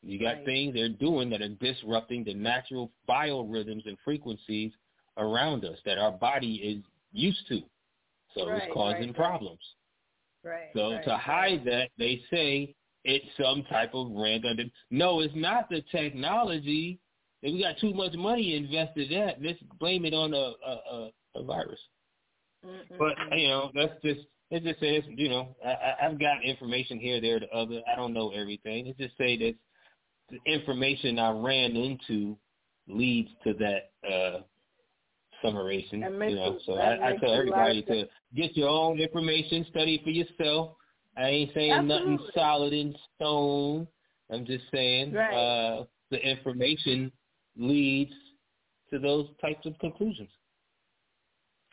You 0.03 0.19
got 0.19 0.37
right. 0.37 0.45
things 0.45 0.75
they're 0.75 0.89
doing 0.89 1.31
that 1.31 1.43
are 1.43 1.49
disrupting 1.49 2.25
the 2.25 2.35
natural 2.35 2.91
biorhythms 3.09 3.87
and 3.87 3.97
frequencies 4.05 4.73
around 5.17 5.65
us 5.65 5.79
that 5.85 5.99
our 5.99 6.13
body 6.13 6.57
is 6.57 6.83
used 7.13 7.47
to. 7.49 7.61
So 8.35 8.49
right, 8.49 8.63
it's 8.63 8.73
causing 8.73 9.09
right, 9.09 9.15
problems. 9.15 9.61
Right. 10.45 10.71
So 10.75 10.99
to 11.05 11.17
hide 11.17 11.65
that, 11.67 11.91
they 11.99 12.23
say 12.31 12.75
it's 13.05 13.27
some 13.41 13.65
type 13.65 13.95
of 13.95 14.11
random. 14.13 14.71
No, 14.91 15.21
it's 15.21 15.35
not 15.37 15.69
the 15.69 15.83
technology. 15.93 16.99
If 17.43 17.55
we 17.55 17.63
got 17.63 17.79
too 17.79 17.95
much 17.95 18.15
money 18.15 18.57
invested 18.57 19.11
in 19.11 19.27
that, 19.27 19.43
let's 19.43 19.59
blame 19.79 20.05
it 20.05 20.15
on 20.15 20.35
a 20.35 20.53
a, 20.67 20.71
a, 20.71 21.11
a 21.37 21.45
virus. 21.45 21.81
Mm-mm. 22.65 22.99
But 22.99 23.15
you 23.37 23.49
know, 23.49 23.71
that's 23.75 23.93
just 24.03 24.21
it. 24.51 24.65
Just 24.65 24.81
says 24.81 25.03
you 25.09 25.29
know 25.29 25.55
I, 25.65 26.07
I've 26.07 26.19
got 26.19 26.45
information 26.45 26.99
here, 26.99 27.21
there, 27.21 27.41
the 27.41 27.49
other. 27.51 27.81
I 27.93 27.97
don't 27.97 28.15
know 28.15 28.31
everything. 28.31 28.87
It 28.87 28.99
just 28.99 29.17
say 29.19 29.37
that 29.39 29.55
information 30.47 31.19
I 31.19 31.31
ran 31.31 31.77
into 31.77 32.37
leads 32.89 33.31
to 33.45 33.55
that 33.55 33.91
uh 34.11 34.41
summation. 35.43 36.01
You 36.01 36.37
know, 36.37 36.59
so 36.65 36.75
I, 36.75 37.11
I 37.11 37.17
tell 37.17 37.35
everybody 37.35 37.83
to 37.83 38.09
get 38.35 38.57
your 38.57 38.69
own 38.69 38.99
information, 38.99 39.67
study 39.71 40.01
for 40.03 40.11
yourself. 40.11 40.77
I 41.17 41.29
ain't 41.29 41.51
saying 41.53 41.73
Absolutely. 41.73 42.11
nothing 42.13 42.27
solid 42.35 42.73
in 42.73 42.95
stone. 43.17 43.87
I'm 44.31 44.47
just 44.47 44.65
saying 44.73 45.13
right. 45.13 45.35
uh, 45.35 45.85
the 46.11 46.19
information 46.19 47.13
leads 47.57 48.13
to 48.91 48.99
those 48.99 49.27
types 49.41 49.67
of 49.67 49.79
conclusions. 49.79 50.31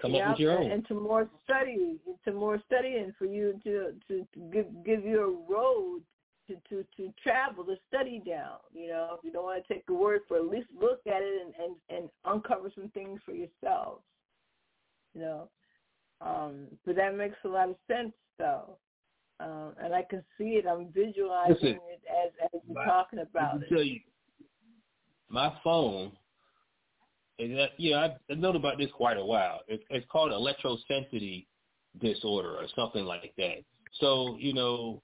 Come 0.01 0.13
yep, 0.13 0.23
up 0.23 0.31
with 0.31 0.39
your 0.39 0.57
own. 0.57 0.71
And 0.71 0.87
to 0.87 0.93
more 0.93 1.29
study, 1.43 1.99
to 2.25 2.31
more 2.33 2.61
studying 2.65 3.13
for 3.17 3.25
you 3.25 3.59
to 3.63 3.93
to, 4.07 4.27
to 4.33 4.39
give 4.51 4.65
give 4.85 5.05
you 5.05 5.19
a 5.21 5.53
road 5.53 6.01
to, 6.49 6.55
to, 6.69 6.85
to 6.97 7.13
travel, 7.23 7.63
to 7.63 7.75
study 7.87 8.21
down. 8.27 8.57
You 8.73 8.89
know, 8.89 9.15
if 9.17 9.23
you 9.23 9.31
don't 9.31 9.45
want 9.45 9.65
to 9.65 9.73
take 9.73 9.85
the 9.85 9.93
word 9.93 10.21
for 10.27 10.35
it, 10.35 10.41
at 10.41 10.49
least 10.49 10.67
look 10.77 10.99
at 11.07 11.21
it 11.21 11.41
and, 11.45 11.53
and, 11.63 11.75
and 11.89 12.09
uncover 12.25 12.69
some 12.75 12.89
things 12.89 13.21
for 13.25 13.31
yourselves. 13.31 14.03
You 15.13 15.21
know. 15.21 15.49
Um, 16.19 16.67
but 16.85 16.97
that 16.97 17.15
makes 17.15 17.37
a 17.45 17.47
lot 17.47 17.69
of 17.69 17.77
sense 17.87 18.11
though. 18.37 18.77
Um, 19.39 19.73
and 19.81 19.93
I 19.93 20.03
can 20.09 20.21
see 20.37 20.59
it. 20.59 20.65
I'm 20.67 20.91
visualizing 20.91 21.53
Listen, 21.53 21.79
it 21.89 22.01
as 22.09 22.31
as 22.53 22.61
you're 22.67 22.75
my, 22.75 22.85
talking 22.85 23.19
about 23.19 23.63
it. 23.63 23.69
Tell 23.69 23.81
you, 23.81 24.01
my 25.29 25.53
phone. 25.63 26.11
Is 27.41 27.55
that, 27.55 27.69
yeah, 27.77 28.09
I've 28.29 28.37
known 28.37 28.57
about 28.57 28.77
this 28.77 28.89
quite 28.93 29.15
a 29.15 29.23
while. 29.23 29.61
It, 29.69 29.81
it's 29.89 30.05
called 30.11 30.33
electrosensitivity 30.33 31.45
disorder 32.01 32.49
or 32.49 32.65
something 32.75 33.05
like 33.05 33.33
that. 33.37 33.63
So, 34.01 34.35
you 34.37 34.53
know, 34.53 35.01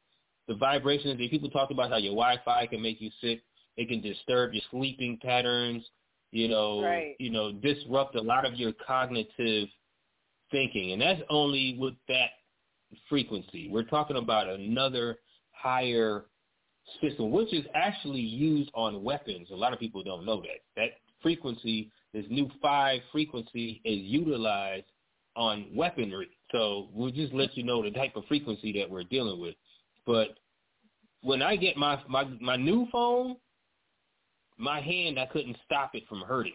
the 0.48 0.56
vibrations, 0.56 1.18
people 1.30 1.50
talk 1.50 1.72
about 1.72 1.90
how 1.90 1.98
your 1.98 2.14
Wi-Fi 2.14 2.68
can 2.68 2.82
make 2.82 3.02
you 3.02 3.10
sick. 3.22 3.42
It 3.78 3.90
can 3.90 4.02
disturb 4.02 4.54
your 4.54 4.64
sleeping 4.72 5.20
patterns, 5.22 5.84
you 6.32 6.48
know, 6.48 6.82
right. 6.82 7.16
you 7.20 7.30
know, 7.30 7.52
disrupt 7.52 8.16
a 8.16 8.22
lot 8.22 8.46
of 8.46 8.54
your 8.56 8.72
cognitive 8.86 9.68
thinking. 10.52 10.92
And 10.92 11.02
that's 11.02 11.22
only 11.30 11.78
with 11.80 11.96
that 12.08 12.30
frequency. 13.10 13.70
We're 13.70 13.84
talking 13.84 14.18
about 14.18 14.48
another 14.48 15.18
higher 15.52 16.26
system, 17.02 17.32
which 17.32 17.54
is 17.54 17.66
actually 17.74 18.22
used 18.22 18.70
on 18.74 19.04
weapons. 19.04 19.48
A 19.52 19.56
lot 19.56 19.74
of 19.74 19.80
people 19.80 20.04
don't 20.04 20.26
know 20.26 20.42
that. 20.42 20.62
That 20.76 20.90
frequency, 21.22 21.92
this 22.14 22.26
new 22.30 22.50
five 22.62 23.02
frequency 23.12 23.82
is 23.84 24.00
utilized 24.02 24.86
on 25.36 25.68
weaponry. 25.76 26.30
So 26.52 26.90
we'll 26.94 27.12
just 27.12 27.34
let 27.34 27.58
you 27.58 27.64
know 27.64 27.84
the 27.84 27.92
type 27.92 28.16
of 28.16 28.26
frequency 28.28 28.72
that 28.80 28.90
we're 28.90 29.04
dealing 29.04 29.42
with. 29.42 29.56
But 30.06 30.38
when 31.22 31.42
I 31.42 31.56
get 31.56 31.78
my 31.78 32.00
my 32.08 32.26
my 32.40 32.56
new 32.56 32.88
phone, 32.92 33.38
my 34.58 34.82
hand 34.82 35.20
I 35.20 35.26
couldn't 35.26 35.58
stop 35.66 35.92
it 35.96 36.04
from 36.08 36.22
hurting 36.22 36.54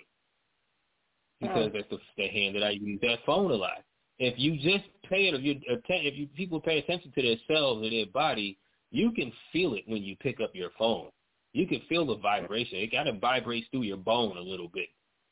because 1.41 1.67
oh. 1.67 1.71
that's 1.73 1.89
the, 1.91 1.99
the 2.17 2.29
hand 2.29 2.55
that 2.57 2.63
I 2.63 2.71
use 2.71 3.01
that 3.03 3.19
phone 3.27 3.51
a 3.51 3.55
lot. 3.55 3.83
If 4.19 4.35
you 4.39 4.57
just 4.57 4.85
pay 5.09 5.29
it, 5.29 5.35
if 5.35 5.43
you 5.43 5.61
if 5.67 6.15
you 6.17 6.27
people 6.29 6.61
pay 6.61 6.79
attention 6.79 7.13
to 7.13 7.23
themselves 7.23 7.87
or 7.87 7.91
their 7.91 8.07
body, 8.07 8.59
you 8.91 9.13
can 9.13 9.33
feel 9.53 9.75
it 9.75 9.85
when 9.87 10.03
you 10.03 10.17
pick 10.17 10.41
up 10.41 10.51
your 10.55 10.71
phone. 10.79 11.09
You 11.53 11.67
can 11.67 11.81
feel 11.89 12.07
the 12.07 12.17
vibration. 12.17 12.79
It 12.79 12.93
kind 12.93 13.09
of 13.09 13.19
vibrates 13.19 13.67
through 13.71 13.83
your 13.83 13.97
bone 13.97 14.37
a 14.37 14.41
little 14.41 14.69
bit. 14.69 14.89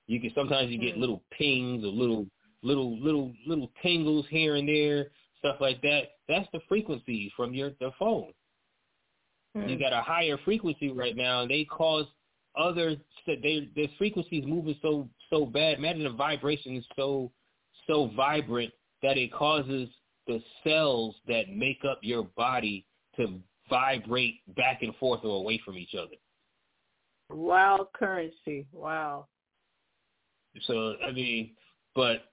You 0.06 0.20
can 0.20 0.32
sometimes 0.34 0.70
you 0.70 0.78
get 0.78 0.94
hmm. 0.94 1.00
little 1.00 1.22
pings 1.36 1.84
or 1.84 1.88
little 1.88 2.26
little 2.62 2.98
little 2.98 3.32
little 3.46 3.70
tingles 3.82 4.26
here 4.30 4.56
and 4.56 4.68
there, 4.68 5.08
stuff 5.39 5.56
like 5.60 5.81
that. 5.82 6.02
That's 6.28 6.48
the 6.52 6.60
frequencies 6.69 7.31
from 7.36 7.55
your 7.55 7.70
the 7.81 7.90
phone. 7.98 8.32
Hmm. 9.55 9.69
You 9.69 9.78
got 9.78 9.93
a 9.93 10.02
higher 10.02 10.39
frequency 10.44 10.90
right 10.90 11.16
now, 11.16 11.43
and 11.43 11.51
they 11.51 11.65
cause 11.65 12.06
other 12.56 12.97
they 13.27 13.69
their 13.74 13.89
frequencies 13.98 14.44
moving 14.47 14.77
so 14.82 15.09
so 15.31 15.47
bad. 15.47 15.78
Imagine 15.78 16.05
the 16.05 16.10
vibration 16.10 16.77
is 16.77 16.85
so 16.97 17.31
so 17.86 18.10
vibrant 18.16 18.73
that 19.02 19.16
it 19.16 19.32
causes 19.32 19.89
the 20.27 20.43
cells 20.65 21.15
that 21.27 21.55
make 21.55 21.78
up 21.89 22.01
your 22.02 22.24
body 22.36 22.85
to 23.16 23.40
vibrate 23.70 24.40
back 24.56 24.82
and 24.82 24.94
forth 24.97 25.20
or 25.24 25.40
away 25.40 25.60
from 25.65 25.77
each 25.77 25.94
other. 25.94 26.16
Wow, 27.31 27.89
currency. 27.94 28.66
Wow. 28.73 29.27
So 30.66 30.94
I 31.06 31.12
mean, 31.12 31.52
but 31.94 32.24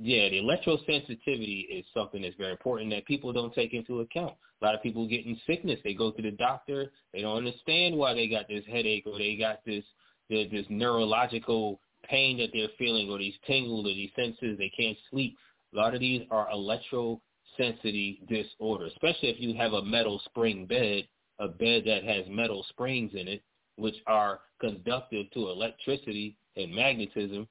yeah, 0.00 0.28
the 0.28 0.36
electrosensitivity 0.36 1.66
is 1.70 1.84
something 1.92 2.22
that's 2.22 2.36
very 2.36 2.52
important 2.52 2.90
that 2.90 3.04
people 3.06 3.32
don't 3.32 3.52
take 3.52 3.74
into 3.74 4.00
account. 4.00 4.34
A 4.60 4.64
lot 4.64 4.74
of 4.74 4.82
people 4.82 5.08
get 5.08 5.26
in 5.26 5.36
sickness. 5.46 5.80
They 5.82 5.94
go 5.94 6.12
to 6.12 6.22
the 6.22 6.30
doctor. 6.30 6.92
They 7.12 7.22
don't 7.22 7.36
understand 7.36 7.96
why 7.96 8.14
they 8.14 8.28
got 8.28 8.48
this 8.48 8.64
headache 8.70 9.04
or 9.06 9.18
they 9.18 9.36
got 9.36 9.64
this 9.66 9.84
this 10.30 10.66
neurological 10.68 11.80
pain 12.04 12.36
that 12.38 12.50
they're 12.52 12.68
feeling 12.78 13.08
or 13.08 13.18
these 13.18 13.34
tingles 13.46 13.86
or 13.86 13.94
these 13.94 14.10
senses. 14.14 14.58
They 14.58 14.70
can't 14.78 14.96
sleep. 15.10 15.36
A 15.72 15.76
lot 15.76 15.94
of 15.94 16.00
these 16.00 16.22
are 16.30 16.48
electrosensitive 16.48 18.28
disorders, 18.28 18.92
especially 18.92 19.30
if 19.30 19.40
you 19.40 19.54
have 19.54 19.72
a 19.72 19.82
metal 19.82 20.20
spring 20.26 20.66
bed, 20.66 21.08
a 21.38 21.48
bed 21.48 21.84
that 21.86 22.04
has 22.04 22.26
metal 22.28 22.64
springs 22.68 23.12
in 23.14 23.26
it, 23.26 23.42
which 23.76 23.96
are 24.06 24.40
conductive 24.60 25.30
to 25.32 25.48
electricity 25.48 26.36
and 26.56 26.74
magnetism 26.74 27.48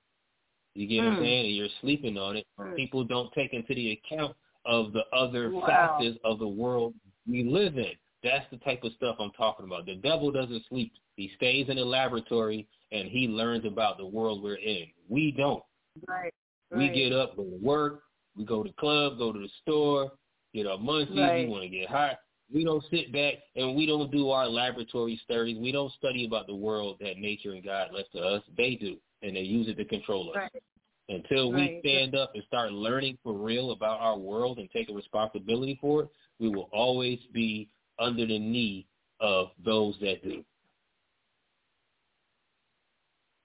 you 0.77 0.85
get 0.85 1.01
mm. 1.01 1.05
what 1.05 1.11
I'm 1.13 1.15
hmm. 1.15 1.23
saying? 1.23 1.45
And 1.47 1.55
you're 1.55 1.67
sleeping 1.81 2.17
on 2.17 2.37
it. 2.37 2.45
Mm. 2.59 2.75
People 2.75 3.03
don't 3.03 3.33
take 3.33 3.51
into 3.53 3.73
the 3.73 3.99
account 3.99 4.35
of 4.63 4.93
the 4.93 5.01
other 5.11 5.49
wow. 5.49 5.65
factors 5.65 6.15
of 6.23 6.37
the 6.37 6.47
world 6.47 6.93
we 7.27 7.43
live 7.43 7.77
in. 7.77 7.93
That's 8.23 8.45
the 8.51 8.57
type 8.57 8.83
of 8.83 8.91
stuff 8.93 9.15
I'm 9.19 9.31
talking 9.31 9.65
about. 9.65 9.87
The 9.87 9.95
devil 9.95 10.31
doesn't 10.31 10.63
sleep. 10.69 10.93
He 11.15 11.31
stays 11.35 11.65
in 11.69 11.77
the 11.77 11.85
laboratory 11.85 12.67
and 12.91 13.07
he 13.07 13.27
learns 13.27 13.65
about 13.65 13.97
the 13.97 14.05
world 14.05 14.43
we're 14.43 14.55
in. 14.55 14.85
We 15.09 15.31
don't. 15.31 15.63
Right. 16.07 16.31
right. 16.69 16.77
We 16.77 16.89
get 16.89 17.11
up, 17.11 17.35
go 17.35 17.43
to 17.43 17.57
work, 17.59 18.03
we 18.37 18.45
go 18.45 18.61
to 18.61 18.69
the 18.69 18.75
club, 18.75 19.17
go 19.17 19.33
to 19.33 19.39
the 19.39 19.49
store, 19.63 20.11
get 20.53 20.67
our 20.67 20.77
munchies, 20.77 21.17
right. 21.17 21.47
we 21.47 21.49
want 21.49 21.63
to 21.63 21.69
get 21.69 21.89
high. 21.89 22.15
We 22.53 22.63
don't 22.63 22.83
sit 22.91 23.11
back 23.11 23.33
and 23.55 23.75
we 23.75 23.87
don't 23.87 24.11
do 24.11 24.29
our 24.29 24.47
laboratory 24.47 25.19
studies. 25.23 25.57
We 25.59 25.71
don't 25.71 25.91
study 25.93 26.25
about 26.25 26.45
the 26.45 26.55
world 26.55 26.97
that 27.01 27.17
nature 27.17 27.53
and 27.53 27.65
God 27.65 27.89
left 27.93 28.11
to 28.13 28.19
us. 28.19 28.43
They 28.55 28.75
do 28.75 28.97
and 29.21 29.35
they 29.35 29.41
use 29.41 29.67
it 29.67 29.77
to 29.77 29.85
control 29.85 30.29
us. 30.31 30.35
Right. 30.35 30.63
Until 31.09 31.53
we 31.53 31.79
stand 31.79 32.15
up 32.15 32.31
and 32.35 32.43
start 32.43 32.73
learning 32.73 33.17
for 33.23 33.31
real 33.31 33.71
about 33.71 34.01
our 34.01 34.17
world 34.17 34.59
and 34.59 34.69
take 34.71 34.89
a 34.89 34.93
responsibility 34.93 35.77
for 35.79 36.03
it, 36.03 36.09
we 36.39 36.49
will 36.49 36.69
always 36.73 37.19
be 37.31 37.69
under 37.97 38.25
the 38.25 38.37
knee 38.37 38.85
of 39.21 39.47
those 39.63 39.95
that 40.01 40.21
do. 40.21 40.43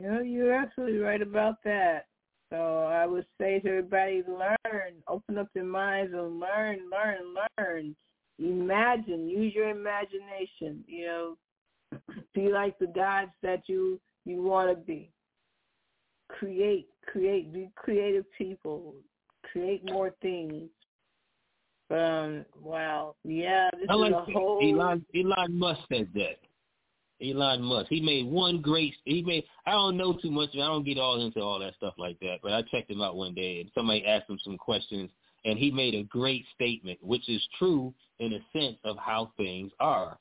You 0.01 0.11
know, 0.11 0.21
you're 0.21 0.53
absolutely 0.53 0.99
right 0.99 1.23
about 1.23 1.63
that. 1.65 2.07
So 2.51 2.85
I 2.85 3.07
would 3.07 3.27
say 3.41 3.61
to 3.61 3.69
everybody, 3.69 4.25
learn, 4.29 4.95
open 5.07 5.39
up 5.39 5.49
your 5.55 5.65
minds 5.65 6.13
and 6.13 6.41
learn, 6.41 6.81
learn, 6.91 7.35
learn. 7.59 7.97
Imagine, 8.41 9.29
use 9.29 9.55
your 9.55 9.71
imagination. 9.71 10.85
You 10.87 11.07
know, 11.07 11.37
be 12.35 12.49
like 12.49 12.77
the 12.81 12.89
gods 12.89 13.31
that 13.43 13.63
you 13.69 14.01
you 14.25 14.43
want 14.43 14.71
to 14.71 14.77
be 14.77 15.11
create, 16.39 16.89
create, 17.07 17.53
be 17.53 17.71
creative 17.77 18.25
people, 18.37 18.95
create 19.51 19.83
more 19.91 20.15
things. 20.23 20.69
Um, 21.91 22.45
wow, 22.63 23.15
yeah, 23.23 23.69
this 23.73 23.87
I 23.89 23.95
like 23.95 24.13
is 24.13 24.17
a 24.29 24.33
whole. 24.33 24.61
Elon 24.63 25.05
Elon 25.15 25.59
Musk 25.59 25.81
said 25.91 26.09
that. 26.15 26.39
Elon 27.23 27.63
Musk. 27.63 27.89
He 27.89 28.01
made 28.01 28.27
one 28.27 28.61
great. 28.61 28.95
He 29.05 29.23
made. 29.23 29.45
I 29.67 29.73
don't 29.73 29.97
know 29.97 30.15
too 30.15 30.31
much. 30.31 30.51
I 30.55 30.59
don't 30.59 30.85
get 30.85 30.99
all 30.99 31.25
into 31.25 31.41
all 31.41 31.59
that 31.61 31.75
stuff 31.77 31.95
like 31.99 32.19
that. 32.21 32.39
But 32.43 32.53
I 32.53 32.63
checked 32.63 32.91
him 32.91 33.03
out 33.03 33.17
one 33.17 33.35
day, 33.35 33.61
and 33.61 33.71
somebody 33.75 34.05
asked 34.07 34.29
him 34.29 34.39
some 34.43 34.57
questions, 34.57 35.11
and 35.45 35.59
he 35.59 35.71
made 35.71 35.95
a 35.95 36.05
great 36.05 36.45
statement, 36.55 36.99
which 37.03 37.29
is 37.29 37.47
true 37.59 37.93
in 38.19 38.33
a 38.33 38.59
sense 38.59 38.79
of 38.85 38.97
how 38.99 39.33
things 39.37 39.71
are. 39.79 40.19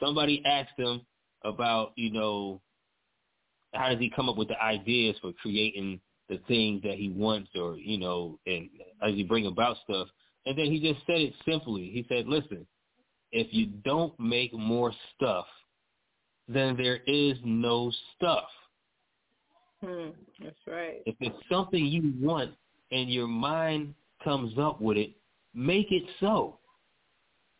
Somebody 0.00 0.42
asked 0.44 0.76
him 0.76 1.02
about, 1.44 1.92
you 1.96 2.10
know, 2.10 2.60
how 3.72 3.88
does 3.88 3.98
he 3.98 4.10
come 4.10 4.28
up 4.28 4.36
with 4.36 4.48
the 4.48 4.62
ideas 4.62 5.16
for 5.20 5.32
creating 5.32 6.00
the 6.28 6.38
things 6.48 6.82
that 6.82 6.94
he 6.94 7.10
wants 7.10 7.50
or, 7.54 7.76
you 7.76 7.98
know, 7.98 8.38
and 8.46 8.68
how 9.00 9.08
does 9.08 9.16
he 9.16 9.22
bring 9.22 9.46
about 9.46 9.76
stuff? 9.84 10.08
And 10.46 10.58
then 10.58 10.66
he 10.66 10.80
just 10.80 11.04
said 11.06 11.20
it 11.20 11.34
simply. 11.46 11.90
He 11.90 12.04
said, 12.08 12.26
listen, 12.26 12.66
if 13.30 13.48
you 13.50 13.66
don't 13.84 14.18
make 14.18 14.52
more 14.52 14.92
stuff, 15.14 15.46
then 16.48 16.76
there 16.76 17.00
is 17.06 17.36
no 17.44 17.92
stuff. 18.16 18.46
Hmm, 19.82 20.10
that's 20.42 20.56
right. 20.66 21.02
If 21.06 21.16
it's 21.20 21.36
something 21.50 21.84
you 21.84 22.12
want 22.20 22.52
and 22.90 23.10
your 23.10 23.26
mind 23.26 23.94
comes 24.22 24.58
up 24.58 24.80
with 24.80 24.96
it, 24.96 25.12
make 25.54 25.90
it 25.90 26.04
so. 26.20 26.58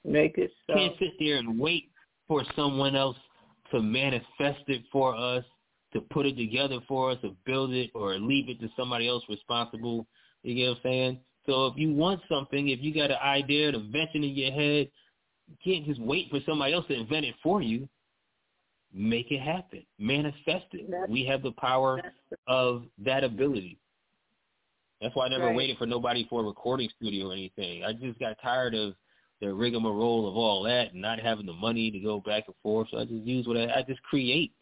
Make 0.05 0.39
it 0.39 0.51
so. 0.67 0.75
Can't 0.75 0.95
sit 0.99 1.13
there 1.19 1.37
and 1.37 1.59
wait 1.59 1.91
for 2.29 2.45
someone 2.57 2.97
else 2.97 3.17
to 3.71 3.81
manifest 3.81 4.63
it 4.69 4.83
for 4.93 5.17
us 5.17 5.45
to 5.93 6.01
put 6.01 6.27
it 6.27 6.37
together 6.37 6.79
for 6.89 7.11
us 7.11 7.19
or 7.23 7.33
build 7.45 7.73
it 7.73 7.91
or 7.95 8.15
leave 8.15 8.49
it 8.49 8.61
to 8.61 8.69
somebody 8.77 9.09
else 9.09 9.23
responsible. 9.29 10.07
You 10.43 10.55
get 10.55 10.69
what 10.69 10.77
I'm 10.77 10.83
saying? 10.83 11.21
So 11.47 11.67
if 11.67 11.75
you 11.77 11.93
want 11.93 12.21
something, 12.29 12.69
if 12.69 12.81
you 12.81 12.95
got 12.95 13.11
an 13.11 13.19
idea, 13.23 13.69
an 13.69 13.75
invention 13.75 14.25
in 14.25 14.31
your 14.31 14.53
head, 14.53 14.89
you 15.49 15.57
can't 15.65 15.85
just 15.87 16.01
wait 16.01 16.31
for 16.31 16.41
somebody 16.47 16.73
else 16.73 16.87
to 16.89 16.95
invent 16.95 17.27
it 17.27 17.35
for 17.43 17.61
you. 17.63 17.89
Make 18.95 19.31
it 19.31 19.41
happen. 19.41 19.85
Manifest 19.99 20.67
it. 20.73 20.91
That's, 20.91 21.11
we 21.11 21.25
have 21.25 21.43
the 21.43 21.53
power 21.53 22.01
of 22.47 22.85
that 22.99 23.25
ability. 23.25 23.79
That's 25.01 25.17
why 25.17 25.27
I 25.27 25.29
never 25.31 25.47
right. 25.47 25.57
waited 25.57 25.79
for 25.79 25.87
nobody 25.87 26.27
for 26.29 26.43
a 26.43 26.45
recording 26.45 26.89
studio 26.97 27.31
or 27.31 27.33
anything. 27.33 27.85
I 27.85 27.93
just 27.93 28.19
got 28.21 28.37
tired 28.41 28.75
of 28.75 28.95
the 29.41 29.53
rigmarole 29.53 30.29
of 30.29 30.37
all 30.37 30.63
that 30.63 30.93
and 30.93 31.03
not 31.03 31.19
having 31.19 31.47
the 31.47 31.53
money 31.53 31.91
to 31.91 31.99
go 31.99 32.21
back 32.21 32.45
and 32.47 32.55
forth. 32.63 32.89
So 32.91 32.99
I 32.99 33.05
just 33.05 33.25
use 33.25 33.47
what 33.47 33.57
I, 33.57 33.79
I 33.79 33.83
just 33.83 34.01
create. 34.05 34.53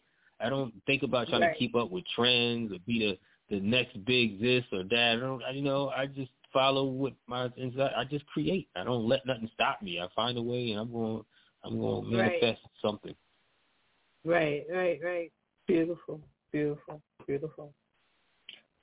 I 0.43 0.49
don't 0.49 0.73
think 0.85 1.03
about 1.03 1.27
trying 1.27 1.41
right. 1.41 1.53
to 1.53 1.59
keep 1.59 1.75
up 1.75 1.91
with 1.91 2.03
trends 2.15 2.71
or 2.71 2.77
be 2.85 2.99
the 2.99 3.17
the 3.51 3.59
next 3.59 4.03
big 4.05 4.41
this 4.41 4.63
or 4.71 4.83
that. 4.83 5.13
I 5.17 5.19
don't, 5.19 5.43
I, 5.43 5.51
you 5.51 5.61
know, 5.61 5.89
I 5.89 6.05
just 6.07 6.31
follow 6.53 6.85
what 6.85 7.13
my 7.27 7.49
inside. 7.57 7.91
I 7.95 8.05
just 8.05 8.25
create. 8.27 8.69
I 8.75 8.83
don't 8.83 9.07
let 9.07 9.25
nothing 9.25 9.49
stop 9.53 9.81
me. 9.81 9.99
I 9.99 10.07
find 10.15 10.37
a 10.37 10.41
way, 10.41 10.71
and 10.71 10.79
I'm 10.79 10.91
going. 10.91 11.23
I'm 11.63 11.79
going 11.79 12.05
to 12.05 12.09
manifest 12.09 12.41
right. 12.41 12.57
something. 12.81 13.15
Right, 14.25 14.63
right, 14.71 14.99
right. 15.03 15.31
Beautiful, 15.67 16.19
beautiful, 16.51 17.01
beautiful. 17.27 17.71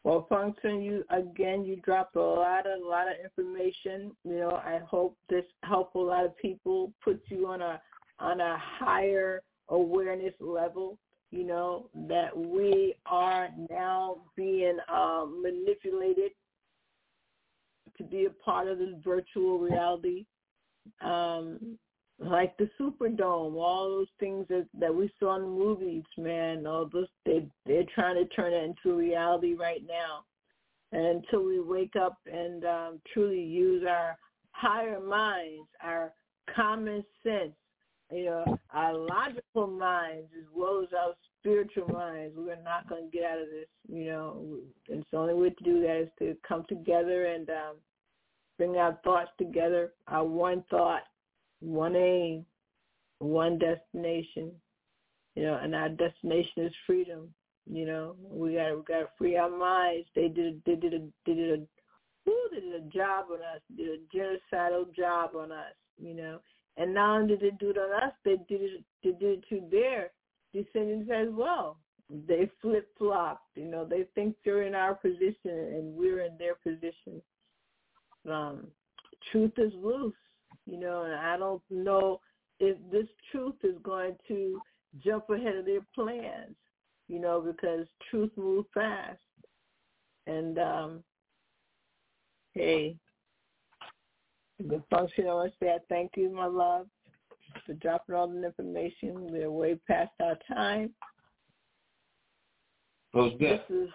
Well, 0.04 0.26
function 0.28 0.82
you 0.82 1.04
again. 1.10 1.64
You 1.64 1.76
dropped 1.76 2.14
a 2.14 2.20
lot 2.20 2.66
of 2.66 2.80
a 2.80 2.88
lot 2.88 3.06
of 3.08 3.14
information. 3.22 4.12
You 4.24 4.36
know, 4.36 4.50
I 4.64 4.80
hope 4.88 5.16
this 5.28 5.44
helped 5.64 5.96
a 5.96 5.98
lot 5.98 6.24
of 6.24 6.36
people. 6.36 6.92
Put 7.02 7.20
you 7.28 7.48
on 7.48 7.62
a 7.62 7.80
on 8.20 8.40
a 8.40 8.56
higher 8.58 9.42
awareness 9.70 10.34
level 10.40 10.98
you 11.30 11.44
know, 11.44 11.90
that 12.08 12.36
we 12.36 12.94
are 13.06 13.48
now 13.70 14.16
being 14.36 14.78
um, 14.92 15.42
manipulated 15.42 16.32
to 17.96 18.04
be 18.04 18.26
a 18.26 18.30
part 18.44 18.68
of 18.68 18.78
this 18.78 18.94
virtual 19.04 19.58
reality. 19.58 20.24
Um, 21.02 21.78
like 22.20 22.56
the 22.56 22.68
Superdome, 22.80 23.54
all 23.54 23.90
those 23.90 24.08
things 24.18 24.46
that 24.48 24.66
that 24.80 24.92
we 24.92 25.10
saw 25.20 25.36
in 25.36 25.42
the 25.42 25.48
movies, 25.48 26.04
man. 26.16 26.66
All 26.66 26.88
those 26.92 27.06
they 27.24 27.46
they're 27.64 27.84
trying 27.94 28.16
to 28.16 28.24
turn 28.34 28.52
it 28.52 28.64
into 28.64 28.96
reality 28.96 29.54
right 29.54 29.82
now. 29.86 30.24
And 30.90 31.22
until 31.22 31.44
we 31.44 31.60
wake 31.60 31.94
up 32.00 32.18
and 32.26 32.64
um, 32.64 33.00
truly 33.12 33.42
use 33.42 33.84
our 33.88 34.16
higher 34.52 34.98
minds, 34.98 35.68
our 35.82 36.12
common 36.54 37.04
sense, 37.22 37.52
you 38.10 38.24
know, 38.24 38.58
our 38.72 38.94
logical 38.94 39.66
minds 39.66 40.28
as 40.38 40.46
well 40.54 40.82
as 40.82 40.88
our 40.98 41.14
spiritual 41.40 41.88
minds, 41.88 42.34
we're 42.36 42.62
not 42.62 42.88
going 42.88 43.10
to 43.10 43.16
get 43.16 43.26
out 43.26 43.40
of 43.40 43.48
this. 43.48 43.68
You 43.88 44.06
know, 44.06 44.58
and 44.88 45.04
so 45.10 45.16
the 45.26 45.32
only 45.32 45.34
way 45.34 45.50
to 45.50 45.64
do 45.64 45.80
that 45.82 46.02
is 46.02 46.08
to 46.18 46.36
come 46.46 46.64
together 46.68 47.26
and 47.26 47.48
um, 47.50 47.76
bring 48.56 48.76
our 48.76 48.98
thoughts 49.04 49.30
together, 49.38 49.92
our 50.06 50.24
one 50.24 50.64
thought, 50.70 51.02
one 51.60 51.96
aim, 51.96 52.46
one 53.18 53.58
destination. 53.58 54.52
You 55.34 55.44
know, 55.44 55.60
and 55.62 55.74
our 55.74 55.88
destination 55.88 56.64
is 56.64 56.72
freedom. 56.86 57.28
You 57.70 57.86
know, 57.86 58.16
we 58.22 58.54
got 58.54 58.74
we 58.74 58.82
got 58.82 59.00
to 59.00 59.08
free 59.18 59.36
our 59.36 59.50
minds. 59.50 60.08
They 60.14 60.28
did 60.28 60.62
they 60.64 60.74
did 60.74 60.94
a 60.94 61.00
they 61.26 61.34
did 61.34 61.60
a 61.60 61.62
who 62.24 62.36
did 62.52 62.74
a 62.74 62.84
job 62.88 63.26
on 63.30 63.38
us, 63.38 63.60
did 63.76 63.88
a 63.88 64.16
genocidal 64.16 64.94
job 64.94 65.30
on 65.36 65.52
us. 65.52 65.74
You 66.00 66.14
know, 66.14 66.38
and 66.78 66.94
not 66.94 67.16
only 67.16 67.36
did 67.36 67.40
they 67.40 67.56
do 67.58 67.70
it 67.70 67.76
on 67.76 68.02
us, 68.02 68.12
they 68.24 68.36
did 68.48 68.62
it 68.62 68.84
they 69.04 69.10
did 69.10 69.38
it 69.38 69.44
to 69.50 69.62
their 69.70 70.10
descendants 70.54 71.10
as 71.14 71.28
well. 71.30 71.76
They 72.26 72.50
flip 72.62 72.88
flopped. 72.96 73.56
You 73.56 73.66
know, 73.66 73.84
they 73.84 74.04
think 74.14 74.34
they're 74.44 74.62
in 74.62 74.74
our 74.74 74.94
position 74.94 75.34
and 75.44 75.94
we're 75.94 76.22
in 76.22 76.38
their 76.38 76.54
position. 76.54 77.20
Um, 78.30 78.68
truth 79.30 79.52
is 79.58 79.72
loose. 79.74 80.14
You 80.64 80.78
know, 80.78 81.02
and 81.02 81.14
I 81.14 81.36
don't 81.36 81.62
know 81.70 82.20
if 82.60 82.76
this 82.90 83.06
truth 83.30 83.54
is 83.62 83.76
going 83.82 84.16
to 84.28 84.60
jump 85.04 85.28
ahead 85.30 85.56
of 85.56 85.66
their 85.66 85.80
plans 85.94 86.56
you 87.08 87.18
know, 87.18 87.40
because 87.40 87.86
truth 88.10 88.30
moves 88.36 88.68
fast. 88.72 89.18
And 90.26 90.58
um, 90.58 91.04
hey, 92.52 92.96
the 94.58 94.82
function 94.90 95.26
I 95.28 95.34
want 95.34 95.52
to 95.52 95.64
say 95.64 95.70
I 95.70 95.78
thank 95.88 96.12
you, 96.16 96.30
my 96.30 96.46
love, 96.46 96.86
for 97.66 97.74
dropping 97.74 98.14
all 98.14 98.28
the 98.28 98.44
information. 98.44 99.30
We're 99.30 99.50
way 99.50 99.78
past 99.86 100.10
our 100.20 100.36
time. 100.52 100.90
This 103.58 103.60
is 103.70 103.88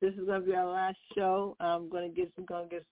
this 0.00 0.14
is 0.14 0.26
gonna 0.26 0.40
be 0.40 0.54
our 0.54 0.66
last 0.66 0.98
show. 1.14 1.56
I'm 1.60 1.88
gonna 1.88 2.08
get 2.08 2.32
I'm 2.36 2.44
gonna 2.44 2.68
get 2.68 2.84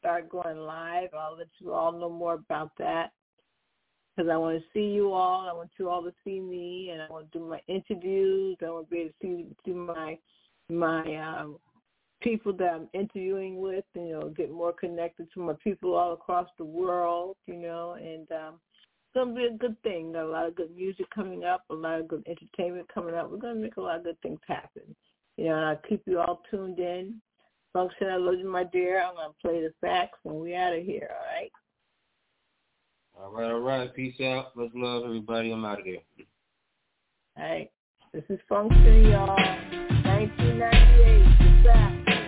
start 0.00 0.28
going 0.28 0.58
live. 0.58 1.08
I'll 1.18 1.36
let 1.36 1.48
you 1.58 1.72
all 1.72 1.92
know 1.92 2.10
more 2.10 2.34
about 2.34 2.72
that 2.78 3.12
because 4.16 4.30
I 4.30 4.36
want 4.36 4.58
to 4.58 4.64
see 4.74 4.86
you 4.92 5.12
all. 5.12 5.48
I 5.48 5.52
want 5.52 5.70
you 5.78 5.88
all 5.88 6.02
to 6.02 6.12
see 6.24 6.40
me, 6.40 6.90
and 6.92 7.00
I 7.00 7.08
want 7.08 7.30
to 7.32 7.38
do 7.38 7.44
my 7.44 7.60
interviews. 7.68 8.56
I 8.64 8.70
want 8.70 8.88
to 8.88 8.94
be 8.94 9.00
able 9.02 9.10
to 9.10 9.14
see 9.22 9.46
do 9.64 9.74
my 9.74 10.18
my 10.68 11.16
um, 11.16 11.58
people 12.20 12.52
that 12.54 12.72
I'm 12.72 12.88
interviewing 12.92 13.60
with. 13.60 13.84
You 13.94 14.10
know, 14.10 14.28
get 14.36 14.50
more 14.50 14.72
connected 14.72 15.28
to 15.34 15.40
my 15.40 15.54
people 15.62 15.94
all 15.94 16.12
across 16.12 16.48
the 16.58 16.64
world. 16.64 17.36
You 17.46 17.56
know, 17.56 17.96
and 17.98 18.30
um, 18.32 18.54
it's 18.54 19.14
gonna 19.14 19.34
be 19.34 19.44
a 19.44 19.56
good 19.56 19.80
thing. 19.82 20.12
Got 20.12 20.24
a 20.24 20.28
lot 20.28 20.46
of 20.46 20.56
good 20.56 20.74
music 20.74 21.06
coming 21.14 21.44
up, 21.44 21.64
a 21.70 21.74
lot 21.74 22.00
of 22.00 22.08
good 22.08 22.26
entertainment 22.26 22.88
coming 22.92 23.14
up. 23.14 23.30
We're 23.30 23.38
gonna 23.38 23.54
make 23.56 23.76
a 23.76 23.80
lot 23.80 23.98
of 23.98 24.04
good 24.04 24.20
things 24.22 24.40
happen. 24.46 24.82
You 25.36 25.46
know, 25.46 25.56
and 25.56 25.64
I'll 25.66 25.80
keep 25.88 26.02
you 26.06 26.20
all 26.20 26.42
tuned 26.50 26.78
in. 26.78 27.20
Function, 27.72 28.08
I 28.08 28.16
love 28.16 28.38
you, 28.38 28.50
my 28.50 28.64
dear. 28.64 29.02
I'm 29.02 29.14
gonna 29.14 29.34
play 29.40 29.60
the 29.60 29.72
facts, 29.80 30.18
and 30.24 30.34
we 30.34 30.54
out 30.54 30.76
of 30.76 30.84
here. 30.84 31.10
All 31.10 31.40
right. 31.40 31.52
All 33.20 33.32
right, 33.32 33.50
all 33.50 33.60
right. 33.60 33.94
Peace 33.94 34.20
out. 34.20 34.56
Much 34.56 34.70
love, 34.74 35.04
everybody. 35.04 35.50
I'm 35.50 35.64
out 35.64 35.80
of 35.80 35.86
here. 35.86 35.98
All 37.36 37.44
right. 37.44 37.70
This 38.12 38.24
is 38.30 38.38
Function, 38.48 39.06
y'all. 39.06 39.36
1998. 40.04 41.62
The 41.64 41.97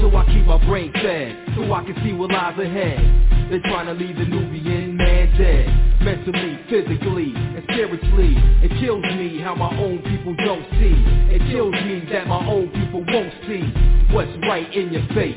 So 0.00 0.08
I 0.16 0.24
keep 0.26 0.46
my 0.46 0.56
brain 0.66 0.92
fed, 0.94 1.54
so 1.54 1.72
I 1.72 1.84
can 1.84 1.94
see 2.02 2.12
what 2.12 2.32
lies 2.32 2.58
ahead. 2.58 3.50
They're 3.50 3.60
trying 3.60 3.86
to 3.86 3.92
leave 3.92 4.16
the 4.16 4.24
Nubian 4.24 4.96
man 4.96 5.36
dead. 5.36 5.68
Mentally, 6.00 6.58
physically, 6.70 7.32
and 7.36 7.62
spiritually. 7.64 8.32
It 8.64 8.72
kills 8.80 9.04
me 9.04 9.40
how 9.40 9.54
my 9.54 9.68
own 9.76 9.98
people 9.98 10.34
don't 10.36 10.64
see. 10.80 10.96
It 11.28 11.44
kills 11.52 11.74
me 11.84 12.08
that 12.12 12.26
my 12.26 12.40
own 12.48 12.70
people 12.70 13.04
won't 13.12 13.34
see 13.44 13.60
what's 14.14 14.32
right 14.48 14.72
in 14.72 14.90
your 14.90 15.06
face. 15.12 15.36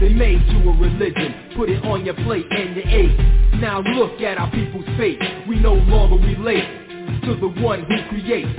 They 0.00 0.12
made 0.12 0.44
you 0.52 0.68
a 0.68 0.76
religion, 0.76 1.54
put 1.56 1.70
it 1.70 1.82
on 1.84 2.04
your 2.04 2.14
plate 2.26 2.44
and 2.50 2.76
you 2.76 2.82
ate. 2.84 3.60
Now 3.60 3.80
look 3.80 4.20
at 4.20 4.36
our 4.36 4.50
people's 4.50 4.84
fate. 4.98 5.18
We 5.48 5.60
no 5.60 5.72
longer 5.72 6.16
relate 6.16 6.83
to 7.22 7.36
the 7.36 7.48
one 7.62 7.84
who 7.84 7.96
creates. 8.08 8.50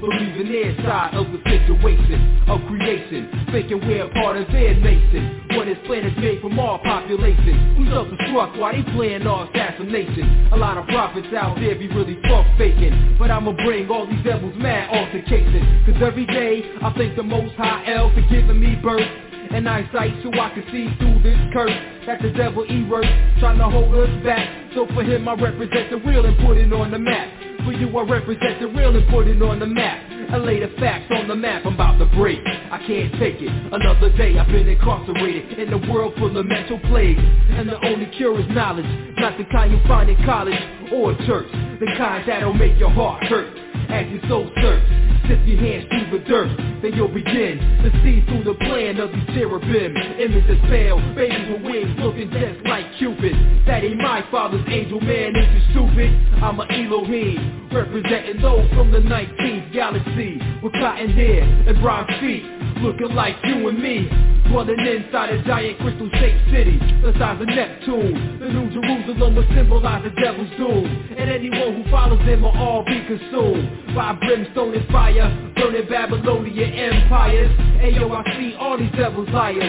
Believe 0.00 0.40
in 0.40 0.48
their 0.48 0.72
side 0.80 1.12
of 1.12 1.28
the 1.28 1.36
situation 1.44 2.40
of 2.48 2.64
creation, 2.66 3.28
thinking 3.52 3.84
we're 3.86 4.08
part 4.16 4.38
of 4.38 4.48
their 4.48 4.72
nation. 4.74 5.44
When 5.50 5.68
this 5.68 5.76
planet's 5.84 6.16
made 6.16 6.40
from 6.40 6.58
our 6.58 6.78
population, 6.78 7.76
we 7.76 7.84
self-destruct 7.90 8.58
while 8.58 8.72
they 8.72 8.82
plan 8.96 9.26
our 9.26 9.44
assassination. 9.50 10.48
A 10.52 10.56
lot 10.56 10.78
of 10.78 10.86
prophets 10.88 11.28
out 11.36 11.56
there 11.60 11.76
be 11.76 11.86
really 11.88 12.16
fuck 12.24 12.46
faking, 12.56 13.16
but 13.18 13.30
I'ma 13.30 13.52
bring 13.52 13.90
all 13.90 14.06
these 14.06 14.24
devils 14.24 14.54
mad 14.56 14.88
altercation. 14.88 15.84
Cause 15.84 16.00
every 16.00 16.24
day 16.24 16.64
I 16.80 16.94
thank 16.96 17.14
the 17.16 17.22
most 17.22 17.54
high 17.56 17.84
El 17.92 18.08
for 18.14 18.22
giving 18.32 18.58
me 18.58 18.76
birth 18.76 19.04
and 19.52 19.68
eyesight 19.68 20.14
so 20.22 20.32
I 20.32 20.48
can 20.54 20.64
see 20.72 20.88
through 20.96 21.20
this 21.22 21.38
curse 21.52 21.76
that 22.06 22.22
the 22.22 22.30
devil 22.30 22.64
erased, 22.64 23.40
trying 23.40 23.58
to 23.58 23.68
hold 23.68 23.94
us 23.94 24.24
back. 24.24 24.48
So 24.74 24.86
for 24.86 25.02
him 25.02 25.28
I 25.28 25.34
represent 25.34 25.90
the 25.90 25.98
real 25.98 26.24
and 26.24 26.38
put 26.38 26.56
it 26.56 26.72
on 26.72 26.90
the 26.90 26.98
map. 26.98 27.49
For 27.64 27.72
you 27.72 27.88
I 27.96 28.02
represent 28.02 28.60
the 28.60 28.68
real 28.68 28.96
and 28.96 29.08
put 29.08 29.28
it 29.28 29.40
on 29.42 29.58
the 29.58 29.66
map. 29.66 30.00
I 30.32 30.36
lay 30.36 30.60
the 30.60 30.68
facts 30.78 31.10
on 31.10 31.28
the 31.28 31.34
map, 31.34 31.66
I'm 31.66 31.74
about 31.74 31.98
to 31.98 32.06
break. 32.16 32.38
I 32.46 32.78
can't 32.86 33.12
take 33.18 33.36
it. 33.40 33.50
Another 33.72 34.10
day 34.16 34.38
I've 34.38 34.46
been 34.46 34.68
incarcerated 34.68 35.58
in 35.58 35.72
a 35.72 35.92
world 35.92 36.14
full 36.18 36.36
of 36.36 36.46
mental 36.46 36.78
plagues. 36.88 37.20
And 37.20 37.68
the 37.68 37.84
only 37.86 38.06
cure 38.16 38.40
is 38.40 38.48
knowledge, 38.50 38.86
not 39.18 39.36
the 39.36 39.44
kind 39.52 39.72
you 39.72 39.80
find 39.88 40.08
in 40.08 40.16
college 40.24 40.58
or 40.92 41.14
church. 41.26 41.50
The 41.80 41.86
kind 41.98 42.28
that'll 42.28 42.54
make 42.54 42.78
your 42.78 42.90
heart 42.90 43.24
hurt 43.24 43.69
as 43.92 44.06
your 44.10 44.22
soul 44.28 44.50
search. 44.62 44.86
Tip 45.26 45.46
your 45.46 45.58
hands 45.58 45.86
through 45.90 46.18
the 46.18 46.24
dirt, 46.26 46.50
then 46.82 46.92
you'll 46.94 47.12
begin 47.12 47.58
to 47.82 47.90
see 48.02 48.24
through 48.26 48.44
the 48.44 48.54
plan 48.66 48.98
of 48.98 49.12
these 49.12 49.26
cherubim. 49.34 49.94
Images 49.96 50.58
pale, 50.66 50.98
babies 51.14 51.46
with 51.50 51.62
wings 51.62 51.94
looking 51.98 52.30
just 52.30 52.66
like 52.66 52.86
Cupid. 52.98 53.34
That 53.66 53.84
ain't 53.84 53.98
my 53.98 54.26
father's 54.30 54.64
angel, 54.68 55.00
man, 55.00 55.36
is 55.36 55.46
you 55.54 55.62
stupid? 55.70 56.10
I'm 56.42 56.58
a 56.58 56.66
Elohim, 56.70 57.68
representing 57.72 58.42
those 58.42 58.68
from 58.70 58.90
the 58.90 58.98
19th 58.98 59.72
galaxy. 59.72 60.40
With 60.62 60.72
cotton 60.72 61.10
hair 61.10 61.42
and 61.42 61.80
bronze 61.80 62.10
feet, 62.20 62.42
looking 62.82 63.14
like 63.14 63.36
you 63.44 63.68
and 63.68 63.78
me. 63.78 64.39
Dwelling 64.50 64.82
inside 64.82 65.30
a 65.30 65.44
giant 65.44 65.78
crystal-shaped 65.78 66.50
city, 66.50 66.74
the 67.06 67.14
size 67.22 67.40
of 67.40 67.46
Neptune. 67.46 68.40
The 68.40 68.48
New 68.50 68.66
Jerusalem 68.74 69.36
will 69.36 69.46
symbolize 69.54 70.02
the 70.02 70.10
devil's 70.20 70.50
doom. 70.58 70.90
And 71.16 71.30
anyone 71.30 71.80
who 71.80 71.88
follows 71.88 72.18
him 72.26 72.42
will 72.42 72.50
all 72.58 72.84
be 72.84 72.98
consumed 73.06 73.94
by 73.94 74.18
brimstone 74.18 74.74
and 74.74 74.88
fire, 74.90 75.30
burning 75.54 75.86
Babylonian 75.88 76.72
empires. 76.72 77.50
Ayo, 77.78 78.10
I 78.10 78.26
see 78.36 78.56
all 78.58 78.76
these 78.76 78.90
devils 78.98 79.28
liars. 79.30 79.62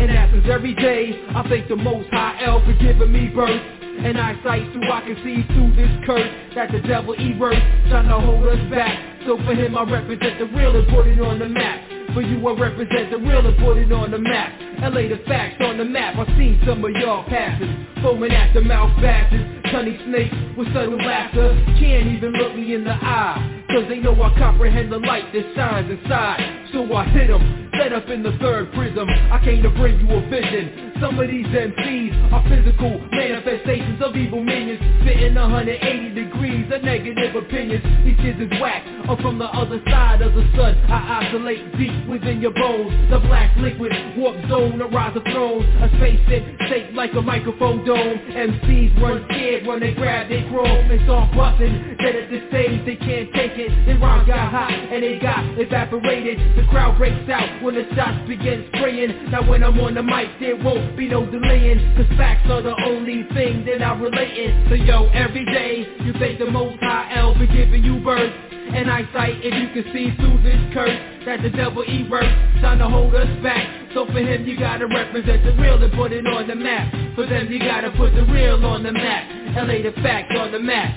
And 0.00 0.10
after 0.10 0.50
every 0.50 0.74
day, 0.76 1.12
I 1.36 1.46
thank 1.46 1.68
the 1.68 1.76
Most 1.76 2.08
High 2.08 2.42
El 2.42 2.64
for 2.64 2.72
giving 2.80 3.12
me 3.12 3.28
birth 3.28 3.60
and 4.00 4.16
eyesight 4.16 4.64
so 4.72 4.80
I 4.80 5.02
can 5.02 5.16
see 5.20 5.44
through 5.52 5.76
this 5.76 5.92
curse 6.06 6.32
that 6.54 6.72
the 6.72 6.80
devil 6.88 7.12
erased, 7.20 7.60
trying 7.92 8.08
to 8.08 8.18
hold 8.18 8.48
us 8.48 8.70
back. 8.70 8.96
So 9.26 9.36
for 9.44 9.52
him 9.52 9.76
I 9.76 9.84
represent 9.84 10.38
the 10.38 10.46
real 10.56 10.74
and 10.74 10.88
put 10.88 11.06
it 11.06 11.20
on 11.20 11.38
the 11.38 11.50
map. 11.50 11.91
For 12.14 12.20
you 12.20 12.46
I 12.46 12.52
represent 12.60 13.10
the 13.10 13.18
real 13.18 13.46
and 13.46 13.56
put 13.58 13.78
it 13.78 13.90
on 13.90 14.10
the 14.10 14.18
map. 14.18 14.52
And 14.60 14.94
lay 14.94 15.08
the 15.08 15.18
facts 15.26 15.56
on 15.60 15.78
the 15.78 15.84
map. 15.84 16.16
I've 16.18 16.28
seen 16.36 16.60
some 16.66 16.84
of 16.84 16.90
y'all 16.92 17.24
passing, 17.24 17.86
foaming 18.02 18.32
at 18.32 18.52
the 18.52 18.60
mouth 18.60 18.90
bastards, 19.00 19.66
cunning 19.70 19.98
snakes 20.04 20.34
with 20.56 20.68
subtle 20.74 20.98
laughter. 20.98 21.54
Can't 21.80 22.08
even 22.08 22.32
look 22.32 22.54
me 22.54 22.74
in 22.74 22.84
the 22.84 22.92
eye. 22.92 23.64
Cause 23.72 23.88
they 23.88 23.98
know 23.98 24.12
I 24.20 24.36
comprehend 24.36 24.92
the 24.92 24.98
light 24.98 25.32
that 25.32 25.54
shines 25.54 25.90
inside. 25.90 26.68
So 26.72 26.92
I 26.92 27.04
hit 27.06 27.28
them, 27.28 27.70
set 27.78 27.92
up 27.94 28.08
in 28.08 28.22
the 28.22 28.36
third 28.38 28.72
prism. 28.74 29.08
I 29.08 29.40
came 29.42 29.62
to 29.62 29.70
bring 29.70 29.98
you 30.00 30.12
a 30.12 30.20
vision. 30.28 30.91
Some 31.02 31.18
of 31.18 31.26
these 31.26 31.46
MCs 31.46 32.32
are 32.32 32.46
physical 32.48 32.96
manifestations 33.10 34.00
of 34.00 34.14
evil 34.14 34.38
minions. 34.38 34.78
Spitting 35.02 35.34
180 35.34 36.14
degrees 36.14 36.70
of 36.70 36.84
negative 36.84 37.34
opinions. 37.34 37.82
These 38.06 38.16
kids 38.22 38.38
is 38.38 38.60
whack, 38.62 38.86
I'm 38.86 39.18
from 39.18 39.36
the 39.36 39.50
other 39.50 39.82
side 39.90 40.22
of 40.22 40.32
the 40.32 40.46
sun. 40.54 40.78
I 40.86 41.26
isolate 41.26 41.76
deep 41.76 42.06
within 42.06 42.40
your 42.40 42.54
bones. 42.54 42.94
The 43.10 43.18
black 43.18 43.50
liquid, 43.58 43.90
warp 44.16 44.38
zone, 44.48 44.80
a 44.80 44.86
rise 44.86 45.16
of 45.16 45.24
thrones. 45.24 45.66
A 45.82 45.90
space 45.98 46.22
shaped 46.70 46.94
like 46.94 47.12
a 47.14 47.20
microphone 47.20 47.84
dome. 47.84 48.18
MCs 48.30 49.02
run 49.02 49.26
scared 49.26 49.66
when 49.66 49.80
they 49.80 49.94
grab 49.94 50.28
their 50.28 50.48
chrome 50.50 50.86
and 50.86 51.02
start 51.02 51.34
busting 51.34 51.96
Then 51.98 52.14
at 52.14 52.30
the 52.30 52.46
stage 52.46 52.86
they 52.86 52.94
can't 52.94 53.26
take 53.34 53.58
it. 53.58 53.74
They 53.86 53.94
rhyme 53.98 54.24
got 54.24 54.50
hot 54.54 54.70
and 54.70 55.02
they 55.02 55.18
got 55.18 55.58
evaporated. 55.58 56.38
The 56.56 56.62
crowd 56.70 56.96
breaks 56.96 57.28
out 57.28 57.60
when 57.60 57.74
the 57.74 57.90
shots 57.96 58.22
begin 58.28 58.70
spraying. 58.76 59.32
Now 59.32 59.42
when 59.50 59.64
I'm 59.64 59.78
on 59.80 59.94
the 59.94 60.02
mic 60.02 60.30
there 60.38 60.54
won't 60.54 60.91
be 60.96 61.08
no 61.08 61.24
delaying. 61.24 61.78
Cause 61.96 62.06
facts 62.16 62.48
are 62.50 62.62
the 62.62 62.74
only 62.86 63.24
thing 63.34 63.64
that 63.66 63.82
I'm 63.82 64.00
relating. 64.00 64.66
So 64.68 64.74
yo, 64.74 65.08
every 65.08 65.44
day 65.44 65.86
you 66.04 66.12
thank 66.18 66.38
the 66.38 66.50
most 66.50 66.78
high 66.80 67.14
El 67.16 67.34
for 67.34 67.46
giving 67.46 67.82
you 67.82 68.00
birth 68.00 68.32
and 68.74 68.90
I 68.90 69.00
eyesight. 69.00 69.40
If 69.42 69.54
you 69.54 69.68
can 69.82 69.92
see 69.92 70.14
through 70.16 70.42
this 70.42 70.60
curse 70.72 70.98
that 71.26 71.42
the 71.42 71.50
devil 71.50 71.84
work 72.10 72.28
trying 72.60 72.78
to 72.78 72.88
hold 72.88 73.14
us 73.14 73.28
back. 73.42 73.64
So 73.94 74.06
for 74.06 74.20
him 74.20 74.46
you 74.46 74.58
gotta 74.58 74.86
represent 74.86 75.44
the 75.44 75.52
real 75.60 75.82
and 75.82 75.92
put 75.92 76.12
it 76.12 76.26
on 76.26 76.48
the 76.48 76.54
map. 76.54 76.92
For 77.14 77.26
them 77.26 77.50
you 77.50 77.58
gotta 77.58 77.90
put 77.92 78.14
the 78.14 78.24
real 78.24 78.64
on 78.64 78.82
the 78.82 78.92
map. 78.92 79.30
And 79.56 79.68
lay 79.68 79.82
the 79.82 79.92
facts 80.02 80.34
on 80.38 80.52
the 80.52 80.60
map. 80.60 80.96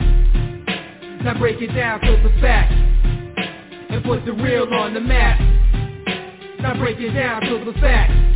Now 1.24 1.38
break 1.38 1.62
it 1.62 1.74
down 1.74 2.00
to 2.02 2.12
the 2.24 2.42
facts 2.42 2.74
and 2.74 4.04
put 4.04 4.26
the 4.26 4.34
real 4.34 4.72
on 4.74 4.94
the 4.94 5.02
map. 5.02 5.40
Now 6.60 6.78
break 6.78 7.00
it 7.00 7.12
down 7.12 7.42
to 7.42 7.66
the 7.66 7.74
facts 7.80 8.36